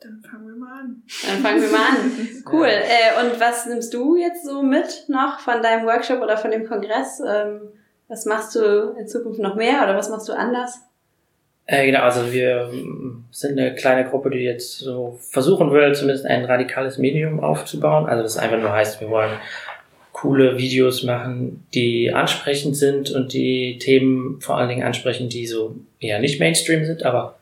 Dann 0.00 0.22
fangen 0.22 0.46
wir 0.46 0.56
mal 0.56 0.80
an. 0.80 0.99
Dann 1.26 1.38
fangen 1.40 1.62
wir 1.62 1.70
mal 1.70 1.88
an. 1.88 2.28
Cool. 2.50 2.66
Äh, 2.66 3.20
und 3.20 3.38
was 3.38 3.66
nimmst 3.66 3.94
du 3.94 4.16
jetzt 4.16 4.44
so 4.44 4.62
mit 4.62 5.04
noch 5.08 5.38
von 5.40 5.62
deinem 5.62 5.86
Workshop 5.86 6.20
oder 6.20 6.36
von 6.36 6.50
dem 6.50 6.66
Kongress? 6.66 7.20
Ähm, 7.20 7.60
was 8.08 8.24
machst 8.24 8.56
du 8.56 8.96
in 8.98 9.06
Zukunft 9.06 9.38
noch 9.38 9.54
mehr 9.54 9.84
oder 9.84 9.96
was 9.96 10.08
machst 10.08 10.28
du 10.28 10.32
anders? 10.32 10.80
Äh, 11.66 11.86
genau, 11.86 12.00
also 12.00 12.32
wir 12.32 12.70
ähm, 12.72 13.26
sind 13.30 13.56
eine 13.56 13.76
kleine 13.76 14.08
Gruppe, 14.08 14.30
die 14.30 14.38
jetzt 14.38 14.78
so 14.78 15.16
versuchen 15.20 15.70
will, 15.70 15.94
zumindest 15.94 16.26
ein 16.26 16.44
radikales 16.44 16.98
Medium 16.98 17.38
aufzubauen. 17.38 18.06
Also 18.06 18.24
das 18.24 18.36
einfach 18.36 18.58
nur 18.58 18.72
heißt, 18.72 19.00
wir 19.00 19.10
wollen 19.10 19.30
coole 20.12 20.58
Videos 20.58 21.04
machen, 21.04 21.64
die 21.72 22.12
ansprechend 22.12 22.76
sind 22.76 23.10
und 23.12 23.32
die 23.32 23.78
Themen 23.78 24.40
vor 24.40 24.58
allen 24.58 24.68
Dingen 24.68 24.82
ansprechen, 24.82 25.28
die 25.28 25.46
so 25.46 25.76
eher 26.00 26.18
nicht 26.18 26.40
Mainstream 26.40 26.84
sind, 26.84 27.04
aber 27.04 27.38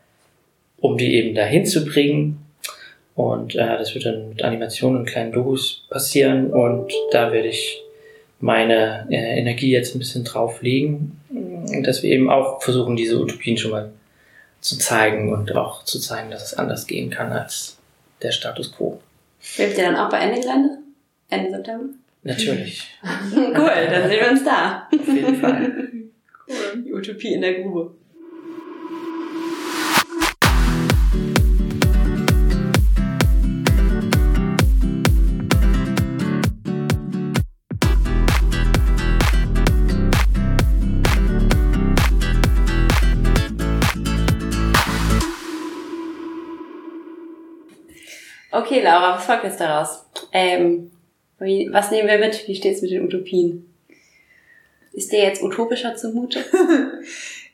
um 0.76 0.98
die 0.98 1.14
eben 1.14 1.34
dahin 1.34 1.64
zu 1.64 1.86
bringen. 1.86 2.44
Und 3.18 3.56
äh, 3.56 3.76
das 3.76 3.96
wird 3.96 4.04
dann 4.04 4.28
mit 4.28 4.44
Animationen 4.44 5.00
und 5.00 5.06
kleinen 5.06 5.32
Dokus 5.32 5.82
passieren 5.90 6.52
und 6.52 6.92
da 7.10 7.32
werde 7.32 7.48
ich 7.48 7.82
meine 8.38 9.08
äh, 9.10 9.40
Energie 9.40 9.72
jetzt 9.72 9.92
ein 9.92 9.98
bisschen 9.98 10.22
drauf 10.22 10.62
legen, 10.62 11.20
dass 11.82 12.04
wir 12.04 12.12
eben 12.12 12.30
auch 12.30 12.62
versuchen, 12.62 12.94
diese 12.94 13.20
Utopien 13.20 13.56
schon 13.56 13.72
mal 13.72 13.90
zu 14.60 14.78
zeigen 14.78 15.32
und 15.32 15.52
auch 15.56 15.84
zu 15.84 15.98
zeigen, 15.98 16.30
dass 16.30 16.44
es 16.44 16.54
anders 16.54 16.86
gehen 16.86 17.10
kann 17.10 17.32
als 17.32 17.78
der 18.22 18.30
Status 18.30 18.72
quo. 18.72 19.00
Hilft 19.40 19.78
ihr 19.78 19.84
dann 19.86 19.96
auch 19.96 20.10
bei 20.10 20.18
Ende 20.20 20.40
Gelände? 20.40 20.78
Ende 21.28 21.50
September? 21.50 21.86
Natürlich. 22.22 22.86
cool, 23.34 23.88
dann 23.90 24.08
sehen 24.08 24.20
wir 24.20 24.30
uns 24.30 24.44
da. 24.44 24.88
Auf 24.92 25.08
jeden 25.08 25.34
Fall. 25.34 25.72
Cool. 26.50 26.82
Die 26.82 26.94
Utopie 26.94 27.34
in 27.34 27.42
der 27.42 27.60
Grube. 27.60 27.90
Okay, 48.58 48.82
Laura, 48.82 49.14
was 49.14 49.24
folgt 49.24 49.44
jetzt 49.44 49.60
daraus? 49.60 50.04
Ähm, 50.32 50.90
wie, 51.38 51.68
was 51.70 51.92
nehmen 51.92 52.08
wir 52.08 52.18
mit? 52.18 52.48
Wie 52.48 52.56
steht's 52.56 52.82
mit 52.82 52.90
den 52.90 53.04
Utopien? 53.04 53.72
Ist 54.92 55.12
der 55.12 55.22
jetzt 55.22 55.42
utopischer 55.42 55.94
zumute? 55.94 56.44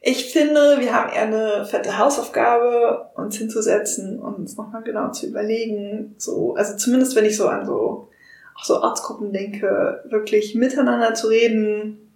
Ich 0.07 0.35
finde, 0.35 0.81
wir 0.81 0.93
haben 0.93 1.11
eher 1.11 1.23
eine 1.23 1.65
fette 1.65 1.97
Hausaufgabe, 1.97 3.09
uns 3.15 3.39
hinzusetzen 3.39 4.21
und 4.21 4.35
uns 4.35 4.55
nochmal 4.55 4.83
genau 4.83 5.11
zu 5.13 5.27
überlegen, 5.27 6.15
so, 6.19 6.55
also 6.57 6.77
zumindest 6.77 7.17
wenn 7.17 7.25
ich 7.25 7.39
so 7.39 7.49
an 7.49 7.65
so, 7.65 8.09
auch 8.55 8.65
so 8.65 8.83
Ortsgruppen 8.83 9.33
denke, 9.33 10.05
wirklich 10.05 10.55
miteinander 10.55 11.15
zu 11.15 11.29
reden, 11.29 12.13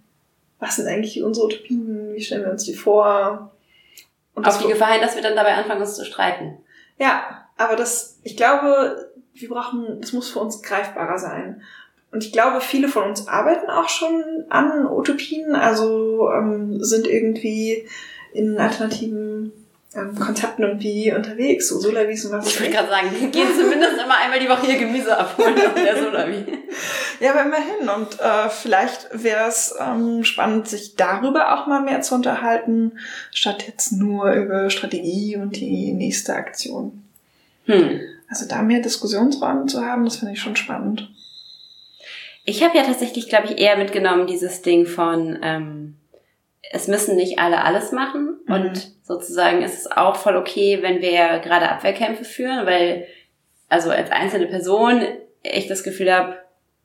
was 0.59 0.75
sind 0.75 0.85
eigentlich 0.85 1.23
unsere 1.23 1.47
Utopien, 1.47 2.13
wie 2.13 2.21
stellen 2.21 2.43
wir 2.43 2.51
uns 2.51 2.65
die 2.65 2.75
vor? 2.75 3.53
Und 4.35 4.45
Auf 4.47 4.61
die 4.61 4.67
Gefahr 4.67 4.91
hin, 4.91 5.01
dass 5.01 5.15
wir 5.15 5.23
dann 5.23 5.35
dabei 5.35 5.55
anfangen, 5.55 5.81
uns 5.81 5.95
zu 5.95 6.05
streiten. 6.05 6.59
Ja, 6.99 7.48
aber 7.59 7.75
das, 7.75 8.17
ich 8.23 8.37
glaube, 8.37 9.11
wir 9.33 9.49
brauchen, 9.49 9.99
das 9.99 10.13
muss 10.13 10.29
für 10.29 10.39
uns 10.39 10.61
greifbarer 10.61 11.19
sein. 11.19 11.61
Und 12.11 12.23
ich 12.23 12.31
glaube, 12.31 12.61
viele 12.61 12.87
von 12.87 13.03
uns 13.03 13.27
arbeiten 13.27 13.69
auch 13.69 13.89
schon 13.89 14.45
an 14.49 14.87
Utopien, 14.87 15.55
also 15.55 16.29
ähm, 16.31 16.81
sind 16.81 17.05
irgendwie 17.05 17.85
in 18.33 18.57
alternativen 18.57 19.51
ähm, 19.93 20.15
Konzepten 20.17 20.63
irgendwie 20.63 21.13
unterwegs, 21.13 21.67
so 21.67 21.79
Solavis 21.79 22.25
und 22.25 22.31
was 22.31 22.47
Ich 22.47 22.59
wollte 22.59 22.73
gerade 22.73 22.89
sagen, 22.89 23.09
wir 23.11 23.27
gehen 23.27 23.49
zumindest 23.53 23.93
immer 23.93 24.17
einmal 24.17 24.39
die 24.39 24.47
Woche 24.47 24.67
hier 24.67 24.79
Gemüse 24.79 25.17
abholen 25.17 25.55
auf 25.57 25.73
der 25.73 26.01
Solavi. 26.01 26.45
Ja, 27.19 27.31
aber 27.31 27.41
immerhin. 27.41 27.89
Und 27.89 28.17
äh, 28.21 28.49
vielleicht 28.49 29.09
wäre 29.11 29.49
es 29.49 29.75
ähm, 29.77 30.23
spannend, 30.23 30.69
sich 30.69 30.95
darüber 30.95 31.53
auch 31.53 31.67
mal 31.67 31.81
mehr 31.81 31.99
zu 32.01 32.15
unterhalten, 32.15 32.93
statt 33.33 33.65
jetzt 33.67 33.91
nur 33.91 34.31
über 34.31 34.69
Strategie 34.69 35.35
und 35.35 35.57
die 35.57 35.91
nächste 35.91 36.33
Aktion. 36.35 37.08
Hm. 37.69 38.01
Also 38.29 38.47
da 38.47 38.61
mehr 38.61 38.81
Diskussionsräume 38.81 39.65
zu 39.65 39.83
haben, 39.83 40.05
das 40.05 40.17
finde 40.17 40.33
ich 40.33 40.41
schon 40.41 40.55
spannend. 40.55 41.09
Ich 42.45 42.63
habe 42.63 42.77
ja 42.77 42.83
tatsächlich, 42.83 43.29
glaube 43.29 43.47
ich, 43.47 43.59
eher 43.59 43.77
mitgenommen 43.77 44.27
dieses 44.27 44.61
Ding 44.61 44.85
von, 44.85 45.39
ähm, 45.43 45.95
es 46.71 46.87
müssen 46.87 47.15
nicht 47.15 47.39
alle 47.39 47.63
alles 47.63 47.91
machen 47.91 48.39
Mhm. 48.45 48.53
und 48.53 48.91
sozusagen 49.03 49.61
ist 49.61 49.77
es 49.77 49.91
auch 49.91 50.15
voll 50.15 50.35
okay, 50.35 50.79
wenn 50.81 51.01
wir 51.01 51.39
gerade 51.39 51.69
Abwehrkämpfe 51.69 52.23
führen, 52.23 52.65
weil 52.65 53.07
also 53.69 53.91
als 53.91 54.11
einzelne 54.11 54.47
Person 54.47 55.03
ich 55.43 55.67
das 55.67 55.83
Gefühl 55.83 56.11
habe, 56.13 56.37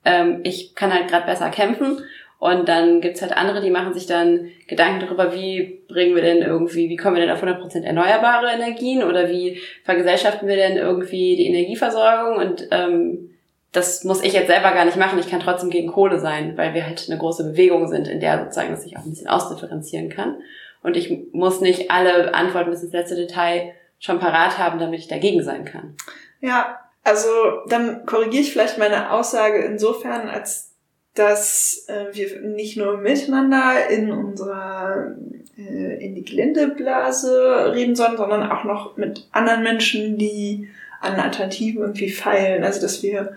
ähm, 0.05 0.41
ich 0.43 0.75
kann 0.75 0.93
halt 0.93 1.07
gerade 1.07 1.25
besser 1.25 1.49
kämpfen 1.49 2.03
und 2.45 2.69
dann 2.69 3.01
gibt's 3.01 3.21
halt 3.21 3.35
andere, 3.35 3.61
die 3.61 3.69
machen 3.69 3.93
sich 3.93 4.05
dann 4.05 4.49
Gedanken 4.67 4.99
darüber, 4.99 5.33
wie 5.33 5.83
bringen 5.87 6.15
wir 6.15 6.21
denn 6.21 6.41
irgendwie, 6.41 6.89
wie 6.89 6.95
kommen 6.95 7.15
wir 7.15 7.25
denn 7.25 7.35
auf 7.35 7.43
100% 7.43 7.83
erneuerbare 7.83 8.51
Energien 8.51 9.03
oder 9.03 9.29
wie 9.29 9.59
vergesellschaften 9.83 10.47
wir 10.47 10.55
denn 10.55 10.77
irgendwie 10.77 11.35
die 11.35 11.47
Energieversorgung 11.47 12.37
und 12.37 12.67
ähm, 12.71 13.31
das 13.71 14.03
muss 14.03 14.23
ich 14.23 14.33
jetzt 14.33 14.47
selber 14.47 14.71
gar 14.71 14.85
nicht 14.85 14.97
machen. 14.97 15.19
Ich 15.19 15.29
kann 15.29 15.41
trotzdem 15.41 15.69
gegen 15.69 15.91
Kohle 15.91 16.19
sein, 16.19 16.57
weil 16.57 16.73
wir 16.73 16.85
halt 16.85 17.07
eine 17.09 17.19
große 17.19 17.43
Bewegung 17.43 17.87
sind, 17.87 18.07
in 18.07 18.21
der 18.21 18.39
sozusagen 18.39 18.71
das 18.71 18.83
sich 18.83 18.95
auch 18.95 19.03
ein 19.03 19.09
bisschen 19.09 19.27
ausdifferenzieren 19.27 20.09
kann. 20.09 20.37
Und 20.81 20.95
ich 20.95 21.11
muss 21.33 21.61
nicht 21.61 21.91
alle 21.91 22.33
Antworten 22.33 22.69
bis 22.69 22.83
ins 22.83 22.93
letzte 22.93 23.15
Detail 23.15 23.73
schon 23.99 24.19
parat 24.19 24.57
haben, 24.57 24.79
damit 24.79 24.99
ich 24.99 25.07
dagegen 25.07 25.43
sein 25.43 25.65
kann. 25.65 25.95
Ja, 26.39 26.79
also 27.03 27.27
dann 27.67 28.05
korrigiere 28.05 28.43
ich 28.43 28.53
vielleicht 28.53 28.77
meine 28.77 29.11
Aussage 29.11 29.63
insofern, 29.65 30.29
als 30.29 30.74
dass 31.15 31.85
äh, 31.87 32.13
wir 32.13 32.41
nicht 32.41 32.77
nur 32.77 32.97
miteinander 32.97 33.89
in 33.89 34.11
unserer 34.11 35.15
äh, 35.57 36.05
in 36.05 36.13
die 36.15 36.25
Geländeblase 36.25 37.71
reden 37.73 37.95
sollen, 37.95 38.17
sondern 38.17 38.51
auch 38.51 38.65
noch 38.65 38.97
mit 38.97 39.27
anderen 39.31 39.63
Menschen, 39.63 40.17
die 40.17 40.69
an 40.99 41.15
Alternativen 41.15 41.81
irgendwie 41.81 42.09
feilen. 42.09 42.63
Also 42.63 42.81
dass 42.81 43.01
wir 43.01 43.33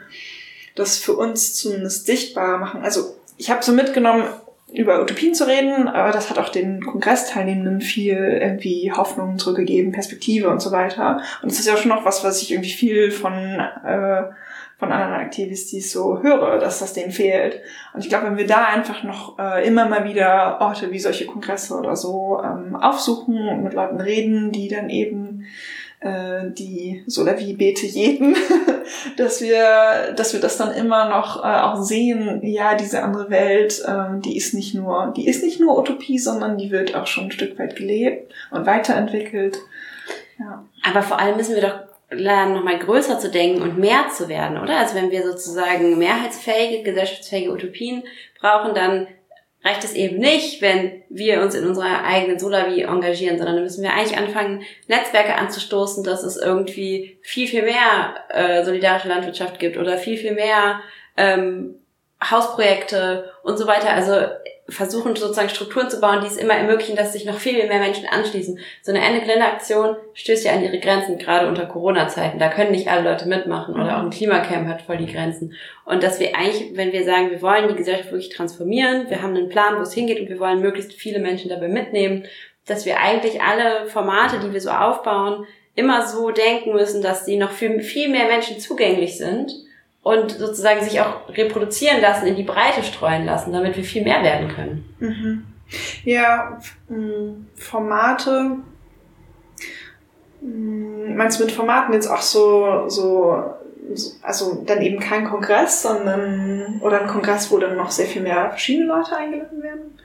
das 0.74 0.98
für 0.98 1.14
uns 1.14 1.54
zumindest 1.54 2.06
sichtbar 2.06 2.58
machen. 2.58 2.82
Also 2.82 3.16
ich 3.36 3.50
habe 3.50 3.64
so 3.64 3.72
mitgenommen, 3.72 4.24
über 4.72 5.00
Utopien 5.00 5.34
zu 5.34 5.46
reden, 5.46 5.88
aber 5.88 6.12
das 6.12 6.28
hat 6.28 6.38
auch 6.38 6.50
den 6.50 6.84
Kongressteilnehmenden 6.84 7.80
viel 7.80 8.16
irgendwie 8.16 8.92
Hoffnung 8.92 9.38
zurückgegeben, 9.38 9.92
Perspektive 9.92 10.50
und 10.50 10.60
so 10.60 10.72
weiter. 10.72 11.22
Und 11.42 11.50
das 11.50 11.58
ist 11.58 11.66
ja 11.66 11.76
schon 11.76 11.88
noch 11.88 12.04
was, 12.04 12.22
was 12.22 12.42
ich 12.42 12.50
irgendwie 12.50 12.72
viel 12.72 13.10
von 13.10 13.32
äh, 13.32 14.24
von 14.78 14.92
anderen 14.92 15.14
Aktivistis 15.14 15.90
so 15.90 16.22
höre, 16.22 16.58
dass 16.58 16.78
das 16.78 16.92
denen 16.92 17.10
fehlt. 17.10 17.60
Und 17.94 18.04
ich 18.04 18.08
glaube, 18.08 18.26
wenn 18.26 18.36
wir 18.36 18.46
da 18.46 18.66
einfach 18.66 19.02
noch 19.02 19.36
äh, 19.38 19.66
immer 19.66 19.88
mal 19.88 20.04
wieder 20.04 20.60
Orte 20.60 20.92
wie 20.92 21.00
solche 21.00 21.26
Kongresse 21.26 21.74
oder 21.74 21.96
so 21.96 22.40
ähm, 22.42 22.76
aufsuchen 22.76 23.48
und 23.48 23.64
mit 23.64 23.74
Leuten 23.74 24.00
reden, 24.00 24.52
die 24.52 24.68
dann 24.68 24.88
eben 24.88 25.46
äh, 25.98 26.50
die 26.50 27.02
Solavi 27.08 27.54
bete 27.54 27.86
jeden, 27.86 28.36
dass 29.16 29.40
wir, 29.40 30.12
dass 30.16 30.32
wir 30.32 30.38
das 30.38 30.56
dann 30.56 30.72
immer 30.72 31.08
noch 31.08 31.42
äh, 31.42 31.60
auch 31.60 31.82
sehen, 31.82 32.40
ja, 32.44 32.76
diese 32.76 33.02
andere 33.02 33.30
Welt, 33.30 33.82
ähm, 33.84 34.22
die 34.22 34.36
ist 34.36 34.54
nicht 34.54 34.76
nur, 34.76 35.12
die 35.16 35.26
ist 35.26 35.42
nicht 35.42 35.58
nur 35.58 35.76
Utopie, 35.76 36.20
sondern 36.20 36.56
die 36.56 36.70
wird 36.70 36.94
auch 36.94 37.08
schon 37.08 37.24
ein 37.24 37.32
Stück 37.32 37.58
weit 37.58 37.74
gelebt 37.74 38.32
und 38.52 38.64
weiterentwickelt. 38.64 39.58
Ja. 40.38 40.64
Aber 40.84 41.02
vor 41.02 41.18
allem 41.18 41.36
müssen 41.36 41.56
wir 41.56 41.62
doch 41.62 41.87
lernen, 42.10 42.54
nochmal 42.54 42.78
größer 42.78 43.18
zu 43.18 43.30
denken 43.30 43.62
und 43.62 43.78
mehr 43.78 44.08
zu 44.08 44.28
werden, 44.28 44.58
oder? 44.58 44.78
Also 44.78 44.94
wenn 44.94 45.10
wir 45.10 45.22
sozusagen 45.22 45.98
mehrheitsfähige, 45.98 46.82
gesellschaftsfähige 46.82 47.52
Utopien 47.52 48.02
brauchen, 48.40 48.74
dann 48.74 49.06
reicht 49.64 49.84
es 49.84 49.94
eben 49.94 50.18
nicht, 50.18 50.62
wenn 50.62 51.02
wir 51.08 51.42
uns 51.42 51.54
in 51.54 51.66
unserer 51.66 52.04
eigenen 52.04 52.38
Solavi 52.38 52.82
engagieren, 52.82 53.36
sondern 53.36 53.56
dann 53.56 53.64
müssen 53.64 53.82
wir 53.82 53.92
eigentlich 53.92 54.16
anfangen, 54.16 54.62
Netzwerke 54.86 55.34
anzustoßen, 55.34 56.04
dass 56.04 56.22
es 56.22 56.36
irgendwie 56.36 57.18
viel, 57.22 57.48
viel 57.48 57.62
mehr 57.62 58.14
äh, 58.30 58.64
solidarische 58.64 59.08
Landwirtschaft 59.08 59.58
gibt 59.58 59.76
oder 59.76 59.98
viel, 59.98 60.16
viel 60.16 60.32
mehr 60.32 60.80
ähm, 61.16 61.74
Hausprojekte 62.22 63.32
und 63.42 63.58
so 63.58 63.66
weiter. 63.66 63.90
Also 63.90 64.12
versuchen 64.68 65.16
sozusagen 65.16 65.48
Strukturen 65.48 65.88
zu 65.88 65.98
bauen, 66.00 66.20
die 66.20 66.26
es 66.26 66.36
immer 66.36 66.52
ermöglichen, 66.52 66.94
dass 66.94 67.14
sich 67.14 67.24
noch 67.24 67.38
viel 67.38 67.66
mehr 67.66 67.78
Menschen 67.78 68.06
anschließen. 68.06 68.58
So 68.82 68.92
eine 68.92 69.04
Ende-Gelände-Aktion 69.04 69.96
stößt 70.12 70.44
ja 70.44 70.52
an 70.52 70.62
ihre 70.62 70.78
Grenzen, 70.78 71.16
gerade 71.16 71.48
unter 71.48 71.64
Corona-Zeiten. 71.64 72.38
Da 72.38 72.48
können 72.48 72.72
nicht 72.72 72.88
alle 72.88 73.10
Leute 73.10 73.26
mitmachen 73.26 73.74
oder 73.74 73.96
auch 73.96 74.02
ein 74.02 74.10
Klimacamp 74.10 74.68
hat 74.68 74.82
voll 74.82 74.98
die 74.98 75.10
Grenzen. 75.10 75.54
Und 75.86 76.02
dass 76.02 76.20
wir 76.20 76.36
eigentlich, 76.36 76.76
wenn 76.76 76.92
wir 76.92 77.04
sagen, 77.04 77.30
wir 77.30 77.40
wollen 77.40 77.68
die 77.68 77.76
Gesellschaft 77.76 78.10
wirklich 78.10 78.28
transformieren, 78.28 79.08
wir 79.08 79.22
haben 79.22 79.34
einen 79.34 79.48
Plan, 79.48 79.78
wo 79.78 79.82
es 79.82 79.94
hingeht 79.94 80.20
und 80.20 80.28
wir 80.28 80.38
wollen 80.38 80.60
möglichst 80.60 80.92
viele 80.92 81.18
Menschen 81.18 81.48
dabei 81.48 81.68
mitnehmen, 81.68 82.26
dass 82.66 82.84
wir 82.84 83.00
eigentlich 83.00 83.40
alle 83.40 83.86
Formate, 83.86 84.38
die 84.40 84.52
wir 84.52 84.60
so 84.60 84.70
aufbauen, 84.70 85.46
immer 85.74 86.06
so 86.06 86.30
denken 86.30 86.72
müssen, 86.72 87.00
dass 87.00 87.24
sie 87.24 87.38
noch 87.38 87.52
für 87.52 87.80
viel 87.80 88.10
mehr 88.10 88.26
Menschen 88.26 88.60
zugänglich 88.60 89.16
sind 89.16 89.67
und 90.08 90.30
sozusagen 90.30 90.82
sich 90.82 91.02
auch 91.02 91.28
reproduzieren 91.28 92.00
lassen, 92.00 92.26
in 92.26 92.34
die 92.34 92.42
Breite 92.42 92.82
streuen 92.82 93.26
lassen, 93.26 93.52
damit 93.52 93.76
wir 93.76 93.84
viel 93.84 94.02
mehr 94.02 94.22
werden 94.22 94.48
können. 94.48 94.94
Mhm. 95.00 95.46
Ja, 96.02 96.58
Formate. 97.54 98.56
Meinst 100.40 101.38
du 101.38 101.44
mit 101.44 101.52
Formaten 101.52 101.92
jetzt 101.92 102.06
auch 102.06 102.22
so, 102.22 102.88
so, 102.88 103.52
so, 103.92 104.12
also 104.22 104.64
dann 104.64 104.80
eben 104.80 104.98
kein 104.98 105.26
Kongress, 105.26 105.82
sondern 105.82 106.80
oder 106.80 107.02
ein 107.02 107.08
Kongress, 107.08 107.50
wo 107.50 107.58
dann 107.58 107.76
noch 107.76 107.90
sehr 107.90 108.06
viel 108.06 108.22
mehr 108.22 108.48
verschiedene 108.48 108.86
Leute 108.86 109.14
eingeladen 109.14 109.62
werden? 109.62 109.98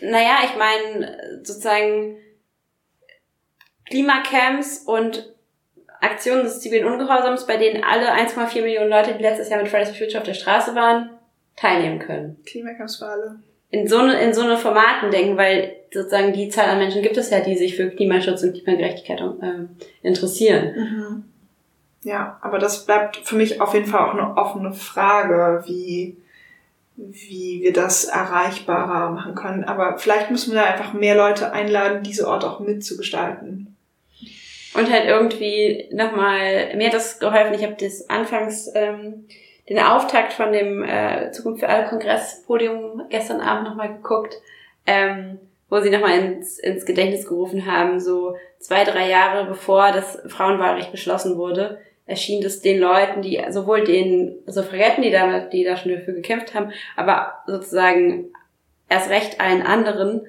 Naja, 0.00 0.38
ich 0.44 0.56
meine, 0.56 1.18
sozusagen, 1.42 2.16
Klimacamps 3.84 4.84
und 4.86 5.34
Aktionen 6.00 6.44
des 6.44 6.60
zivilen 6.60 6.86
Ungehorsams, 6.86 7.46
bei 7.46 7.56
denen 7.56 7.84
alle 7.84 8.12
1,4 8.12 8.62
Millionen 8.62 8.90
Leute, 8.90 9.14
die 9.14 9.22
letztes 9.22 9.50
Jahr 9.50 9.60
mit 9.60 9.68
Fridays 9.68 9.90
for 9.90 9.98
Future 9.98 10.18
auf 10.18 10.26
der 10.26 10.34
Straße 10.34 10.74
waren, 10.74 11.10
teilnehmen 11.56 11.98
können. 11.98 12.38
Klimacamps 12.46 12.96
für 12.96 13.06
alle. 13.06 13.40
In 13.70 13.86
so 13.86 13.98
eine, 13.98 14.20
in 14.20 14.34
so 14.34 14.40
eine 14.42 14.56
Formaten 14.56 15.10
denken, 15.10 15.36
weil 15.36 15.76
sozusagen 15.92 16.32
die 16.32 16.48
Zahl 16.48 16.70
an 16.70 16.78
Menschen 16.78 17.02
gibt 17.02 17.16
es 17.16 17.30
ja, 17.30 17.40
die 17.40 17.56
sich 17.56 17.76
für 17.76 17.90
Klimaschutz 17.90 18.42
und 18.42 18.54
Klimagerechtigkeit 18.54 19.20
äh, 19.20 20.06
interessieren. 20.06 20.74
Mhm. 20.76 21.24
Ja, 22.02 22.38
aber 22.40 22.58
das 22.58 22.86
bleibt 22.86 23.18
für 23.18 23.36
mich 23.36 23.60
auf 23.60 23.74
jeden 23.74 23.86
Fall 23.86 24.00
auch 24.00 24.14
eine 24.14 24.36
offene 24.36 24.72
Frage, 24.72 25.62
wie, 25.66 26.16
wie 26.96 27.60
wir 27.62 27.72
das 27.72 28.04
erreichbarer 28.04 29.10
machen 29.10 29.34
können. 29.34 29.64
Aber 29.64 29.98
vielleicht 29.98 30.30
müssen 30.30 30.52
wir 30.52 30.62
da 30.62 30.66
einfach 30.66 30.94
mehr 30.94 31.14
Leute 31.14 31.52
einladen, 31.52 32.02
diese 32.02 32.26
Ort 32.26 32.44
auch 32.44 32.60
mitzugestalten. 32.60 33.69
Und 34.74 34.90
halt 34.90 35.06
irgendwie 35.06 35.88
nochmal, 35.92 36.76
mir 36.76 36.86
hat 36.86 36.94
das 36.94 37.18
geholfen, 37.18 37.54
ich 37.54 37.64
habe 37.64 37.76
das 37.78 38.08
anfangs 38.08 38.70
ähm, 38.74 39.26
den 39.68 39.78
Auftakt 39.78 40.32
von 40.32 40.52
dem 40.52 40.84
äh, 40.84 41.30
Zukunft 41.32 41.60
für 41.60 41.68
alle 41.68 41.88
Kongresspodium 41.88 43.02
gestern 43.08 43.40
Abend 43.40 43.68
nochmal 43.68 43.94
geguckt, 43.94 44.34
ähm, 44.86 45.38
wo 45.68 45.80
sie 45.80 45.90
nochmal 45.90 46.18
ins, 46.18 46.58
ins 46.58 46.84
Gedächtnis 46.84 47.26
gerufen 47.26 47.66
haben, 47.66 48.00
so 48.00 48.36
zwei, 48.58 48.84
drei 48.84 49.08
Jahre 49.08 49.46
bevor 49.46 49.92
das 49.92 50.20
Frauenwahlrecht 50.26 50.92
beschlossen 50.92 51.36
wurde, 51.36 51.78
erschien 52.06 52.42
das 52.42 52.60
den 52.60 52.80
Leuten, 52.80 53.22
die 53.22 53.40
sowohl 53.50 53.84
den 53.84 54.36
Suffragetten, 54.46 55.02
die 55.02 55.12
da, 55.12 55.40
die 55.40 55.64
da 55.64 55.76
schon 55.76 55.92
dafür 55.92 56.14
gekämpft 56.14 56.54
haben, 56.54 56.72
aber 56.96 57.34
sozusagen 57.46 58.32
erst 58.88 59.10
recht 59.10 59.40
allen 59.40 59.62
anderen, 59.62 60.26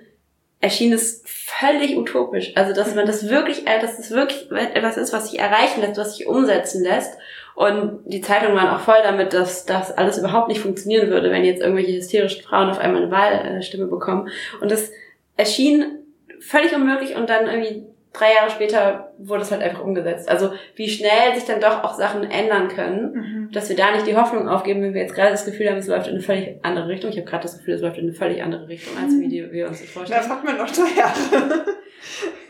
erschien 0.61 0.93
es 0.93 1.23
völlig 1.25 1.97
utopisch. 1.97 2.53
Also, 2.55 2.73
dass 2.73 2.95
man 2.95 3.05
das 3.05 3.27
wirklich, 3.29 3.67
äh, 3.67 3.79
dass 3.81 3.97
das 3.97 4.11
wirklich 4.11 4.49
etwas 4.51 4.97
ist, 4.97 5.11
was 5.11 5.29
sich 5.29 5.39
erreichen 5.39 5.81
lässt, 5.81 5.97
was 5.97 6.15
sich 6.15 6.27
umsetzen 6.27 6.83
lässt. 6.83 7.17
Und 7.55 7.99
die 8.05 8.21
Zeitungen 8.21 8.55
waren 8.55 8.69
auch 8.69 8.79
voll 8.79 8.99
damit, 9.03 9.33
dass 9.33 9.65
das 9.65 9.95
alles 9.97 10.17
überhaupt 10.17 10.47
nicht 10.47 10.61
funktionieren 10.61 11.09
würde, 11.09 11.31
wenn 11.31 11.43
jetzt 11.43 11.61
irgendwelche 11.61 11.93
hysterischen 11.93 12.43
Frauen 12.43 12.69
auf 12.69 12.79
einmal 12.79 13.01
eine 13.01 13.11
Wahlstimme 13.11 13.87
bekommen. 13.87 14.29
Und 14.61 14.71
das 14.71 14.91
erschien 15.35 15.99
völlig 16.39 16.73
unmöglich 16.73 17.15
und 17.15 17.29
dann 17.29 17.47
irgendwie 17.47 17.83
drei 18.13 18.33
Jahre 18.33 18.49
später 18.49 19.13
wurde 19.17 19.43
es 19.43 19.51
halt 19.51 19.61
einfach 19.61 19.83
umgesetzt. 19.83 20.29
Also 20.29 20.51
wie 20.75 20.89
schnell 20.89 21.33
sich 21.35 21.45
dann 21.45 21.61
doch 21.61 21.83
auch 21.83 21.93
Sachen 21.93 22.29
ändern 22.29 22.67
können, 22.67 23.13
mhm. 23.13 23.51
dass 23.51 23.69
wir 23.69 23.75
da 23.75 23.91
nicht 23.91 24.07
die 24.07 24.15
Hoffnung 24.15 24.49
aufgeben, 24.49 24.81
wenn 24.81 24.93
wir 24.93 25.01
jetzt 25.01 25.15
gerade 25.15 25.31
das 25.31 25.45
Gefühl 25.45 25.69
haben, 25.69 25.77
es 25.77 25.87
läuft 25.87 26.07
in 26.07 26.15
eine 26.15 26.23
völlig 26.23 26.57
andere 26.63 26.87
Richtung. 26.87 27.09
Ich 27.09 27.17
habe 27.17 27.27
gerade 27.27 27.43
das 27.43 27.57
Gefühl, 27.57 27.75
es 27.75 27.81
läuft 27.81 27.97
in 27.97 28.03
eine 28.05 28.13
völlig 28.13 28.43
andere 28.43 28.67
Richtung, 28.67 28.93
als 29.01 29.17
wie 29.19 29.27
die, 29.27 29.51
wir 29.51 29.67
uns 29.67 29.81
das 29.81 29.89
vorstellen. 29.89 30.21
Das 30.21 30.29
hat 30.29 30.43
man 30.43 30.57
noch 30.57 30.69
drei 30.69 30.97
Jahre. 30.97 31.65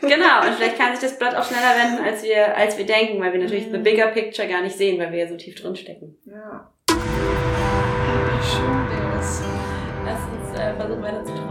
genau, 0.00 0.46
und 0.46 0.54
vielleicht 0.56 0.78
kann 0.78 0.96
sich 0.96 1.08
das 1.08 1.18
Blatt 1.18 1.36
auch 1.36 1.44
schneller 1.44 1.74
wenden, 1.76 2.04
als 2.04 2.24
wir, 2.24 2.56
als 2.56 2.76
wir 2.76 2.86
denken, 2.86 3.20
weil 3.20 3.32
wir 3.32 3.40
natürlich 3.40 3.68
mhm. 3.68 3.72
the 3.72 3.78
bigger 3.78 4.08
picture 4.08 4.48
gar 4.48 4.62
nicht 4.62 4.76
sehen, 4.76 4.98
weil 4.98 5.12
wir 5.12 5.20
ja 5.20 5.28
so 5.28 5.36
tief 5.36 5.54
drin 5.60 5.76
stecken. 5.76 6.16
Ja. 6.24 6.72
Wie 6.88 8.44
schön 8.44 9.20
ist. 9.20 9.44
Lass 10.04 10.20
uns 10.26 10.58
äh, 10.58 10.74
versuchen 10.74 11.02
weiter 11.02 11.24
zu. 11.24 11.41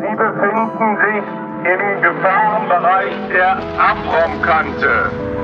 Sie 0.00 0.16
befinden 0.16 0.96
sich 0.98 1.24
im 1.72 2.02
Gefahrenbereich 2.02 3.14
der 3.32 3.56
Abraumkante. 3.78 5.43